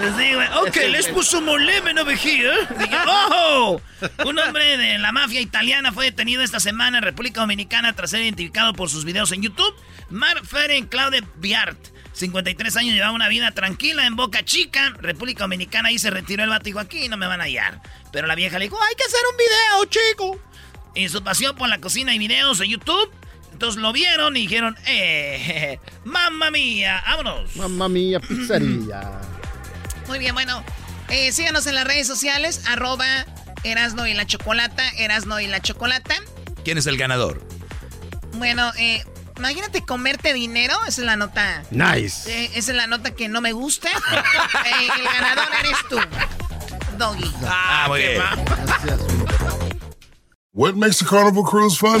[0.00, 2.52] Les digo, ok, let's put some more lemon over here.
[2.78, 3.80] Dije, ¡oh!
[4.24, 8.22] Un hombre de la mafia italiana fue detenido esta semana en República Dominicana tras ser
[8.22, 9.74] identificado por sus videos en YouTube.
[10.08, 11.78] Mark Feren Claude Biart,
[12.12, 15.88] 53 años, llevaba una vida tranquila en Boca Chica, República Dominicana.
[15.88, 17.82] Ahí se retiró el vato y dijo, aquí no me van a hallar.
[18.12, 20.40] Pero la vieja le dijo, hay que hacer un video, chico.
[20.94, 23.10] Y su pasión por la cocina y videos en YouTube.
[23.58, 25.80] Entonces lo vieron y dijeron, ¡eh!
[26.04, 27.02] ¡Mamma mía!
[27.04, 27.56] ¡Vámonos!
[27.56, 29.20] Mamma mía, pizzería.
[30.06, 30.62] Muy bien, bueno.
[31.08, 33.26] eh, síganos en las redes sociales, arroba
[33.64, 36.14] Erasno y la Chocolata, Erasno y la Chocolata.
[36.64, 37.44] ¿Quién es el ganador?
[38.34, 39.04] Bueno, eh,
[39.36, 41.64] imagínate comerte dinero, esa es la nota.
[41.72, 42.32] Nice.
[42.32, 43.88] Eh, esa es la nota que no me gusta.
[44.68, 45.98] Eh, el ganador eres tú,
[46.96, 47.32] Doggy.
[47.44, 48.22] Ah, muy bien.
[50.52, 52.00] What makes a carnival cruise fun?